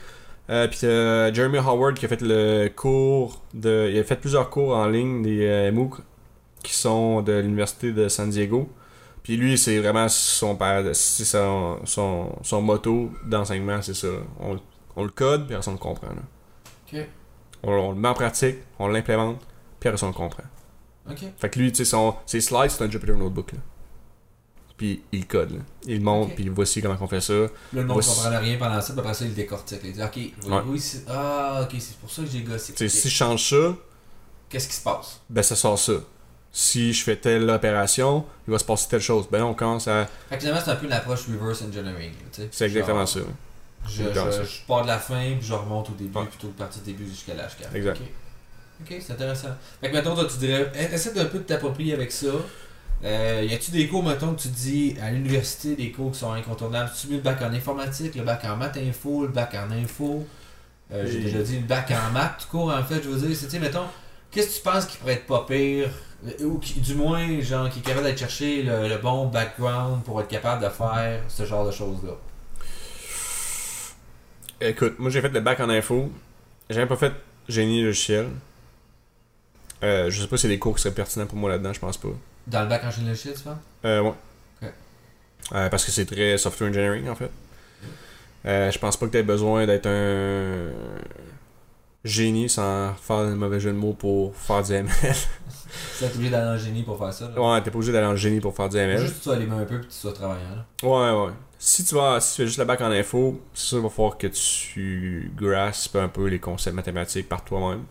Euh, 0.49 0.67
puis 0.67 0.77
t'as 0.81 1.31
Jeremy 1.33 1.57
Howard 1.57 1.95
qui 1.97 2.05
a 2.05 2.09
fait 2.09 2.21
le 2.21 2.67
cours 2.69 3.41
de. 3.53 3.89
Il 3.91 3.97
a 3.99 4.03
fait 4.03 4.17
plusieurs 4.17 4.49
cours 4.49 4.75
en 4.75 4.87
ligne 4.87 5.23
des 5.23 5.45
euh, 5.47 5.71
MOOC 5.71 5.95
qui 6.63 6.73
sont 6.73 7.21
de 7.21 7.33
l'université 7.33 7.91
de 7.91 8.07
San 8.09 8.29
Diego. 8.29 8.69
Puis 9.21 9.37
lui, 9.37 9.57
c'est 9.57 9.79
vraiment 9.79 10.09
son 10.09 10.55
père, 10.55 10.83
c'est 10.95 11.23
son, 11.25 11.79
son, 11.85 12.35
son 12.41 12.61
motto 12.61 13.11
d'enseignement, 13.25 13.81
c'est 13.81 13.93
ça. 13.93 14.07
On, 14.39 14.59
on 14.95 15.03
le 15.03 15.09
code, 15.11 15.47
puis 15.47 15.55
on 15.55 15.71
le 15.71 15.77
comprend. 15.77 16.07
là. 16.07 17.01
On, 17.63 17.71
on 17.71 17.91
le 17.91 17.97
met 17.97 18.09
en 18.09 18.13
pratique, 18.13 18.57
on 18.79 18.87
l'implémente, 18.87 19.39
puis 19.79 19.89
on 20.01 20.07
le 20.07 20.13
comprend. 20.13 20.43
Fait 21.37 21.49
que 21.49 21.59
lui, 21.59 21.71
tu 21.71 21.77
sais, 21.77 21.85
son, 21.85 22.15
ses 22.25 22.41
slides, 22.41 22.69
c'est 22.71 22.83
un 22.83 22.89
Jupyter 22.89 23.13
Notebook. 23.15 23.51
Là. 23.53 23.59
Puis 24.75 25.03
il 25.11 25.27
code, 25.27 25.51
là. 25.51 25.59
Il 25.85 26.01
montre, 26.01 26.35
puis 26.35 26.49
voici 26.49 26.81
comment 26.81 26.97
on 26.99 27.07
fait 27.07 27.21
ça. 27.21 27.33
Là, 27.33 27.47
le 27.73 27.85
monde 27.85 27.97
ne 27.97 28.03
comprenait 28.03 28.37
rien 28.37 28.57
pendant 28.57 28.81
ça, 28.81 28.91
puis 28.93 28.99
après 28.99 29.13
ça, 29.13 29.23
il 29.25 29.33
décortique. 29.33 29.79
Il 29.83 29.93
dit 29.93 30.01
Ok, 30.03 30.15
Ouais. 30.17 30.61
oui, 30.67 30.83
ah, 31.07 31.61
ok, 31.63 31.75
c'est 31.79 31.95
pour 31.97 32.09
ça 32.09 32.23
que 32.23 32.29
j'ai 32.29 32.41
gossé. 32.41 32.73
Tu 32.73 32.89
sais, 32.89 32.93
Ok. 32.95 33.01
si 33.03 33.09
je 33.09 33.15
change 33.15 33.49
ça, 33.49 33.75
Qu'est-ce 34.49 34.67
qui 34.67 34.75
se 34.75 34.83
passe? 34.83 35.21
ben 35.29 35.41
ça 35.43 35.55
sort 35.55 35.77
ça. 35.79 35.93
Si 36.55 36.93
je 36.93 37.03
fais 37.03 37.15
telle 37.15 37.49
opération, 37.49 38.25
il 38.47 38.51
va 38.51 38.59
se 38.59 38.63
passer 38.63 38.87
telle 38.87 39.01
chose. 39.01 39.25
Ben 39.31 39.39
là, 39.39 39.45
on 39.47 39.55
commence 39.55 39.87
à. 39.87 40.07
Fait 40.29 40.35
que 40.35 40.41
finalement, 40.41 40.61
c'est 40.63 40.69
un 40.71 40.75
peu 40.75 40.85
une 40.85 40.93
approche 40.93 41.21
reverse 41.27 41.63
engineering. 41.63 42.11
C'est 42.51 42.65
exactement 42.65 43.05
ça. 43.07 43.21
Je, 43.87 44.03
je, 44.03 44.13
ça. 44.13 44.43
je 44.43 44.65
pars 44.67 44.83
de 44.83 44.87
la 44.87 44.99
fin, 44.99 45.19
puis 45.37 45.41
je 45.47 45.53
remonte 45.53 45.89
au 45.89 45.93
début, 45.93 46.15
Ouais. 46.17 46.25
plutôt 46.25 46.47
que 46.47 46.53
de 46.53 46.57
partir 46.59 46.81
du 46.83 46.91
début 46.93 47.09
jusqu'à 47.09 47.33
l'âge 47.33 47.57
4. 47.59 47.75
Exact. 47.75 47.99
Ok, 48.81 48.95
c'est 49.01 49.13
intéressant. 49.13 49.49
Fait 49.81 49.89
que 49.89 49.95
mettons, 49.95 50.13
toi, 50.15 50.25
tu 50.25 50.37
dirais, 50.37 50.71
eh, 50.75 50.93
essaie 50.93 51.11
d'un 51.13 51.25
peu 51.25 51.39
de 51.39 51.43
t'approprier 51.43 51.93
avec 51.93 52.11
ça. 52.11 52.27
Euh, 53.03 53.45
y 53.49 53.53
a-tu 53.53 53.71
des 53.71 53.87
cours, 53.87 54.03
mettons, 54.03 54.33
que 54.35 54.41
tu 54.41 54.47
dis 54.49 54.95
à 55.01 55.09
l'université, 55.11 55.75
des 55.75 55.91
cours 55.91 56.11
qui 56.11 56.19
sont 56.19 56.31
incontournables? 56.31 56.91
Tu 56.99 57.07
mets 57.07 57.15
le 57.17 57.21
bac 57.21 57.41
en 57.41 57.51
informatique, 57.51 58.15
le 58.15 58.23
bac 58.23 58.45
en 58.45 58.55
maths 58.55 58.77
info, 58.77 59.23
le 59.23 59.27
bac 59.29 59.53
en 59.55 59.71
info? 59.71 60.25
Euh, 60.93 61.05
J'ai 61.09 61.19
déjà 61.19 61.39
dit 61.39 61.57
le 61.57 61.65
bac 61.65 61.91
en 61.91 62.11
maths, 62.13 62.35
tu 62.41 62.47
cours 62.47 62.71
en 62.71 62.83
fait, 62.83 63.01
je 63.03 63.09
veux 63.09 63.27
dire, 63.27 63.35
c'est, 63.35 63.45
tu 63.47 63.51
sais, 63.53 63.59
mettons, 63.59 63.85
qu'est-ce 64.31 64.47
que 64.49 64.55
tu 64.55 64.61
penses 64.61 64.85
qui 64.85 64.97
pourrait 64.97 65.13
être 65.15 65.25
pas 65.25 65.45
pire? 65.47 65.89
Ou 66.43 66.57
qui, 66.59 66.79
du 66.79 66.95
moins, 66.95 67.39
genre, 67.41 67.69
qui 67.69 67.79
est 67.79 67.81
capable 67.81 68.05
d'aller 68.05 68.17
chercher 68.17 68.63
le, 68.63 68.87
le 68.87 68.97
bon 68.97 69.27
background 69.27 70.03
pour 70.03 70.21
être 70.21 70.27
capable 70.27 70.63
de 70.63 70.69
faire 70.69 71.21
ce 71.27 71.45
genre 71.45 71.65
de 71.65 71.71
choses-là 71.71 72.13
Écoute, 74.61 74.97
moi 74.97 75.09
j'ai 75.09 75.21
fait 75.21 75.29
le 75.29 75.41
bac 75.41 75.59
en 75.59 75.69
info. 75.69 76.09
J'ai 76.69 76.79
même 76.79 76.87
pas 76.87 76.95
fait 76.95 77.11
génie 77.49 77.83
logiciel. 77.83 78.29
Euh, 79.83 80.09
je 80.09 80.21
sais 80.21 80.27
pas 80.27 80.37
si 80.37 80.43
c'est 80.43 80.47
des 80.47 80.59
cours 80.59 80.75
qui 80.75 80.81
seraient 80.81 80.93
pertinents 80.95 81.25
pour 81.25 81.37
moi 81.37 81.49
là-dedans, 81.49 81.73
je 81.73 81.79
pense 81.79 81.97
pas. 81.97 82.09
Dans 82.47 82.61
le 82.61 82.67
bac 82.67 82.83
en 82.85 82.91
génie 82.91 83.09
logiciel, 83.09 83.33
tu 83.35 83.43
penses? 83.43 83.57
Euh, 83.83 84.01
ouais. 84.01 84.13
Euh, 85.51 85.67
parce 85.69 85.83
que 85.83 85.91
c'est 85.91 86.05
très 86.05 86.37
software 86.37 86.69
engineering 86.69 87.09
en 87.09 87.15
fait. 87.15 87.29
Euh, 88.45 88.71
je 88.71 88.79
pense 88.79 88.95
pas 88.95 89.07
que 89.07 89.11
tu 89.11 89.17
aies 89.17 89.23
besoin 89.23 89.65
d'être 89.65 89.87
un 89.87 90.71
génie 92.05 92.49
sans 92.49 92.93
faire 92.95 93.17
un 93.17 93.35
mauvais 93.35 93.59
jeu 93.59 93.71
de 93.71 93.77
mots 93.77 93.93
pour 93.93 94.35
faire 94.35 94.63
du 94.63 94.71
ML. 94.73 94.89
Tu 95.97 96.05
obligé 96.05 96.29
d'aller 96.29 96.49
en 96.49 96.57
génie 96.57 96.83
pour 96.83 96.97
faire 96.97 97.13
ça. 97.13 97.29
Là. 97.35 97.41
ouais, 97.41 97.61
t'es 97.61 97.71
pas 97.71 97.77
obligé 97.77 97.91
d'aller 97.91 98.07
en 98.07 98.15
génie 98.15 98.39
pour 98.39 98.55
faire 98.55 98.69
du 98.69 98.77
ML. 98.77 98.97
Juste 98.99 99.13
que 99.13 99.17
tu 99.17 99.23
sois 99.23 99.35
les 99.37 99.45
mains 99.45 99.59
un 99.59 99.65
peu 99.65 99.79
puis 99.79 99.87
que 99.87 99.93
tu 99.93 99.99
sois 99.99 100.13
travaillant. 100.13 100.55
Là. 100.55 100.87
Ouais, 100.87 101.25
ouais. 101.25 101.33
Si 101.59 101.83
tu 101.85 101.95
vas, 101.95 102.19
si 102.19 102.35
tu 102.35 102.41
fais 102.41 102.47
juste 102.47 102.59
le 102.59 102.65
bac 102.65 102.81
en 102.81 102.91
info, 102.91 103.39
c'est 103.53 103.65
sûr 103.67 103.77
qu'il 103.77 103.83
va 103.83 103.89
falloir 103.89 104.17
que 104.17 104.27
tu 104.27 105.31
graspes 105.35 105.95
un 105.95 106.09
peu 106.09 106.27
les 106.27 106.39
concepts 106.39 106.75
mathématiques 106.75 107.29
par 107.29 107.43
toi-même. 107.43 107.83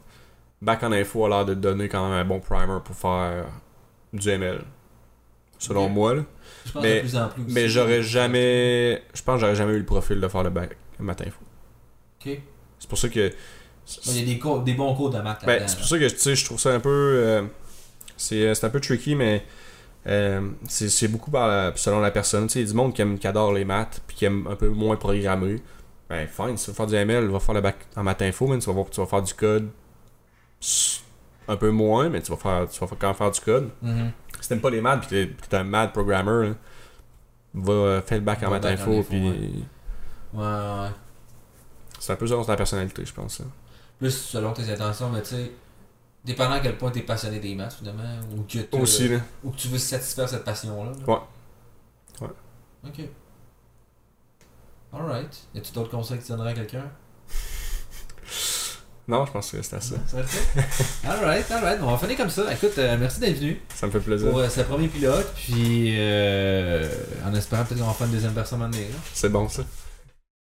Bac 0.61 0.83
en 0.83 0.93
info 0.93 1.25
a 1.25 1.29
l'air 1.29 1.45
de 1.47 1.55
te 1.55 1.59
donner 1.59 1.89
quand 1.89 2.09
même 2.09 2.19
un 2.19 2.25
bon 2.25 2.39
primer 2.41 2.79
pour 2.85 2.95
faire 2.95 3.47
du 4.13 4.29
ML. 4.29 4.63
Selon 5.59 5.89
moi, 5.89 6.15
là. 6.15 6.23
Je 6.67 6.73
pense 6.73 6.83
Mais- 6.83 6.97
de 6.97 7.01
plus 7.01 7.17
en 7.17 7.29
plus 7.29 7.43
aussi. 7.45 7.53
Mais 7.55 7.69
j'aurais 7.69 8.03
jamais. 8.03 9.03
Je 9.15 9.23
pense 9.23 9.37
que 9.37 9.41
j'aurais 9.41 9.55
jamais 9.57 9.73
eu 9.73 9.79
le 9.79 9.85
profil 9.87 10.21
de 10.21 10.29
faire 10.29 10.43
le 10.43 10.51
bac 10.51 10.77
maths 10.99 11.23
info. 11.23 11.41
Ok. 12.21 12.39
C'est 12.79 12.89
pour 12.89 12.99
ça 12.99 13.09
que. 13.09 13.33
Il 14.07 14.19
y 14.19 14.23
a 14.23 14.27
des, 14.27 14.39
cours, 14.39 14.61
des 14.63 14.75
bons 14.75 14.95
cours 14.95 15.11
de 15.11 15.19
maths 15.19 15.45
Ben, 15.45 15.67
c'est 15.67 15.77
pour 15.77 15.87
ça 15.87 15.99
que 15.99 16.09
je 16.09 16.45
trouve 16.45 16.61
ça 16.61 16.71
un 16.73 16.81
peu. 16.81 16.89
euh, 16.89 17.43
c'est 18.23 18.55
c'est 18.55 18.67
un 18.67 18.71
peu 18.71 18.81
tricky, 18.81 19.15
mais 19.15 19.45
Euh, 20.05 20.51
c'est 20.69 21.07
beaucoup 21.07 21.31
par 21.31 21.47
la- 21.47 21.73
selon 21.77 22.01
la 22.01 22.11
personne. 22.11 22.49
Tu 22.49 22.55
sais, 22.55 22.59
il 22.59 22.63
y 22.63 22.69
a 22.69 22.71
du 22.73 22.77
monde 22.77 22.93
qui, 22.93 23.03
aime, 23.03 23.17
qui 23.21 23.27
adore 23.29 23.53
les 23.53 23.65
maths, 23.65 24.01
puis 24.05 24.17
qui 24.17 24.25
aime 24.25 24.49
un 24.51 24.57
peu 24.57 24.69
moins 24.69 24.97
programmer. 24.97 25.63
Ben, 26.09 26.27
fine, 26.27 26.57
si 26.57 26.65
tu 26.65 26.71
veux 26.73 26.75
faire 26.77 26.87
du 26.89 26.97
ML, 26.97 27.29
va 27.29 27.39
faire 27.39 27.55
le 27.55 27.61
bac 27.61 27.77
en 27.95 28.03
maths 28.03 28.21
info, 28.23 28.49
man, 28.49 28.59
tu 28.59 28.67
vas 28.67 28.73
voir 28.73 28.91
tu 28.91 29.01
vas 29.01 29.07
faire 29.07 29.23
du 29.23 29.33
code 29.35 29.69
un 31.49 31.57
peu 31.57 31.71
moins, 31.71 32.09
mais 32.09 32.21
tu 32.23 32.31
vas 32.33 32.37
faire, 32.37 32.69
tu 32.69 32.81
vas 32.81 32.87
quand 32.99 33.07
même 33.09 33.15
faire 33.17 33.31
du 33.31 33.41
code. 33.41 33.71
Mhm. 33.81 34.11
Si 34.41 34.49
t'aimes 34.49 34.61
pas 34.61 34.71
les 34.71 34.81
maths, 34.81 35.07
puis 35.07 35.31
t'es 35.49 35.57
un 35.57 35.65
mad 35.65 35.93
programmer, 35.93 36.49
là, 36.49 36.55
va 37.55 37.73
euh, 37.73 38.03
faire 38.03 38.19
le 38.19 38.25
bac 38.25 38.43
en 38.43 38.51
maths 38.51 38.65
info, 38.65 39.05
puis 39.09 39.23
ouais. 39.25 39.39
Ouais, 40.35 40.45
ouais. 40.45 40.89
c'est 42.01 42.13
un 42.13 42.17
peu 42.17 42.27
selon 42.27 42.45
ta 42.45 42.57
personnalité, 42.57 43.05
je 43.05 43.13
pense. 43.13 43.39
là. 43.41 43.47
Plus 43.99 44.11
selon 44.11 44.53
tes 44.53 44.69
intentions, 44.71 45.11
mais 45.11 45.23
tu 45.23 45.29
sais, 45.37 45.53
dépendant 46.25 46.53
à 46.55 46.61
quel 46.61 46.77
point 46.79 46.91
t'es 46.91 47.01
passionné 47.03 47.41
des 47.41 47.55
maths, 47.55 47.75
finalement, 47.79 48.03
ou 48.37 48.43
que, 48.43 48.77
Aussi, 48.77 49.09
là. 49.09 49.19
ou 49.45 49.51
que 49.51 49.57
tu 49.57 49.69
veux 49.69 49.79
satisfaire 49.79 50.29
cette 50.29 50.45
passion-là. 50.45 50.91
là. 50.93 51.13
Ouais. 51.13 51.21
Ouais. 52.21 52.35
Ok. 52.87 53.01
Alright. 54.93 55.37
Y 55.55 55.59
a-tu 55.59 55.73
d'autres 55.73 55.91
conseils 55.91 56.19
que 56.19 56.23
tu 56.25 56.33
donnerais 56.33 56.51
à 56.51 56.55
quelqu'un? 56.55 56.85
Non, 59.09 59.27
je 59.27 59.33
pense 59.33 59.51
que 59.51 59.61
c'était 59.61 59.81
ça. 59.81 59.97
Ça? 60.07 60.19
Alright, 61.11 61.51
alright. 61.51 61.81
On 61.83 61.91
va 61.91 61.99
finir 61.99 62.17
comme 62.17 62.31
ça. 62.31 62.51
Écoute, 62.55 62.79
euh, 62.79 62.97
merci 62.97 63.19
d'être 63.19 63.37
venu 63.37 63.61
Ça 63.75 63.89
me 63.89 63.91
fait 63.93 63.99
plaisir. 63.99 64.31
pour 64.31 64.39
euh, 64.39 64.49
ce 64.49 64.61
premier 64.61 64.87
pilote, 64.87 65.27
puis 65.35 65.97
euh, 65.99 66.89
en 67.27 67.35
espérant 67.35 67.65
peut-être 67.65 67.81
qu'on 67.81 67.87
va 67.89 67.95
faire 67.95 68.07
une 68.07 68.13
deuxième 68.13 68.33
personne 68.33 68.63
à. 68.63 68.71
C'est 69.13 69.29
bon, 69.29 69.49
ça. 69.49 69.65